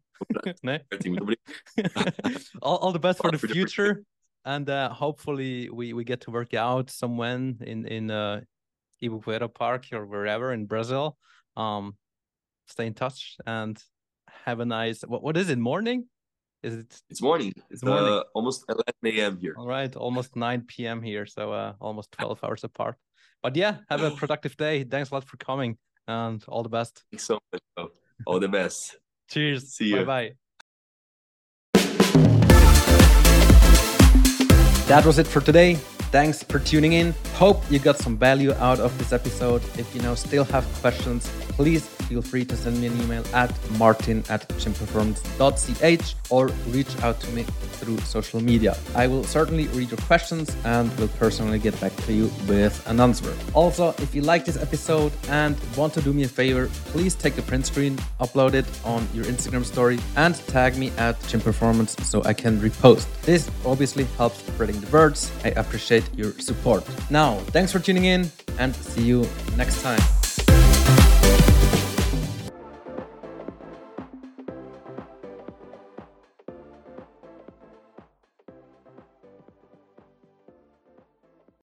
né? 0.64 0.80
all, 2.62 2.76
all 2.78 2.92
the 2.92 2.98
best 2.98 3.20
for 3.20 3.30
the 3.30 3.38
future. 3.38 4.02
And 4.46 4.70
uh, 4.70 4.88
hopefully 4.88 5.68
we, 5.68 5.92
we 5.92 6.04
get 6.04 6.22
to 6.22 6.30
work 6.30 6.54
out 6.54 6.88
somewhere 6.88 7.34
in 7.34 7.86
in 7.86 8.10
uh, 8.10 8.40
Ibirapuera 9.02 9.52
Park 9.52 9.86
or 9.92 10.06
wherever 10.06 10.54
in 10.54 10.64
Brazil. 10.64 11.18
Um, 11.58 11.96
stay 12.66 12.86
in 12.86 12.94
touch 12.94 13.36
and 13.46 13.76
have 14.46 14.60
a 14.60 14.64
nice 14.64 15.02
what, 15.02 15.22
what 15.22 15.36
is 15.36 15.50
it 15.50 15.58
morning 15.58 16.06
is 16.62 16.74
it 16.74 17.01
it's 17.09 17.23
morning. 17.23 17.53
It's, 17.70 17.82
morning. 17.82 18.12
Uh, 18.12 18.23
almost 18.35 18.65
11 18.69 18.85
a.m 19.05 19.39
here. 19.39 19.55
All 19.57 19.66
right 19.66 19.95
almost 19.97 20.37
9 20.37 20.62
p.m 20.66 21.03
here 21.03 21.27
so 21.27 21.53
uh, 21.53 21.73
almost 21.81 22.12
12 22.12 22.45
hours 22.45 22.65
apart. 22.65 22.97
But 23.43 23.57
yeah 23.57 23.78
have 23.89 24.03
a 24.03 24.11
productive 24.23 24.57
day. 24.57 24.85
Thanks 24.85 25.11
a 25.11 25.15
lot 25.15 25.24
for 25.24 25.37
coming 25.37 25.78
and 26.07 26.43
all 26.49 26.62
the 26.62 26.69
best. 26.69 27.05
Thanks 27.11 27.24
so 27.24 27.39
much 27.53 27.91
all 28.27 28.41
the 28.41 28.49
best. 28.49 28.97
Cheers. 29.31 29.74
See 29.74 29.89
you 29.89 30.05
bye 30.05 30.05
bye 30.05 30.35
that 34.89 35.05
was 35.07 35.19
it 35.20 35.27
for 35.27 35.41
today 35.41 35.78
Thanks 36.11 36.43
for 36.43 36.59
tuning 36.59 36.95
in. 36.95 37.15
Hope 37.35 37.62
you 37.70 37.78
got 37.78 37.97
some 37.97 38.16
value 38.16 38.53
out 38.55 38.81
of 38.81 38.97
this 38.99 39.12
episode. 39.12 39.62
If 39.78 39.95
you 39.95 40.03
now 40.03 40.16
still 40.16 40.43
have 40.45 40.65
questions, 40.81 41.28
please 41.51 41.87
feel 41.87 42.20
free 42.20 42.45
to 42.45 42.57
send 42.57 42.81
me 42.81 42.89
an 42.89 43.01
email 43.03 43.24
at 43.32 43.53
martin 43.78 44.24
at 44.28 44.49
gymperformance.ch 44.49 46.16
or 46.31 46.49
reach 46.69 47.01
out 47.03 47.20
to 47.20 47.31
me 47.31 47.45
through 47.78 47.99
social 47.99 48.41
media. 48.41 48.77
I 48.97 49.07
will 49.07 49.23
certainly 49.23 49.69
read 49.69 49.91
your 49.91 49.99
questions 49.99 50.57
and 50.65 50.93
will 50.99 51.09
personally 51.09 51.61
get 51.61 51.81
back 51.81 51.95
to 52.07 52.12
you 52.12 52.24
with 52.49 52.74
an 52.89 52.99
answer. 52.99 53.32
Also, 53.55 53.95
if 53.99 54.12
you 54.15 54.23
like 54.23 54.45
this 54.45 54.57
episode 54.57 55.12
and 55.28 55.57
want 55.77 55.95
to 55.95 56.03
do 56.03 56.12
me 56.12 56.24
a 56.24 56.28
favor, 56.28 56.69
please 56.87 57.15
take 57.15 57.39
a 57.39 57.43
print 57.43 57.66
screen, 57.66 57.97
upload 58.20 58.55
it 58.55 58.66
on 58.85 59.07
your 59.15 59.24
Instagram 59.27 59.65
story, 59.65 59.99
and 60.16 60.35
tag 60.49 60.77
me 60.77 60.91
at 60.99 61.19
gymperformance 61.31 62.01
so 62.05 62.23
I 62.24 62.32
can 62.32 62.59
repost. 62.61 63.07
This 63.23 63.49
obviously 63.65 64.05
helps 64.19 64.39
spreading 64.39 64.81
the 64.81 64.91
words. 64.91 65.31
I 65.45 65.51
appreciate 66.01 66.18
your 66.18 66.32
support. 66.40 66.85
Now, 67.10 67.39
thanks 67.52 67.72
for 67.72 67.78
tuning 67.78 68.05
in 68.05 68.31
and 68.59 68.74
see 68.74 69.02
you 69.02 69.27
next 69.56 69.82
time. 69.82 70.19